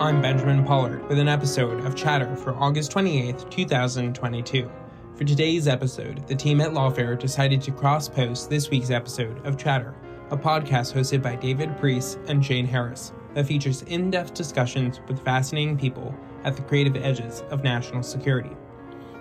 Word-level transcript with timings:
I'm 0.00 0.22
Benjamin 0.22 0.64
Pollard 0.64 1.06
with 1.10 1.18
an 1.18 1.28
episode 1.28 1.84
of 1.84 1.94
Chatter 1.94 2.34
for 2.34 2.54
August 2.54 2.90
28th, 2.90 3.50
2022. 3.50 4.70
For 5.14 5.24
today's 5.24 5.68
episode, 5.68 6.26
the 6.26 6.34
team 6.34 6.62
at 6.62 6.70
Lawfare 6.70 7.18
decided 7.18 7.60
to 7.60 7.70
cross 7.70 8.08
post 8.08 8.48
this 8.48 8.70
week's 8.70 8.88
episode 8.88 9.46
of 9.46 9.58
Chatter, 9.58 9.94
a 10.30 10.38
podcast 10.38 10.94
hosted 10.94 11.20
by 11.20 11.36
David 11.36 11.76
Priess 11.76 12.16
and 12.28 12.42
Shane 12.42 12.64
Harris 12.64 13.12
that 13.34 13.44
features 13.44 13.82
in 13.82 14.10
depth 14.10 14.32
discussions 14.32 15.00
with 15.06 15.22
fascinating 15.22 15.76
people 15.76 16.14
at 16.44 16.56
the 16.56 16.62
creative 16.62 16.96
edges 16.96 17.42
of 17.50 17.62
national 17.62 18.02
security. 18.02 18.56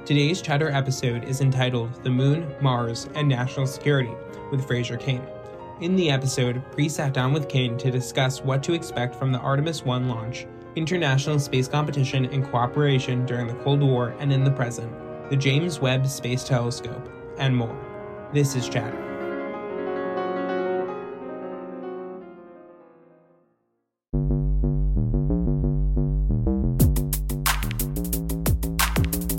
Today's 0.05 0.41
Chatter 0.41 0.69
episode 0.69 1.25
is 1.25 1.41
entitled 1.41 2.01
The 2.05 2.09
Moon, 2.09 2.55
Mars, 2.61 3.09
and 3.15 3.27
National 3.27 3.67
Security 3.67 4.13
with 4.49 4.65
Fraser 4.65 4.95
Cain. 4.95 5.23
In 5.81 5.97
the 5.97 6.09
episode, 6.09 6.63
Priess 6.71 6.95
sat 6.95 7.13
down 7.13 7.33
with 7.33 7.49
Cain 7.49 7.77
to 7.79 7.91
discuss 7.91 8.41
what 8.41 8.63
to 8.63 8.71
expect 8.71 9.13
from 9.13 9.33
the 9.33 9.39
Artemis 9.39 9.83
1 9.83 10.07
launch 10.07 10.47
international 10.75 11.39
space 11.39 11.67
competition 11.67 12.25
and 12.25 12.45
cooperation 12.45 13.25
during 13.25 13.47
the 13.47 13.55
Cold 13.63 13.81
War 13.81 14.15
and 14.19 14.31
in 14.31 14.43
the 14.43 14.51
present, 14.51 14.91
the 15.29 15.35
James 15.35 15.79
Webb 15.79 16.05
Space 16.07 16.43
Telescope, 16.43 17.09
and 17.37 17.55
more. 17.55 17.75
This 18.33 18.55
is 18.55 18.69
Chatter. 18.69 19.05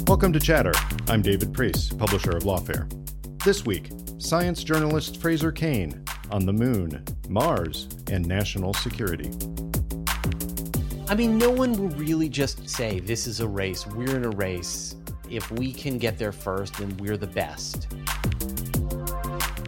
Welcome 0.06 0.32
to 0.32 0.40
Chatter. 0.40 0.72
I'm 1.08 1.22
David 1.22 1.54
Priess, 1.54 1.88
publisher 1.90 2.36
of 2.36 2.42
Lawfare. 2.42 2.90
This 3.44 3.64
week, 3.64 3.90
science 4.18 4.64
journalist 4.64 5.18
Fraser 5.18 5.52
Cain 5.52 6.04
on 6.30 6.44
the 6.44 6.52
moon, 6.52 7.04
Mars, 7.28 7.88
and 8.10 8.26
national 8.26 8.74
security. 8.74 9.30
I 11.10 11.16
mean, 11.16 11.38
no 11.38 11.50
one 11.50 11.72
will 11.72 11.88
really 11.96 12.28
just 12.28 12.68
say, 12.68 13.00
this 13.00 13.26
is 13.26 13.40
a 13.40 13.48
race, 13.48 13.84
we're 13.84 14.14
in 14.14 14.24
a 14.24 14.30
race. 14.30 14.94
If 15.28 15.50
we 15.50 15.72
can 15.72 15.98
get 15.98 16.18
there 16.18 16.30
first, 16.30 16.74
then 16.74 16.96
we're 16.98 17.16
the 17.16 17.26
best. 17.26 17.88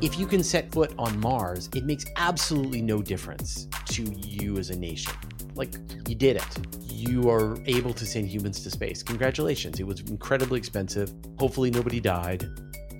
If 0.00 0.20
you 0.20 0.26
can 0.28 0.44
set 0.44 0.70
foot 0.70 0.94
on 0.98 1.18
Mars, 1.18 1.68
it 1.74 1.84
makes 1.84 2.04
absolutely 2.14 2.80
no 2.80 3.02
difference 3.02 3.66
to 3.86 4.04
you 4.04 4.56
as 4.58 4.70
a 4.70 4.78
nation. 4.78 5.14
Like, 5.56 5.74
you 6.06 6.14
did 6.14 6.36
it. 6.36 6.46
You 6.88 7.28
are 7.28 7.58
able 7.66 7.92
to 7.92 8.06
send 8.06 8.28
humans 8.28 8.62
to 8.62 8.70
space. 8.70 9.02
Congratulations. 9.02 9.80
It 9.80 9.84
was 9.84 9.98
incredibly 10.02 10.60
expensive. 10.60 11.12
Hopefully, 11.40 11.72
nobody 11.72 11.98
died. 11.98 12.46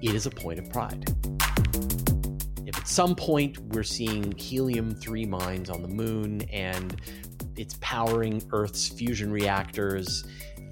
It 0.03 0.17
is 0.17 0.27
a 0.27 0.31
point 0.31 0.59
of 0.59 0.69
pride. 0.69 1.05
If 2.67 2.77
at 2.77 2.89
some 2.89 3.15
point 3.15 3.61
we're 3.69 3.85
seeing 3.85 4.33
helium 4.33 4.97
3 4.97 5.27
mines 5.27 5.71
on 5.71 5.81
the 5.83 5.89
moon 5.89 6.43
and 6.51 7.01
it's 7.57 7.77
powering 7.81 8.43
Earth's 8.53 8.89
fusion 8.89 9.33
reactors, 9.33 10.25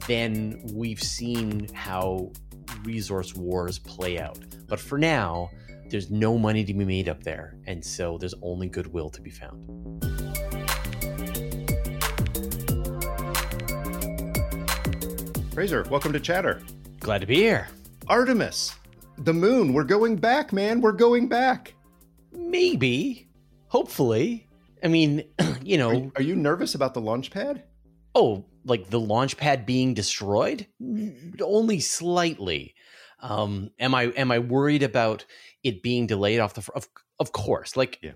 then 0.06 0.60
we've 0.72 1.02
seen 1.02 1.68
how 1.74 2.32
resource 2.84 3.34
wars 3.34 3.78
play 3.78 4.18
out. 4.18 4.38
But 4.66 4.80
for 4.80 4.98
now, 4.98 5.50
there's 5.88 6.10
no 6.10 6.38
money 6.38 6.64
to 6.64 6.72
be 6.72 6.84
made 6.84 7.08
up 7.08 7.22
there, 7.22 7.56
and 7.66 7.84
so 7.84 8.16
there's 8.18 8.34
only 8.42 8.68
goodwill 8.68 9.10
to 9.10 9.20
be 9.20 9.30
found. 9.30 9.66
Fraser, 15.52 15.84
welcome 15.90 16.12
to 16.12 16.20
Chatter. 16.20 16.62
Glad 17.00 17.20
to 17.20 17.26
be 17.26 17.36
here. 17.36 17.68
Artemis, 18.06 18.74
the 19.18 19.34
moon, 19.34 19.72
we're 19.72 19.84
going 19.84 20.16
back, 20.16 20.52
man. 20.52 20.80
We're 20.80 20.92
going 20.92 21.28
back. 21.28 21.74
Maybe, 22.32 23.28
hopefully. 23.66 24.46
I 24.82 24.88
mean, 24.88 25.24
you 25.62 25.78
know. 25.78 26.10
Are, 26.16 26.20
are 26.20 26.22
you 26.22 26.36
nervous 26.36 26.74
about 26.74 26.94
the 26.94 27.00
launch 27.00 27.30
pad? 27.30 27.64
Oh, 28.14 28.44
like 28.64 28.90
the 28.90 29.00
launch 29.00 29.36
pad 29.36 29.66
being 29.66 29.94
destroyed? 29.94 30.66
Only 31.40 31.80
slightly. 31.80 32.74
Um, 33.20 33.70
am 33.78 33.94
I 33.94 34.04
am 34.04 34.30
I 34.32 34.38
worried 34.38 34.82
about 34.82 35.24
it 35.62 35.82
being 35.82 36.06
delayed 36.06 36.40
off 36.40 36.54
the? 36.54 36.68
Of 36.74 36.88
of 37.18 37.32
course, 37.32 37.76
like 37.76 37.98
Yeah. 38.02 38.12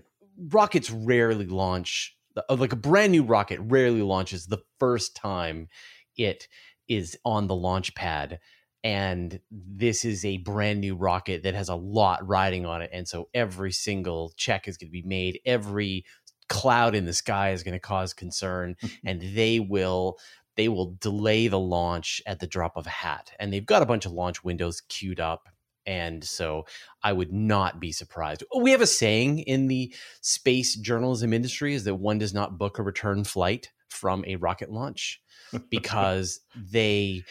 rockets 0.51 0.89
rarely 0.91 1.45
launch. 1.45 2.17
uh, 2.35 2.55
Like 2.55 2.73
a 2.73 2.77
brand 2.77 3.11
new 3.11 3.23
rocket 3.23 3.59
rarely 3.61 4.01
launches 4.01 4.47
the 4.47 4.63
first 4.79 5.15
time 5.15 5.67
it 6.17 6.47
is 6.87 7.17
on 7.23 7.47
the 7.47 7.55
launch 7.55 7.95
pad. 7.95 8.39
And 8.83 9.39
this 9.49 10.05
is 10.05 10.23
a 10.25 10.37
brand 10.37 10.79
new 10.81 10.95
rocket 10.95 11.41
that 11.43 11.55
has 11.55 11.69
a 11.69 11.75
lot 11.75 12.27
riding 12.27 12.65
on 12.67 12.83
it. 12.83 12.91
And 12.93 13.07
so 13.07 13.29
every 13.33 13.71
single 13.71 14.33
check 14.37 14.67
is 14.67 14.77
going 14.77 14.89
to 14.89 14.91
be 14.91 15.01
made. 15.01 15.39
Every 15.45 16.05
cloud 16.49 16.95
in 16.95 17.05
the 17.05 17.13
sky 17.13 17.51
is 17.51 17.63
going 17.63 17.73
to 17.73 17.79
cause 17.79 18.13
concern 18.13 18.75
mm-hmm. 18.83 19.07
and 19.07 19.21
they 19.35 19.59
will 19.59 20.17
they 20.55 20.67
will 20.69 20.95
delay 21.01 21.47
the 21.47 21.59
launch 21.59 22.21
at 22.25 22.39
the 22.39 22.47
drop 22.47 22.77
of 22.77 22.87
a 22.87 22.91
hat 22.91 23.31
and 23.39 23.51
they've 23.51 23.65
got 23.65 23.81
a 23.81 23.85
bunch 23.85 24.05
of 24.05 24.11
launch 24.11 24.43
windows 24.43 24.81
queued 24.87 25.19
up 25.19 25.49
and 25.85 26.23
so 26.23 26.65
i 27.03 27.13
would 27.13 27.31
not 27.31 27.79
be 27.79 27.91
surprised. 27.91 28.43
Oh, 28.51 28.59
we 28.59 28.71
have 28.71 28.81
a 28.81 28.87
saying 28.87 29.39
in 29.39 29.67
the 29.67 29.93
space 30.21 30.75
journalism 30.75 31.33
industry 31.33 31.73
is 31.73 31.83
that 31.83 31.95
one 31.95 32.17
does 32.17 32.33
not 32.33 32.57
book 32.57 32.79
a 32.79 32.83
return 32.83 33.23
flight 33.23 33.71
from 33.89 34.23
a 34.27 34.35
rocket 34.35 34.71
launch 34.71 35.21
because 35.69 36.41
they 36.55 37.23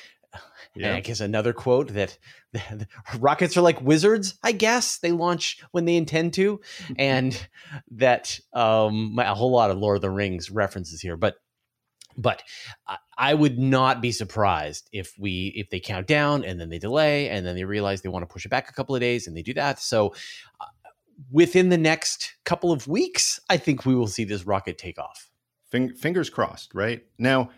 and 0.77 0.87
I 0.97 1.00
guess 1.00 1.21
another 1.21 1.53
quote 1.53 1.89
that 1.95 2.19
rockets 3.19 3.56
are 3.56 3.61
like 3.62 3.81
wizards, 3.81 4.39
I 4.43 4.53
guess. 4.53 4.99
They 4.99 5.12
launch 5.12 5.61
when 5.72 5.84
they 5.84 5.97
intend 5.97 6.34
to. 6.34 6.61
And 6.99 7.49
that 7.93 8.39
um 8.53 9.15
my, 9.15 9.25
a 9.31 9.34
whole 9.34 9.50
lot 9.53 9.71
of 9.71 9.78
Lord 9.78 9.97
of 9.97 10.03
the 10.03 10.11
Rings 10.11 10.50
references 10.50 11.00
here, 11.00 11.17
but 11.17 11.37
but 12.17 12.43
I- 12.87 12.99
I 13.17 13.34
would 13.34 13.59
not 13.59 14.00
be 14.00 14.11
surprised 14.12 14.89
if 14.93 15.15
we 15.19 15.53
if 15.56 15.71
they 15.71 15.81
count 15.81 16.06
down 16.06 16.45
and 16.45 16.61
then 16.61 16.69
they 16.69 16.78
delay 16.78 17.28
and 17.28 17.47
then 17.47 17.55
they 17.55 17.65
realize 17.65 18.03
they 18.03 18.09
want 18.09 18.22
to 18.28 18.33
push 18.33 18.45
it 18.45 18.49
back 18.51 18.69
a 18.69 18.72
couple 18.72 18.95
of 18.95 19.01
days 19.01 19.27
and 19.27 19.37
they 19.37 19.43
do 19.43 19.55
that. 19.55 19.78
So 19.81 20.15
uh, 20.60 20.65
within 21.31 21.69
the 21.69 21.78
next 21.78 22.34
couple 22.45 22.72
of 22.72 22.89
weeks, 22.89 23.39
I 23.48 23.57
think 23.57 23.86
we 23.86 23.95
will 23.95 24.09
see 24.09 24.25
this 24.25 24.45
rocket 24.47 24.78
take 24.78 24.98
off. 24.98 25.31
Fing- 25.71 25.95
fingers 25.95 26.28
crossed, 26.31 26.75
right? 26.75 27.04
Now, 27.19 27.51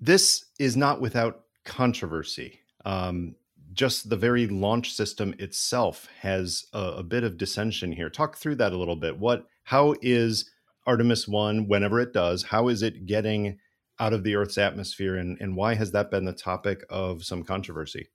this 0.00 0.44
is 0.58 0.76
not 0.76 1.00
without 1.00 1.44
controversy. 1.68 2.60
Um, 2.84 3.36
just 3.72 4.08
the 4.08 4.16
very 4.16 4.46
launch 4.48 4.92
system 4.92 5.34
itself 5.38 6.08
has 6.22 6.64
a, 6.72 6.78
a 6.78 7.02
bit 7.02 7.22
of 7.22 7.36
dissension 7.36 7.92
here. 7.92 8.10
Talk 8.10 8.36
through 8.36 8.56
that 8.56 8.72
a 8.72 8.76
little 8.76 8.96
bit. 8.96 9.18
What, 9.18 9.46
how 9.64 9.94
is 10.02 10.50
Artemis 10.86 11.28
1, 11.28 11.68
whenever 11.68 12.00
it 12.00 12.12
does, 12.12 12.44
how 12.44 12.68
is 12.68 12.82
it 12.82 13.06
getting 13.06 13.58
out 14.00 14.14
of 14.14 14.24
the 14.24 14.36
Earth's 14.36 14.58
atmosphere 14.58 15.16
and, 15.16 15.36
and 15.40 15.54
why 15.54 15.74
has 15.74 15.92
that 15.92 16.10
been 16.10 16.24
the 16.24 16.32
topic 16.32 16.82
of 16.88 17.24
some 17.24 17.44
controversy? 17.44 18.08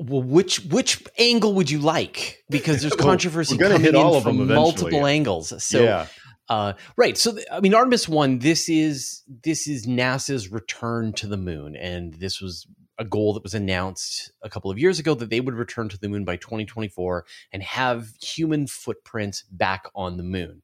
Well, 0.00 0.22
which 0.22 0.64
which 0.64 1.04
angle 1.16 1.54
would 1.54 1.70
you 1.70 1.78
like? 1.78 2.42
Because 2.50 2.80
there's 2.80 2.96
controversy 2.96 3.56
we're 3.56 3.68
coming 3.68 3.86
in 3.86 3.94
all 3.94 4.16
of 4.16 4.24
from 4.24 4.48
multiple 4.48 4.90
yeah. 4.90 5.06
angles. 5.06 5.62
So, 5.64 5.80
yeah. 5.80 6.06
Uh, 6.48 6.74
right. 6.96 7.16
So, 7.18 7.36
I 7.50 7.60
mean, 7.60 7.74
Artemis 7.74 8.08
One. 8.08 8.38
This 8.38 8.68
is 8.68 9.22
this 9.44 9.66
is 9.66 9.86
NASA's 9.86 10.50
return 10.50 11.12
to 11.14 11.26
the 11.26 11.36
moon, 11.36 11.76
and 11.76 12.14
this 12.14 12.40
was 12.40 12.66
a 12.98 13.04
goal 13.04 13.34
that 13.34 13.42
was 13.42 13.54
announced 13.54 14.30
a 14.42 14.48
couple 14.48 14.70
of 14.70 14.78
years 14.78 14.98
ago 14.98 15.14
that 15.14 15.28
they 15.28 15.40
would 15.40 15.54
return 15.54 15.88
to 15.88 15.98
the 15.98 16.08
moon 16.08 16.24
by 16.24 16.36
2024 16.36 17.26
and 17.52 17.62
have 17.62 18.08
human 18.22 18.66
footprints 18.66 19.42
back 19.50 19.84
on 19.94 20.16
the 20.16 20.22
moon. 20.22 20.62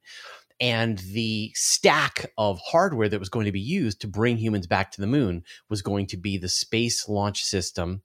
And 0.59 0.99
the 0.99 1.51
stack 1.55 2.31
of 2.37 2.59
hardware 2.59 3.09
that 3.09 3.19
was 3.19 3.29
going 3.29 3.45
to 3.47 3.51
be 3.51 3.59
used 3.59 4.01
to 4.01 4.07
bring 4.07 4.37
humans 4.37 4.65
back 4.65 4.91
to 4.91 5.01
the 5.01 5.07
moon 5.07 5.43
was 5.69 5.81
going 5.81 6.07
to 6.07 6.17
be 6.17 6.37
the 6.37 6.49
Space 6.49 7.09
Launch 7.09 7.43
System 7.43 8.01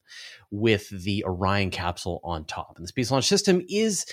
with 0.50 0.88
the 0.90 1.24
Orion 1.24 1.70
capsule 1.70 2.20
on 2.24 2.44
top. 2.44 2.74
And 2.76 2.84
the 2.84 2.88
Space 2.88 3.10
Launch 3.10 3.28
System 3.28 3.62
is 3.68 4.06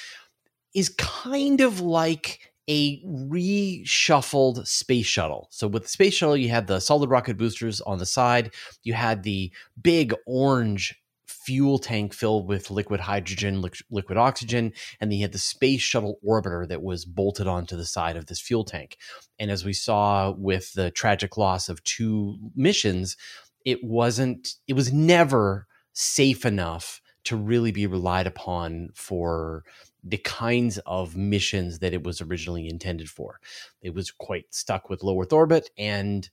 is 0.74 0.90
kind 0.90 1.62
of 1.62 1.80
like 1.80 2.54
a 2.68 3.02
reshuffled 3.04 4.66
space 4.68 5.06
shuttle. 5.06 5.48
So 5.52 5.68
with 5.68 5.84
the 5.84 5.90
space 5.90 6.14
shuttle, 6.16 6.38
you 6.38 6.50
had 6.50 6.68
the 6.68 6.80
solid 6.80 7.10
rocket 7.10 7.38
boosters 7.38 7.82
on 7.82 8.00
the 8.00 8.06
side. 8.06 8.54
You 8.84 8.94
had 8.94 9.24
the 9.24 9.52
big 9.82 10.14
orange 10.26 10.96
fuel 11.28 11.78
tank 11.78 12.14
filled 12.14 12.48
with 12.48 12.72
liquid 12.72 13.00
hydrogen, 13.00 13.62
li- 13.62 13.70
liquid 13.92 14.18
oxygen, 14.18 14.74
and 15.00 15.12
then 15.12 15.18
you 15.20 15.24
had 15.24 15.32
the 15.32 15.38
space 15.38 15.82
shuttle 15.82 16.18
orbiter 16.28 16.68
that 16.68 16.82
was 16.82 17.06
bolted 17.06 17.46
onto 17.46 17.78
the 17.78 17.86
side 17.86 18.18
of 18.18 18.26
this 18.26 18.42
fuel 18.42 18.64
tank. 18.64 18.98
And 19.38 19.52
as 19.52 19.64
we 19.64 19.74
saw 19.74 20.32
with 20.32 20.74
the 20.74 20.90
tragic 20.90 21.38
loss 21.38 21.70
of 21.70 21.84
two 21.84 22.38
missions, 22.56 23.16
it 23.64 23.84
wasn't, 23.84 24.56
it 24.68 24.74
was 24.74 24.92
never 24.92 25.68
safe 25.94 26.46
enough 26.46 27.00
to 27.26 27.36
really 27.36 27.72
be 27.72 27.88
relied 27.88 28.28
upon 28.28 28.90
for 28.94 29.64
the 30.06 30.18
kinds 30.18 30.78
of 30.86 31.18
missions 31.18 31.80
that 31.80 31.94
it 31.94 32.04
was 32.04 32.22
originally 32.22 32.70
intended 32.70 33.10
for. 33.10 33.40
It 33.82 33.94
was 33.94 34.12
quite 34.12 34.54
stuck 34.54 34.90
with 34.90 35.04
low 35.04 35.20
Earth 35.20 35.34
orbit 35.34 35.70
and 35.78 36.30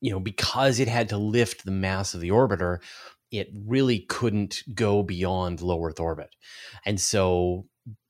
you 0.00 0.10
know 0.10 0.20
because 0.20 0.80
it 0.80 0.88
had 0.88 1.08
to 1.08 1.16
lift 1.16 1.64
the 1.64 1.70
mass 1.70 2.14
of 2.14 2.20
the 2.20 2.30
orbiter 2.30 2.78
it 3.30 3.48
really 3.66 4.00
couldn't 4.00 4.62
go 4.74 5.02
beyond 5.02 5.62
low 5.62 5.82
earth 5.82 5.98
orbit 5.98 6.36
and 6.84 7.00
so 7.00 7.66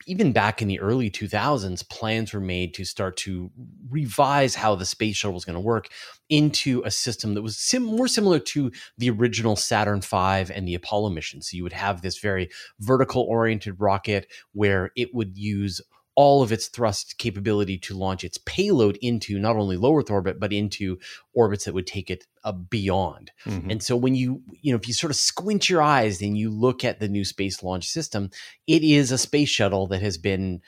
even 0.07 0.33
back 0.33 0.61
in 0.61 0.69
the 0.69 0.81
early 0.81 1.11
2000s, 1.11 1.89
plans 1.89 2.33
were 2.33 2.41
made 2.41 2.75
to 2.75 2.85
start 2.85 3.17
to 3.17 3.51
revise 3.89 4.55
how 4.55 4.75
the 4.75 4.85
space 4.85 5.17
shuttle 5.17 5.35
was 5.35 5.45
going 5.45 5.55
to 5.55 5.61
work 5.61 5.89
into 6.29 6.83
a 6.85 6.91
system 6.91 7.35
that 7.35 7.43
was 7.43 7.57
sim- 7.57 7.85
more 7.85 8.09
similar 8.09 8.39
to 8.39 8.71
the 8.99 9.11
original 9.11 9.57
Saturn 9.57 10.01
V 10.01 10.53
and 10.53 10.69
the 10.69 10.75
Apollo 10.75 11.11
mission. 11.11 11.43
So 11.43 11.57
you 11.57 11.63
would 11.63 11.73
have 11.73 12.03
this 12.03 12.19
very 12.19 12.51
vertical 12.81 13.23
oriented 13.23 13.81
rocket 13.81 14.31
where 14.53 14.91
it 14.97 15.15
would 15.15 15.37
use 15.39 15.81
all 16.17 16.43
of 16.43 16.53
its 16.53 16.69
thrust 16.69 17.19
capability 17.19 17.77
to 17.79 17.97
launch 17.97 18.23
its 18.23 18.39
payload 18.39 18.97
into 19.01 19.39
not 19.39 19.57
only 19.57 19.77
low 19.77 19.97
Earth 19.97 20.11
orbit, 20.11 20.39
but 20.39 20.53
into 20.53 20.99
orbits 21.33 21.65
that 21.65 21.75
would 21.75 21.87
take 21.87 22.11
it 22.11 22.27
uh, 22.45 22.53
beyond. 22.53 23.33
Mm-hmm. 23.45 23.71
And 23.71 23.83
so 23.83 23.97
when 23.97 24.15
you, 24.15 24.43
you 24.61 24.73
know, 24.73 24.79
if 24.79 24.87
you 24.87 24.95
sort 24.95 25.11
of 25.11 25.17
squint 25.17 25.69
your 25.69 25.83
eyes 25.83 26.23
and 26.23 26.39
you 26.39 26.51
look 26.51 26.85
at 26.85 27.01
the 27.01 27.09
new 27.09 27.25
space 27.25 27.63
launch 27.63 27.89
system, 27.89 28.31
it 28.67 28.85
is 28.85 29.11
a 29.11 29.19
space 29.19 29.49
shuttle 29.49 29.87
that 29.89 30.03
has 30.03 30.19
been 30.19 30.61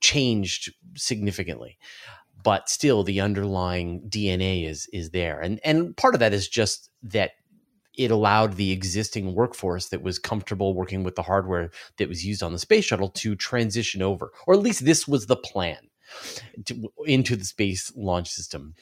changed 0.00 0.72
significantly. 0.96 1.78
But 2.42 2.68
still, 2.68 3.04
the 3.04 3.20
underlying 3.20 4.02
DNA 4.08 4.68
is 4.68 4.88
is 4.92 5.10
there, 5.10 5.40
and 5.40 5.60
and 5.62 5.96
part 5.96 6.14
of 6.14 6.20
that 6.20 6.32
is 6.32 6.48
just 6.48 6.90
that 7.04 7.30
it 7.96 8.10
allowed 8.10 8.54
the 8.54 8.72
existing 8.72 9.34
workforce 9.34 9.88
that 9.88 10.02
was 10.02 10.18
comfortable 10.18 10.74
working 10.74 11.04
with 11.04 11.14
the 11.14 11.22
hardware 11.22 11.70
that 11.98 12.08
was 12.08 12.24
used 12.24 12.42
on 12.42 12.52
the 12.52 12.58
space 12.58 12.84
shuttle 12.84 13.08
to 13.08 13.34
transition 13.34 14.02
over, 14.02 14.32
or 14.46 14.54
at 14.54 14.60
least 14.60 14.84
this 14.84 15.06
was 15.06 15.26
the 15.26 15.36
plan. 15.36 15.88
To, 16.66 16.92
into 17.06 17.36
the 17.36 17.44
space 17.44 17.90
launch 17.96 18.28
system. 18.28 18.74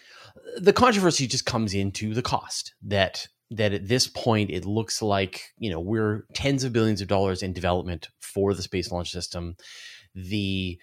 The 0.56 0.72
controversy 0.72 1.28
just 1.28 1.46
comes 1.46 1.74
into 1.74 2.12
the 2.12 2.22
cost 2.22 2.74
that 2.82 3.28
that 3.52 3.72
at 3.72 3.86
this 3.86 4.08
point 4.08 4.50
it 4.50 4.64
looks 4.64 5.00
like 5.00 5.52
you 5.56 5.70
know 5.70 5.78
we're 5.78 6.24
tens 6.34 6.64
of 6.64 6.72
billions 6.72 7.00
of 7.00 7.06
dollars 7.06 7.44
in 7.44 7.52
development 7.52 8.08
for 8.18 8.52
the 8.52 8.62
space 8.62 8.90
launch 8.90 9.12
system. 9.12 9.56
The 10.14 10.80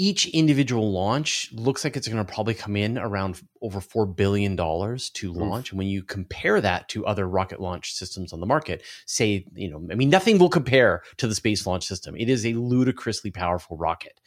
each 0.00 0.26
individual 0.28 0.90
launch 0.90 1.50
looks 1.52 1.84
like 1.84 1.94
it's 1.94 2.08
going 2.08 2.24
to 2.24 2.32
probably 2.32 2.54
come 2.54 2.74
in 2.74 2.96
around 2.96 3.38
over 3.60 3.80
$4 3.80 4.16
billion 4.16 4.56
to 4.56 5.32
launch. 5.34 5.66
Oof. 5.68 5.72
And 5.72 5.78
when 5.78 5.88
you 5.88 6.02
compare 6.02 6.58
that 6.58 6.88
to 6.88 7.04
other 7.04 7.28
rocket 7.28 7.60
launch 7.60 7.92
systems 7.92 8.32
on 8.32 8.40
the 8.40 8.46
market, 8.46 8.82
say, 9.04 9.44
you 9.52 9.70
know, 9.70 9.86
I 9.92 9.96
mean, 9.96 10.08
nothing 10.08 10.38
will 10.38 10.48
compare 10.48 11.02
to 11.18 11.26
the 11.26 11.34
Space 11.34 11.66
Launch 11.66 11.84
System. 11.84 12.16
It 12.16 12.30
is 12.30 12.46
a 12.46 12.54
ludicrously 12.54 13.30
powerful 13.30 13.76
rocket, 13.76 14.18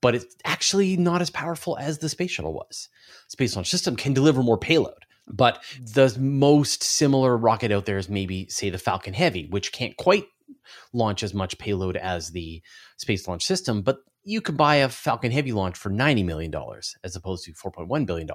but 0.00 0.14
it's 0.14 0.34
actually 0.46 0.96
not 0.96 1.20
as 1.20 1.28
powerful 1.28 1.76
as 1.76 1.98
the 1.98 2.08
Space 2.08 2.30
Shuttle 2.30 2.54
was. 2.54 2.88
Space 3.28 3.54
Launch 3.54 3.68
System 3.68 3.94
can 3.94 4.14
deliver 4.14 4.42
more 4.42 4.56
payload. 4.56 5.04
But 5.28 5.62
the 5.78 6.16
most 6.18 6.82
similar 6.82 7.36
rocket 7.36 7.72
out 7.72 7.84
there 7.84 7.98
is 7.98 8.08
maybe, 8.08 8.48
say, 8.48 8.70
the 8.70 8.78
Falcon 8.78 9.12
Heavy, 9.12 9.48
which 9.50 9.70
can't 9.70 9.96
quite 9.98 10.24
launch 10.92 11.22
as 11.22 11.34
much 11.34 11.58
payload 11.58 11.96
as 11.96 12.30
the 12.30 12.62
Space 12.96 13.26
Launch 13.28 13.44
System, 13.44 13.82
but 13.82 13.98
you 14.24 14.40
could 14.40 14.56
buy 14.56 14.76
a 14.76 14.88
Falcon 14.88 15.32
Heavy 15.32 15.52
launch 15.52 15.76
for 15.76 15.90
$90 15.90 16.24
million 16.24 16.54
as 17.02 17.16
opposed 17.16 17.44
to 17.44 17.52
$4.1 17.52 18.06
billion. 18.06 18.28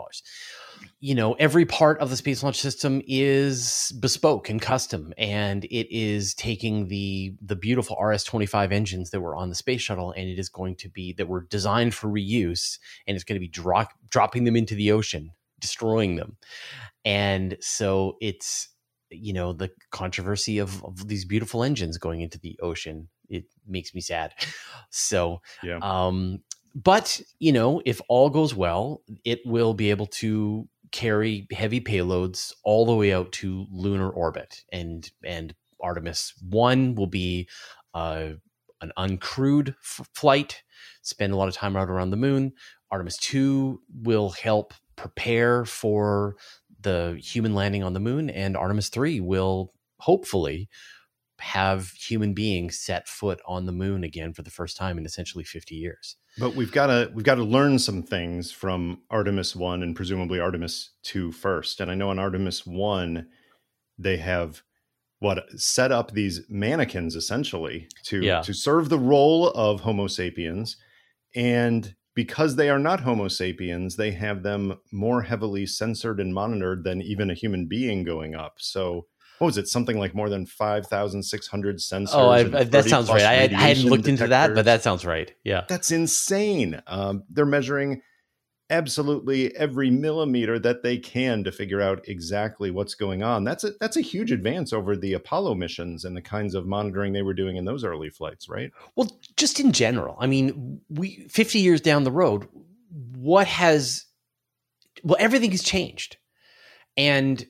You 0.99 1.15
know, 1.15 1.33
every 1.33 1.65
part 1.65 1.99
of 1.99 2.09
the 2.09 2.17
Space 2.17 2.43
Launch 2.43 2.59
System 2.59 3.01
is 3.07 3.93
bespoke 3.99 4.49
and 4.49 4.61
custom, 4.61 5.13
and 5.17 5.63
it 5.65 5.87
is 5.89 6.33
taking 6.33 6.87
the 6.87 7.35
the 7.41 7.55
beautiful 7.55 7.95
RS-25 8.01 8.71
engines 8.71 9.11
that 9.11 9.21
were 9.21 9.35
on 9.35 9.49
the 9.49 9.55
space 9.55 9.81
shuttle, 9.81 10.11
and 10.11 10.27
it 10.27 10.37
is 10.37 10.49
going 10.49 10.75
to 10.77 10.89
be 10.89 11.13
that 11.13 11.27
were 11.27 11.47
designed 11.49 11.93
for 11.93 12.09
reuse, 12.09 12.79
and 13.07 13.15
it's 13.15 13.23
going 13.23 13.37
to 13.37 13.39
be 13.39 13.47
drop, 13.47 13.91
dropping 14.09 14.43
them 14.43 14.55
into 14.55 14.75
the 14.75 14.91
ocean, 14.91 15.31
destroying 15.59 16.15
them. 16.15 16.37
And 17.05 17.57
so 17.61 18.17
it's 18.19 18.69
you 19.09 19.33
know 19.33 19.53
the 19.53 19.69
controversy 19.91 20.59
of, 20.59 20.83
of 20.83 21.07
these 21.07 21.25
beautiful 21.25 21.63
engines 21.63 21.97
going 21.97 22.21
into 22.21 22.39
the 22.39 22.59
ocean 22.61 23.07
it 23.29 23.45
makes 23.67 23.93
me 23.93 24.01
sad. 24.01 24.33
So 24.89 25.41
yeah. 25.63 25.79
um 25.81 26.39
but 26.73 27.19
you 27.39 27.51
know 27.51 27.81
if 27.85 27.99
all 28.07 28.29
goes 28.29 28.55
well 28.55 29.01
it 29.25 29.39
will 29.45 29.73
be 29.73 29.89
able 29.89 30.07
to 30.07 30.67
carry 30.91 31.47
heavy 31.51 31.81
payloads 31.81 32.53
all 32.63 32.85
the 32.85 32.95
way 32.95 33.13
out 33.13 33.31
to 33.33 33.65
lunar 33.71 34.09
orbit. 34.09 34.63
And 34.71 35.09
and 35.23 35.53
artemis 35.81 36.33
1 36.49 36.95
will 36.95 37.07
be 37.07 37.47
uh, 37.93 38.29
an 38.81 38.91
uncrewed 38.97 39.69
f- 39.69 40.07
flight 40.13 40.63
spend 41.01 41.33
a 41.33 41.35
lot 41.35 41.47
of 41.47 41.53
time 41.53 41.75
out 41.75 41.89
around 41.89 42.11
the 42.11 42.17
moon. 42.17 42.53
Artemis 42.91 43.17
2 43.17 43.81
will 44.03 44.29
help 44.29 44.73
prepare 44.95 45.65
for 45.65 46.35
the 46.81 47.19
human 47.21 47.55
landing 47.55 47.83
on 47.83 47.93
the 47.93 47.99
moon, 47.99 48.29
and 48.29 48.55
Artemis 48.55 48.89
3 48.89 49.19
will 49.19 49.73
hopefully 49.99 50.69
have 51.39 51.91
human 51.91 52.33
beings 52.33 52.79
set 52.79 53.07
foot 53.07 53.39
on 53.45 53.65
the 53.65 53.71
moon 53.71 54.03
again 54.03 54.33
for 54.33 54.41
the 54.41 54.49
first 54.49 54.75
time 54.75 54.97
in 54.97 55.05
essentially 55.05 55.43
50 55.43 55.75
years. 55.75 56.15
But 56.39 56.55
we've 56.55 56.71
got 56.71 56.87
to 56.87 57.11
we've 57.13 57.25
got 57.25 57.35
to 57.35 57.43
learn 57.43 57.79
some 57.79 58.03
things 58.03 58.51
from 58.51 59.01
Artemis 59.09 59.55
1 59.55 59.83
and 59.83 59.95
presumably 59.95 60.39
Artemis 60.39 60.91
2 61.03 61.31
first. 61.31 61.79
And 61.79 61.91
I 61.91 61.95
know 61.95 62.11
in 62.11 62.19
Artemis 62.19 62.65
1 62.65 63.27
they 63.99 64.17
have 64.17 64.63
what 65.19 65.43
set 65.59 65.91
up 65.91 66.11
these 66.11 66.41
mannequins 66.47 67.15
essentially 67.15 67.87
to 68.03 68.21
yeah. 68.21 68.41
to 68.41 68.53
serve 68.53 68.89
the 68.89 68.99
role 68.99 69.49
of 69.49 69.81
homo 69.81 70.07
sapiens 70.07 70.77
and 71.35 71.95
because 72.17 72.55
they 72.55 72.67
are 72.67 72.79
not 72.79 73.01
Homo 73.01 73.27
sapiens, 73.27 73.95
they 73.95 74.09
have 74.09 74.41
them 74.41 74.79
more 74.91 75.21
heavily 75.21 75.67
censored 75.67 76.19
and 76.19 76.33
monitored 76.33 76.83
than 76.83 76.99
even 76.99 77.29
a 77.29 77.35
human 77.35 77.67
being 77.67 78.03
going 78.03 78.33
up. 78.33 78.55
So, 78.57 79.05
what 79.37 79.45
was 79.45 79.57
it? 79.59 79.67
Something 79.67 79.99
like 79.99 80.15
more 80.15 80.27
than 80.27 80.47
5,600 80.47 81.77
sensors. 81.77 82.09
Oh, 82.13 82.29
I, 82.29 82.39
I, 82.39 82.63
that 82.63 82.85
sounds 82.85 83.09
right. 83.09 83.21
I, 83.21 83.43
I, 83.43 83.47
hadn't 83.49 83.83
looked 83.83 84.05
detectors. 84.05 84.07
into 84.07 84.27
that, 84.29 84.55
but 84.55 84.65
that 84.65 84.81
sounds 84.81 85.05
right. 85.05 85.31
Yeah. 85.43 85.65
That's 85.69 85.91
insane. 85.91 86.81
Um, 86.87 87.23
they're 87.29 87.45
measuring 87.45 88.01
absolutely 88.69 89.55
every 89.55 89.89
millimeter 89.89 90.59
that 90.59 90.83
they 90.83 90.97
can 90.97 91.43
to 91.43 91.51
figure 91.51 91.81
out 91.81 92.07
exactly 92.07 92.69
what's 92.71 92.95
going 92.95 93.23
on. 93.23 93.43
That's 93.43 93.63
a 93.63 93.71
that's 93.79 93.97
a 93.97 94.01
huge 94.01 94.31
advance 94.31 94.73
over 94.73 94.95
the 94.95 95.13
Apollo 95.13 95.55
missions 95.55 96.03
and 96.03 96.15
the 96.15 96.21
kinds 96.21 96.55
of 96.55 96.67
monitoring 96.67 97.13
they 97.13 97.21
were 97.21 97.33
doing 97.33 97.55
in 97.55 97.65
those 97.65 97.83
early 97.83 98.09
flights, 98.09 98.49
right? 98.49 98.71
Well, 98.95 99.11
just 99.37 99.59
in 99.59 99.71
general. 99.71 100.17
I 100.19 100.27
mean, 100.27 100.81
we 100.89 101.27
50 101.29 101.59
years 101.59 101.81
down 101.81 102.03
the 102.03 102.11
road, 102.11 102.47
what 103.15 103.47
has 103.47 104.05
well, 105.03 105.17
everything 105.19 105.51
has 105.51 105.63
changed. 105.63 106.17
And 106.97 107.45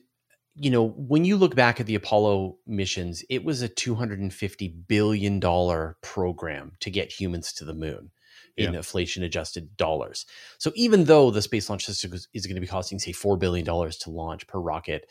you 0.60 0.70
know, 0.70 0.88
when 0.88 1.24
you 1.24 1.36
look 1.36 1.54
back 1.54 1.78
at 1.78 1.86
the 1.86 1.94
Apollo 1.94 2.56
missions, 2.66 3.24
it 3.30 3.44
was 3.44 3.62
a 3.62 3.68
250 3.68 4.68
billion 4.88 5.38
dollar 5.38 5.96
program 6.02 6.72
to 6.80 6.90
get 6.90 7.12
humans 7.12 7.52
to 7.54 7.64
the 7.64 7.74
moon 7.74 8.10
in 8.58 8.72
yeah. 8.72 8.78
inflation 8.78 9.22
adjusted 9.22 9.76
dollars. 9.76 10.26
So 10.58 10.72
even 10.74 11.04
though 11.04 11.30
the 11.30 11.42
space 11.42 11.70
launch 11.70 11.86
system 11.86 12.12
is, 12.12 12.46
going 12.46 12.56
to 12.56 12.60
be 12.60 12.66
costing 12.66 12.98
say 12.98 13.12
4 13.12 13.36
billion 13.36 13.64
dollars 13.64 13.96
to 13.98 14.10
launch 14.10 14.46
per 14.46 14.58
rocket, 14.58 15.08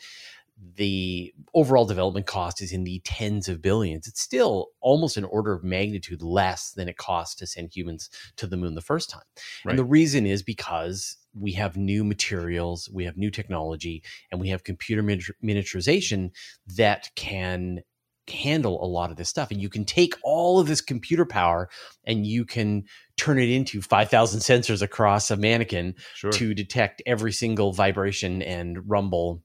the 0.74 1.32
overall 1.54 1.86
development 1.86 2.26
cost 2.26 2.60
is 2.60 2.72
in 2.72 2.84
the 2.84 3.00
tens 3.04 3.48
of 3.48 3.62
billions. 3.62 4.06
It's 4.08 4.20
still 4.20 4.68
almost 4.80 5.16
an 5.16 5.24
order 5.24 5.52
of 5.52 5.62
magnitude 5.62 6.20
less 6.20 6.72
than 6.72 6.88
it 6.88 6.96
cost 6.96 7.38
to 7.38 7.46
send 7.46 7.74
humans 7.74 8.10
to 8.36 8.46
the 8.46 8.56
moon 8.56 8.74
the 8.74 8.80
first 8.80 9.08
time. 9.08 9.22
Right. 9.64 9.72
And 9.72 9.78
the 9.78 9.84
reason 9.84 10.26
is 10.26 10.42
because 10.42 11.16
we 11.32 11.52
have 11.52 11.76
new 11.76 12.02
materials, 12.04 12.90
we 12.92 13.04
have 13.04 13.16
new 13.16 13.30
technology, 13.30 14.02
and 14.30 14.40
we 14.40 14.48
have 14.48 14.64
computer 14.64 15.02
miniaturization 15.02 16.30
that 16.76 17.10
can 17.14 17.82
handle 18.30 18.82
a 18.82 18.86
lot 18.86 19.10
of 19.10 19.16
this 19.16 19.28
stuff. 19.28 19.50
And 19.50 19.60
you 19.60 19.68
can 19.68 19.84
take 19.84 20.14
all 20.22 20.60
of 20.60 20.66
this 20.66 20.80
computer 20.80 21.24
power 21.24 21.68
and 22.04 22.26
you 22.26 22.44
can 22.44 22.84
turn 23.16 23.38
it 23.38 23.48
into 23.48 23.80
5,000 23.82 24.40
sensors 24.40 24.82
across 24.82 25.30
a 25.30 25.36
mannequin 25.36 25.94
sure. 26.14 26.32
to 26.32 26.54
detect 26.54 27.02
every 27.06 27.32
single 27.32 27.72
vibration 27.72 28.42
and 28.42 28.88
rumble 28.88 29.42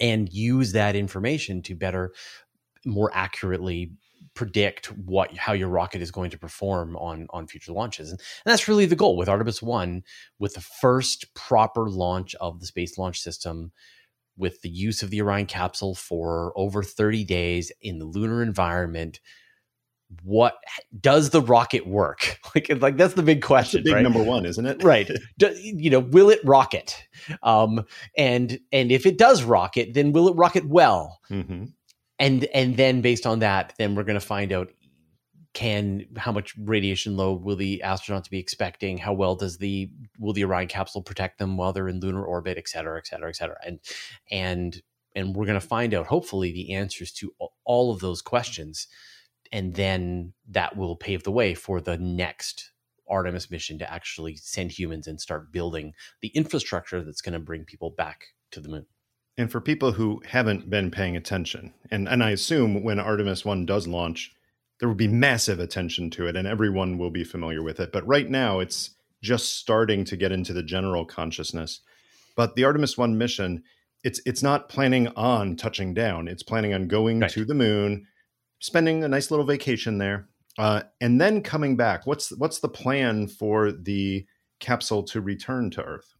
and 0.00 0.28
use 0.32 0.72
that 0.72 0.96
information 0.96 1.62
to 1.62 1.74
better, 1.74 2.12
more 2.84 3.10
accurately 3.14 3.92
predict 4.34 4.86
what 4.92 5.36
how 5.36 5.52
your 5.52 5.68
rocket 5.68 6.00
is 6.00 6.12
going 6.12 6.30
to 6.30 6.38
perform 6.38 6.94
on 6.96 7.26
on 7.30 7.46
future 7.46 7.72
launches 7.72 8.10
and, 8.10 8.20
and, 8.20 8.52
that's 8.52 8.68
really 8.68 8.86
the 8.86 8.94
goal 8.94 9.16
with 9.16 9.28
artemis 9.28 9.60
1 9.60 10.00
with 10.38 10.54
the 10.54 10.60
first 10.60 11.34
proper 11.34 11.88
launch 11.88 12.36
of 12.36 12.60
the 12.60 12.66
space 12.66 12.98
launch 12.98 13.20
system 13.20 13.72
with 14.38 14.62
the 14.62 14.70
use 14.70 15.02
of 15.02 15.10
the 15.10 15.20
orion 15.20 15.46
capsule 15.46 15.94
for 15.94 16.52
over 16.56 16.82
30 16.82 17.24
days 17.24 17.72
in 17.82 17.98
the 17.98 18.06
lunar 18.06 18.42
environment 18.42 19.20
what 20.22 20.54
does 21.00 21.30
the 21.30 21.42
rocket 21.42 21.86
work? 21.86 22.38
Like 22.54 22.80
like 22.80 22.96
that's 22.96 23.12
the 23.12 23.22
big 23.22 23.42
question 23.42 23.84
big 23.84 23.92
right? 23.92 24.02
number 24.02 24.22
one 24.22 24.46
isn't 24.46 24.64
it? 24.64 24.82
Right. 24.82 25.10
Do, 25.38 25.54
you 25.54 25.90
know 25.90 26.00
will 26.00 26.30
it 26.30 26.40
rocket? 26.44 27.06
Um 27.42 27.84
and 28.16 28.58
and 28.72 28.90
if 28.90 29.04
it 29.04 29.18
does 29.18 29.42
rocket 29.42 29.92
then 29.92 30.12
will 30.12 30.28
it 30.28 30.36
rocket 30.36 30.66
well? 30.66 31.20
Mm-hmm. 31.30 31.64
and 32.18 32.44
and 32.54 32.76
then 32.76 33.02
based 33.02 33.26
on 33.26 33.40
that 33.40 33.74
then 33.78 33.94
we're 33.94 34.04
going 34.04 34.18
to 34.18 34.26
find 34.26 34.50
out 34.50 34.70
can 35.54 36.04
how 36.16 36.30
much 36.30 36.54
radiation 36.58 37.16
load 37.16 37.42
will 37.42 37.56
the 37.56 37.82
astronauts 37.84 38.28
be 38.30 38.38
expecting 38.38 38.98
how 38.98 39.12
well 39.12 39.34
does 39.34 39.58
the 39.58 39.90
will 40.18 40.32
the 40.32 40.44
orion 40.44 40.68
capsule 40.68 41.02
protect 41.02 41.38
them 41.38 41.56
while 41.56 41.72
they're 41.72 41.88
in 41.88 42.00
lunar 42.00 42.24
orbit 42.24 42.58
et 42.58 42.68
cetera 42.68 42.98
et 42.98 43.06
cetera 43.06 43.28
et 43.28 43.36
cetera 43.36 43.56
and 43.64 43.80
and 44.30 44.82
and 45.16 45.34
we're 45.34 45.46
going 45.46 45.58
to 45.58 45.66
find 45.66 45.94
out 45.94 46.06
hopefully 46.06 46.52
the 46.52 46.74
answers 46.74 47.10
to 47.10 47.32
all 47.64 47.92
of 47.92 48.00
those 48.00 48.20
questions 48.20 48.88
and 49.50 49.74
then 49.74 50.32
that 50.48 50.76
will 50.76 50.96
pave 50.96 51.22
the 51.22 51.32
way 51.32 51.54
for 51.54 51.80
the 51.80 51.96
next 51.96 52.70
Artemis 53.08 53.50
mission 53.50 53.78
to 53.78 53.90
actually 53.90 54.36
send 54.36 54.72
humans 54.72 55.06
and 55.06 55.20
start 55.20 55.52
building 55.52 55.94
the 56.20 56.28
infrastructure 56.28 57.02
that's 57.02 57.22
going 57.22 57.32
to 57.32 57.38
bring 57.38 57.64
people 57.64 57.90
back 57.90 58.26
to 58.50 58.60
the 58.60 58.68
moon. 58.68 58.86
And 59.36 59.50
for 59.50 59.60
people 59.60 59.92
who 59.92 60.20
haven't 60.26 60.68
been 60.68 60.90
paying 60.90 61.16
attention, 61.16 61.72
and, 61.90 62.08
and 62.08 62.22
I 62.22 62.30
assume 62.30 62.82
when 62.82 62.98
Artemis 62.98 63.44
1 63.44 63.66
does 63.66 63.86
launch, 63.86 64.32
there 64.78 64.88
will 64.88 64.96
be 64.96 65.08
massive 65.08 65.60
attention 65.60 66.10
to 66.10 66.26
it 66.26 66.36
and 66.36 66.46
everyone 66.46 66.98
will 66.98 67.10
be 67.10 67.24
familiar 67.24 67.62
with 67.62 67.80
it. 67.80 67.92
But 67.92 68.06
right 68.06 68.28
now, 68.28 68.60
it's 68.60 68.90
just 69.22 69.56
starting 69.56 70.04
to 70.04 70.16
get 70.16 70.32
into 70.32 70.52
the 70.52 70.62
general 70.62 71.04
consciousness. 71.04 71.80
But 72.36 72.54
the 72.54 72.64
Artemis 72.64 72.96
1 72.96 73.18
mission, 73.18 73.64
it's 74.04 74.20
it's 74.24 74.42
not 74.42 74.68
planning 74.68 75.08
on 75.08 75.56
touching 75.56 75.92
down. 75.94 76.28
It's 76.28 76.44
planning 76.44 76.72
on 76.72 76.86
going 76.86 77.20
right. 77.20 77.30
to 77.32 77.44
the 77.44 77.54
moon, 77.54 78.06
spending 78.60 79.02
a 79.02 79.08
nice 79.08 79.30
little 79.30 79.46
vacation 79.46 79.98
there, 79.98 80.28
uh, 80.56 80.82
and 81.00 81.20
then 81.20 81.42
coming 81.42 81.76
back. 81.76 82.06
What's 82.06 82.30
what's 82.38 82.60
the 82.60 82.68
plan 82.68 83.26
for 83.26 83.72
the 83.72 84.24
capsule 84.60 85.02
to 85.04 85.20
return 85.20 85.70
to 85.70 85.82
Earth? 85.82 86.14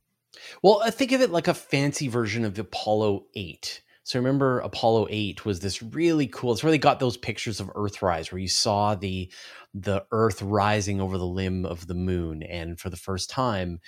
Well, 0.60 0.80
I 0.84 0.90
think 0.90 1.12
of 1.12 1.20
it 1.20 1.30
like 1.30 1.46
a 1.46 1.54
fancy 1.54 2.08
version 2.08 2.44
of 2.44 2.58
Apollo 2.58 3.26
eight. 3.36 3.82
So 4.08 4.18
remember, 4.18 4.60
Apollo 4.60 5.08
eight 5.10 5.44
was 5.44 5.60
this 5.60 5.82
really 5.82 6.28
cool. 6.28 6.52
It's 6.52 6.62
where 6.62 6.70
they 6.70 6.78
got 6.78 6.98
those 6.98 7.18
pictures 7.18 7.60
of 7.60 7.66
Earthrise, 7.74 8.32
where 8.32 8.38
you 8.38 8.48
saw 8.48 8.94
the 8.94 9.30
the 9.74 10.06
Earth 10.12 10.40
rising 10.40 10.98
over 10.98 11.18
the 11.18 11.26
limb 11.26 11.66
of 11.66 11.86
the 11.86 11.94
moon, 11.94 12.42
and 12.42 12.80
for 12.80 12.88
the 12.88 12.96
first 12.96 13.28
time, 13.28 13.80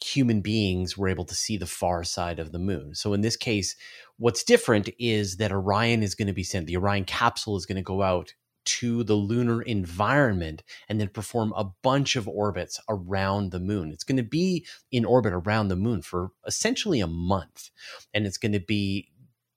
human 0.00 0.42
beings 0.42 0.96
were 0.96 1.08
able 1.08 1.24
to 1.24 1.34
see 1.34 1.56
the 1.56 1.66
far 1.66 2.04
side 2.04 2.38
of 2.38 2.52
the 2.52 2.60
moon. 2.60 2.94
So 2.94 3.14
in 3.14 3.22
this 3.22 3.36
case, 3.36 3.74
what's 4.16 4.44
different 4.44 4.90
is 4.96 5.38
that 5.38 5.50
Orion 5.50 6.04
is 6.04 6.14
going 6.14 6.28
to 6.28 6.32
be 6.32 6.44
sent. 6.44 6.68
The 6.68 6.76
Orion 6.76 7.04
capsule 7.04 7.56
is 7.56 7.66
going 7.66 7.76
to 7.78 7.82
go 7.82 8.00
out 8.00 8.34
to 8.64 9.02
the 9.02 9.14
lunar 9.14 9.60
environment 9.62 10.62
and 10.88 11.00
then 11.00 11.08
perform 11.08 11.52
a 11.56 11.64
bunch 11.82 12.14
of 12.14 12.28
orbits 12.28 12.78
around 12.88 13.50
the 13.50 13.58
moon. 13.58 13.90
It's 13.90 14.04
going 14.04 14.18
to 14.18 14.22
be 14.22 14.64
in 14.92 15.04
orbit 15.04 15.32
around 15.32 15.66
the 15.66 15.74
moon 15.74 16.00
for 16.00 16.30
essentially 16.46 17.00
a 17.00 17.08
month. 17.08 17.70
And 18.14 18.24
it's 18.24 18.38
going 18.38 18.52
to 18.52 18.60
be 18.60 19.08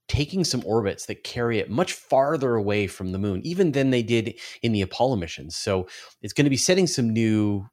taking 0.08 0.44
some 0.44 0.64
orbits 0.66 1.08
that 1.08 1.24
carry 1.24 1.60
it 1.60 1.70
much 1.70 1.94
farther 1.94 2.56
away 2.56 2.88
from 2.88 3.12
the 3.12 3.18
moon, 3.18 3.42
even 3.44 3.72
than 3.72 3.90
they 3.90 4.04
did 4.04 4.40
in 4.62 4.72
the 4.72 4.82
Apollo 4.82 5.16
missions. 5.16 5.56
So 5.56 5.88
it's 6.22 6.34
going 6.34 6.46
to 6.46 6.50
be 6.50 6.58
setting 6.58 6.88
some 6.88 7.10
new 7.12 7.68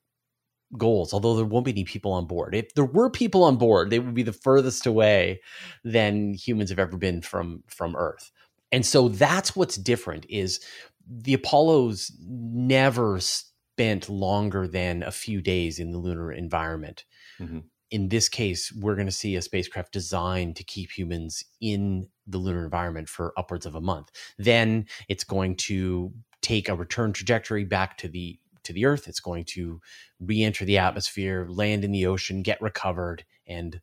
goals, 0.78 1.12
although 1.12 1.36
there 1.36 1.44
won't 1.44 1.66
be 1.66 1.72
any 1.72 1.84
people 1.84 2.12
on 2.12 2.26
board. 2.26 2.54
If 2.54 2.74
there 2.74 2.84
were 2.84 3.10
people 3.10 3.44
on 3.44 3.56
board, 3.56 3.90
they 3.90 3.98
would 3.98 4.14
be 4.14 4.22
the 4.22 4.32
furthest 4.32 4.86
away 4.86 5.40
than 5.84 6.34
humans 6.34 6.70
have 6.70 6.78
ever 6.78 6.96
been 6.96 7.20
from 7.20 7.62
from 7.66 7.94
Earth. 7.96 8.30
And 8.70 8.86
so 8.86 9.08
that's 9.08 9.54
what's 9.54 9.76
different 9.76 10.24
is 10.30 10.60
the 11.06 11.34
Apollos 11.34 12.10
never 12.20 13.20
spent 13.20 14.08
longer 14.08 14.66
than 14.66 15.02
a 15.02 15.10
few 15.10 15.42
days 15.42 15.78
in 15.78 15.90
the 15.90 15.98
lunar 15.98 16.32
environment. 16.32 17.04
Mm-hmm. 17.38 17.60
In 17.92 18.08
this 18.08 18.30
case, 18.30 18.72
we're 18.72 18.94
going 18.94 19.06
to 19.06 19.12
see 19.12 19.36
a 19.36 19.42
spacecraft 19.42 19.92
designed 19.92 20.56
to 20.56 20.64
keep 20.64 20.90
humans 20.90 21.44
in 21.60 22.08
the 22.26 22.38
lunar 22.38 22.64
environment 22.64 23.06
for 23.06 23.34
upwards 23.36 23.66
of 23.66 23.74
a 23.74 23.82
month. 23.82 24.10
Then 24.38 24.86
it's 25.10 25.24
going 25.24 25.56
to 25.56 26.10
take 26.40 26.70
a 26.70 26.74
return 26.74 27.12
trajectory 27.12 27.64
back 27.64 27.98
to 27.98 28.08
the 28.08 28.38
to 28.64 28.72
the 28.72 28.86
earth. 28.86 29.08
It's 29.08 29.20
going 29.20 29.44
to 29.44 29.80
re 30.20 30.42
enter 30.42 30.64
the 30.64 30.78
atmosphere, 30.78 31.46
land 31.50 31.84
in 31.84 31.92
the 31.92 32.06
ocean, 32.06 32.42
get 32.42 32.62
recovered, 32.62 33.24
and 33.46 33.78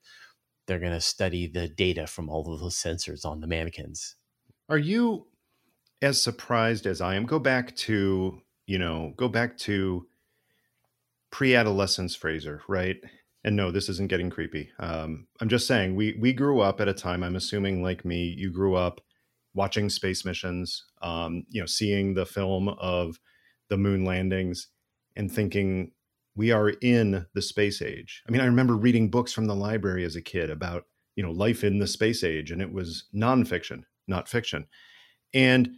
they're 0.65 0.79
going 0.79 0.91
to 0.91 1.01
study 1.01 1.45
the 1.45 1.67
data 1.67 2.07
from 2.07 2.29
all 2.29 2.51
of 2.51 2.59
those 2.59 2.75
sensors 2.75 3.25
on 3.25 3.41
the 3.41 3.47
mannequins. 3.47 4.15
Are 4.69 4.77
you 4.77 5.27
as 6.01 6.19
surprised 6.19 6.87
as 6.87 6.99
I 6.99 7.15
am? 7.15 7.27
Go 7.27 7.37
back 7.37 7.75
to, 7.75 8.41
you 8.65 8.79
know, 8.79 9.13
go 9.17 9.27
back 9.27 9.55
to 9.59 10.07
pre 11.31 11.55
adolescence 11.55 12.15
Fraser, 12.15 12.61
right? 12.67 12.97
And 13.43 13.55
no, 13.55 13.71
this 13.71 13.87
isn't 13.89 14.09
getting 14.09 14.29
creepy. 14.29 14.69
Um, 14.79 15.27
I'm 15.39 15.49
just 15.49 15.65
saying 15.65 15.95
we 15.95 16.17
we 16.19 16.33
grew 16.33 16.59
up 16.59 16.81
at 16.81 16.89
a 16.89 16.93
time. 16.93 17.23
I'm 17.23 17.37
assuming, 17.37 17.81
like 17.81 18.03
me, 18.03 18.35
you 18.37 18.51
grew 18.51 18.75
up 18.75 19.01
watching 19.53 19.89
space 19.89 20.25
missions. 20.25 20.85
Um, 21.01 21.43
you 21.49 21.61
know, 21.61 21.65
seeing 21.65 22.13
the 22.13 22.25
film 22.25 22.69
of 22.69 23.19
the 23.69 23.77
moon 23.77 24.03
landings 24.03 24.67
and 25.15 25.31
thinking 25.31 25.91
we 26.35 26.51
are 26.51 26.69
in 26.69 27.25
the 27.33 27.41
space 27.41 27.81
age. 27.81 28.23
I 28.27 28.31
mean, 28.31 28.41
I 28.41 28.45
remember 28.45 28.75
reading 28.75 29.09
books 29.09 29.33
from 29.33 29.45
the 29.45 29.55
library 29.55 30.05
as 30.05 30.15
a 30.15 30.21
kid 30.21 30.49
about, 30.49 30.85
you 31.15 31.23
know, 31.23 31.31
life 31.31 31.63
in 31.63 31.79
the 31.79 31.87
space 31.87 32.23
age 32.23 32.51
and 32.51 32.61
it 32.61 32.71
was 32.71 33.05
nonfiction, 33.13 33.83
not 34.07 34.29
fiction. 34.29 34.67
And 35.33 35.71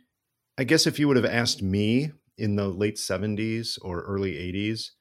I 0.58 0.64
guess 0.64 0.86
if 0.86 1.00
you 1.00 1.08
would 1.08 1.18
have 1.18 1.26
asked 1.26 1.62
me 1.62 2.12
in 2.38 2.56
the 2.56 2.68
late 2.68 2.98
70s 2.98 3.80
or 3.82 4.02
early 4.02 4.34
80s, 4.34 4.92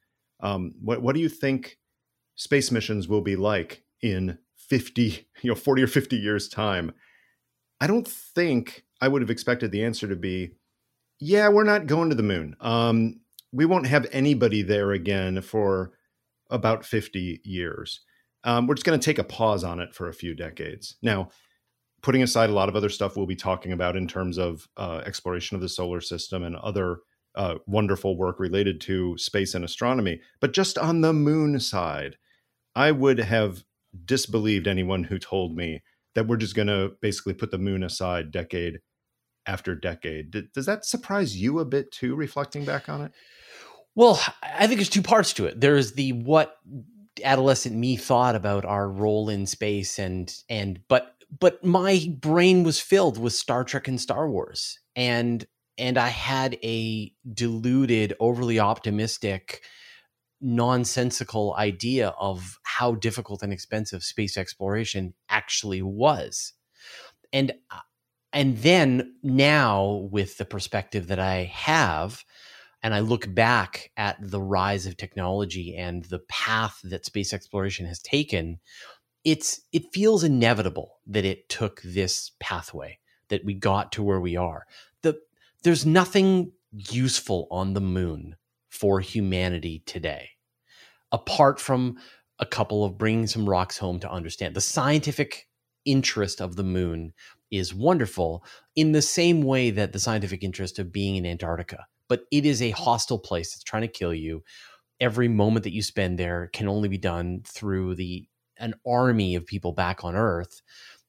um, 0.40 0.72
what, 0.80 1.02
what 1.02 1.14
do 1.14 1.20
you 1.20 1.28
think 1.28 1.76
space 2.40 2.70
missions 2.70 3.06
will 3.06 3.20
be 3.20 3.36
like 3.36 3.84
in 4.00 4.38
50, 4.56 5.28
you 5.42 5.50
know, 5.50 5.54
40 5.54 5.82
or 5.82 5.86
50 5.86 6.16
years 6.16 6.48
time? 6.48 6.92
I 7.82 7.86
don't 7.86 8.08
think 8.08 8.84
I 9.00 9.08
would 9.08 9.20
have 9.20 9.30
expected 9.30 9.70
the 9.70 9.84
answer 9.84 10.08
to 10.08 10.16
be 10.16 10.52
yeah, 11.22 11.50
we're 11.50 11.64
not 11.64 11.86
going 11.86 12.08
to 12.08 12.14
the 12.14 12.22
moon. 12.22 12.56
Um, 12.62 13.20
we 13.52 13.66
won't 13.66 13.86
have 13.86 14.06
anybody 14.10 14.62
there 14.62 14.92
again 14.92 15.42
for 15.42 15.92
about 16.48 16.82
50 16.82 17.42
years. 17.44 18.00
Um, 18.42 18.66
we're 18.66 18.74
just 18.74 18.86
going 18.86 18.98
to 18.98 19.04
take 19.04 19.18
a 19.18 19.24
pause 19.24 19.62
on 19.62 19.80
it 19.80 19.94
for 19.94 20.08
a 20.08 20.14
few 20.14 20.34
decades. 20.34 20.96
Now, 21.02 21.28
putting 22.00 22.22
aside 22.22 22.48
a 22.48 22.54
lot 22.54 22.70
of 22.70 22.76
other 22.76 22.88
stuff 22.88 23.18
we'll 23.18 23.26
be 23.26 23.36
talking 23.36 23.72
about 23.72 23.96
in 23.96 24.08
terms 24.08 24.38
of 24.38 24.66
uh, 24.78 25.02
exploration 25.04 25.56
of 25.56 25.60
the 25.60 25.68
solar 25.68 26.00
system 26.00 26.42
and 26.42 26.56
other 26.56 27.00
uh, 27.34 27.56
wonderful 27.66 28.16
work 28.16 28.40
related 28.40 28.80
to 28.80 29.18
space 29.18 29.54
and 29.54 29.62
astronomy, 29.62 30.22
but 30.40 30.54
just 30.54 30.78
on 30.78 31.02
the 31.02 31.12
moon 31.12 31.60
side, 31.60 32.16
I 32.74 32.92
would 32.92 33.18
have 33.18 33.64
disbelieved 34.04 34.66
anyone 34.66 35.04
who 35.04 35.18
told 35.18 35.56
me 35.56 35.82
that 36.14 36.26
we're 36.26 36.36
just 36.36 36.54
going 36.54 36.68
to 36.68 36.92
basically 37.00 37.34
put 37.34 37.50
the 37.50 37.58
moon 37.58 37.82
aside 37.82 38.30
decade 38.30 38.80
after 39.46 39.74
decade. 39.74 40.52
Does 40.52 40.66
that 40.66 40.84
surprise 40.84 41.36
you 41.36 41.58
a 41.58 41.64
bit 41.64 41.90
too, 41.90 42.14
reflecting 42.14 42.64
back 42.64 42.88
on 42.88 43.02
it? 43.02 43.12
Well, 43.94 44.20
I 44.42 44.66
think 44.66 44.78
there's 44.78 44.88
two 44.88 45.02
parts 45.02 45.32
to 45.34 45.46
it. 45.46 45.60
There's 45.60 45.92
the 45.92 46.12
what 46.12 46.56
adolescent 47.24 47.74
me 47.76 47.96
thought 47.96 48.34
about 48.34 48.64
our 48.64 48.88
role 48.88 49.28
in 49.28 49.46
space 49.46 49.98
and 49.98 50.32
and 50.48 50.80
but 50.88 51.14
but 51.38 51.64
my 51.64 52.08
brain 52.18 52.64
was 52.64 52.80
filled 52.80 53.18
with 53.18 53.32
Star 53.32 53.64
Trek 53.64 53.88
and 53.88 54.00
Star 54.00 54.28
Wars. 54.28 54.78
And 54.96 55.46
and 55.78 55.96
I 55.96 56.08
had 56.08 56.58
a 56.62 57.12
deluded, 57.32 58.14
overly 58.20 58.58
optimistic, 58.58 59.62
nonsensical 60.40 61.54
idea 61.58 62.08
of 62.18 62.58
how 62.62 62.94
difficult 62.94 63.42
and 63.42 63.52
expensive 63.52 64.02
space 64.02 64.36
exploration 64.36 65.14
actually 65.28 65.82
was 65.82 66.54
and 67.32 67.52
uh, 67.70 67.78
and 68.32 68.58
then 68.58 69.14
now 69.22 70.08
with 70.10 70.38
the 70.38 70.44
perspective 70.44 71.08
that 71.08 71.18
I 71.18 71.44
have, 71.44 72.24
and 72.82 72.94
I 72.94 73.00
look 73.00 73.32
back 73.34 73.90
at 73.96 74.16
the 74.20 74.40
rise 74.40 74.86
of 74.86 74.96
technology 74.96 75.76
and 75.76 76.04
the 76.04 76.20
path 76.28 76.78
that 76.84 77.04
space 77.04 77.32
exploration 77.32 77.86
has 77.86 78.00
taken, 78.00 78.60
it's 79.24 79.60
it 79.72 79.92
feels 79.92 80.24
inevitable 80.24 80.98
that 81.06 81.24
it 81.24 81.48
took 81.48 81.82
this 81.82 82.32
pathway 82.40 82.98
that 83.28 83.44
we 83.44 83.54
got 83.54 83.92
to 83.92 84.02
where 84.02 84.20
we 84.20 84.36
are. 84.36 84.64
The 85.02 85.18
there's 85.62 85.84
nothing 85.84 86.52
useful 86.72 87.48
on 87.50 87.74
the 87.74 87.80
moon 87.80 88.36
for 88.70 89.00
humanity 89.00 89.82
today 89.86 90.30
apart 91.12 91.60
from 91.60 91.98
a 92.38 92.46
couple 92.46 92.84
of 92.84 92.96
bringing 92.96 93.26
some 93.26 93.48
rocks 93.48 93.76
home 93.76 94.00
to 94.00 94.10
understand 94.10 94.54
the 94.54 94.60
scientific 94.60 95.48
interest 95.84 96.40
of 96.40 96.56
the 96.56 96.64
moon 96.64 97.12
is 97.50 97.74
wonderful 97.74 98.44
in 98.76 98.92
the 98.92 99.02
same 99.02 99.42
way 99.42 99.70
that 99.70 99.92
the 99.92 99.98
scientific 99.98 100.42
interest 100.42 100.78
of 100.78 100.92
being 100.92 101.16
in 101.16 101.26
Antarctica. 101.26 101.86
But 102.08 102.24
it 102.30 102.46
is 102.46 102.62
a 102.62 102.70
hostile 102.70 103.18
place 103.18 103.52
that's 103.52 103.64
trying 103.64 103.82
to 103.82 103.88
kill 103.88 104.14
you. 104.14 104.42
Every 105.00 105.28
moment 105.28 105.64
that 105.64 105.72
you 105.72 105.82
spend 105.82 106.18
there 106.18 106.50
can 106.52 106.68
only 106.68 106.88
be 106.88 106.98
done 106.98 107.42
through 107.44 107.96
the 107.96 108.26
an 108.58 108.74
army 108.86 109.34
of 109.34 109.46
people 109.46 109.72
back 109.72 110.04
on 110.04 110.14
Earth 110.14 110.60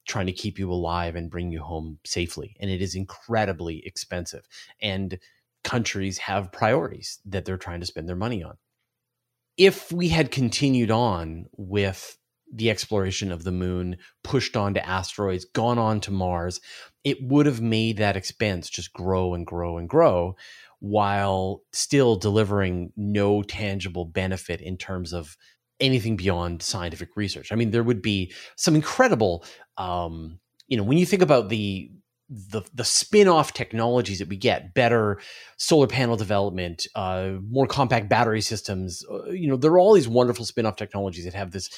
trying 0.08 0.26
to 0.26 0.32
keep 0.32 0.58
you 0.58 0.72
alive 0.72 1.16
and 1.16 1.30
bring 1.30 1.52
you 1.52 1.62
home 1.62 2.00
safely. 2.06 2.56
And 2.60 2.72
it 2.72 2.82
is 2.82 2.96
incredibly 2.96 3.86
expensive. 3.86 4.48
And 4.82 5.20
countries 5.64 6.18
have 6.20 6.52
priorities 6.52 7.20
that 7.26 7.46
they're 7.46 7.58
trying 7.58 7.80
to 7.80 7.86
spend 7.86 8.08
their 8.08 8.16
money 8.16 8.44
on. 8.44 8.58
If 9.58 9.92
we 9.92 10.10
had 10.10 10.32
continued 10.32 10.92
on 10.92 11.46
with 11.58 12.18
the 12.54 12.70
exploration 12.70 13.32
of 13.32 13.44
the 13.44 13.52
moon, 13.52 13.98
pushed 14.24 14.58
on 14.58 14.74
to 14.74 14.86
asteroids, 14.86 15.46
gone 15.46 15.78
on 15.78 16.02
to 16.02 16.12
Mars, 16.12 16.60
it 17.04 17.18
would 17.22 17.46
have 17.46 17.62
made 17.62 17.98
that 17.98 18.18
expense 18.18 18.70
just 18.70 18.94
grow 18.94 19.34
and 19.34 19.46
grow 19.46 19.78
and 19.78 19.88
grow 19.88 20.36
while 20.80 21.62
still 21.72 22.16
delivering 22.16 22.92
no 22.98 23.44
tangible 23.44 24.06
benefit 24.06 24.62
in 24.62 24.78
terms 24.78 25.14
of 25.14 25.38
anything 25.80 26.16
beyond 26.16 26.62
scientific 26.62 27.16
research. 27.16 27.52
I 27.52 27.56
mean, 27.56 27.72
there 27.72 27.84
would 27.84 28.02
be 28.02 28.34
some 28.58 28.76
incredible, 28.76 29.46
um, 29.78 30.40
you 30.68 30.78
know, 30.78 30.84
when 30.84 30.98
you 30.98 31.06
think 31.06 31.22
about 31.22 31.50
the 31.50 31.92
the 32.34 32.62
the 32.74 32.86
spin-off 32.86 33.54
technologies 33.54 34.20
that 34.20 34.30
we 34.30 34.38
get 34.38 34.74
better 34.74 35.20
solar 35.58 35.86
panel 35.86 36.16
development 36.16 36.88
uh, 36.96 37.34
more 37.50 37.68
compact 37.68 38.08
battery 38.08 38.40
systems 38.40 39.04
uh, 39.12 39.26
you 39.26 39.50
know 39.50 39.58
there 39.58 39.72
are 39.72 39.80
all 39.80 39.94
these 39.94 40.08
wonderful 40.08 40.46
spin-off 40.46 40.78
technologies 40.78 41.26
that 41.26 41.34
have 41.34 41.52
this 41.52 41.70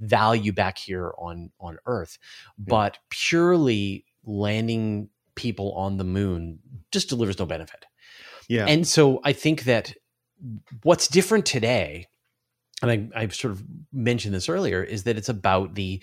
value 0.00 0.52
back 0.52 0.78
here 0.78 1.12
on 1.18 1.50
on 1.60 1.78
earth. 1.86 2.18
But 2.58 2.98
purely 3.10 4.04
landing 4.24 5.10
people 5.34 5.72
on 5.74 5.96
the 5.96 6.04
moon 6.04 6.58
just 6.90 7.08
delivers 7.08 7.38
no 7.38 7.46
benefit. 7.46 7.86
Yeah. 8.48 8.66
and 8.66 8.84
so 8.84 9.20
i 9.22 9.32
think 9.32 9.62
that 9.62 9.94
what's 10.82 11.06
different 11.06 11.46
today 11.46 12.08
and 12.82 12.90
I, 12.90 13.20
I've 13.20 13.32
sort 13.32 13.52
of 13.52 13.62
mentioned 13.92 14.34
this 14.34 14.48
earlier 14.48 14.82
is 14.82 15.04
that 15.04 15.16
it's 15.16 15.28
about 15.28 15.76
the 15.76 16.02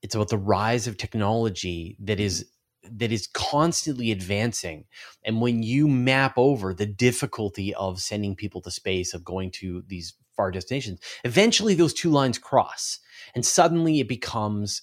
it's 0.00 0.14
about 0.14 0.28
the 0.28 0.38
rise 0.38 0.86
of 0.86 0.96
technology 0.96 1.96
that 2.04 2.20
is 2.20 2.46
that 2.82 3.12
is 3.12 3.26
constantly 3.26 4.10
advancing. 4.10 4.84
And 5.24 5.40
when 5.40 5.62
you 5.62 5.88
map 5.88 6.34
over 6.36 6.72
the 6.72 6.86
difficulty 6.86 7.74
of 7.74 8.00
sending 8.00 8.34
people 8.36 8.60
to 8.62 8.70
space 8.70 9.14
of 9.14 9.24
going 9.24 9.50
to 9.52 9.84
these 9.86 10.14
far 10.36 10.50
destinations 10.50 11.00
eventually 11.24 11.74
those 11.74 11.92
two 11.92 12.08
lines 12.08 12.38
cross 12.38 13.00
and 13.34 13.44
suddenly 13.44 14.00
it 14.00 14.08
becomes 14.08 14.80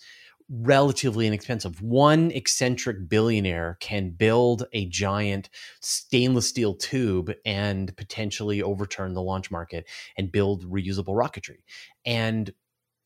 relatively 0.50 1.28
inexpensive. 1.28 1.82
One 1.82 2.32
eccentric 2.32 3.10
billionaire 3.10 3.78
can 3.82 4.12
build 4.12 4.66
a 4.72 4.86
giant 4.88 5.50
stainless 5.82 6.48
steel 6.48 6.74
tube 6.74 7.34
and 7.46 7.96
potentially 7.98 8.62
overturn 8.62 9.14
the 9.14 9.22
launch 9.22 9.52
market 9.52 9.88
and 10.18 10.32
build 10.32 10.64
reusable 10.70 11.16
rocketry. 11.16 11.64
And 12.06 12.54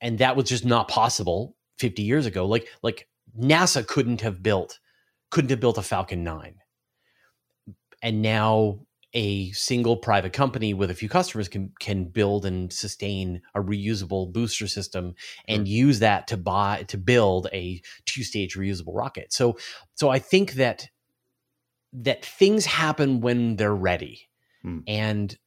and 0.01 0.19
that 0.19 0.35
was 0.35 0.49
just 0.49 0.65
not 0.65 0.87
possible 0.87 1.55
50 1.79 2.03
years 2.03 2.25
ago. 2.25 2.45
Like 2.45 2.67
like 2.83 3.07
NASA 3.39 3.85
couldn't 3.85 4.21
have 4.21 4.41
built 4.43 4.79
couldn't 5.31 5.49
have 5.49 5.61
built 5.61 5.77
a 5.77 5.81
Falcon 5.81 6.23
9. 6.23 6.55
And 8.03 8.21
now 8.21 8.81
a 9.13 9.51
single 9.51 9.97
private 9.97 10.33
company 10.33 10.73
with 10.73 10.89
a 10.89 10.95
few 10.95 11.09
customers 11.09 11.49
can 11.49 11.73
can 11.79 12.05
build 12.05 12.45
and 12.45 12.71
sustain 12.71 13.41
a 13.53 13.61
reusable 13.61 14.31
booster 14.31 14.67
system 14.67 15.15
and 15.47 15.67
use 15.67 15.99
that 15.99 16.27
to 16.27 16.37
buy 16.37 16.83
to 16.87 16.97
build 16.97 17.47
a 17.51 17.81
two-stage 18.05 18.55
reusable 18.55 18.95
rocket. 18.95 19.33
So 19.33 19.57
so 19.95 20.09
I 20.09 20.19
think 20.19 20.53
that 20.53 20.87
that 21.93 22.23
things 22.23 22.65
happen 22.65 23.19
when 23.19 23.57
they're 23.57 23.75
ready. 23.75 24.29
Hmm. 24.61 24.79
And 24.87 25.37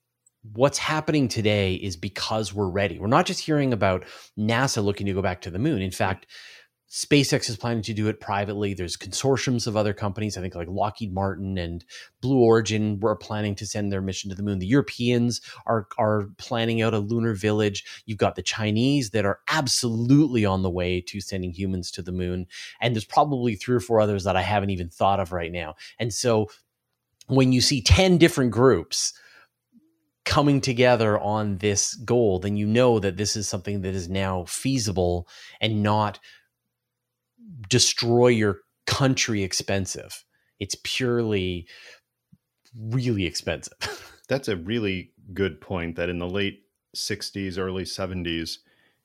what's 0.53 0.79
happening 0.79 1.29
today 1.29 1.75
is 1.75 1.97
because 1.97 2.53
we're 2.53 2.69
ready. 2.69 2.99
We're 2.99 3.07
not 3.07 3.25
just 3.25 3.41
hearing 3.41 3.73
about 3.73 4.05
NASA 4.39 4.85
looking 4.85 5.07
to 5.07 5.15
go 5.15 5.23
back 5.23 5.41
to 5.43 5.51
the 5.51 5.59
moon. 5.59 5.81
In 5.81 5.91
fact, 5.91 6.27
SpaceX 6.95 7.51
is 7.51 7.57
planning 7.57 7.83
to 7.83 7.93
do 7.93 8.07
it 8.07 8.21
privately. 8.21 8.73
There's 8.73 8.97
consortiums 8.97 9.67
of 9.67 9.77
other 9.77 9.93
companies, 9.93 10.39
I 10.39 10.41
think 10.41 10.55
like 10.55 10.69
Lockheed 10.69 11.13
Martin 11.13 11.59
and 11.59 11.85
Blue 12.21 12.39
Origin 12.39 13.01
were 13.01 13.17
planning 13.17 13.57
to 13.57 13.67
send 13.67 13.91
their 13.91 14.01
mission 14.01 14.31
to 14.31 14.37
the 14.37 14.45
moon. 14.45 14.61
The 14.61 14.69
Europeans 14.69 15.41
are 15.67 15.89
are 15.99 16.29
planning 16.39 16.83
out 16.83 16.95
a 16.95 17.01
lunar 17.01 17.35
village. 17.35 17.85
You've 18.07 18.19
got 18.19 18.37
the 18.37 18.43
Chinese 18.43 19.11
that 19.11 19.25
are 19.25 19.41
absolutely 19.49 20.45
on 20.45 20.63
the 20.63 20.71
way 20.71 21.01
to 21.01 21.21
sending 21.21 21.51
humans 21.51 21.91
to 21.91 22.03
the 22.03 22.13
moon. 22.13 22.47
And 22.81 22.95
there's 22.95 23.05
probably 23.05 23.57
three 23.57 23.75
or 23.75 23.81
four 23.81 24.01
others 24.01 24.23
that 24.23 24.37
I 24.37 24.43
haven't 24.43 24.71
even 24.71 24.89
thought 24.89 25.19
of 25.19 25.33
right 25.33 25.51
now. 25.51 25.75
And 25.99 26.15
so 26.15 26.47
when 27.27 27.51
you 27.51 27.61
see 27.61 27.83
10 27.83 28.19
different 28.19 28.53
groups 28.53 29.13
coming 30.25 30.61
together 30.61 31.19
on 31.19 31.59
this 31.59 31.95
goal, 31.97 32.39
then 32.39 32.57
you 32.57 32.69
know 32.69 33.01
that 33.01 33.17
this 33.17 33.35
is 33.35 33.49
something 33.49 33.81
that 33.81 33.97
is 33.97 34.09
now 34.09 34.45
feasible 34.45 35.27
and 35.61 35.83
not 35.83 36.21
destroy 37.69 38.29
your 38.29 38.61
country 38.87 39.43
expensive. 39.43 40.25
It's 40.61 40.77
purely 40.83 41.67
really 42.77 43.27
expensive. 43.27 44.13
That's 44.29 44.49
a 44.49 44.57
really 44.57 45.13
good 45.33 45.61
point 45.61 45.97
that 45.97 46.09
in 46.09 46.19
the 46.19 46.29
late 46.29 46.65
60s, 46.97 47.59
early 47.59 47.85
70s, 47.85 48.59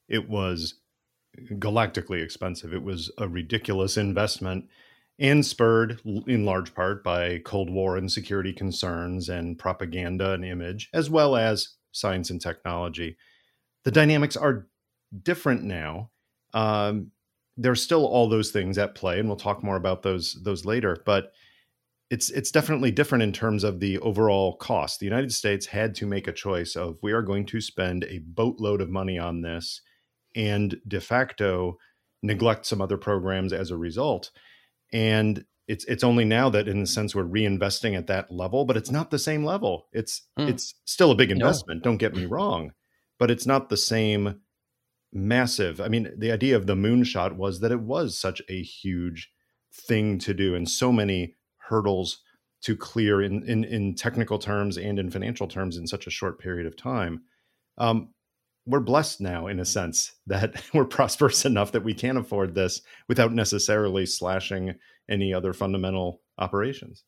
it 0.07 0.29
was 0.29 0.75
galactically 1.53 2.23
expensive. 2.23 2.73
It 2.73 2.83
was 2.83 3.11
a 3.17 3.27
ridiculous 3.27 3.97
investment 3.97 4.65
and 5.19 5.45
spurred 5.45 5.99
in 6.27 6.45
large 6.45 6.73
part 6.73 7.03
by 7.03 7.39
Cold 7.39 7.69
War 7.69 7.97
and 7.97 8.11
security 8.11 8.53
concerns 8.53 9.27
and 9.27 9.59
propaganda 9.59 10.31
and 10.31 10.45
image, 10.45 10.89
as 10.93 11.09
well 11.09 11.35
as 11.35 11.75
science 11.91 12.29
and 12.29 12.41
technology. 12.41 13.17
The 13.83 13.91
dynamics 13.91 14.37
are 14.37 14.67
different 15.23 15.63
now. 15.63 16.11
Um, 16.53 17.11
there's 17.61 17.83
still 17.83 18.05
all 18.05 18.29
those 18.29 18.51
things 18.51 18.77
at 18.77 18.95
play, 18.95 19.19
and 19.19 19.27
we'll 19.27 19.37
talk 19.37 19.63
more 19.63 19.75
about 19.75 20.01
those 20.01 20.33
those 20.43 20.65
later. 20.65 20.97
But 21.05 21.31
it's 22.09 22.29
it's 22.31 22.51
definitely 22.51 22.91
different 22.91 23.23
in 23.23 23.31
terms 23.33 23.63
of 23.63 23.79
the 23.79 23.99
overall 23.99 24.55
cost. 24.57 24.99
The 24.99 25.05
United 25.05 25.31
States 25.33 25.65
had 25.67 25.93
to 25.95 26.07
make 26.07 26.27
a 26.27 26.33
choice 26.33 26.75
of 26.75 26.97
we 27.03 27.11
are 27.11 27.21
going 27.21 27.45
to 27.47 27.61
spend 27.61 28.05
a 28.05 28.19
boatload 28.19 28.81
of 28.81 28.89
money 28.89 29.19
on 29.19 29.41
this, 29.41 29.81
and 30.35 30.79
de 30.87 30.99
facto 31.01 31.77
neglect 32.23 32.65
some 32.65 32.81
other 32.81 32.97
programs 32.97 33.53
as 33.53 33.71
a 33.71 33.77
result. 33.77 34.31
And 34.93 35.45
it's 35.67 35.85
it's 35.85 36.03
only 36.03 36.25
now 36.25 36.49
that 36.49 36.67
in 36.67 36.81
a 36.81 36.87
sense 36.87 37.13
we're 37.13 37.23
reinvesting 37.25 37.95
at 37.95 38.07
that 38.07 38.31
level, 38.31 38.65
but 38.65 38.75
it's 38.77 38.89
not 38.89 39.11
the 39.11 39.19
same 39.19 39.43
level. 39.45 39.87
It's 39.93 40.23
Hmm. 40.37 40.47
it's 40.47 40.73
still 40.85 41.11
a 41.11 41.15
big 41.15 41.29
No. 41.29 41.35
investment, 41.35 41.83
don't 41.83 41.97
get 41.97 42.15
me 42.15 42.25
wrong, 42.25 42.71
but 43.19 43.29
it's 43.29 43.45
not 43.45 43.69
the 43.69 43.77
same 43.77 44.41
massive. 45.11 45.81
I 45.81 45.87
mean, 45.87 46.11
the 46.17 46.31
idea 46.31 46.55
of 46.55 46.67
the 46.67 46.75
moonshot 46.75 47.35
was 47.35 47.59
that 47.59 47.71
it 47.71 47.81
was 47.81 48.17
such 48.17 48.41
a 48.49 48.61
huge 48.61 49.31
thing 49.73 50.17
to 50.19 50.33
do 50.33 50.55
and 50.55 50.69
so 50.69 50.91
many 50.91 51.35
hurdles 51.57 52.21
to 52.61 52.75
clear 52.75 53.21
in 53.21 53.43
in, 53.47 53.63
in 53.63 53.95
technical 53.95 54.39
terms 54.39 54.77
and 54.77 54.99
in 54.99 55.09
financial 55.09 55.47
terms 55.47 55.77
in 55.77 55.87
such 55.87 56.07
a 56.07 56.11
short 56.11 56.39
period 56.39 56.65
of 56.67 56.75
time. 56.75 57.21
Um, 57.77 58.09
we're 58.65 58.79
blessed 58.79 59.21
now 59.21 59.47
in 59.47 59.59
a 59.59 59.65
sense 59.65 60.13
that 60.27 60.61
we're 60.73 60.85
prosperous 60.85 61.45
enough 61.45 61.71
that 61.71 61.83
we 61.83 61.93
can 61.93 62.17
afford 62.17 62.53
this 62.53 62.81
without 63.07 63.33
necessarily 63.33 64.05
slashing 64.05 64.75
any 65.09 65.33
other 65.33 65.53
fundamental 65.53 66.21
operations. 66.37 67.03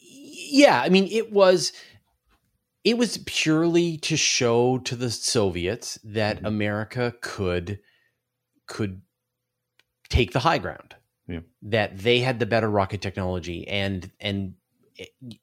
yeah, 0.00 0.80
I 0.80 0.88
mean 0.88 1.08
it 1.10 1.32
was 1.32 1.72
it 2.84 2.98
was 2.98 3.18
purely 3.24 3.96
to 3.96 4.16
show 4.16 4.78
to 4.78 4.94
the 4.94 5.10
Soviets 5.10 5.98
that 6.04 6.40
Mhm. 6.40 6.46
America 6.46 7.14
could 7.20 7.80
could 8.66 9.02
take 10.08 10.32
the 10.32 10.40
high 10.40 10.58
ground. 10.58 10.94
Yeah. 11.26 11.40
That 11.62 11.98
they 11.98 12.20
had 12.20 12.38
the 12.38 12.46
better 12.46 12.70
rocket 12.70 13.00
technology 13.00 13.66
and 13.66 14.10
and 14.20 14.54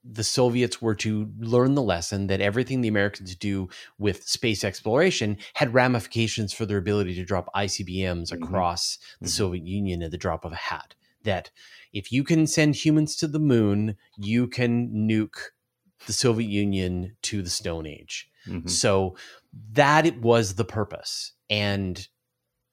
the 0.03 0.23
Soviets 0.23 0.81
were 0.81 0.95
to 0.95 1.29
learn 1.37 1.75
the 1.75 1.81
lesson 1.81 2.27
that 2.27 2.39
everything 2.39 2.79
the 2.79 2.87
Americans 2.87 3.35
do 3.35 3.67
with 3.97 4.23
space 4.23 4.63
exploration 4.63 5.37
had 5.55 5.73
ramifications 5.73 6.53
for 6.53 6.65
their 6.65 6.77
ability 6.77 7.15
to 7.15 7.25
drop 7.25 7.49
ICBMs 7.53 8.31
mm-hmm. 8.31 8.43
across 8.43 8.97
the 9.19 9.25
mm-hmm. 9.25 9.27
Soviet 9.27 9.65
Union 9.67 10.03
at 10.03 10.11
the 10.11 10.17
drop 10.17 10.45
of 10.45 10.53
a 10.53 10.55
hat. 10.55 10.95
That 11.23 11.51
if 11.91 12.13
you 12.13 12.23
can 12.23 12.47
send 12.47 12.75
humans 12.75 13.15
to 13.17 13.27
the 13.27 13.39
moon, 13.39 13.97
you 14.17 14.47
can 14.47 14.89
nuke 14.93 15.51
the 16.07 16.13
Soviet 16.13 16.47
Union 16.49 17.15
to 17.23 17.41
the 17.41 17.49
Stone 17.49 17.85
Age. 17.85 18.29
Mm-hmm. 18.47 18.67
So 18.67 19.15
that 19.73 20.05
it 20.05 20.21
was 20.21 20.55
the 20.55 20.65
purpose, 20.65 21.33
and 21.49 22.07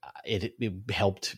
uh, 0.02 0.10
it, 0.24 0.54
it 0.58 0.72
helped 0.90 1.36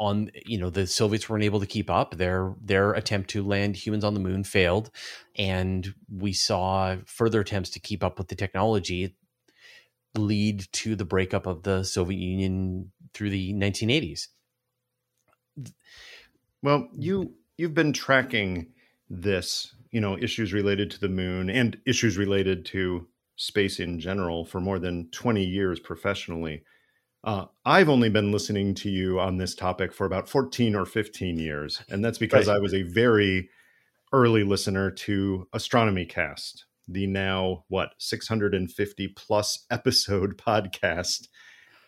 on 0.00 0.30
you 0.46 0.58
know 0.58 0.70
the 0.70 0.86
Soviets 0.86 1.28
weren't 1.28 1.44
able 1.44 1.60
to 1.60 1.66
keep 1.66 1.90
up 1.90 2.16
their 2.16 2.54
their 2.60 2.92
attempt 2.94 3.30
to 3.30 3.46
land 3.46 3.76
humans 3.76 4.02
on 4.02 4.14
the 4.14 4.20
moon 4.20 4.42
failed 4.42 4.90
and 5.36 5.94
we 6.10 6.32
saw 6.32 6.96
further 7.04 7.40
attempts 7.40 7.70
to 7.70 7.78
keep 7.78 8.02
up 8.02 8.18
with 8.18 8.28
the 8.28 8.34
technology 8.34 9.14
lead 10.16 10.66
to 10.72 10.96
the 10.96 11.04
breakup 11.04 11.46
of 11.46 11.62
the 11.62 11.84
Soviet 11.84 12.18
Union 12.18 12.90
through 13.12 13.30
the 13.30 13.52
1980s 13.52 14.28
well 16.62 16.88
you 16.96 17.34
you've 17.58 17.74
been 17.74 17.92
tracking 17.92 18.72
this 19.10 19.74
you 19.90 20.00
know 20.00 20.16
issues 20.18 20.52
related 20.52 20.90
to 20.90 21.00
the 21.00 21.08
moon 21.08 21.50
and 21.50 21.78
issues 21.86 22.16
related 22.16 22.64
to 22.64 23.06
space 23.36 23.80
in 23.80 23.98
general 23.98 24.44
for 24.44 24.60
more 24.60 24.78
than 24.78 25.08
20 25.10 25.44
years 25.44 25.80
professionally 25.80 26.62
uh, 27.22 27.46
I've 27.64 27.88
only 27.88 28.08
been 28.08 28.32
listening 28.32 28.74
to 28.76 28.90
you 28.90 29.20
on 29.20 29.36
this 29.36 29.54
topic 29.54 29.92
for 29.92 30.06
about 30.06 30.28
14 30.28 30.74
or 30.74 30.86
15 30.86 31.38
years. 31.38 31.82
And 31.90 32.04
that's 32.04 32.18
because 32.18 32.48
right. 32.48 32.56
I 32.56 32.58
was 32.58 32.72
a 32.72 32.82
very 32.82 33.50
early 34.12 34.42
listener 34.42 34.90
to 34.90 35.46
Astronomy 35.52 36.06
Cast, 36.06 36.64
the 36.88 37.06
now, 37.06 37.64
what, 37.68 37.90
650 37.98 39.08
plus 39.08 39.66
episode 39.70 40.38
podcast 40.38 41.28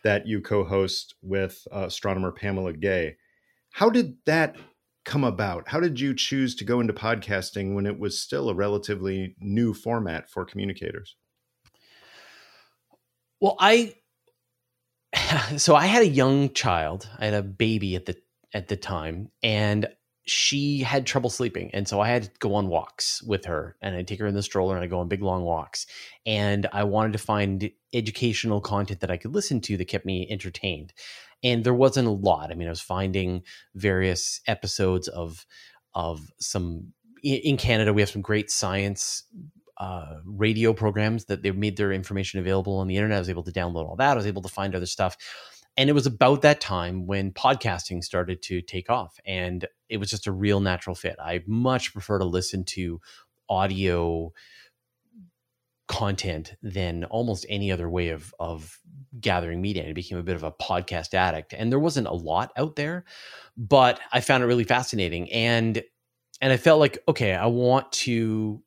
that 0.04 0.26
you 0.26 0.40
co 0.40 0.64
host 0.64 1.14
with 1.22 1.66
uh, 1.72 1.86
astronomer 1.86 2.32
Pamela 2.32 2.74
Gay. 2.74 3.16
How 3.70 3.88
did 3.88 4.16
that 4.26 4.56
come 5.04 5.24
about? 5.24 5.68
How 5.68 5.80
did 5.80 6.00
you 6.00 6.14
choose 6.14 6.54
to 6.56 6.64
go 6.64 6.80
into 6.80 6.92
podcasting 6.92 7.74
when 7.74 7.86
it 7.86 7.98
was 7.98 8.20
still 8.20 8.48
a 8.48 8.54
relatively 8.54 9.34
new 9.40 9.74
format 9.74 10.30
for 10.30 10.44
communicators? 10.44 11.16
Well, 13.40 13.56
I 13.58 13.94
so 15.56 15.74
I 15.74 15.86
had 15.86 16.02
a 16.02 16.08
young 16.08 16.52
child. 16.52 17.08
I 17.18 17.26
had 17.26 17.34
a 17.34 17.42
baby 17.42 17.96
at 17.96 18.06
the 18.06 18.16
at 18.54 18.68
the 18.68 18.76
time, 18.76 19.30
and 19.42 19.88
she 20.24 20.80
had 20.80 21.06
trouble 21.06 21.30
sleeping, 21.30 21.70
and 21.72 21.88
so 21.88 22.00
I 22.00 22.08
had 22.08 22.24
to 22.24 22.30
go 22.38 22.54
on 22.54 22.68
walks 22.68 23.22
with 23.22 23.46
her, 23.46 23.76
and 23.82 23.96
I 23.96 24.02
take 24.02 24.20
her 24.20 24.26
in 24.26 24.34
the 24.34 24.42
stroller, 24.42 24.76
and 24.76 24.84
I 24.84 24.86
go 24.86 25.00
on 25.00 25.08
big 25.08 25.22
long 25.22 25.42
walks. 25.42 25.86
And 26.24 26.68
I 26.72 26.84
wanted 26.84 27.12
to 27.14 27.18
find 27.18 27.70
educational 27.92 28.60
content 28.60 29.00
that 29.00 29.10
I 29.10 29.16
could 29.16 29.34
listen 29.34 29.60
to 29.62 29.76
that 29.76 29.88
kept 29.88 30.06
me 30.06 30.26
entertained, 30.30 30.92
and 31.42 31.64
there 31.64 31.74
wasn't 31.74 32.08
a 32.08 32.12
lot. 32.12 32.50
I 32.50 32.54
mean, 32.54 32.68
I 32.68 32.70
was 32.70 32.80
finding 32.80 33.42
various 33.74 34.40
episodes 34.46 35.08
of 35.08 35.46
of 35.94 36.32
some 36.38 36.92
in 37.22 37.56
Canada. 37.56 37.92
We 37.92 38.02
have 38.02 38.10
some 38.10 38.22
great 38.22 38.50
science 38.50 39.24
uh, 39.78 40.16
radio 40.24 40.72
programs 40.72 41.24
that 41.26 41.42
they 41.42 41.50
made 41.50 41.76
their 41.76 41.92
information 41.92 42.40
available 42.40 42.78
on 42.78 42.86
the 42.86 42.96
internet. 42.96 43.16
I 43.16 43.20
was 43.20 43.30
able 43.30 43.42
to 43.44 43.52
download 43.52 43.88
all 43.88 43.96
that. 43.96 44.12
I 44.12 44.14
was 44.14 44.26
able 44.26 44.42
to 44.42 44.48
find 44.48 44.74
other 44.74 44.86
stuff. 44.86 45.16
And 45.76 45.88
it 45.88 45.94
was 45.94 46.06
about 46.06 46.42
that 46.42 46.60
time 46.60 47.06
when 47.06 47.32
podcasting 47.32 48.04
started 48.04 48.42
to 48.42 48.60
take 48.60 48.90
off. 48.90 49.18
And 49.24 49.66
it 49.88 49.96
was 49.96 50.10
just 50.10 50.26
a 50.26 50.32
real 50.32 50.60
natural 50.60 50.94
fit. 50.94 51.16
I 51.18 51.42
much 51.46 51.92
prefer 51.92 52.18
to 52.18 52.24
listen 52.24 52.64
to 52.64 53.00
audio 53.48 54.32
content 55.88 56.54
than 56.62 57.04
almost 57.04 57.46
any 57.48 57.72
other 57.72 57.88
way 57.88 58.10
of 58.10 58.34
of 58.38 58.78
gathering 59.20 59.60
media. 59.60 59.88
I 59.88 59.92
became 59.92 60.18
a 60.18 60.22
bit 60.22 60.36
of 60.36 60.42
a 60.42 60.52
podcast 60.52 61.14
addict, 61.14 61.52
and 61.52 61.70
there 61.70 61.78
wasn't 61.78 62.06
a 62.06 62.14
lot 62.14 62.52
out 62.56 62.76
there, 62.76 63.04
but 63.56 64.00
I 64.12 64.20
found 64.20 64.42
it 64.42 64.46
really 64.46 64.64
fascinating, 64.64 65.30
and 65.32 65.82
and 66.40 66.52
I 66.52 66.56
felt 66.56 66.80
like 66.80 66.98
okay, 67.08 67.34
I 67.34 67.46
want 67.46 67.92
to 67.92 68.62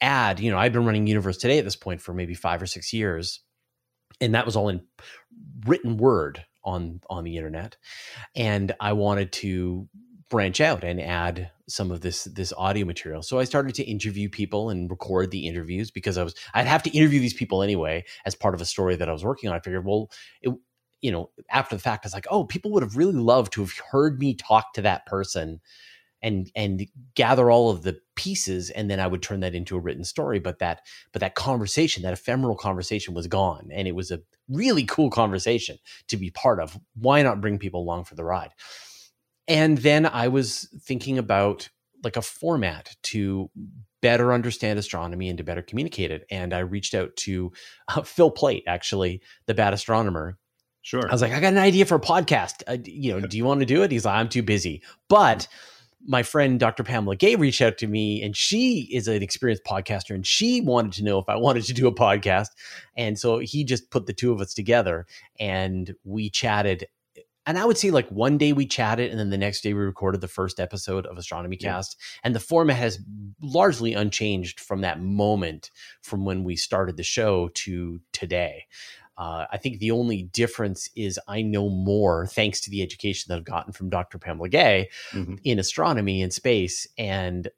add, 0.00 0.40
you 0.40 0.50
know, 0.50 0.58
I've 0.58 0.72
been 0.72 0.84
running 0.84 1.06
Universe 1.06 1.38
Today 1.38 1.58
at 1.58 1.64
this 1.64 1.76
point 1.76 2.00
for 2.00 2.12
maybe 2.12 2.34
five 2.34 2.60
or 2.60 2.66
six 2.66 2.92
years, 2.92 3.40
and 4.20 4.34
that 4.34 4.46
was 4.46 4.56
all 4.56 4.68
in 4.68 4.82
written 5.64 5.96
word 5.96 6.44
on 6.64 7.00
on 7.08 7.24
the 7.24 7.36
internet. 7.36 7.76
And 8.34 8.74
I 8.80 8.92
wanted 8.92 9.32
to 9.32 9.88
branch 10.28 10.60
out 10.60 10.84
and 10.84 11.00
add 11.00 11.50
some 11.68 11.90
of 11.90 12.00
this 12.00 12.24
this 12.24 12.52
audio 12.56 12.84
material. 12.84 13.22
So 13.22 13.38
I 13.38 13.44
started 13.44 13.74
to 13.76 13.84
interview 13.84 14.28
people 14.28 14.70
and 14.70 14.90
record 14.90 15.30
the 15.30 15.46
interviews 15.46 15.90
because 15.90 16.18
I 16.18 16.22
was 16.22 16.34
I'd 16.54 16.66
have 16.66 16.82
to 16.84 16.90
interview 16.90 17.20
these 17.20 17.34
people 17.34 17.62
anyway 17.62 18.04
as 18.24 18.34
part 18.34 18.54
of 18.54 18.60
a 18.60 18.66
story 18.66 18.96
that 18.96 19.08
I 19.08 19.12
was 19.12 19.24
working 19.24 19.50
on. 19.50 19.56
I 19.56 19.60
figured, 19.60 19.84
well, 19.84 20.10
it, 20.42 20.54
you 21.02 21.12
know, 21.12 21.30
after 21.50 21.76
the 21.76 21.82
fact, 21.82 22.04
I 22.04 22.08
was 22.08 22.14
like, 22.14 22.26
oh, 22.30 22.44
people 22.44 22.70
would 22.72 22.82
have 22.82 22.96
really 22.96 23.12
loved 23.14 23.52
to 23.54 23.60
have 23.62 23.72
heard 23.90 24.18
me 24.18 24.34
talk 24.34 24.72
to 24.74 24.82
that 24.82 25.06
person 25.06 25.60
and 26.22 26.50
and 26.56 26.86
gather 27.14 27.50
all 27.50 27.70
of 27.70 27.82
the 27.82 27.98
pieces 28.14 28.70
and 28.70 28.90
then 28.90 29.00
I 29.00 29.06
would 29.06 29.22
turn 29.22 29.40
that 29.40 29.54
into 29.54 29.76
a 29.76 29.80
written 29.80 30.04
story 30.04 30.38
but 30.38 30.58
that 30.60 30.80
but 31.12 31.20
that 31.20 31.34
conversation 31.34 32.02
that 32.02 32.12
ephemeral 32.12 32.56
conversation 32.56 33.14
was 33.14 33.26
gone 33.26 33.68
and 33.72 33.86
it 33.86 33.94
was 33.94 34.10
a 34.10 34.20
really 34.48 34.84
cool 34.84 35.10
conversation 35.10 35.78
to 36.08 36.16
be 36.16 36.30
part 36.30 36.60
of 36.60 36.78
why 36.94 37.22
not 37.22 37.40
bring 37.40 37.58
people 37.58 37.80
along 37.80 38.04
for 38.04 38.14
the 38.14 38.24
ride 38.24 38.50
and 39.48 39.78
then 39.78 40.06
I 40.06 40.28
was 40.28 40.68
thinking 40.80 41.18
about 41.18 41.68
like 42.04 42.16
a 42.16 42.22
format 42.22 42.94
to 43.04 43.50
better 44.02 44.32
understand 44.32 44.78
astronomy 44.78 45.28
and 45.28 45.38
to 45.38 45.44
better 45.44 45.62
communicate 45.62 46.10
it 46.10 46.26
and 46.30 46.52
I 46.52 46.60
reached 46.60 46.94
out 46.94 47.16
to 47.16 47.52
uh, 47.88 48.02
Phil 48.04 48.30
Plait, 48.30 48.64
actually 48.66 49.22
the 49.46 49.54
bad 49.54 49.72
astronomer 49.72 50.38
Sure. 50.86 51.02
I 51.08 51.10
was 51.10 51.20
like, 51.20 51.32
I 51.32 51.40
got 51.40 51.52
an 51.52 51.58
idea 51.58 51.84
for 51.84 51.96
a 51.96 52.00
podcast. 52.00 52.62
Uh, 52.68 52.76
you 52.84 53.12
know, 53.12 53.26
do 53.26 53.36
you 53.36 53.44
want 53.44 53.58
to 53.58 53.66
do 53.66 53.82
it? 53.82 53.90
He's 53.90 54.04
like, 54.04 54.14
I'm 54.14 54.28
too 54.28 54.44
busy. 54.44 54.84
But 55.08 55.48
my 56.06 56.22
friend 56.22 56.60
Dr. 56.60 56.84
Pamela 56.84 57.16
Gay 57.16 57.34
reached 57.34 57.60
out 57.60 57.76
to 57.78 57.88
me, 57.88 58.22
and 58.22 58.36
she 58.36 58.88
is 58.92 59.08
an 59.08 59.20
experienced 59.20 59.64
podcaster, 59.64 60.14
and 60.14 60.24
she 60.24 60.60
wanted 60.60 60.92
to 60.92 61.02
know 61.02 61.18
if 61.18 61.28
I 61.28 61.34
wanted 61.38 61.64
to 61.64 61.74
do 61.74 61.88
a 61.88 61.92
podcast. 61.92 62.50
And 62.96 63.18
so 63.18 63.40
he 63.40 63.64
just 63.64 63.90
put 63.90 64.06
the 64.06 64.12
two 64.12 64.32
of 64.32 64.40
us 64.40 64.54
together, 64.54 65.06
and 65.40 65.92
we 66.04 66.30
chatted. 66.30 66.86
And 67.46 67.58
I 67.58 67.64
would 67.64 67.78
say 67.78 67.90
like 67.90 68.08
one 68.10 68.38
day 68.38 68.52
we 68.52 68.66
chatted, 68.66 69.10
and 69.10 69.18
then 69.18 69.30
the 69.30 69.38
next 69.38 69.62
day 69.62 69.72
we 69.72 69.80
recorded 69.80 70.20
the 70.20 70.28
first 70.28 70.58
episode 70.58 71.06
of 71.06 71.16
Astronomy 71.16 71.56
yeah. 71.60 71.74
Cast. 71.74 71.96
And 72.24 72.34
the 72.34 72.40
format 72.40 72.76
has 72.76 72.98
largely 73.40 73.94
unchanged 73.94 74.60
from 74.60 74.80
that 74.80 75.00
moment 75.00 75.70
from 76.02 76.24
when 76.24 76.44
we 76.44 76.56
started 76.56 76.96
the 76.96 77.02
show 77.04 77.48
to 77.54 78.00
today. 78.12 78.66
Uh, 79.18 79.46
I 79.50 79.56
think 79.56 79.78
the 79.78 79.92
only 79.92 80.24
difference 80.24 80.90
is 80.94 81.18
I 81.26 81.40
know 81.40 81.70
more 81.70 82.26
thanks 82.26 82.60
to 82.62 82.70
the 82.70 82.82
education 82.82 83.26
that 83.28 83.36
I've 83.36 83.44
gotten 83.44 83.72
from 83.72 83.88
Dr. 83.88 84.18
Pamela 84.18 84.48
Gay 84.48 84.90
mm-hmm. 85.12 85.36
in 85.42 85.58
astronomy 85.58 86.22
and 86.22 86.32
space, 86.32 86.86
and 86.98 87.48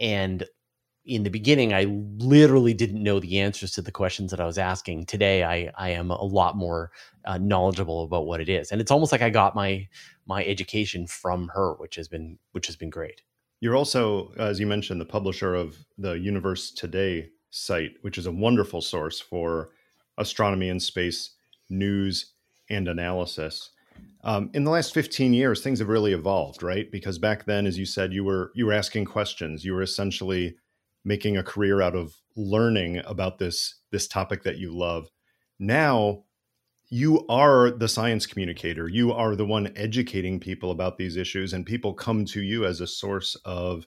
and 0.00 0.44
in 1.06 1.22
the 1.22 1.30
beginning, 1.30 1.72
I 1.72 1.84
literally 2.18 2.74
didn't 2.74 3.02
know 3.02 3.20
the 3.20 3.38
answers 3.40 3.70
to 3.72 3.82
the 3.82 3.92
questions 3.92 4.32
that 4.32 4.40
I 4.40 4.46
was 4.46 4.58
asking. 4.58 5.06
Today, 5.06 5.44
I 5.44 5.70
I 5.76 5.90
am 5.90 6.10
a 6.10 6.24
lot 6.24 6.56
more 6.56 6.90
uh, 7.24 7.38
knowledgeable 7.38 8.02
about 8.04 8.26
what 8.26 8.40
it 8.40 8.48
is, 8.48 8.72
and 8.72 8.80
it's 8.80 8.90
almost 8.90 9.12
like 9.12 9.22
I 9.22 9.30
got 9.30 9.54
my 9.54 9.88
my 10.26 10.44
education 10.44 11.06
from 11.06 11.48
her, 11.54 11.74
which 11.74 11.96
has 11.96 12.08
been 12.08 12.38
which 12.52 12.66
has 12.66 12.76
been 12.76 12.90
great. 12.90 13.22
You're 13.60 13.76
also, 13.76 14.32
as 14.36 14.60
you 14.60 14.66
mentioned, 14.66 15.00
the 15.00 15.06
publisher 15.06 15.54
of 15.54 15.76
the 15.96 16.12
Universe 16.12 16.72
Today 16.72 17.30
site, 17.50 17.92
which 18.02 18.18
is 18.18 18.26
a 18.26 18.32
wonderful 18.32 18.82
source 18.82 19.20
for 19.20 19.70
astronomy 20.18 20.68
and 20.68 20.82
space 20.82 21.30
news 21.70 22.32
and 22.68 22.88
analysis. 22.88 23.70
Um, 24.24 24.50
in 24.54 24.64
the 24.64 24.70
last 24.70 24.92
15 24.92 25.32
years, 25.32 25.62
things 25.62 25.78
have 25.78 25.88
really 25.88 26.12
evolved, 26.12 26.62
right? 26.62 26.90
Because 26.90 27.18
back 27.18 27.44
then, 27.44 27.64
as 27.64 27.78
you 27.78 27.86
said, 27.86 28.12
you 28.12 28.24
were 28.24 28.50
you 28.54 28.66
were 28.66 28.72
asking 28.72 29.04
questions. 29.04 29.64
You 29.64 29.72
were 29.72 29.82
essentially 29.82 30.56
making 31.06 31.36
a 31.36 31.42
career 31.42 31.80
out 31.80 31.94
of 31.94 32.16
learning 32.34 33.00
about 33.06 33.38
this 33.38 33.76
this 33.92 34.08
topic 34.08 34.42
that 34.42 34.58
you 34.58 34.76
love. 34.76 35.08
Now, 35.58 36.24
you 36.88 37.24
are 37.28 37.70
the 37.70 37.88
science 37.88 38.26
communicator. 38.26 38.88
You 38.88 39.12
are 39.12 39.34
the 39.34 39.46
one 39.46 39.72
educating 39.76 40.38
people 40.40 40.70
about 40.70 40.98
these 40.98 41.16
issues, 41.16 41.52
and 41.52 41.64
people 41.64 41.94
come 41.94 42.24
to 42.26 42.42
you 42.42 42.66
as 42.66 42.80
a 42.80 42.86
source 42.86 43.36
of 43.44 43.86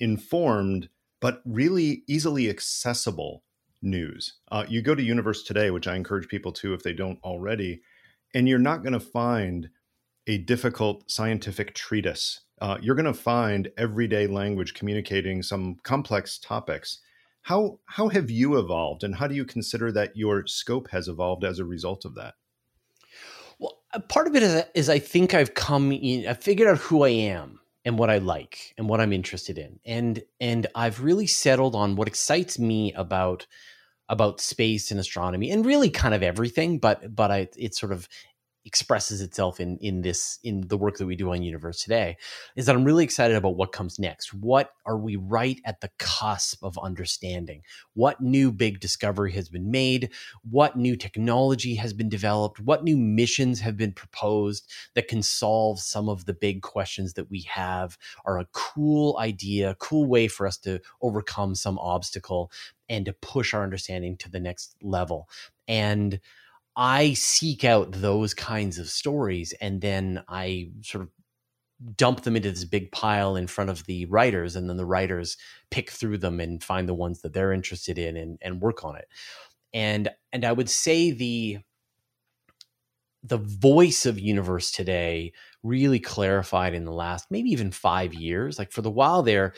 informed 0.00 0.88
but 1.20 1.42
really 1.44 2.02
easily 2.08 2.48
accessible 2.48 3.44
news. 3.82 4.38
Uh, 4.50 4.64
you 4.68 4.82
go 4.82 4.94
to 4.94 5.02
Universe 5.02 5.42
Today, 5.42 5.70
which 5.70 5.86
I 5.86 5.96
encourage 5.96 6.28
people 6.28 6.52
to 6.52 6.74
if 6.74 6.82
they 6.82 6.92
don't 6.92 7.18
already, 7.22 7.82
and 8.34 8.48
you're 8.48 8.58
not 8.58 8.82
going 8.82 8.94
to 8.94 9.00
find 9.00 9.68
a 10.26 10.38
difficult 10.38 11.10
scientific 11.10 11.74
treatise. 11.74 12.40
Uh, 12.60 12.76
you're 12.80 12.94
going 12.94 13.06
to 13.06 13.14
find 13.14 13.70
everyday 13.78 14.26
language 14.26 14.74
communicating 14.74 15.42
some 15.42 15.76
complex 15.82 16.38
topics. 16.38 16.98
How 17.42 17.78
how 17.86 18.08
have 18.08 18.30
you 18.30 18.58
evolved, 18.58 19.02
and 19.02 19.14
how 19.14 19.26
do 19.26 19.34
you 19.34 19.46
consider 19.46 19.90
that 19.92 20.16
your 20.16 20.46
scope 20.46 20.90
has 20.90 21.08
evolved 21.08 21.42
as 21.42 21.58
a 21.58 21.64
result 21.64 22.04
of 22.04 22.14
that? 22.16 22.34
Well, 23.58 23.78
part 24.08 24.26
of 24.26 24.36
it 24.36 24.42
is, 24.42 24.64
is 24.74 24.88
I 24.88 24.98
think 24.98 25.34
I've 25.34 25.54
come 25.54 25.92
in, 25.92 26.26
I 26.26 26.34
figured 26.34 26.68
out 26.68 26.78
who 26.78 27.02
I 27.04 27.10
am 27.10 27.60
and 27.84 27.98
what 27.98 28.10
I 28.10 28.18
like 28.18 28.74
and 28.76 28.88
what 28.88 29.00
I'm 29.00 29.12
interested 29.12 29.58
in. 29.58 29.80
And 29.84 30.22
and 30.40 30.66
I've 30.74 31.02
really 31.02 31.26
settled 31.26 31.74
on 31.74 31.96
what 31.96 32.08
excites 32.08 32.58
me 32.58 32.92
about 32.92 33.46
about 34.08 34.40
space 34.40 34.90
and 34.90 34.98
astronomy 34.98 35.50
and 35.50 35.64
really 35.64 35.88
kind 35.88 36.14
of 36.14 36.22
everything, 36.22 36.78
but 36.78 37.14
but 37.14 37.30
I 37.30 37.48
it's 37.56 37.80
sort 37.80 37.92
of 37.92 38.08
expresses 38.64 39.20
itself 39.20 39.60
in 39.60 39.78
in 39.78 40.02
this 40.02 40.38
in 40.44 40.68
the 40.68 40.76
work 40.76 40.98
that 40.98 41.06
we 41.06 41.16
do 41.16 41.32
on 41.32 41.42
universe 41.42 41.82
today 41.82 42.16
is 42.56 42.66
that 42.66 42.76
i'm 42.76 42.84
really 42.84 43.04
excited 43.04 43.36
about 43.36 43.56
what 43.56 43.72
comes 43.72 43.98
next. 43.98 44.32
What 44.32 44.72
are 44.86 44.98
we 44.98 45.16
right 45.16 45.60
at 45.64 45.80
the 45.80 45.90
cusp 45.98 46.62
of 46.62 46.78
understanding? 46.78 47.62
What 47.94 48.20
new 48.20 48.52
big 48.52 48.80
discovery 48.80 49.32
has 49.32 49.48
been 49.48 49.70
made? 49.70 50.10
What 50.48 50.76
new 50.76 50.96
technology 50.96 51.74
has 51.76 51.92
been 51.92 52.08
developed? 52.08 52.60
What 52.60 52.84
new 52.84 52.96
missions 52.96 53.60
have 53.60 53.76
been 53.76 53.92
proposed 53.92 54.70
that 54.94 55.08
can 55.08 55.22
solve 55.22 55.80
some 55.80 56.08
of 56.08 56.24
the 56.24 56.34
big 56.34 56.62
questions 56.62 57.14
that 57.14 57.30
we 57.30 57.42
have? 57.42 57.98
Are 58.24 58.38
a 58.38 58.48
cool 58.52 59.18
idea 59.18 59.76
cool 59.78 60.06
way 60.06 60.28
for 60.28 60.46
us 60.46 60.56
to 60.58 60.80
overcome 61.02 61.54
some 61.54 61.78
obstacle 61.78 62.50
and 62.88 63.04
to 63.06 63.12
push 63.12 63.54
our 63.54 63.62
understanding 63.62 64.16
to 64.18 64.30
the 64.30 64.40
next 64.40 64.74
level. 64.82 65.28
And 65.68 66.20
I 66.80 67.12
seek 67.12 67.62
out 67.62 67.92
those 67.92 68.32
kinds 68.32 68.78
of 68.78 68.88
stories 68.88 69.52
and 69.60 69.82
then 69.82 70.24
I 70.28 70.70
sort 70.80 71.02
of 71.02 71.10
dump 71.94 72.22
them 72.22 72.36
into 72.36 72.50
this 72.50 72.64
big 72.64 72.90
pile 72.90 73.36
in 73.36 73.46
front 73.46 73.68
of 73.68 73.84
the 73.84 74.06
writers 74.06 74.56
and 74.56 74.66
then 74.66 74.78
the 74.78 74.86
writers 74.86 75.36
pick 75.70 75.90
through 75.90 76.16
them 76.16 76.40
and 76.40 76.64
find 76.64 76.88
the 76.88 76.94
ones 76.94 77.20
that 77.20 77.34
they're 77.34 77.52
interested 77.52 77.98
in 77.98 78.16
and, 78.16 78.38
and 78.40 78.62
work 78.62 78.82
on 78.82 78.96
it. 78.96 79.08
And 79.74 80.08
and 80.32 80.42
I 80.42 80.52
would 80.52 80.70
say 80.70 81.10
the 81.10 81.58
the 83.22 83.36
voice 83.36 84.06
of 84.06 84.18
universe 84.18 84.72
today 84.72 85.34
really 85.62 86.00
clarified 86.00 86.72
in 86.72 86.86
the 86.86 86.92
last 86.92 87.26
maybe 87.30 87.50
even 87.50 87.72
5 87.72 88.14
years. 88.14 88.58
Like 88.58 88.72
for 88.72 88.80
the 88.80 88.90
while 88.90 89.22
there 89.22 89.52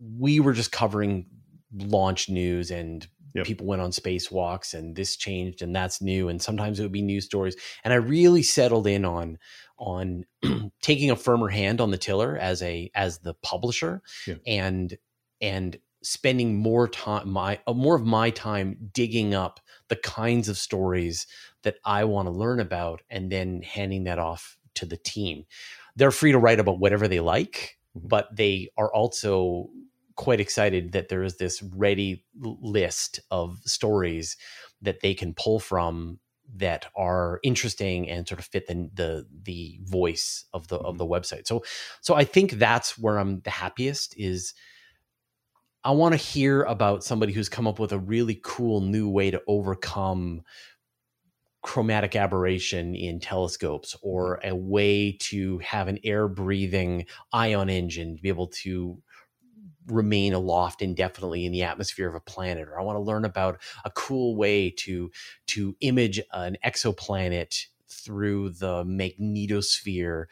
we 0.00 0.40
were 0.40 0.54
just 0.54 0.72
covering 0.72 1.26
launch 1.72 2.28
news 2.28 2.72
and 2.72 3.06
Yep. 3.34 3.46
People 3.46 3.66
went 3.66 3.82
on 3.82 3.90
spacewalks 3.90 4.74
and 4.74 4.94
this 4.94 5.16
changed 5.16 5.62
and 5.62 5.74
that's 5.74 6.00
new. 6.00 6.28
And 6.28 6.40
sometimes 6.40 6.78
it 6.78 6.82
would 6.82 6.92
be 6.92 7.02
news 7.02 7.24
stories. 7.24 7.56
And 7.82 7.92
I 7.92 7.96
really 7.96 8.42
settled 8.42 8.86
in 8.86 9.04
on 9.04 9.38
on 9.76 10.24
taking 10.82 11.10
a 11.10 11.16
firmer 11.16 11.48
hand 11.48 11.80
on 11.80 11.90
the 11.90 11.98
tiller 11.98 12.36
as 12.36 12.62
a 12.62 12.90
as 12.94 13.18
the 13.18 13.34
publisher 13.34 14.02
yeah. 14.26 14.36
and 14.46 14.96
and 15.40 15.78
spending 16.02 16.56
more 16.56 16.86
time 16.86 17.28
my 17.28 17.58
uh, 17.66 17.72
more 17.72 17.96
of 17.96 18.04
my 18.04 18.30
time 18.30 18.76
digging 18.92 19.34
up 19.34 19.58
the 19.88 19.96
kinds 19.96 20.48
of 20.48 20.56
stories 20.56 21.26
that 21.62 21.76
I 21.84 22.04
want 22.04 22.26
to 22.26 22.32
learn 22.32 22.60
about 22.60 23.02
and 23.10 23.32
then 23.32 23.62
handing 23.62 24.04
that 24.04 24.18
off 24.18 24.56
to 24.74 24.86
the 24.86 24.96
team. 24.96 25.44
They're 25.96 26.10
free 26.10 26.32
to 26.32 26.38
write 26.38 26.60
about 26.60 26.78
whatever 26.78 27.08
they 27.08 27.20
like, 27.20 27.78
mm-hmm. 27.96 28.08
but 28.08 28.34
they 28.34 28.68
are 28.76 28.92
also 28.92 29.70
quite 30.16 30.40
excited 30.40 30.92
that 30.92 31.08
there 31.08 31.22
is 31.22 31.36
this 31.36 31.62
ready 31.62 32.24
list 32.40 33.20
of 33.30 33.58
stories 33.64 34.36
that 34.82 35.00
they 35.00 35.14
can 35.14 35.34
pull 35.34 35.58
from 35.58 36.18
that 36.56 36.86
are 36.94 37.40
interesting 37.42 38.08
and 38.08 38.28
sort 38.28 38.38
of 38.38 38.46
fit 38.46 38.66
the 38.66 38.90
the, 38.94 39.26
the 39.42 39.80
voice 39.84 40.44
of 40.52 40.68
the 40.68 40.76
of 40.76 40.98
the 40.98 41.04
mm-hmm. 41.04 41.14
website. 41.14 41.46
So 41.46 41.64
so 42.00 42.14
I 42.14 42.24
think 42.24 42.52
that's 42.52 42.98
where 42.98 43.18
I'm 43.18 43.40
the 43.40 43.50
happiest 43.50 44.14
is 44.18 44.54
I 45.82 45.90
want 45.90 46.12
to 46.12 46.16
hear 46.16 46.62
about 46.62 47.04
somebody 47.04 47.32
who's 47.32 47.48
come 47.48 47.66
up 47.66 47.78
with 47.78 47.92
a 47.92 47.98
really 47.98 48.40
cool 48.42 48.80
new 48.80 49.08
way 49.08 49.30
to 49.30 49.42
overcome 49.46 50.42
chromatic 51.62 52.14
aberration 52.14 52.94
in 52.94 53.20
telescopes 53.20 53.96
or 54.02 54.38
mm-hmm. 54.38 54.50
a 54.50 54.54
way 54.54 55.12
to 55.20 55.58
have 55.58 55.88
an 55.88 55.98
air 56.04 56.28
breathing 56.28 57.06
ion 57.32 57.70
engine 57.70 58.16
to 58.16 58.22
be 58.22 58.28
able 58.28 58.48
to 58.48 58.98
remain 59.86 60.32
aloft 60.32 60.82
indefinitely 60.82 61.44
in 61.44 61.52
the 61.52 61.62
atmosphere 61.62 62.08
of 62.08 62.14
a 62.14 62.20
planet 62.20 62.68
or 62.68 62.80
i 62.80 62.82
want 62.82 62.96
to 62.96 63.00
learn 63.00 63.24
about 63.24 63.60
a 63.84 63.90
cool 63.90 64.34
way 64.36 64.70
to 64.70 65.10
to 65.46 65.76
image 65.80 66.20
an 66.32 66.56
exoplanet 66.64 67.66
through 67.88 68.50
the 68.50 68.84
magnetosphere 68.84 70.26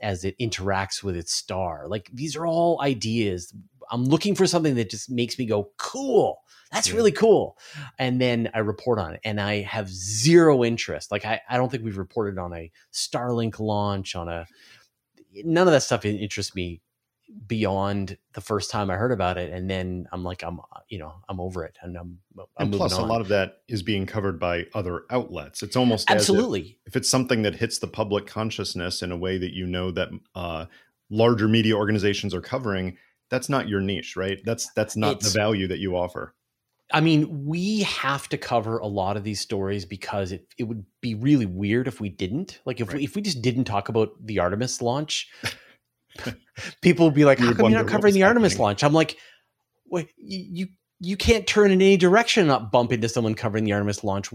as 0.00 0.24
it 0.24 0.38
interacts 0.38 1.02
with 1.02 1.16
its 1.16 1.32
star. 1.32 1.86
Like 1.88 2.10
these 2.12 2.36
are 2.36 2.46
all 2.46 2.80
ideas. 2.82 3.52
I'm 3.90 4.04
looking 4.04 4.34
for 4.34 4.46
something 4.46 4.74
that 4.76 4.90
just 4.90 5.10
makes 5.10 5.38
me 5.38 5.46
go 5.46 5.70
cool! 5.76 6.42
That's 6.72 6.88
yeah. 6.88 6.96
really 6.96 7.12
cool! 7.12 7.56
And 7.98 8.20
then 8.20 8.50
i 8.54 8.58
report 8.58 8.98
on 8.98 9.14
it 9.14 9.20
and 9.24 9.40
i 9.40 9.62
have 9.62 9.88
zero 9.88 10.64
interest. 10.64 11.10
Like 11.10 11.24
I, 11.24 11.40
I 11.48 11.56
don't 11.56 11.70
think 11.70 11.84
we've 11.84 11.98
reported 11.98 12.38
on 12.38 12.52
a 12.52 12.70
starlink 12.92 13.58
launch 13.58 14.14
on 14.14 14.28
a 14.28 14.46
none 15.44 15.66
of 15.66 15.72
that 15.72 15.82
stuff 15.82 16.04
interests 16.04 16.54
me 16.54 16.80
beyond 17.46 18.16
the 18.32 18.40
first 18.40 18.70
time 18.70 18.90
I 18.90 18.94
heard 18.94 19.12
about 19.12 19.38
it, 19.38 19.52
and 19.52 19.68
then 19.68 20.06
I'm 20.12 20.24
like, 20.24 20.42
I'm, 20.42 20.60
you 20.88 20.98
know, 20.98 21.14
I'm 21.28 21.40
over 21.40 21.64
it, 21.64 21.76
and 21.82 21.96
I'm, 21.96 22.18
I'm 22.38 22.46
and 22.66 22.74
plus 22.74 22.94
on. 22.94 23.02
a 23.02 23.06
lot 23.06 23.20
of 23.20 23.28
that 23.28 23.58
is 23.68 23.82
being 23.82 24.06
covered 24.06 24.38
by 24.38 24.66
other 24.74 25.02
outlets. 25.10 25.62
It's 25.62 25.76
almost 25.76 26.10
absolutely 26.10 26.78
if, 26.86 26.92
if, 26.92 26.96
it's 26.96 27.08
something 27.08 27.42
that 27.42 27.56
hits 27.56 27.78
the 27.78 27.86
public 27.86 28.26
consciousness 28.26 29.02
in 29.02 29.12
a 29.12 29.16
way 29.16 29.38
that 29.38 29.52
you 29.52 29.66
know 29.66 29.90
that 29.90 30.08
uh, 30.34 30.66
larger 31.10 31.48
media 31.48 31.74
organizations 31.74 32.34
are 32.34 32.40
covering. 32.40 32.96
That's 33.30 33.48
not 33.48 33.68
your 33.68 33.80
niche, 33.80 34.16
right? 34.16 34.38
That's 34.44 34.70
that's 34.74 34.96
not 34.96 35.16
it's, 35.16 35.32
the 35.32 35.38
value 35.38 35.66
that 35.68 35.78
you 35.78 35.96
offer. 35.96 36.34
I 36.92 37.00
mean, 37.00 37.46
we 37.46 37.80
have 37.82 38.28
to 38.28 38.38
cover 38.38 38.78
a 38.78 38.86
lot 38.86 39.16
of 39.16 39.24
these 39.24 39.40
stories 39.40 39.84
because 39.84 40.32
it, 40.32 40.46
it 40.58 40.64
would 40.64 40.84
be 41.00 41.14
really 41.14 41.46
weird 41.46 41.88
if 41.88 42.00
we 42.00 42.08
didn't. 42.08 42.60
Like 42.66 42.80
if 42.80 42.88
right. 42.88 42.98
we 42.98 43.04
if 43.04 43.16
we 43.16 43.22
just 43.22 43.42
didn't 43.42 43.64
talk 43.64 43.88
about 43.88 44.10
the 44.24 44.38
Artemis 44.38 44.82
launch, 44.82 45.28
people 46.80 47.06
will 47.06 47.12
be 47.12 47.24
like, 47.24 47.38
"How 47.38 47.52
come 47.52 47.70
you're 47.70 47.82
not 47.82 47.90
covering 47.90 48.14
the 48.14 48.22
Artemis 48.22 48.58
launch?" 48.58 48.82
I'm 48.84 48.92
like, 48.92 49.16
"Wait, 49.86 50.10
you 50.16 50.68
you 51.00 51.16
can't 51.16 51.46
turn 51.46 51.70
in 51.70 51.82
any 51.82 51.96
direction 51.96 52.42
and 52.42 52.48
not 52.48 52.72
bump 52.72 52.92
into 52.92 53.08
someone 53.08 53.34
covering 53.34 53.64
the 53.64 53.72
Artemis 53.72 54.04
launch. 54.04 54.30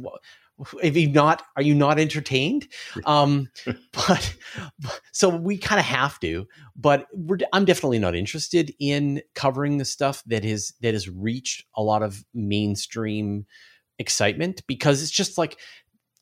If 0.83 0.97
you 0.97 1.09
not, 1.09 1.43
are 1.55 1.61
you 1.61 1.73
not 1.73 1.99
entertained? 1.99 2.67
Um, 3.05 3.49
but, 3.93 4.35
so 5.13 5.29
we 5.29 5.57
kind 5.57 5.79
of 5.79 5.85
have 5.85 6.19
to. 6.19 6.47
But 6.75 7.07
I'm 7.53 7.65
definitely 7.65 7.99
not 7.99 8.15
interested 8.15 8.73
in 8.79 9.21
covering 9.35 9.77
the 9.77 9.85
stuff 9.85 10.23
that 10.27 10.45
is 10.45 10.73
that 10.81 10.93
has 10.93 11.09
reached 11.09 11.65
a 11.75 11.81
lot 11.81 12.03
of 12.03 12.23
mainstream 12.33 13.45
excitement 13.97 14.61
because 14.67 15.01
it's 15.01 15.11
just 15.11 15.37
like 15.37 15.57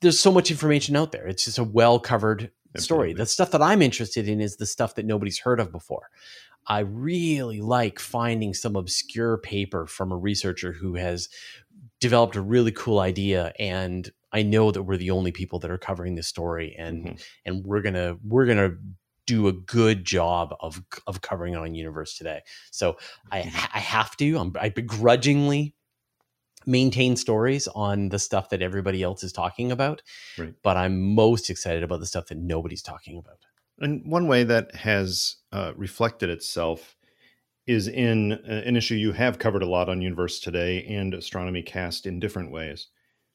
there's 0.00 0.18
so 0.20 0.30
much 0.30 0.50
information 0.50 0.96
out 0.96 1.12
there. 1.12 1.26
It's 1.26 1.44
just 1.44 1.58
a 1.58 1.64
well 1.64 1.98
covered 1.98 2.52
story. 2.80 3.12
The 3.12 3.26
stuff 3.26 3.50
that 3.52 3.62
I'm 3.62 3.82
interested 3.82 4.28
in 4.28 4.40
is 4.40 4.56
the 4.56 4.66
stuff 4.66 4.94
that 4.96 5.06
nobody's 5.06 5.38
heard 5.38 5.60
of 5.60 5.72
before. 5.72 6.10
I 6.66 6.80
really 6.80 7.60
like 7.60 7.98
finding 7.98 8.52
some 8.54 8.76
obscure 8.76 9.38
paper 9.38 9.86
from 9.86 10.12
a 10.12 10.16
researcher 10.16 10.72
who 10.72 10.94
has 10.96 11.28
developed 12.00 12.36
a 12.36 12.40
really 12.40 12.72
cool 12.72 13.00
idea 13.00 13.52
and 13.58 14.10
I 14.32 14.42
know 14.42 14.70
that 14.70 14.82
we're 14.82 14.98
the 14.98 15.10
only 15.10 15.32
people 15.32 15.58
that 15.60 15.70
are 15.70 15.78
covering 15.78 16.14
this 16.14 16.28
story 16.28 16.74
and 16.78 17.04
mm-hmm. 17.04 17.16
and 17.46 17.64
we're 17.64 17.80
going 17.80 17.94
to 17.94 18.18
we're 18.22 18.46
going 18.46 18.58
to 18.58 18.76
do 19.26 19.48
a 19.48 19.52
good 19.52 20.04
job 20.04 20.54
of 20.60 20.82
of 21.06 21.20
covering 21.22 21.54
it 21.54 21.58
on 21.58 21.74
universe 21.74 22.16
today. 22.16 22.42
So 22.70 22.96
I 23.30 23.42
mm-hmm. 23.42 23.66
I 23.74 23.78
have 23.78 24.16
to 24.18 24.38
I'm, 24.38 24.52
I 24.60 24.68
begrudgingly 24.68 25.74
maintain 26.68 27.16
stories 27.16 27.66
on 27.68 28.10
the 28.10 28.18
stuff 28.18 28.50
that 28.50 28.62
everybody 28.62 29.02
else 29.02 29.24
is 29.24 29.32
talking 29.32 29.72
about. 29.72 30.02
Right. 30.36 30.54
But 30.62 30.76
I'm 30.76 31.14
most 31.14 31.48
excited 31.48 31.82
about 31.82 32.00
the 32.00 32.06
stuff 32.06 32.26
that 32.26 32.38
nobody's 32.38 32.82
talking 32.82 33.18
about. 33.18 33.38
And 33.80 34.02
one 34.04 34.28
way 34.28 34.44
that 34.44 34.74
has 34.74 35.36
uh, 35.50 35.72
reflected 35.76 36.28
itself 36.28 36.96
is 37.66 37.88
in 37.88 38.32
uh, 38.32 38.62
an 38.66 38.76
issue 38.76 38.94
you 38.94 39.12
have 39.12 39.38
covered 39.38 39.62
a 39.62 39.68
lot 39.68 39.88
on 39.88 40.02
Universe 40.02 40.40
Today 40.40 40.84
and 40.84 41.14
Astronomy 41.14 41.62
Cast 41.62 42.06
in 42.06 42.20
different 42.20 42.50
ways, 42.50 42.88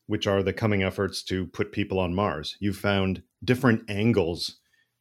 which 0.06 0.28
are 0.28 0.44
the 0.44 0.54
coming 0.54 0.84
efforts 0.84 1.24
to 1.24 1.48
put 1.48 1.72
people 1.72 2.00
on 2.00 2.14
Mars. 2.14 2.56
You've 2.60 2.78
found 2.78 3.24
different 3.44 3.90
angles 3.90 4.60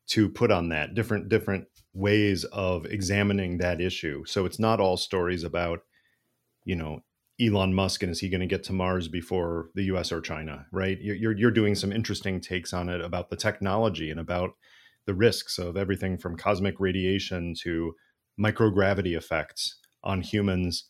to 0.09 0.29
put 0.29 0.51
on 0.51 0.69
that, 0.71 0.95
different 0.95 1.29
different 1.29 1.67
ways 1.95 2.45
of 2.45 2.87
examining 2.87 3.59
that 3.59 3.81
issue. 3.81 4.25
So 4.25 4.47
it's 4.47 4.59
not 4.59 4.81
all 4.81 4.97
stories 4.97 5.45
about, 5.45 5.81
you 6.65 6.77
know, 6.77 7.01
Elon 7.41 7.75
Musk 7.75 8.03
and 8.03 8.13
is 8.13 8.21
he 8.21 8.29
going 8.29 8.41
to 8.41 8.47
get 8.47 8.63
to 8.65 8.73
Mars 8.73 9.09
before 9.09 9.71
the 9.75 9.85
U.S. 9.85 10.13
or 10.13 10.21
China? 10.21 10.67
Right? 10.73 10.99
You're 11.01 11.37
you're 11.37 11.51
doing 11.51 11.75
some 11.75 11.93
interesting 11.93 12.41
takes 12.41 12.73
on 12.73 12.89
it 12.89 13.01
about 13.01 13.31
the 13.31 13.37
technology 13.37 14.11
and 14.11 14.21
about 14.21 14.51
the 15.07 15.15
risks 15.15 15.59
of 15.59 15.77
everything 15.77 16.19
from 16.19 16.37
cosmic 16.37 16.79
radiation 16.79 17.55
to 17.63 17.95
microgravity 18.41 19.17
effects 19.17 19.79
on 20.05 20.21
humans, 20.21 20.85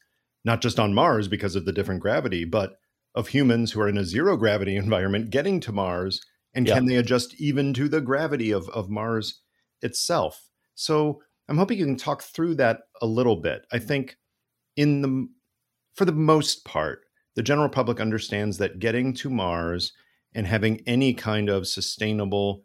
not 0.44 0.60
just 0.60 0.78
on 0.78 0.94
Mars 0.94 1.28
because 1.28 1.56
of 1.56 1.64
the 1.64 1.72
different 1.72 2.00
gravity, 2.00 2.44
but 2.44 2.74
of 3.14 3.28
humans 3.28 3.72
who 3.72 3.80
are 3.80 3.88
in 3.88 3.98
a 3.98 4.04
zero 4.04 4.36
gravity 4.36 4.76
environment 4.76 5.30
getting 5.30 5.60
to 5.60 5.72
Mars, 5.72 6.20
and 6.54 6.66
yeah. 6.66 6.74
can 6.74 6.86
they 6.86 6.96
adjust 6.96 7.34
even 7.40 7.72
to 7.74 7.88
the 7.88 8.00
gravity 8.00 8.50
of 8.50 8.68
of 8.70 8.90
Mars 8.90 9.40
itself? 9.80 10.48
So 10.74 11.22
I'm 11.48 11.58
hoping 11.58 11.78
you 11.78 11.86
can 11.86 11.96
talk 11.96 12.22
through 12.22 12.56
that 12.56 12.80
a 13.00 13.06
little 13.06 13.36
bit. 13.36 13.66
I 13.72 13.78
think 13.78 14.16
in 14.76 15.02
the 15.02 15.28
for 15.94 16.04
the 16.04 16.12
most 16.12 16.64
part, 16.64 17.02
the 17.34 17.42
general 17.42 17.68
public 17.68 18.00
understands 18.00 18.58
that 18.58 18.78
getting 18.78 19.14
to 19.14 19.30
Mars 19.30 19.92
and 20.34 20.46
having 20.46 20.82
any 20.86 21.14
kind 21.14 21.48
of 21.48 21.66
sustainable 21.66 22.62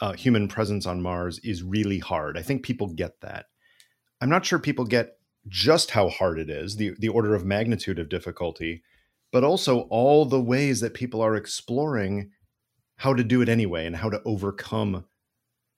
uh, 0.00 0.12
human 0.12 0.48
presence 0.48 0.86
on 0.86 1.02
Mars 1.02 1.38
is 1.40 1.62
really 1.62 1.98
hard. 1.98 2.36
I 2.36 2.42
think 2.42 2.62
people 2.62 2.88
get 2.88 3.20
that. 3.22 3.46
I'm 4.20 4.28
not 4.28 4.44
sure 4.44 4.58
people 4.58 4.84
get 4.84 5.18
just 5.48 5.92
how 5.92 6.08
hard 6.08 6.38
it 6.38 6.50
is, 6.50 6.76
the, 6.76 6.92
the 6.98 7.08
order 7.08 7.34
of 7.34 7.44
magnitude 7.44 7.98
of 7.98 8.08
difficulty, 8.08 8.82
but 9.32 9.44
also 9.44 9.80
all 9.82 10.24
the 10.24 10.40
ways 10.40 10.80
that 10.80 10.94
people 10.94 11.20
are 11.20 11.36
exploring 11.36 12.30
how 12.96 13.14
to 13.14 13.24
do 13.24 13.42
it 13.42 13.48
anyway 13.48 13.86
and 13.86 13.96
how 13.96 14.10
to 14.10 14.22
overcome 14.24 15.04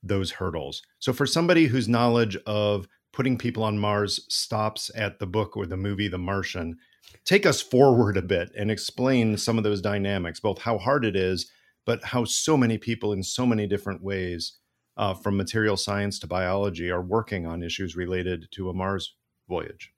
those 0.02 0.32
hurdles. 0.32 0.82
So, 0.98 1.12
for 1.12 1.26
somebody 1.26 1.66
whose 1.66 1.88
knowledge 1.88 2.36
of 2.46 2.86
putting 3.12 3.36
people 3.36 3.64
on 3.64 3.78
Mars 3.78 4.24
stops 4.28 4.90
at 4.94 5.18
the 5.18 5.26
book 5.26 5.56
or 5.56 5.66
the 5.66 5.76
movie 5.76 6.08
The 6.08 6.18
Martian, 6.18 6.76
take 7.24 7.46
us 7.46 7.60
forward 7.60 8.16
a 8.16 8.22
bit 8.22 8.50
and 8.56 8.70
explain 8.70 9.36
some 9.36 9.58
of 9.58 9.64
those 9.64 9.80
dynamics, 9.80 10.40
both 10.40 10.60
how 10.60 10.78
hard 10.78 11.04
it 11.04 11.16
is, 11.16 11.50
but 11.86 12.04
how 12.04 12.24
so 12.24 12.56
many 12.56 12.78
people 12.78 13.12
in 13.12 13.22
so 13.22 13.46
many 13.46 13.66
different 13.66 14.02
ways, 14.02 14.54
uh, 14.96 15.14
from 15.14 15.36
material 15.36 15.76
science 15.76 16.18
to 16.18 16.26
biology, 16.26 16.90
are 16.90 17.02
working 17.02 17.46
on 17.46 17.62
issues 17.62 17.96
related 17.96 18.48
to 18.52 18.68
a 18.68 18.74
Mars 18.74 19.14
voyage. 19.48 19.92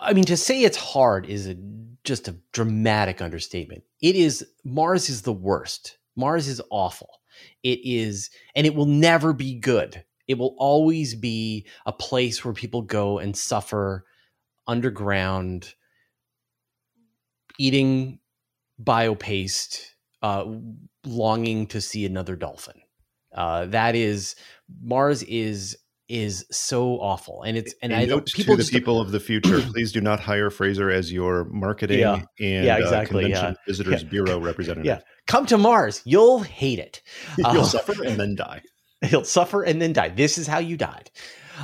I 0.00 0.12
mean, 0.12 0.24
to 0.24 0.36
say 0.36 0.62
it's 0.62 0.76
hard 0.76 1.26
is 1.26 1.46
a, 1.46 1.56
just 2.04 2.28
a 2.28 2.36
dramatic 2.52 3.20
understatement. 3.20 3.84
It 4.00 4.16
is, 4.16 4.46
Mars 4.64 5.08
is 5.08 5.22
the 5.22 5.32
worst. 5.32 5.98
Mars 6.16 6.48
is 6.48 6.60
awful. 6.70 7.20
It 7.62 7.80
is, 7.84 8.30
and 8.54 8.66
it 8.66 8.74
will 8.74 8.86
never 8.86 9.32
be 9.32 9.54
good. 9.54 10.02
It 10.26 10.38
will 10.38 10.56
always 10.58 11.14
be 11.14 11.66
a 11.84 11.92
place 11.92 12.44
where 12.44 12.54
people 12.54 12.82
go 12.82 13.18
and 13.18 13.36
suffer 13.36 14.04
underground, 14.66 15.74
eating 17.58 18.18
biopaste, 18.82 19.80
uh, 20.22 20.44
longing 21.04 21.66
to 21.68 21.80
see 21.80 22.04
another 22.06 22.36
dolphin. 22.36 22.80
Uh, 23.34 23.66
that 23.66 23.94
is, 23.94 24.34
Mars 24.82 25.22
is 25.24 25.76
is 26.08 26.46
so 26.52 27.00
awful 27.00 27.42
and 27.42 27.56
it's 27.56 27.74
and, 27.82 27.92
and 27.92 28.00
i 28.00 28.04
note 28.04 28.24
people 28.32 28.56
to 28.56 28.62
the 28.62 28.70
people 28.70 29.00
of 29.00 29.10
the 29.10 29.18
future 29.18 29.60
please 29.72 29.90
do 29.90 30.00
not 30.00 30.20
hire 30.20 30.50
fraser 30.50 30.88
as 30.88 31.12
your 31.12 31.46
marketing 31.46 31.98
Yeah. 31.98 32.22
and 32.38 32.64
Yeah, 32.64 32.76
uh, 32.76 32.78
exactly, 32.78 33.24
convention 33.24 33.56
yeah. 33.66 33.66
visitors 33.66 34.04
bureau 34.04 34.38
representative. 34.38 34.86
Yeah 34.86 35.00
come 35.26 35.46
to 35.46 35.58
mars 35.58 36.02
you'll 36.04 36.42
hate 36.44 36.78
it. 36.78 37.02
You'll 37.38 37.48
Uh, 37.48 37.64
suffer 37.64 38.04
and 38.04 38.20
then 38.20 38.36
die. 38.36 38.62
he'll 39.04 39.24
suffer 39.24 39.64
and 39.64 39.82
then 39.82 39.92
die. 39.92 40.10
This 40.10 40.38
is 40.38 40.46
how 40.46 40.58
you 40.60 40.76
died. 40.76 41.10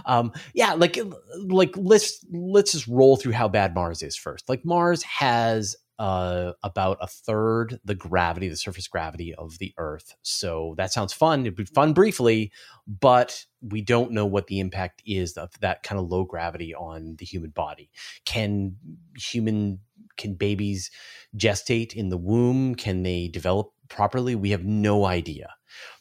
Um 0.07 0.33
yeah 0.55 0.73
like 0.75 0.99
like 1.47 1.77
let's 1.77 2.19
let's 2.33 2.73
just 2.73 2.89
roll 2.89 3.15
through 3.17 3.33
how 3.35 3.47
bad 3.47 3.77
mars 3.77 4.03
is 4.03 4.17
first. 4.17 4.49
Like 4.49 4.65
mars 4.65 5.05
has 5.05 5.77
uh 5.99 6.53
about 6.63 6.99
a 7.01 7.07
third 7.07 7.79
the 7.85 7.95
gravity 7.95 8.49
the 8.49 8.57
surface 8.57 8.89
gravity 8.89 9.35
of 9.35 9.59
the 9.59 9.75
earth. 9.79 10.15
So 10.23 10.75
that 10.79 10.93
sounds 10.93 11.13
fun 11.13 11.43
it'd 11.43 11.57
be 11.57 11.65
fun 11.65 11.93
briefly 11.93 12.51
but 12.87 13.45
we 13.61 13.81
don't 13.81 14.13
know 14.13 14.27
what 14.27 14.49
the 14.49 14.61
impact 14.61 15.03
is 15.07 15.35
of 15.37 15.51
that 15.61 15.83
kind 15.83 16.01
of 16.01 16.09
low 16.11 16.25
gravity 16.25 16.75
on 16.75 17.17
the 17.19 17.25
human 17.25 17.51
body. 17.51 17.91
Can 18.25 18.77
human 19.17 19.81
can 20.19 20.35
babies 20.35 20.91
gestate 21.37 21.95
in 21.95 22.09
the 22.11 22.19
womb? 22.19 22.75
Can 22.75 23.03
they 23.03 23.29
develop 23.29 23.71
properly? 23.89 24.35
We 24.35 24.51
have 24.51 24.65
no 24.65 25.07
idea. 25.07 25.51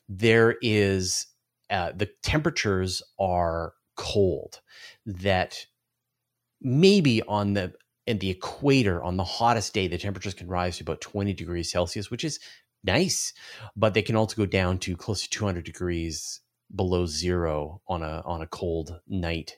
There 0.10 0.58
is 0.62 1.28
uh, 1.70 1.94
the 1.96 2.10
temperatures 2.24 3.02
are 3.20 3.74
cold 3.96 4.60
that 5.06 5.66
maybe 6.62 7.22
on 7.24 7.54
the 7.54 7.74
in 8.08 8.20
the 8.20 8.30
equator 8.30 9.02
on 9.04 9.18
the 9.18 9.24
hottest 9.24 9.74
day 9.74 9.88
the 9.88 9.98
temperatures 9.98 10.34
can 10.34 10.48
rise 10.48 10.78
to 10.78 10.84
about 10.84 11.02
20 11.02 11.34
degrees 11.34 11.72
celsius 11.72 12.10
which 12.10 12.24
is 12.24 12.40
nice 12.84 13.34
but 13.76 13.94
they 13.94 14.02
can 14.02 14.16
also 14.16 14.36
go 14.36 14.46
down 14.46 14.78
to 14.80 14.96
close 14.96 15.22
to 15.24 15.30
200 15.30 15.64
degrees 15.64 16.42
below 16.76 17.06
zero 17.06 17.82
on 17.88 18.02
a 18.02 18.22
on 18.26 18.42
a 18.42 18.48
cold 18.48 19.00
night 19.08 19.58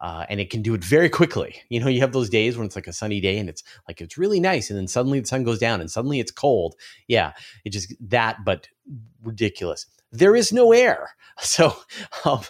uh, 0.00 0.24
and 0.30 0.40
it 0.40 0.48
can 0.48 0.62
do 0.62 0.72
it 0.72 0.82
very 0.82 1.10
quickly. 1.10 1.56
You 1.68 1.78
know, 1.78 1.88
you 1.88 2.00
have 2.00 2.12
those 2.14 2.30
days 2.30 2.56
when 2.56 2.64
it's 2.64 2.74
like 2.74 2.86
a 2.86 2.92
sunny 2.92 3.20
day 3.20 3.36
and 3.36 3.50
it's 3.50 3.62
like 3.86 4.00
it's 4.00 4.16
really 4.16 4.40
nice, 4.40 4.70
and 4.70 4.78
then 4.78 4.88
suddenly 4.88 5.20
the 5.20 5.26
sun 5.26 5.44
goes 5.44 5.58
down 5.58 5.80
and 5.82 5.90
suddenly 5.90 6.20
it's 6.20 6.30
cold. 6.30 6.74
Yeah, 7.06 7.32
it 7.66 7.70
just 7.70 7.92
that, 8.08 8.38
but 8.42 8.66
ridiculous. 9.22 9.84
There 10.10 10.34
is 10.34 10.52
no 10.52 10.72
air, 10.72 11.10
so 11.40 11.76
um, 12.24 12.40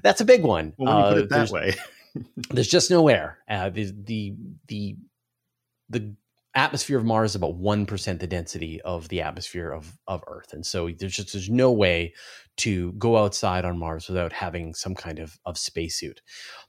that's 0.00 0.20
a 0.20 0.24
big 0.24 0.44
one. 0.44 0.74
well 0.78 0.86
when 0.94 0.98
you 0.98 1.04
put 1.04 1.18
Uh, 1.18 1.22
it 1.22 1.28
that 1.30 1.50
way 1.50 1.74
there's 2.50 2.68
just 2.68 2.90
no 2.90 3.08
air. 3.08 3.38
Uh, 3.48 3.70
the, 3.70 3.92
the 4.04 4.34
the 4.68 4.96
the 5.88 6.14
atmosphere 6.54 6.98
of 6.98 7.04
Mars 7.04 7.32
is 7.32 7.36
about 7.36 7.54
one 7.54 7.86
percent 7.86 8.20
the 8.20 8.26
density 8.26 8.80
of 8.82 9.08
the 9.08 9.22
atmosphere 9.22 9.70
of 9.70 9.98
of 10.06 10.22
Earth, 10.26 10.52
and 10.52 10.64
so 10.64 10.90
there's 10.90 11.14
just 11.16 11.32
there's 11.32 11.50
no 11.50 11.72
way 11.72 12.14
to 12.58 12.92
go 12.92 13.16
outside 13.16 13.64
on 13.64 13.78
Mars 13.78 14.08
without 14.08 14.32
having 14.32 14.74
some 14.74 14.94
kind 14.94 15.18
of 15.18 15.38
of 15.46 15.56
spacesuit. 15.56 16.20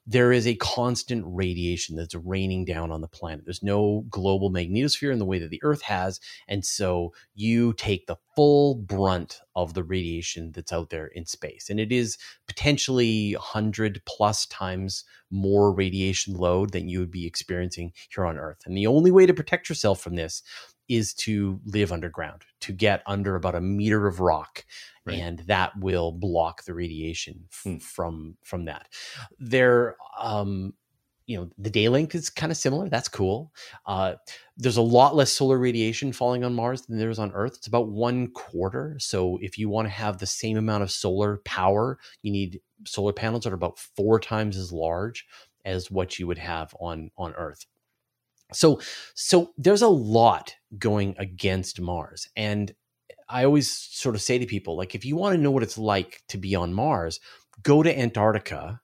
There 0.06 0.32
is 0.32 0.48
a 0.48 0.56
constant 0.56 1.24
radiation 1.28 1.96
that's 1.96 2.16
raining 2.16 2.66
down 2.66 2.92
on 2.92 3.02
the 3.02 3.08
planet. 3.08 3.46
There's 3.46 3.64
no 3.64 4.06
global 4.10 4.52
magnetosphere 4.52 5.12
in 5.12 5.20
the 5.20 5.26
way 5.26 5.40
that 5.40 5.50
the 5.50 5.62
Earth 5.64 5.82
has, 5.84 6.20
and 6.48 6.66
so 6.66 7.14
you 7.36 7.74
take 7.74 8.08
the 8.08 8.18
full 8.36 8.76
brunt 8.76 9.42
of 9.56 9.74
the 9.74 9.84
radiation 9.84 10.52
that's 10.54 10.74
out 10.74 10.90
there 10.90 11.08
in 11.08 11.26
space, 11.26 11.70
and 11.70 11.80
it 11.80 11.92
is 11.92 12.18
potentially 12.48 13.34
100 13.34 14.02
plus 14.06 14.46
times 14.48 15.04
more 15.30 15.74
radiation 15.74 16.36
load 16.36 16.72
than 16.72 16.88
you 16.88 17.00
would 17.00 17.12
be 17.12 17.26
experiencing 17.26 17.92
here 18.14 18.26
on 18.26 18.38
Earth. 18.38 18.60
And 18.66 18.78
the 18.78 18.88
only 18.88 19.12
way 19.12 19.26
to 19.26 19.34
protect 19.34 19.68
yourself 19.68 20.00
from 20.00 20.16
this 20.16 20.44
is 20.90 21.14
to 21.16 21.60
live 21.66 21.92
underground, 21.92 22.44
to 22.62 22.72
get 22.74 23.04
under 23.06 23.36
about 23.36 23.56
a 23.56 23.62
meter 23.62 24.08
of 24.08 24.20
rock, 24.20 24.66
Right. 25.06 25.20
and 25.20 25.40
that 25.40 25.78
will 25.80 26.12
block 26.12 26.64
the 26.64 26.74
radiation 26.74 27.46
f- 27.52 27.62
Hmm. 27.64 27.78
from 27.78 28.38
from 28.44 28.66
that. 28.66 28.90
There, 29.40 29.98
um, 30.20 30.74
you 31.26 31.38
know, 31.38 31.50
the 31.58 31.70
day 31.70 31.88
length 31.88 32.16
is 32.16 32.30
kind 32.30 32.52
of 32.52 32.58
similar. 32.58 32.90
That's 32.90 33.08
cool. 33.08 33.54
Uh, 33.86 34.16
there's 34.58 34.76
a 34.78 34.82
lot 34.82 35.16
less 35.16 35.32
solar 35.32 35.58
radiation 35.58 36.12
falling 36.12 36.44
on 36.44 36.54
Mars 36.54 36.82
than 36.86 36.98
there 36.98 37.10
is 37.10 37.20
on 37.20 37.32
Earth. 37.34 37.54
It's 37.58 37.68
about 37.68 37.88
one 37.90 38.28
quarter. 38.32 38.98
So 39.00 39.38
if 39.42 39.58
you 39.58 39.70
want 39.70 39.86
to 39.86 39.90
have 39.90 40.18
the 40.18 40.26
same 40.26 40.58
amount 40.58 40.84
of 40.84 40.92
solar 40.92 41.38
power, 41.46 41.98
you 42.24 42.32
need 42.32 42.60
solar 42.86 43.14
panels 43.14 43.46
that 43.46 43.52
are 43.54 43.56
about 43.56 43.80
four 43.80 44.20
times 44.20 44.58
as 44.58 44.74
large 44.74 45.26
as 45.66 45.90
what 45.90 46.20
you 46.20 46.28
would 46.28 46.38
have 46.40 46.76
on 46.82 47.10
on 47.18 47.34
Earth. 47.36 47.66
So 48.52 48.82
so 49.16 49.54
there's 49.58 49.82
a 49.82 49.88
lot 49.88 50.56
going 50.78 51.16
against 51.18 51.80
Mars, 51.80 52.28
and 52.36 52.74
I 53.30 53.46
always 53.46 53.72
sort 53.72 54.16
of 54.16 54.22
say 54.22 54.38
to 54.38 54.46
people 54.46 54.76
like, 54.78 54.96
if 54.96 55.06
you 55.06 55.16
want 55.16 55.36
to 55.36 55.42
know 55.42 55.52
what 55.52 55.64
it's 55.64 55.78
like 55.78 56.22
to 56.30 56.38
be 56.38 56.56
on 56.56 56.74
Mars, 56.74 57.20
go 57.64 57.82
to 57.84 57.98
Antarctica. 58.00 58.82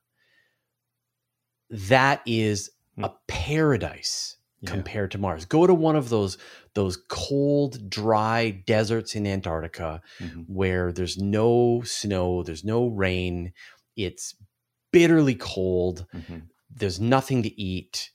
That 1.70 2.22
is 2.26 2.70
Hmm. 2.96 3.04
a 3.04 3.14
paradise 3.28 4.36
Yeah. 4.62 4.70
compared 4.70 5.10
to 5.12 5.18
Mars. 5.18 5.44
Go 5.44 5.66
to 5.66 5.74
one 5.74 5.96
of 5.96 6.08
those 6.08 6.36
those 6.74 6.96
cold, 7.08 7.90
dry 7.90 8.50
deserts 8.50 9.16
in 9.16 9.26
Antarctica 9.26 10.00
Mhm. 10.20 10.44
where 10.48 10.92
there's 10.92 11.18
no 11.18 11.82
snow, 11.84 12.42
there's 12.44 12.62
no 12.64 12.86
rain, 12.86 13.52
it's 13.96 14.36
bitterly 14.92 15.34
cold, 15.34 16.06
Mhm. 16.14 16.48
there's 16.70 17.00
nothing 17.00 17.42
to 17.42 17.60
eat. 17.60 18.10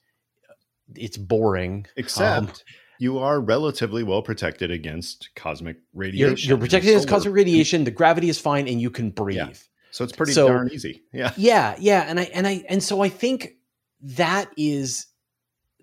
It's 0.95 1.17
boring. 1.17 1.87
except 1.97 2.47
Um, 2.49 2.53
you 2.99 3.17
are 3.19 3.39
relatively 3.41 4.03
well 4.03 4.21
protected 4.21 4.71
against 4.71 5.29
cosmic 5.35 5.77
You're, 5.93 6.01
radiation 6.01 6.49
you're 6.49 6.57
protected 6.57 6.89
against 6.91 7.07
cosmic 7.07 7.33
radiation. 7.33 7.83
The 7.83 7.91
gravity 7.91 8.29
is 8.29 8.39
fine, 8.39 8.67
and 8.67 8.79
you 8.81 8.89
can 8.89 9.09
breathe. 9.11 9.57
so 9.91 10.03
it's 10.03 10.13
pretty 10.13 10.33
So- 10.33 10.47
darn 10.47 10.69
easy 10.71 11.03
yeah 11.13 11.31
Yeah, 11.37 11.75
yeah, 11.79 12.05
and 12.07 12.19
I 12.19 12.23
and 12.33 12.45
I 12.47 12.63
and 12.69 12.81
so 12.83 13.01
I 13.01 13.09
think 13.09 13.55
that 14.01 14.51
is 14.57 15.07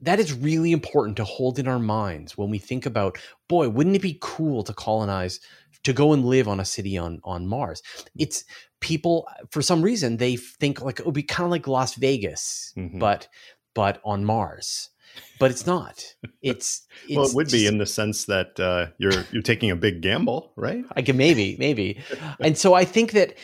that 0.03 0.19
is 0.19 0.33
really 0.33 0.73
important 0.73 1.17
to 1.19 1.25
hold 1.25 1.59
in 1.61 1.69
our 1.69 1.79
minds 1.79 2.37
when 2.37 2.51
we 2.51 2.59
think 2.59 2.87
about 2.87 3.19
boy, 3.49 3.69
wouldn't 3.69 3.95
it 3.97 4.03
be 4.03 4.19
cool 4.21 4.63
to 4.65 4.73
colonize 4.75 5.39
to 5.85 5.93
go 5.93 6.13
and 6.13 6.25
live 6.25 6.49
on 6.49 6.59
a 6.61 6.65
city 6.65 6.99
on 6.99 7.21
on 7.25 7.47
Mars? 7.47 7.83
It's 8.19 8.45
people 8.81 9.29
for 9.51 9.63
some 9.63 9.81
reason 9.83 10.17
they 10.17 10.37
think 10.37 10.81
like 10.83 10.99
it 10.99 11.07
would 11.07 11.15
be 11.15 11.23
kind 11.23 11.45
of 11.47 11.51
like 11.53 11.67
Las 11.69 11.95
Vegas, 11.95 12.73
Mhm. 12.77 12.99
but 12.99 13.29
but 13.75 14.01
on 14.05 14.25
Mars. 14.25 14.91
But 15.39 15.51
it's 15.51 15.67
not. 15.67 16.05
It's, 16.41 16.87
it's 16.89 16.89
well 17.17 17.27
it 17.27 17.35
would 17.35 17.51
be 17.51 17.67
in 17.67 17.79
the 17.79 17.87
sense 17.87 18.27
that 18.27 18.59
uh, 18.61 18.89
you're 18.99 19.25
you're 19.33 19.43
taking 19.43 19.71
a 19.71 19.77
big 19.77 20.01
gamble 20.03 20.53
right 20.57 20.85
I 20.95 21.03
can 21.03 21.17
maybe, 21.17 21.57
maybe. 21.59 21.99
and 22.41 22.57
so 22.57 22.75
I 22.75 22.85
think 22.85 23.13
that, 23.13 23.35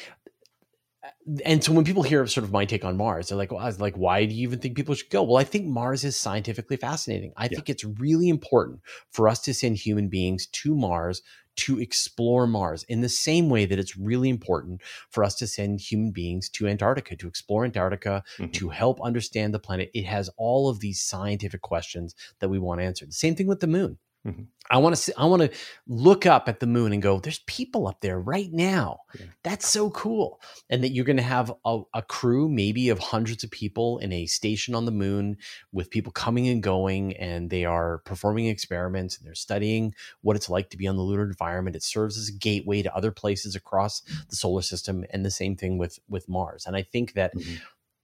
and 1.45 1.63
so 1.63 1.73
when 1.73 1.85
people 1.85 2.03
hear 2.03 2.21
of 2.21 2.31
sort 2.31 2.45
of 2.45 2.53
my 2.53 2.65
take 2.65 2.85
on 2.85 2.97
Mars, 2.97 3.29
they're 3.29 3.39
like, 3.39 3.53
well, 3.53 3.61
I 3.61 3.67
was 3.67 3.81
like, 3.81 3.97
why 3.97 4.25
do 4.25 4.35
you 4.35 4.43
even 4.45 4.59
think 4.61 4.77
people 4.77 4.95
should 4.95 5.11
go? 5.11 5.23
Well, 5.23 5.37
I 5.37 5.45
think 5.45 5.67
Mars 5.67 6.05
is 6.05 6.17
scientifically 6.17 6.77
fascinating. 6.77 7.33
I 7.37 7.45
Yeah. 7.45 7.57
think 7.57 7.69
it's 7.69 7.85
really 7.85 8.29
important 8.29 8.81
for 9.11 9.29
us 9.29 9.41
to 9.43 9.55
send 9.55 9.77
human 9.77 10.09
beings 10.09 10.47
to 10.47 10.75
Mars 10.75 11.23
to 11.59 11.81
explore 11.81 12.47
Mars 12.47 12.85
in 12.85 13.01
the 13.01 13.09
same 13.09 13.49
way 13.51 13.67
that 13.67 13.79
it's 13.79 13.97
really 13.97 14.29
important 14.29 14.81
for 15.11 15.23
us 15.25 15.35
to 15.37 15.47
send 15.47 15.81
human 15.81 16.11
beings 16.11 16.49
to 16.51 16.67
Antarctica 16.69 17.17
to 17.17 17.29
explore 17.29 17.65
Antarctica, 17.65 18.23
Mhm. 18.39 18.53
to 18.55 18.69
help 18.69 19.01
understand 19.03 19.53
the 19.53 19.59
planet. 19.59 19.91
It 19.95 20.05
has 20.05 20.31
all 20.37 20.69
of 20.69 20.81
these 20.81 21.01
scientific 21.03 21.61
questions 21.63 22.15
that 22.41 22.49
we 22.49 22.59
want 22.59 22.81
answered. 22.81 23.09
The 23.11 23.15
same 23.15 23.35
thing 23.35 23.47
with 23.47 23.61
the 23.61 23.67
moon. 23.67 23.99
Mm-hmm. 24.27 24.43
I 24.71 24.79
want 24.79 24.95
to 24.95 25.01
see, 25.01 25.13
I 25.17 25.25
want 25.25 25.43
to 25.43 25.51
look 25.87 26.27
up 26.27 26.49
at 26.49 26.61
the 26.61 26.67
moon 26.67 26.93
and 26.93 27.01
go, 27.01 27.19
there's 27.19 27.39
people 27.47 27.87
up 27.87 28.01
there 28.01 28.21
right 28.21 28.53
now. 28.53 29.01
Yeah. 29.19 29.27
That's 29.43 29.67
so 29.67 29.91
cool. 29.91 30.41
And 30.69 30.85
that 30.85 30.91
you're 30.91 31.07
going 31.07 31.17
to 31.17 31.23
have 31.23 31.53
a, 31.65 31.81
a, 31.95 32.03
crew, 32.03 32.49
maybe 32.49 32.91
of 32.91 32.99
hundreds 32.99 33.45
of 33.45 33.51
people 33.51 33.99
in 33.99 34.13
a 34.13 34.27
station 34.27 34.75
on 34.75 34.85
the 34.85 34.91
moon 34.91 35.39
with 35.73 35.91
people 35.91 36.13
coming 36.13 36.49
and 36.49 36.63
going, 36.63 37.17
and 37.17 37.49
they 37.49 37.65
are 37.65 37.99
performing 38.05 38.47
experiments 38.47 39.17
and 39.17 39.27
they're 39.27 39.35
studying 39.35 39.95
what 40.21 40.37
it's 40.37 40.51
like 40.51 40.69
to 40.71 40.77
be 40.77 40.87
on 40.87 40.97
the 40.97 41.03
lunar 41.03 41.25
environment. 41.25 41.77
It 41.77 41.83
serves 41.83 42.19
as 42.19 42.29
a 42.29 42.39
gateway 42.39 42.83
to 42.83 42.95
other 42.95 43.13
places 43.13 43.55
across 43.55 44.03
the 44.29 44.37
solar 44.37 44.63
system, 44.63 45.05
and 45.11 45.25
the 45.25 45.31
same 45.31 45.57
thing 45.57 45.79
with 45.79 45.99
with 46.09 46.29
Mars. 46.29 46.67
And 46.67 46.77
I 46.77 46.83
think 46.83 47.15
that 47.15 47.35
mm-hmm. 47.35 47.55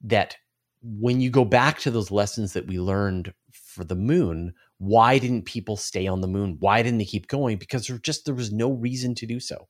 that 0.04 0.36
when 0.82 1.20
you 1.20 1.30
go 1.30 1.44
back 1.44 1.78
to 1.80 1.90
those 1.90 2.10
lessons 2.10 2.52
that 2.52 2.66
we 2.66 2.78
learned 2.78 3.32
for 3.52 3.84
the 3.84 3.94
moon, 3.94 4.54
why 4.78 5.18
didn't 5.18 5.44
people 5.44 5.76
stay 5.76 6.06
on 6.06 6.20
the 6.20 6.26
moon? 6.26 6.56
Why 6.60 6.82
didn't 6.82 6.98
they 6.98 7.04
keep 7.04 7.28
going? 7.28 7.58
Because 7.58 7.86
there 7.86 7.98
just 7.98 8.24
there 8.24 8.34
was 8.34 8.52
no 8.52 8.72
reason 8.72 9.14
to 9.16 9.26
do 9.26 9.40
so. 9.40 9.68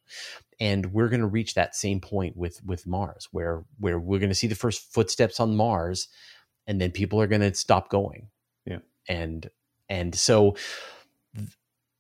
And 0.61 0.93
we're 0.93 1.09
going 1.09 1.21
to 1.21 1.27
reach 1.27 1.55
that 1.55 1.75
same 1.75 2.01
point 2.01 2.37
with 2.37 2.63
with 2.65 2.87
Mars, 2.87 3.29
where 3.31 3.65
where 3.79 3.99
we're 3.99 4.19
going 4.19 4.31
to 4.31 4.35
see 4.35 4.47
the 4.47 4.55
first 4.55 4.93
footsteps 4.93 5.41
on 5.41 5.57
Mars, 5.57 6.09
and 6.67 6.81
then 6.81 6.91
people 6.91 7.21
are 7.21 7.27
going 7.27 7.43
to 7.43 7.55
stop 7.55 7.91
going. 7.91 8.29
Yeah. 8.65 8.79
And 9.09 9.51
and 9.89 10.15
so 10.15 10.57
th- 11.37 11.49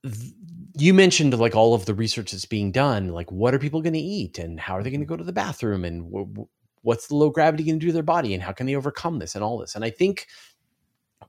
th- 0.05 0.33
you 0.77 0.95
mentioned 0.95 1.39
like 1.39 1.55
all 1.55 1.75
of 1.75 1.87
the 1.87 1.95
research 1.95 2.33
that's 2.33 2.47
being 2.47 2.73
done 2.73 3.09
like 3.09 3.31
what 3.31 3.55
are 3.55 3.59
people 3.59 3.83
going 3.83 3.93
to 3.93 3.99
eat 3.99 4.39
and 4.39 4.59
how 4.59 4.77
are 4.77 4.83
they 4.83 4.91
going 4.91 5.01
to 5.01 5.07
go 5.07 5.17
to 5.17 5.25
the 5.25 5.33
bathroom 5.33 5.85
and 5.85 6.11
what's 6.83 7.07
the 7.09 7.15
low 7.15 7.31
gravity 7.31 7.65
going 7.65 7.79
to 7.79 7.81
do 7.81 7.89
to 7.89 7.93
their 7.93 8.03
body 8.03 8.35
and 8.35 8.43
how 8.43 8.53
can 8.53 8.67
they 8.67 8.75
overcome 8.75 9.19
this 9.19 9.35
and 9.35 9.45
all 9.45 9.59
this 9.59 9.75
and 9.75 9.85
i 9.85 9.91
think 9.91 10.27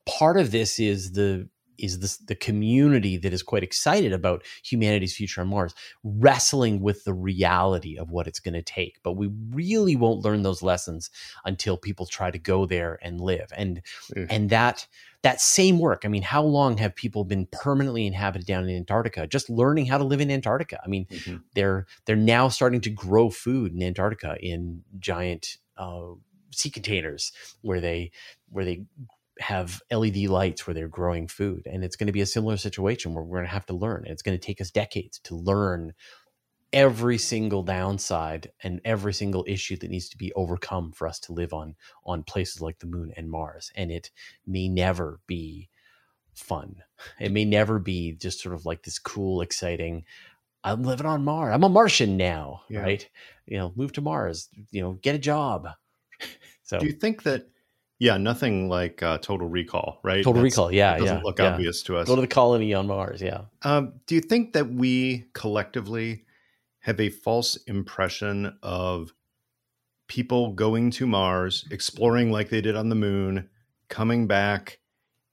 part 0.05 0.37
of 0.37 0.51
this 0.51 0.79
is 0.79 1.11
the 1.11 1.47
is 1.77 1.99
this 1.99 2.17
the 2.17 2.35
community 2.35 3.17
that 3.17 3.33
is 3.33 3.43
quite 3.43 3.63
excited 3.63 4.13
about 4.13 4.43
humanity's 4.63 5.15
future 5.15 5.41
on 5.41 5.47
Mars, 5.47 5.73
wrestling 6.03 6.81
with 6.81 7.03
the 7.03 7.13
reality 7.13 7.97
of 7.97 8.11
what 8.11 8.27
it's 8.27 8.39
going 8.39 8.53
to 8.53 8.61
take. 8.61 8.99
But 9.03 9.13
we 9.13 9.31
really 9.51 9.95
won't 9.95 10.23
learn 10.23 10.43
those 10.43 10.61
lessons 10.61 11.09
until 11.43 11.77
people 11.77 12.05
try 12.05 12.31
to 12.31 12.39
go 12.39 12.65
there 12.65 12.99
and 13.01 13.21
live. 13.21 13.51
And 13.55 13.81
mm. 14.15 14.27
and 14.29 14.49
that 14.49 14.87
that 15.25 15.41
same 15.41 15.79
work. 15.79 16.03
I 16.05 16.07
mean, 16.07 16.21
how 16.21 16.43
long 16.43 16.77
have 16.77 16.95
people 16.95 17.23
been 17.23 17.47
permanently 17.51 18.05
inhabited 18.05 18.45
down 18.45 18.69
in 18.69 18.75
Antarctica, 18.75 19.25
just 19.25 19.49
learning 19.49 19.87
how 19.87 19.97
to 19.97 20.03
live 20.03 20.21
in 20.21 20.29
Antarctica? 20.29 20.79
I 20.85 20.87
mean, 20.87 21.07
mm-hmm. 21.07 21.37
they're 21.55 21.87
they're 22.05 22.15
now 22.15 22.47
starting 22.49 22.81
to 22.81 22.91
grow 22.91 23.31
food 23.31 23.73
in 23.73 23.81
Antarctica 23.81 24.37
in 24.39 24.83
giant 24.99 25.57
uh, 25.77 26.11
sea 26.51 26.69
containers 26.69 27.31
where 27.61 27.81
they 27.81 28.11
where 28.49 28.65
they 28.65 28.83
have 29.39 29.81
LED 29.91 30.17
lights 30.27 30.65
where 30.65 30.73
they're 30.73 30.87
growing 30.87 31.27
food, 31.27 31.63
and 31.65 31.83
it's 31.83 31.95
going 31.95 32.07
to 32.07 32.13
be 32.13 32.21
a 32.21 32.25
similar 32.25 32.57
situation 32.57 33.13
where 33.13 33.23
we're 33.23 33.37
going 33.37 33.47
to 33.47 33.53
have 33.53 33.65
to 33.67 33.75
learn. 33.75 34.05
It's 34.05 34.21
going 34.21 34.37
to 34.37 34.45
take 34.45 34.61
us 34.61 34.71
decades 34.71 35.19
to 35.19 35.35
learn 35.35 35.93
every 36.75 37.17
single 37.17 37.63
downside 37.63 38.51
and 38.61 38.81
every 38.83 39.13
single 39.13 39.45
issue 39.47 39.77
that 39.77 39.89
needs 39.89 40.09
to 40.09 40.17
be 40.17 40.33
overcome 40.33 40.91
for 40.91 41.07
us 41.07 41.19
to 41.19 41.31
live 41.31 41.53
on 41.53 41.73
on 42.05 42.21
places 42.21 42.61
like 42.61 42.79
the 42.79 42.85
moon 42.85 43.13
and 43.15 43.31
Mars 43.31 43.71
and 43.75 43.91
it 43.91 44.11
may 44.45 44.67
never 44.67 45.21
be 45.25 45.69
fun 46.33 46.75
it 47.19 47.31
may 47.31 47.45
never 47.45 47.79
be 47.79 48.11
just 48.11 48.41
sort 48.41 48.53
of 48.53 48.65
like 48.65 48.83
this 48.83 48.99
cool 48.99 49.39
exciting 49.39 50.03
I'm 50.65 50.83
living 50.83 51.05
on 51.05 51.23
Mars 51.23 51.53
I'm 51.53 51.63
a 51.63 51.69
Martian 51.69 52.17
now 52.17 52.63
yeah. 52.67 52.81
right 52.81 53.09
you 53.45 53.57
know 53.57 53.71
move 53.77 53.93
to 53.93 54.01
Mars 54.01 54.49
you 54.71 54.81
know 54.81 54.93
get 55.01 55.15
a 55.15 55.19
job 55.19 55.69
so 56.63 56.77
do 56.77 56.85
you 56.87 56.93
think 56.93 57.23
that 57.23 57.47
yeah, 57.99 58.17
nothing 58.17 58.67
like 58.67 59.01
uh, 59.01 59.17
Total 59.19 59.47
Recall, 59.47 59.99
right? 60.03 60.23
Total 60.23 60.41
That's, 60.41 60.55
Recall, 60.55 60.71
yeah, 60.71 60.97
doesn't 60.97 61.17
yeah, 61.17 61.23
look 61.23 61.39
yeah. 61.39 61.53
obvious 61.53 61.81
to 61.83 61.97
us. 61.97 62.07
Go 62.07 62.15
to 62.15 62.21
the 62.21 62.27
colony 62.27 62.73
on 62.73 62.87
Mars, 62.87 63.21
yeah. 63.21 63.41
Um, 63.63 63.93
do 64.05 64.15
you 64.15 64.21
think 64.21 64.53
that 64.53 64.69
we 64.69 65.25
collectively 65.33 66.25
have 66.79 66.99
a 66.99 67.09
false 67.09 67.55
impression 67.67 68.57
of 68.61 69.13
people 70.07 70.53
going 70.53 70.91
to 70.91 71.07
Mars, 71.07 71.65
exploring 71.71 72.31
like 72.31 72.49
they 72.49 72.61
did 72.61 72.75
on 72.75 72.89
the 72.89 72.95
moon, 72.95 73.49
coming 73.87 74.27
back, 74.27 74.79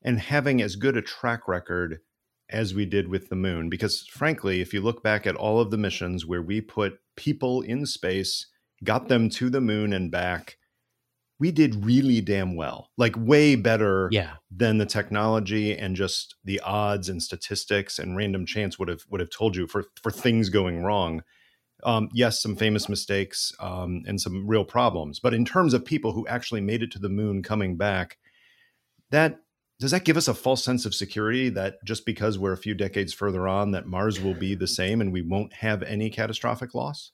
and 0.03 0.19
having 0.19 0.63
as 0.63 0.77
good 0.77 0.97
a 0.97 1.03
track 1.03 1.49
record 1.49 2.01
as 2.49 2.75
we 2.75 2.87
did 2.87 3.09
with 3.09 3.29
the 3.29 3.37
moon? 3.37 3.69
Because 3.71 4.07
frankly, 4.07 4.61
if 4.61 4.73
you 4.73 4.81
look 4.81 5.03
back 5.03 5.27
at 5.27 5.35
all 5.35 5.61
of 5.61 5.71
the 5.71 5.77
missions 5.77 6.25
where 6.25 6.43
we 6.43 6.61
put 6.61 7.01
people 7.17 7.61
in 7.61 7.87
space, 7.87 8.47
got 8.85 9.09
them 9.09 9.29
to 9.31 9.51
the 9.51 9.61
moon 9.61 9.93
and 9.93 10.11
back 10.13 10.59
we 11.43 11.51
did 11.51 11.85
really 11.85 12.21
damn 12.21 12.55
well, 12.55 12.93
like 12.97 13.17
way 13.19 13.57
better 13.57 14.09
yeah. 14.13 14.35
than 14.49 14.79
the 14.79 14.87
technology 14.87 15.77
and 15.77 15.97
just 15.97 16.37
the 16.45 16.61
odds 16.61 17.09
and 17.09 17.21
statistics 17.21 17.99
and 17.99 18.17
random 18.17 18.47
chance 18.47 18.79
would 18.79 18.87
have 18.87 19.03
would 19.11 19.21
have 19.21 19.29
told 19.29 19.57
you 19.57 19.67
for 19.67 19.87
for 20.01 20.13
things 20.13 20.51
going 20.51 20.85
wrong. 20.85 21.25
Um, 21.83 22.11
yes, 22.13 22.41
some 22.41 22.55
famous 22.55 22.89
mistakes 22.89 23.53
um, 23.59 24.05
and 24.07 24.21
some 24.21 24.47
real 24.47 24.65
problems, 24.65 25.19
but 25.19 25.35
in 25.35 25.45
terms 25.45 25.75
of 25.75 25.85
people 25.85 26.13
who 26.13 26.29
actually 26.29 26.61
made 26.61 26.81
it 26.81 26.93
to 26.93 27.01
the 27.01 27.09
moon 27.09 27.43
coming 27.43 27.77
back, 27.77 28.19
that 29.11 29.41
does 29.81 29.91
that 29.91 30.05
give 30.05 30.17
us 30.17 30.29
a 30.29 30.35
false 30.35 30.63
sense 30.63 30.87
of 30.87 30.95
security 30.95 31.49
that 31.49 31.85
just 31.85 32.07
because 32.07 32.39
we're 32.39 32.53
a 32.53 32.57
few 32.57 32.75
decades 32.75 33.13
further 33.13 33.49
on, 33.49 33.73
that 33.73 33.89
Mars 33.89 34.21
will 34.21 34.35
be 34.35 34.55
the 34.55 34.69
same 34.69 35.01
and 35.01 35.13
we 35.13 35.23
won't 35.23 35.55
have 35.55 35.83
any 35.83 36.09
catastrophic 36.09 36.73
loss? 36.73 37.11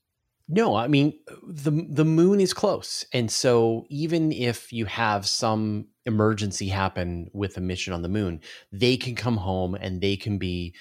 No, 0.48 0.74
I 0.76 0.88
mean 0.88 1.12
the 1.46 1.70
the 1.90 2.06
moon 2.06 2.40
is 2.40 2.54
close, 2.54 3.04
and 3.12 3.30
so 3.30 3.84
even 3.90 4.32
if 4.32 4.72
you 4.72 4.86
have 4.86 5.26
some 5.26 5.88
emergency 6.06 6.68
happen 6.68 7.28
with 7.34 7.58
a 7.58 7.60
mission 7.60 7.92
on 7.92 8.00
the 8.00 8.08
moon, 8.08 8.40
they 8.72 8.96
can 8.96 9.14
come 9.14 9.36
home 9.36 9.74
and 9.74 10.00
they 10.00 10.16
can 10.16 10.38
be 10.38 10.74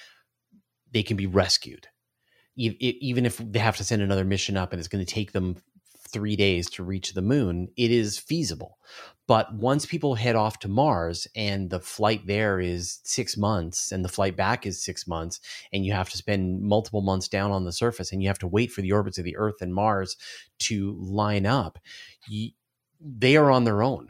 they 0.93 1.03
can 1.03 1.17
be 1.17 1.25
rescued. 1.27 1.87
Even 2.55 3.25
if 3.25 3.37
they 3.37 3.59
have 3.59 3.77
to 3.77 3.83
send 3.83 4.01
another 4.01 4.23
mission 4.23 4.57
up 4.57 4.71
and 4.71 4.79
it's 4.79 4.87
going 4.87 5.05
to 5.05 5.13
take 5.13 5.31
them 5.31 5.57
three 6.09 6.35
days 6.35 6.69
to 6.71 6.83
reach 6.83 7.13
the 7.13 7.21
moon, 7.21 7.69
it 7.77 7.91
is 7.91 8.17
feasible. 8.17 8.77
But 9.27 9.53
once 9.53 9.85
people 9.85 10.15
head 10.15 10.35
off 10.35 10.59
to 10.59 10.69
Mars 10.69 11.27
and 11.35 11.69
the 11.69 11.81
flight 11.81 12.25
there 12.27 12.59
is 12.59 12.99
six 13.03 13.35
months 13.35 13.91
and 13.91 14.03
the 14.03 14.09
flight 14.09 14.37
back 14.37 14.65
is 14.65 14.83
six 14.83 15.05
months, 15.05 15.41
and 15.73 15.85
you 15.85 15.91
have 15.91 16.09
to 16.09 16.17
spend 16.17 16.61
multiple 16.61 17.01
months 17.01 17.27
down 17.27 17.51
on 17.51 17.65
the 17.65 17.73
surface 17.73 18.11
and 18.11 18.21
you 18.21 18.29
have 18.29 18.39
to 18.39 18.47
wait 18.47 18.71
for 18.71 18.81
the 18.81 18.93
orbits 18.93 19.17
of 19.17 19.25
the 19.25 19.37
Earth 19.37 19.61
and 19.61 19.73
Mars 19.73 20.15
to 20.59 20.97
line 20.99 21.45
up, 21.45 21.77
you, 22.27 22.51
they 23.01 23.35
are 23.35 23.51
on 23.51 23.65
their 23.65 23.83
own 23.83 24.07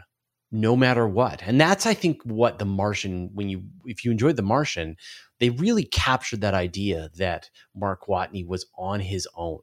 no 0.52 0.76
matter 0.76 1.08
what. 1.08 1.42
And 1.46 1.60
that's, 1.60 1.86
I 1.86 1.94
think, 1.94 2.24
what 2.24 2.58
The 2.60 2.66
Martian, 2.66 3.32
when 3.34 3.50
you, 3.50 3.64
if 3.86 4.06
you 4.06 4.12
enjoyed 4.12 4.38
The 4.38 4.42
Martian, 4.42 4.96
they 5.40 5.50
really 5.50 5.84
captured 5.84 6.42
that 6.42 6.54
idea 6.54 7.10
that 7.18 7.50
Mark 7.76 8.08
Watney 8.08 8.48
was 8.48 8.66
on 8.78 9.02
his 9.02 9.28
own 9.36 9.60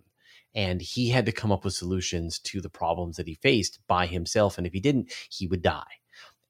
and 0.54 0.80
he 0.80 1.08
had 1.08 1.26
to 1.26 1.32
come 1.32 1.52
up 1.52 1.64
with 1.64 1.74
solutions 1.74 2.38
to 2.38 2.60
the 2.60 2.70
problems 2.70 3.16
that 3.16 3.26
he 3.26 3.34
faced 3.34 3.80
by 3.86 4.06
himself 4.06 4.58
and 4.58 4.66
if 4.66 4.72
he 4.72 4.80
didn't 4.80 5.12
he 5.30 5.46
would 5.46 5.62
die. 5.62 5.82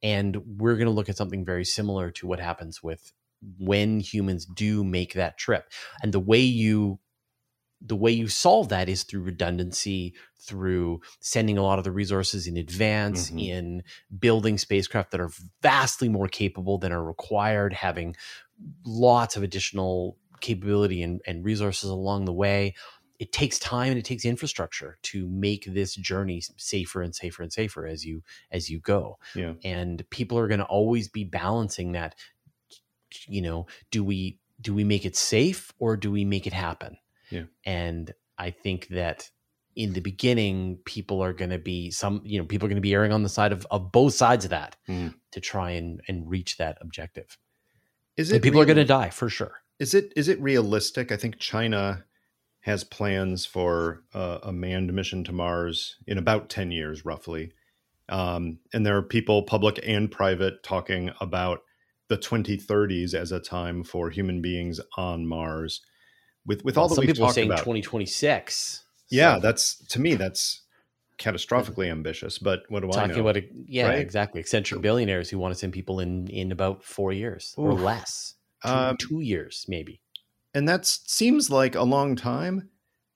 And 0.03 0.37
we're 0.59 0.77
going 0.77 0.87
to 0.87 0.93
look 0.93 1.09
at 1.09 1.17
something 1.17 1.45
very 1.45 1.65
similar 1.65 2.11
to 2.13 2.27
what 2.27 2.39
happens 2.39 2.83
with 2.83 3.13
when 3.59 4.01
humans 4.01 4.45
do 4.47 4.85
make 4.85 5.15
that 5.15 5.39
trip. 5.39 5.71
And 6.03 6.13
the 6.13 6.21
way 6.21 6.41
you 6.41 6.99
the 7.87 7.97
way 7.97 8.11
you 8.11 8.29
solve 8.29 8.71
that 8.71 8.89
is 8.89 9.03
through 9.03 9.21
redundancy 9.21 10.15
through 10.41 11.01
sending 11.21 11.59
a 11.59 11.63
lot 11.63 11.79
of 11.79 11.85
the 11.85 11.93
resources 11.93 12.47
in 12.47 12.57
advance 12.57 13.29
mm-hmm. 13.29 13.39
in 13.39 13.83
building 14.19 14.57
spacecraft 14.57 15.11
that 15.11 15.21
are 15.21 15.31
vastly 15.61 16.09
more 16.09 16.29
capable 16.29 16.79
than 16.79 16.93
are 16.93 17.05
required 17.05 17.75
having 17.75 18.17
lots 18.87 19.37
of 19.37 19.43
additional 19.43 20.17
capability 20.41 21.03
and, 21.03 21.21
and 21.27 21.45
resources 21.45 21.91
along 21.91 22.25
the 22.25 22.33
way 22.33 22.75
it 23.19 23.33
takes 23.33 23.59
time 23.59 23.91
and 23.91 23.99
it 23.99 24.05
takes 24.05 24.25
infrastructure 24.25 24.99
to 25.03 25.29
make 25.29 25.65
this 25.67 25.95
journey 25.95 26.43
safer 26.57 27.03
and 27.03 27.15
safer 27.15 27.43
and 27.43 27.53
safer 27.53 27.87
as 27.87 28.05
you 28.05 28.23
as 28.51 28.69
you 28.69 28.81
go. 28.81 29.19
Yeah. 29.35 29.55
and 29.65 30.09
people 30.11 30.39
are 30.39 30.49
going 30.49 30.61
to 30.61 30.67
always 30.67 31.09
be 31.09 31.25
balancing 31.25 31.93
that 31.93 32.17
you 33.27 33.43
know 33.43 33.67
do 33.91 34.03
we 34.03 34.39
do 34.61 34.75
we 34.75 34.85
make 34.85 35.05
it 35.05 35.17
safe 35.17 35.73
or 35.79 35.97
do 35.97 36.11
we 36.11 36.25
make 36.25 36.47
it 36.47 36.53
happen? 36.53 36.97
Yeah. 37.31 37.45
And 37.65 38.13
i 38.37 38.51
think 38.51 38.89
that 38.89 39.31
in 39.77 39.93
the 39.93 40.01
beginning 40.01 40.79
people 40.85 41.23
are 41.23 41.33
going 41.33 41.51
to 41.51 41.59
be 41.59 41.91
some 41.91 42.21
you 42.25 42.39
know 42.39 42.45
people 42.45 42.67
are 42.67 42.69
going 42.69 42.77
to 42.77 42.83
be 42.83 42.95
erring 42.95 43.13
on 43.13 43.23
the 43.23 43.29
side 43.29 43.53
of, 43.53 43.67
of 43.71 43.91
both 43.91 44.15
sides 44.15 44.45
of 44.45 44.51
that 44.51 44.77
mm. 44.89 45.13
to 45.33 45.41
try 45.41 45.71
and 45.71 46.01
and 46.09 46.29
reach 46.29 46.57
that 46.59 46.79
objective. 46.81 47.39
Is 48.17 48.31
it 48.31 48.37
and 48.37 48.43
people 48.43 48.61
real- 48.61 48.65
are 48.65 48.75
going 48.75 48.77
to 48.77 48.85
die 48.85 49.11
for 49.11 49.29
sure. 49.29 49.63
Is 49.79 49.95
it 49.95 50.13
is 50.17 50.29
it 50.29 50.41
realistic? 50.41 51.11
I 51.11 51.17
think 51.17 51.39
china 51.39 52.05
has 52.65 52.83
plans 52.83 53.45
for 53.45 54.03
uh, 54.15 54.39
a 54.43 54.51
manned 54.51 54.91
mission 54.95 55.23
to 55.23 55.33
Mars 55.33 55.97
in 56.07 56.17
about 56.17 56.49
10 56.49 56.71
years, 56.71 57.05
roughly. 57.05 57.53
Um, 58.09 58.59
and 58.73 58.87
there 58.87 58.97
are 58.97 59.03
people, 59.03 59.43
public 59.43 59.79
and 59.87 60.11
private, 60.11 60.63
talking 60.63 61.11
about 61.21 61.61
the 62.09 62.17
2030s 62.17 63.13
as 63.13 63.33
a 63.33 63.39
time 63.39 63.85
for 63.85 64.09
human 64.09 64.41
beings 64.41 64.81
on 64.97 65.27
Mars. 65.27 65.83
With 66.47 66.65
with 66.65 66.77
well, 66.77 66.85
all 66.85 66.89
that 66.89 66.95
some 66.95 67.05
people 67.05 67.27
talked 67.27 67.35
saying 67.35 67.49
about, 67.49 67.59
2026. 67.59 68.85
Yeah, 69.11 69.35
so. 69.35 69.41
that's 69.41 69.87
to 69.89 70.01
me 70.01 70.15
that's 70.15 70.63
catastrophically 71.19 71.91
ambitious. 71.91 72.39
But 72.39 72.61
what 72.69 72.81
do 72.81 72.89
Talking 72.89 73.13
I 73.13 73.15
know? 73.15 73.21
about 73.21 73.37
a, 73.37 73.45
yeah, 73.67 73.89
right? 73.89 73.99
exactly. 73.99 74.41
Eccentric 74.41 74.81
billionaires 74.81 75.29
who 75.29 75.39
want 75.39 75.53
to 75.53 75.59
send 75.59 75.75
people 75.75 76.01
in 76.01 76.29
in 76.29 76.51
about 76.51 76.83
four 76.83 77.13
years 77.13 77.55
Oof. 77.59 77.65
or 77.65 77.73
less. 77.75 78.35
two, 78.63 78.71
um, 78.71 78.97
two 78.97 79.21
years 79.21 79.67
maybe. 79.69 80.01
And 80.55 80.69
that 80.69 80.87
seems 80.87 81.51
like 81.51 81.75
a 81.75 81.83
long 81.83 82.15
time 82.15 82.71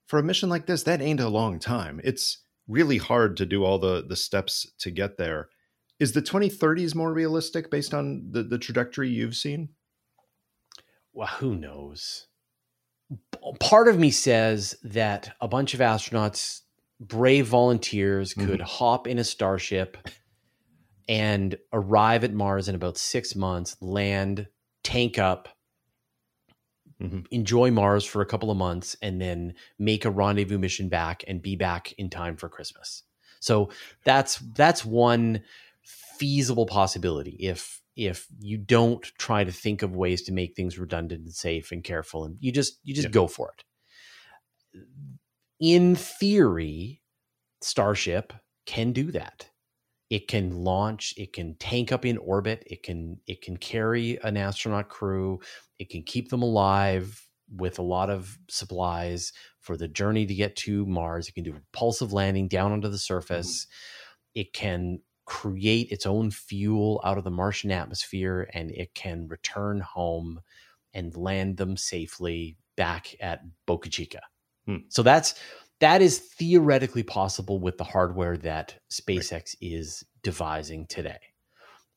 for 0.05 0.19
a 0.19 0.23
mission 0.23 0.49
like 0.49 0.65
this. 0.65 0.83
That 0.83 1.01
ain't 1.01 1.21
a 1.21 1.29
long 1.29 1.59
time. 1.59 2.01
It's 2.03 2.43
really 2.67 2.97
hard 2.97 3.37
to 3.37 3.45
do 3.45 3.63
all 3.63 3.79
the 3.79 4.05
the 4.05 4.15
steps 4.15 4.67
to 4.79 4.91
get 4.91 5.17
there. 5.17 5.49
Is 5.99 6.13
the 6.13 6.21
2030s 6.21 6.95
more 6.95 7.13
realistic 7.13 7.69
based 7.69 7.93
on 7.93 8.29
the, 8.31 8.43
the 8.43 8.57
trajectory 8.57 9.09
you've 9.09 9.35
seen? 9.35 9.69
Well, 11.11 11.27
who 11.27 11.55
knows? 11.55 12.27
Part 13.59 13.87
of 13.87 13.99
me 13.99 14.11
says 14.11 14.77
that 14.83 15.35
a 15.41 15.47
bunch 15.47 15.73
of 15.73 15.81
astronauts, 15.81 16.61
brave 16.99 17.47
volunteers, 17.47 18.33
mm-hmm. 18.33 18.47
could 18.47 18.61
hop 18.61 19.07
in 19.07 19.17
a 19.17 19.23
starship 19.23 19.97
and 21.09 21.57
arrive 21.73 22.23
at 22.23 22.33
Mars 22.33 22.69
in 22.69 22.75
about 22.75 22.97
six 22.97 23.35
months, 23.35 23.75
land, 23.81 24.47
tank 24.83 25.17
up, 25.17 25.49
mm-hmm. 27.01 27.21
enjoy 27.31 27.71
Mars 27.71 28.05
for 28.05 28.21
a 28.21 28.25
couple 28.25 28.51
of 28.51 28.57
months, 28.57 28.95
and 29.01 29.21
then 29.21 29.53
make 29.77 30.05
a 30.05 30.11
rendezvous 30.11 30.57
mission 30.57 30.89
back 30.89 31.23
and 31.27 31.41
be 31.41 31.55
back 31.55 31.93
in 31.93 32.09
time 32.09 32.35
for 32.35 32.49
Christmas. 32.49 33.03
So 33.39 33.69
that's 34.03 34.37
that's 34.55 34.85
one 34.85 35.41
feasible 36.19 36.65
possibility 36.65 37.37
if 37.39 37.81
if 37.95 38.27
you 38.39 38.57
don't 38.57 39.03
try 39.17 39.43
to 39.43 39.51
think 39.51 39.81
of 39.81 39.95
ways 39.95 40.21
to 40.23 40.31
make 40.31 40.55
things 40.55 40.77
redundant 40.77 41.21
and 41.23 41.33
safe 41.33 41.71
and 41.71 41.83
careful 41.83 42.25
and 42.25 42.37
you 42.39 42.51
just 42.51 42.79
you 42.83 42.93
just 42.93 43.07
yeah. 43.07 43.11
go 43.11 43.27
for 43.27 43.53
it 43.57 44.85
in 45.59 45.95
theory 45.95 47.01
starship 47.61 48.33
can 48.65 48.91
do 48.91 49.11
that 49.11 49.49
it 50.09 50.27
can 50.27 50.51
launch 50.63 51.13
it 51.17 51.33
can 51.33 51.55
tank 51.55 51.91
up 51.91 52.05
in 52.05 52.17
orbit 52.17 52.63
it 52.67 52.83
can 52.83 53.19
it 53.27 53.41
can 53.41 53.57
carry 53.57 54.19
an 54.23 54.37
astronaut 54.37 54.89
crew 54.89 55.39
it 55.77 55.89
can 55.89 56.03
keep 56.03 56.29
them 56.29 56.41
alive 56.41 57.25
with 57.55 57.79
a 57.79 57.83
lot 57.83 58.09
of 58.09 58.37
supplies 58.47 59.33
for 59.59 59.75
the 59.75 59.87
journey 59.87 60.25
to 60.25 60.33
get 60.33 60.55
to 60.55 60.85
mars 60.85 61.27
it 61.27 61.33
can 61.33 61.43
do 61.43 61.51
propulsive 61.51 62.13
landing 62.13 62.47
down 62.47 62.71
onto 62.71 62.89
the 62.89 62.97
surface 62.97 63.65
mm-hmm. 63.65 64.41
it 64.41 64.53
can 64.53 64.99
create 65.25 65.91
its 65.91 66.07
own 66.07 66.31
fuel 66.31 66.99
out 67.03 67.17
of 67.17 67.23
the 67.23 67.31
martian 67.31 67.71
atmosphere 67.71 68.49
and 68.53 68.71
it 68.71 68.93
can 68.95 69.27
return 69.27 69.79
home 69.79 70.39
and 70.93 71.15
land 71.15 71.57
them 71.57 71.77
safely 71.77 72.57
back 72.75 73.15
at 73.21 73.41
boca 73.67 73.89
chica 73.89 74.21
hmm. 74.65 74.77
so 74.89 75.03
that's 75.03 75.35
that 75.79 76.01
is 76.01 76.19
theoretically 76.19 77.03
possible 77.03 77.59
with 77.59 77.77
the 77.77 77.83
hardware 77.83 78.37
that 78.37 78.79
SpaceX 78.91 79.31
right. 79.31 79.55
is 79.61 80.03
devising 80.23 80.85
today. 80.87 81.19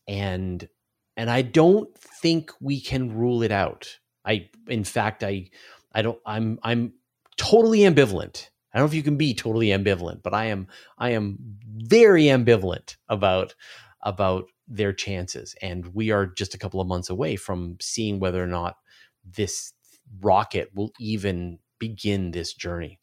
And 0.08 0.68
and 1.16 1.30
I 1.30 1.42
don't 1.42 1.94
think 1.96 2.52
we 2.60 2.80
can 2.80 3.14
rule 3.14 3.42
it 3.42 3.52
out. 3.52 3.98
I 4.24 4.48
in 4.68 4.84
fact 4.84 5.22
I 5.22 5.50
I 5.92 6.02
don't 6.02 6.18
I'm 6.24 6.58
I'm 6.62 6.94
totally 7.36 7.80
ambivalent. 7.80 8.48
I 8.72 8.78
don't 8.78 8.86
know 8.86 8.90
if 8.90 8.94
you 8.94 9.02
can 9.02 9.16
be 9.16 9.34
totally 9.34 9.68
ambivalent, 9.68 10.22
but 10.22 10.32
I 10.32 10.46
am 10.46 10.68
I 10.98 11.10
am 11.10 11.38
very 11.66 12.24
ambivalent 12.24 12.96
about 13.08 13.54
about 14.00 14.46
their 14.68 14.92
chances 14.92 15.54
and 15.60 15.88
we 15.88 16.10
are 16.10 16.24
just 16.24 16.54
a 16.54 16.58
couple 16.58 16.80
of 16.80 16.88
months 16.88 17.10
away 17.10 17.36
from 17.36 17.76
seeing 17.80 18.20
whether 18.20 18.42
or 18.42 18.46
not 18.46 18.76
this 19.24 19.72
rocket 20.20 20.70
will 20.74 20.92
even 20.98 21.58
begin 21.78 22.30
this 22.30 22.54
journey 22.54 22.98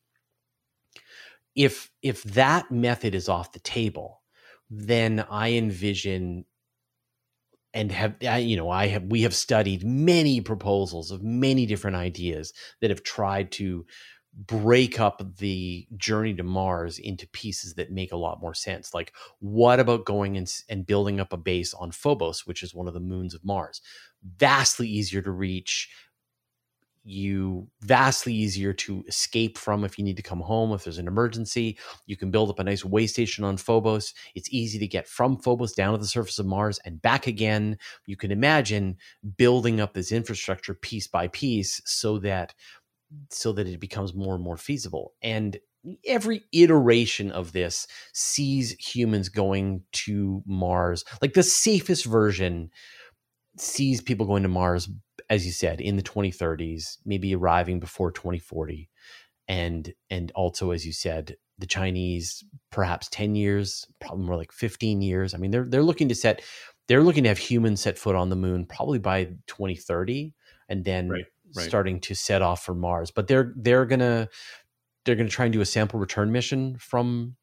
if 1.60 1.92
if 2.02 2.24
that 2.24 2.72
method 2.72 3.14
is 3.14 3.28
off 3.28 3.52
the 3.52 3.60
table, 3.60 4.22
then 4.70 5.26
I 5.30 5.52
envision 5.52 6.46
and 7.74 7.92
have 7.92 8.16
you 8.22 8.56
know 8.56 8.70
I 8.70 8.88
have 8.88 9.04
we 9.04 9.24
have 9.24 9.36
studied 9.36 9.84
many 9.84 10.40
proposals 10.40 11.12
of 11.12 11.22
many 11.22 11.66
different 11.66 11.98
ideas 11.98 12.54
that 12.80 12.92
have 12.92 13.04
tried 13.04 13.52
to 13.54 13.86
break 14.34 15.02
up 15.02 15.22
the 15.38 15.86
journey 15.98 16.34
to 16.36 16.44
Mars 16.44 16.98
into 16.98 17.28
pieces 17.28 17.74
that 17.74 17.92
make 17.92 18.14
a 18.14 18.18
lot 18.18 18.40
more 18.40 18.54
sense. 18.54 18.94
Like, 18.94 19.12
what 19.40 19.82
about 19.82 20.06
going 20.06 20.38
and, 20.38 20.50
and 20.70 20.86
building 20.86 21.20
up 21.20 21.34
a 21.34 21.38
base 21.38 21.74
on 21.74 21.92
Phobos, 21.92 22.46
which 22.48 22.64
is 22.64 22.74
one 22.74 22.88
of 22.88 22.94
the 22.94 23.02
moons 23.02 23.34
of 23.34 23.44
Mars? 23.44 23.82
Vastly 24.38 24.88
easier 24.88 25.22
to 25.24 25.32
reach, 25.32 25.90
you 27.10 27.68
vastly 27.82 28.34
easier 28.34 28.72
to 28.74 29.04
escape 29.08 29.58
from 29.58 29.84
if 29.84 29.98
you 29.98 30.04
need 30.04 30.18
to 30.18 30.24
come 30.24 30.40
home 30.40 30.72
if 30.72 30.84
there's 30.84 30.98
an 30.98 31.08
emergency. 31.08 31.78
You 32.06 32.16
can 32.16 32.32
build 32.32 32.50
up 32.50 32.60
a 32.60 32.64
nice 32.64 32.86
way 32.86 33.08
station 33.08 33.44
on 33.44 33.58
phobos. 33.58 34.14
It's 34.36 34.50
easy 34.52 34.80
to 34.80 34.88
get 34.88 35.08
from 35.08 35.38
phobos 35.38 35.74
down 35.74 35.94
to 35.94 35.98
the 35.98 36.08
surface 36.08 36.40
of 36.40 36.46
mars 36.46 36.80
and 36.86 37.02
back 37.02 37.28
again. 37.28 37.78
You 38.06 38.16
can 38.16 38.32
imagine 38.32 38.98
building 39.38 39.82
up 39.82 39.94
this 39.94 40.12
infrastructure 40.12 40.74
piece 40.74 41.08
by 41.08 41.28
piece 41.30 41.82
so 41.86 42.20
that 42.20 42.54
so 43.32 43.52
that 43.54 43.68
it 43.68 43.80
becomes 43.80 44.14
more 44.14 44.36
and 44.36 44.44
more 44.44 44.58
feasible. 44.58 45.14
And 45.22 45.58
every 46.06 46.44
iteration 46.52 47.32
of 47.32 47.54
this 47.54 47.88
sees 48.14 48.72
humans 48.74 49.30
going 49.30 49.84
to 49.94 50.44
mars. 50.46 51.04
Like 51.22 51.34
the 51.34 51.44
safest 51.44 52.06
version 52.06 52.70
sees 53.58 54.02
people 54.02 54.26
going 54.26 54.44
to 54.44 54.50
mars 54.50 54.90
as 55.30 55.46
you 55.46 55.52
said, 55.52 55.80
in 55.82 55.96
the 55.96 56.04
2030s, 56.04 56.98
maybe 57.06 57.36
arriving 57.36 57.80
before 57.80 58.12
2040. 58.12 58.90
And 59.48 59.94
and 60.10 60.32
also, 60.36 60.72
as 60.72 60.86
you 60.86 60.94
said, 60.94 61.36
the 61.58 61.66
Chinese 61.66 62.44
perhaps 62.72 63.10
10 63.10 63.36
years, 63.36 63.86
probably 64.00 64.26
more 64.26 64.38
like 64.38 64.52
15 64.52 65.02
years. 65.02 65.34
I 65.34 65.38
mean, 65.38 65.52
they're 65.52 65.66
they're 65.66 65.84
looking 65.84 66.10
to 66.10 66.16
set 66.16 66.42
they're 66.88 67.04
looking 67.04 67.24
to 67.24 67.30
have 67.30 67.38
humans 67.38 67.82
set 67.82 67.98
foot 67.98 68.16
on 68.16 68.30
the 68.30 68.36
moon 68.36 68.66
probably 68.66 69.00
by 69.00 69.26
2030 69.48 70.34
and 70.70 70.84
then 70.84 71.10
right, 71.10 71.26
right. 71.56 71.68
starting 71.68 72.00
to 72.02 72.16
set 72.16 72.42
off 72.42 72.64
for 72.64 72.74
Mars. 72.74 73.12
But 73.12 73.28
they're 73.28 73.54
they're 73.56 73.86
gonna 73.86 74.30
they're 75.06 75.16
gonna 75.16 75.30
try 75.30 75.46
and 75.46 75.54
do 75.54 75.62
a 75.62 75.66
sample 75.66 76.00
return 76.00 76.32
mission 76.32 76.78
from 76.78 77.36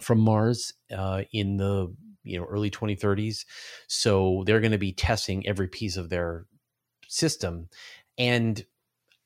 from 0.00 0.18
Mars 0.20 0.72
uh, 0.94 1.22
in 1.32 1.56
the 1.56 1.94
you 2.24 2.38
know 2.38 2.44
early 2.46 2.70
2030s. 2.70 3.44
So 3.86 4.42
they're 4.46 4.60
going 4.60 4.72
to 4.72 4.78
be 4.78 4.92
testing 4.92 5.46
every 5.46 5.68
piece 5.68 5.96
of 5.96 6.08
their 6.08 6.46
system 7.14 7.68
and 8.18 8.64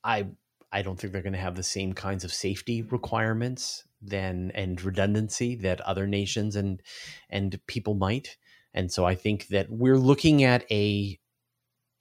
i 0.03 0.27
i 0.71 0.81
don't 0.81 0.99
think 0.99 1.11
they're 1.11 1.21
going 1.21 1.33
to 1.33 1.39
have 1.39 1.55
the 1.55 1.63
same 1.63 1.93
kinds 1.93 2.23
of 2.23 2.33
safety 2.33 2.81
requirements 2.81 3.83
than 4.01 4.51
and 4.51 4.81
redundancy 4.83 5.55
that 5.55 5.81
other 5.81 6.07
nations 6.07 6.55
and 6.55 6.81
and 7.29 7.59
people 7.67 7.95
might. 7.95 8.37
And 8.73 8.91
so 8.91 9.05
i 9.05 9.15
think 9.15 9.47
that 9.47 9.67
we're 9.69 9.97
looking 9.97 10.43
at 10.43 10.69
a 10.71 11.19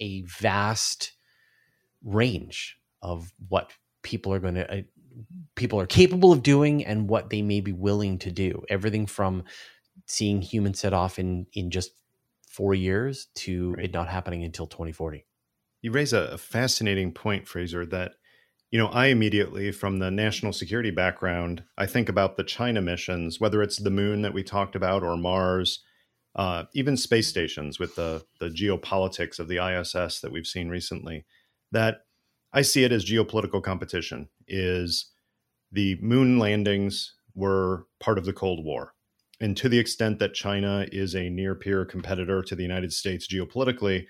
a 0.00 0.22
vast 0.22 1.12
range 2.04 2.78
of 3.02 3.32
what 3.48 3.72
people 4.02 4.32
are 4.32 4.38
going 4.38 4.54
to 4.54 4.78
uh, 4.78 4.82
people 5.56 5.80
are 5.80 5.86
capable 5.86 6.32
of 6.32 6.42
doing 6.42 6.84
and 6.84 7.08
what 7.08 7.30
they 7.30 7.42
may 7.42 7.60
be 7.60 7.72
willing 7.72 8.18
to 8.18 8.30
do. 8.30 8.62
Everything 8.68 9.06
from 9.06 9.44
seeing 10.06 10.40
humans 10.42 10.80
set 10.80 10.92
off 10.92 11.18
in 11.18 11.46
in 11.52 11.70
just 11.70 11.92
4 12.50 12.74
years 12.74 13.28
to 13.36 13.72
right. 13.72 13.86
it 13.86 13.92
not 13.94 14.08
happening 14.08 14.44
until 14.44 14.66
2040 14.66 15.27
you 15.82 15.92
raise 15.92 16.12
a, 16.12 16.38
fascinating 16.38 17.12
point, 17.12 17.46
Fraser, 17.46 17.86
that, 17.86 18.12
you 18.70 18.78
know, 18.78 18.88
I 18.88 19.06
immediately, 19.06 19.72
from 19.72 19.98
the 19.98 20.10
national 20.10 20.52
security 20.52 20.90
background, 20.90 21.64
I 21.76 21.86
think 21.86 22.08
about 22.08 22.36
the 22.36 22.44
China 22.44 22.82
missions, 22.82 23.40
whether 23.40 23.62
it's 23.62 23.78
the 23.78 23.90
moon 23.90 24.22
that 24.22 24.34
we 24.34 24.42
talked 24.42 24.74
about 24.74 25.02
or 25.02 25.16
Mars, 25.16 25.82
uh, 26.36 26.64
even 26.74 26.96
space 26.96 27.28
stations 27.28 27.78
with 27.78 27.94
the, 27.94 28.24
the 28.40 28.48
geopolitics 28.48 29.38
of 29.38 29.48
the 29.48 29.58
ISS 29.58 30.20
that 30.20 30.32
we've 30.32 30.46
seen 30.46 30.68
recently, 30.68 31.24
that 31.72 32.02
I 32.52 32.62
see 32.62 32.84
it 32.84 32.92
as 32.92 33.04
geopolitical 33.04 33.62
competition 33.62 34.28
is 34.46 35.10
the 35.70 35.98
moon 36.00 36.38
landings 36.38 37.14
were 37.34 37.86
part 38.00 38.18
of 38.18 38.24
the 38.24 38.32
Cold 38.32 38.64
War. 38.64 38.94
And 39.40 39.56
to 39.56 39.68
the 39.68 39.78
extent 39.78 40.18
that 40.18 40.34
China 40.34 40.86
is 40.90 41.14
a 41.14 41.28
near 41.28 41.54
peer 41.54 41.84
competitor 41.84 42.42
to 42.42 42.56
the 42.56 42.62
United 42.62 42.92
States 42.92 43.28
geopolitically, 43.28 44.06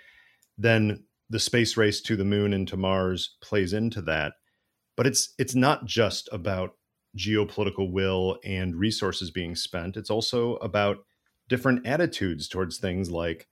then 0.56 1.04
the 1.30 1.38
space 1.38 1.76
race 1.76 2.00
to 2.02 2.16
the 2.16 2.24
moon 2.24 2.52
and 2.52 2.66
to 2.68 2.76
Mars 2.76 3.36
plays 3.42 3.72
into 3.72 4.00
that. 4.02 4.34
But 4.96 5.06
it's 5.06 5.34
it's 5.38 5.54
not 5.54 5.86
just 5.86 6.28
about 6.32 6.72
geopolitical 7.16 7.90
will 7.92 8.38
and 8.44 8.76
resources 8.76 9.30
being 9.30 9.54
spent. 9.54 9.96
It's 9.96 10.10
also 10.10 10.56
about 10.56 10.98
different 11.48 11.86
attitudes 11.86 12.48
towards 12.48 12.78
things 12.78 13.10
like 13.10 13.46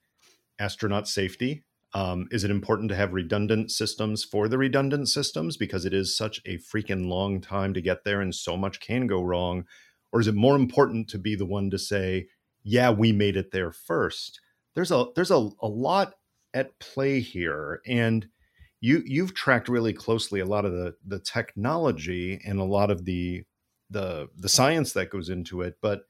astronaut 0.58 1.08
safety. 1.08 1.64
Um, 1.94 2.28
is 2.30 2.44
it 2.44 2.50
important 2.50 2.90
to 2.90 2.96
have 2.96 3.14
redundant 3.14 3.70
systems 3.70 4.22
for 4.24 4.48
the 4.48 4.58
redundant 4.58 5.08
systems 5.08 5.56
because 5.56 5.84
it 5.84 5.94
is 5.94 6.16
such 6.16 6.40
a 6.44 6.58
freaking 6.58 7.08
long 7.08 7.40
time 7.40 7.72
to 7.74 7.80
get 7.80 8.04
there 8.04 8.20
and 8.20 8.34
so 8.34 8.56
much 8.56 8.80
can 8.80 9.06
go 9.06 9.22
wrong? 9.22 9.64
Or 10.12 10.20
is 10.20 10.28
it 10.28 10.34
more 10.34 10.56
important 10.56 11.08
to 11.08 11.18
be 11.18 11.34
the 11.34 11.46
one 11.46 11.70
to 11.70 11.78
say, 11.78 12.26
yeah, 12.62 12.90
we 12.90 13.12
made 13.12 13.36
it 13.36 13.50
there 13.52 13.72
first? 13.72 14.40
There's 14.74 14.90
a 14.90 15.06
there's 15.14 15.30
a, 15.30 15.48
a 15.60 15.68
lot 15.68 16.14
at 16.56 16.78
play 16.78 17.20
here 17.20 17.80
and 17.86 18.28
you 18.80 19.02
you've 19.06 19.34
tracked 19.34 19.68
really 19.68 19.92
closely 19.92 20.40
a 20.40 20.46
lot 20.46 20.64
of 20.64 20.72
the 20.72 20.94
the 21.06 21.18
technology 21.18 22.40
and 22.44 22.58
a 22.58 22.64
lot 22.64 22.90
of 22.90 23.04
the 23.04 23.44
the 23.90 24.28
the 24.36 24.48
science 24.48 24.92
that 24.92 25.10
goes 25.10 25.28
into 25.28 25.60
it 25.60 25.76
but 25.80 26.02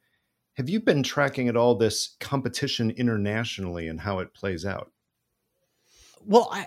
have 0.55 0.69
you 0.69 0.81
been 0.81 1.03
tracking 1.03 1.49
at 1.49 1.57
all 1.57 1.75
this 1.75 2.17
competition 2.21 2.91
internationally 2.93 3.89
and 3.89 4.01
how 4.01 4.19
it 4.21 4.33
plays 4.35 4.65
out 4.65 4.93
well 6.25 6.49
i 6.53 6.67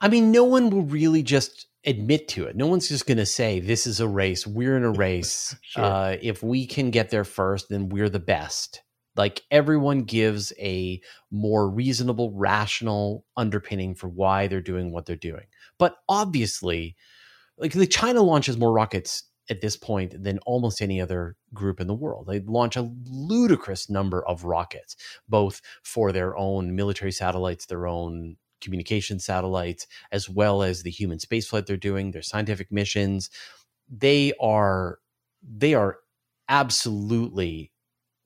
I 0.00 0.08
mean, 0.08 0.30
no 0.30 0.44
one 0.44 0.70
will 0.70 0.82
really 0.82 1.22
just 1.22 1.66
admit 1.84 2.28
to 2.28 2.44
it. 2.44 2.56
No 2.56 2.66
one's 2.66 2.88
just 2.88 3.06
going 3.06 3.18
to 3.18 3.26
say 3.26 3.60
this 3.60 3.86
is 3.86 4.00
a 4.00 4.08
race. 4.08 4.46
We're 4.46 4.76
in 4.76 4.84
a 4.84 4.90
race. 4.98 5.54
sure. 5.62 5.84
uh, 5.84 6.16
if 6.22 6.42
we 6.42 6.66
can 6.66 6.90
get 6.90 7.10
there 7.10 7.24
first, 7.24 7.68
then 7.68 7.88
we're 7.88 8.08
the 8.08 8.18
best. 8.18 8.82
Like 9.16 9.42
everyone 9.50 10.02
gives 10.02 10.52
a 10.58 11.00
more 11.30 11.68
reasonable, 11.68 12.32
rational 12.32 13.24
underpinning 13.36 13.94
for 13.94 14.08
why 14.08 14.46
they're 14.46 14.60
doing 14.60 14.92
what 14.92 15.06
they're 15.06 15.16
doing. 15.16 15.46
But 15.78 15.96
obviously, 16.08 16.96
like 17.58 17.72
the 17.72 17.86
China 17.86 18.22
launches 18.22 18.56
more 18.56 18.72
rockets 18.72 19.24
at 19.50 19.60
this 19.60 19.76
point 19.76 20.22
than 20.22 20.38
almost 20.40 20.80
any 20.80 21.00
other 21.00 21.36
group 21.52 21.80
in 21.80 21.88
the 21.88 21.94
world. 21.94 22.26
They 22.28 22.40
launch 22.40 22.76
a 22.76 22.90
ludicrous 23.04 23.90
number 23.90 24.24
of 24.26 24.44
rockets, 24.44 24.96
both 25.28 25.60
for 25.82 26.12
their 26.12 26.36
own 26.36 26.76
military 26.76 27.12
satellites, 27.12 27.66
their 27.66 27.86
own 27.88 28.36
communication 28.60 29.18
satellites, 29.18 29.86
as 30.12 30.28
well 30.28 30.62
as 30.62 30.82
the 30.82 30.90
human 30.90 31.18
spaceflight 31.18 31.66
they're 31.66 31.76
doing, 31.76 32.12
their 32.12 32.22
scientific 32.22 32.70
missions. 32.70 33.28
They 33.88 34.32
are 34.40 34.98
they 35.42 35.74
are 35.74 35.98
absolutely 36.48 37.72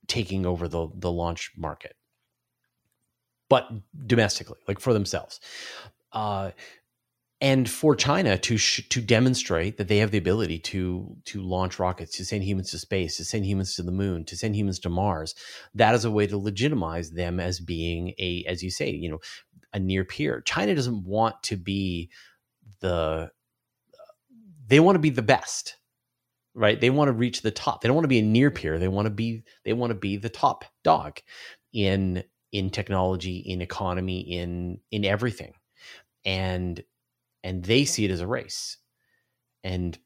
taking 0.09 0.47
over 0.47 0.69
the 0.69 0.89
the 0.95 1.11
launch 1.11 1.53
market, 1.57 1.97
but 3.49 3.69
domestically, 4.07 4.59
like 4.69 4.81
for 4.81 4.93
themselves. 4.93 5.41
Uh, 6.13 6.51
and 7.41 7.69
for 7.69 7.95
China 7.95 8.39
to 8.39 8.57
sh- 8.57 8.89
to 8.89 9.01
demonstrate 9.01 9.77
that 9.77 9.89
they 9.89 9.99
have 9.99 10.11
the 10.11 10.19
ability 10.19 10.59
to 10.61 11.17
to 11.27 11.43
launch 11.43 11.79
rockets, 11.79 12.17
to 12.17 12.25
send 12.25 12.45
humans 12.45 12.71
to 12.71 12.79
space, 12.79 13.17
to 13.17 13.25
send 13.25 13.45
humans 13.45 13.75
to 13.77 13.83
the 13.83 13.93
moon, 13.93 14.25
to 14.25 14.37
send 14.37 14.57
humans 14.57 14.79
to 14.81 14.89
Mars, 14.89 15.35
that 15.75 15.95
is 15.95 16.05
a 16.05 16.11
way 16.11 16.27
to 16.27 16.39
legitimize 16.39 17.11
them 17.11 17.41
as 17.41 17.61
being 17.61 18.15
a, 18.19 18.45
as 18.47 18.63
you 18.63 18.71
say, 18.71 18.91
you 18.91 19.11
know, 19.11 19.21
a 19.75 19.79
near 19.79 20.05
peer. 20.05 20.41
China 20.43 20.75
doesn't 20.75 21.05
want 21.05 21.43
to 21.43 21.57
be 21.57 22.09
the 22.81 23.31
they 24.67 24.81
want 24.81 24.95
to 24.97 25.01
be 25.01 25.11
the 25.11 25.23
best. 25.23 25.77
Right? 26.55 26.81
They 26.81 26.91
want 26.91 27.09
to 27.09 27.13
reach 27.13 27.43
the 27.43 27.51
top. 27.51 27.81
They 27.81 27.89
don't 27.89 27.97
want 27.97 28.05
to 28.05 28.09
be 28.09 28.21
a 28.21 28.23
near 28.23 28.51
peer. 28.51 28.79
They 28.79 28.89
want 28.89 29.07
to 29.07 29.11
be 29.11 29.43
they 29.65 29.73
want 29.73 29.91
to 29.91 29.99
be 29.99 30.17
the 30.17 30.29
top 30.29 30.65
dog 30.85 31.21
in 31.73 32.25
in 32.53 32.71
technology, 32.71 33.39
in 33.39 33.61
economy, 33.61 34.21
in 34.21 34.79
in 34.91 35.05
everything. 35.05 35.55
And 36.25 36.83
and 37.43 37.65
they 37.65 37.85
see 37.85 38.05
it 38.05 38.11
as 38.11 38.21
a 38.21 38.27
race. 38.27 38.79
And 39.65 39.99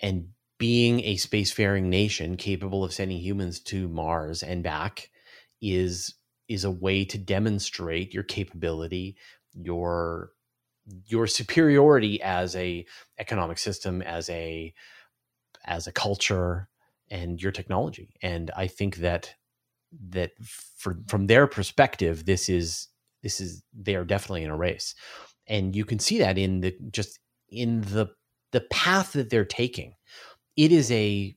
and 0.00 0.28
being 0.58 1.00
a 1.00 1.14
spacefaring 1.16 1.84
nation 1.84 2.36
capable 2.36 2.84
of 2.84 2.92
sending 2.92 3.18
humans 3.18 3.60
to 3.60 3.88
Mars 3.88 4.42
and 4.42 4.62
back 4.62 5.10
is 5.62 6.14
is 6.48 6.64
a 6.64 6.70
way 6.70 7.04
to 7.04 7.18
demonstrate 7.18 8.12
your 8.12 8.22
capability, 8.22 9.16
your 9.54 10.32
your 11.06 11.26
superiority 11.26 12.20
as 12.22 12.56
a 12.56 12.84
economic 13.18 13.58
system, 13.58 14.02
as 14.02 14.28
a 14.30 14.72
as 15.68 15.86
a 15.86 15.92
culture, 15.92 16.68
and 17.10 17.40
your 17.42 17.52
technology. 17.52 18.10
And 18.22 18.50
I 18.56 18.66
think 18.66 18.96
that 18.96 19.34
that 20.10 20.32
for 20.76 20.98
from 21.06 21.26
their 21.26 21.46
perspective, 21.46 22.24
this 22.26 22.48
is 22.48 22.88
this 23.22 23.40
is 23.40 23.62
they 23.72 23.94
are 23.94 24.04
definitely 24.04 24.44
in 24.44 24.50
a 24.50 24.56
race, 24.56 24.94
and 25.46 25.76
you 25.76 25.84
can 25.84 25.98
see 25.98 26.18
that 26.18 26.38
in 26.38 26.60
the 26.60 26.76
just 26.90 27.18
in 27.48 27.82
the 27.82 28.08
the 28.52 28.62
path 28.62 29.12
that 29.12 29.30
they're 29.30 29.44
taking. 29.44 29.94
It 30.56 30.72
is 30.72 30.90
a 30.90 31.36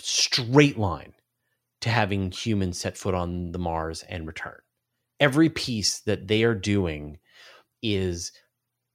straight 0.00 0.78
line 0.78 1.14
to 1.80 1.90
having 1.90 2.30
humans 2.30 2.78
set 2.78 2.96
foot 2.96 3.14
on 3.14 3.52
the 3.52 3.58
Mars 3.58 4.02
and 4.08 4.26
return. 4.26 4.58
Every 5.20 5.48
piece 5.48 6.00
that 6.00 6.28
they 6.28 6.42
are 6.42 6.54
doing 6.54 7.18
is 7.82 8.32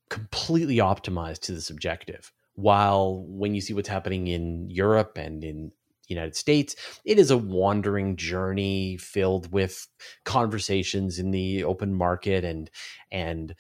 completely 0.10 0.78
optimized 0.78 1.42
to 1.42 1.54
this 1.54 1.70
objective. 1.70 2.32
While 2.56 3.26
when 3.28 3.56
you 3.56 3.62
see 3.62 3.74
what's 3.74 3.90
happening 3.90 4.28
in 4.28 4.70
Europe 4.70 5.18
and 5.18 5.44
in 5.44 5.72
United 6.08 6.36
States, 6.36 6.76
it 7.06 7.18
is 7.18 7.32
a 7.32 7.38
wandering 7.38 8.16
journey 8.18 8.98
filled 8.98 9.52
with 9.52 9.88
conversations 10.26 11.18
in 11.18 11.32
the 11.32 11.64
open 11.64 11.94
market 11.94 12.44
and 12.44 12.70
and 13.12 13.56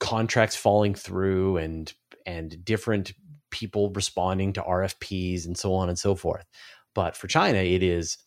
contracts 0.00 0.56
falling 0.56 0.94
through 0.94 1.58
and 1.58 1.92
and 2.26 2.64
different 2.64 3.12
people 3.50 3.90
responding 3.90 4.52
to 4.52 4.62
RFPs 4.62 5.46
and 5.46 5.56
so 5.56 5.74
on 5.74 5.88
and 5.88 5.98
so 5.98 6.14
forth. 6.14 6.46
But 6.94 7.16
for 7.16 7.26
China, 7.28 7.58
it 7.58 7.82
is 7.82 8.18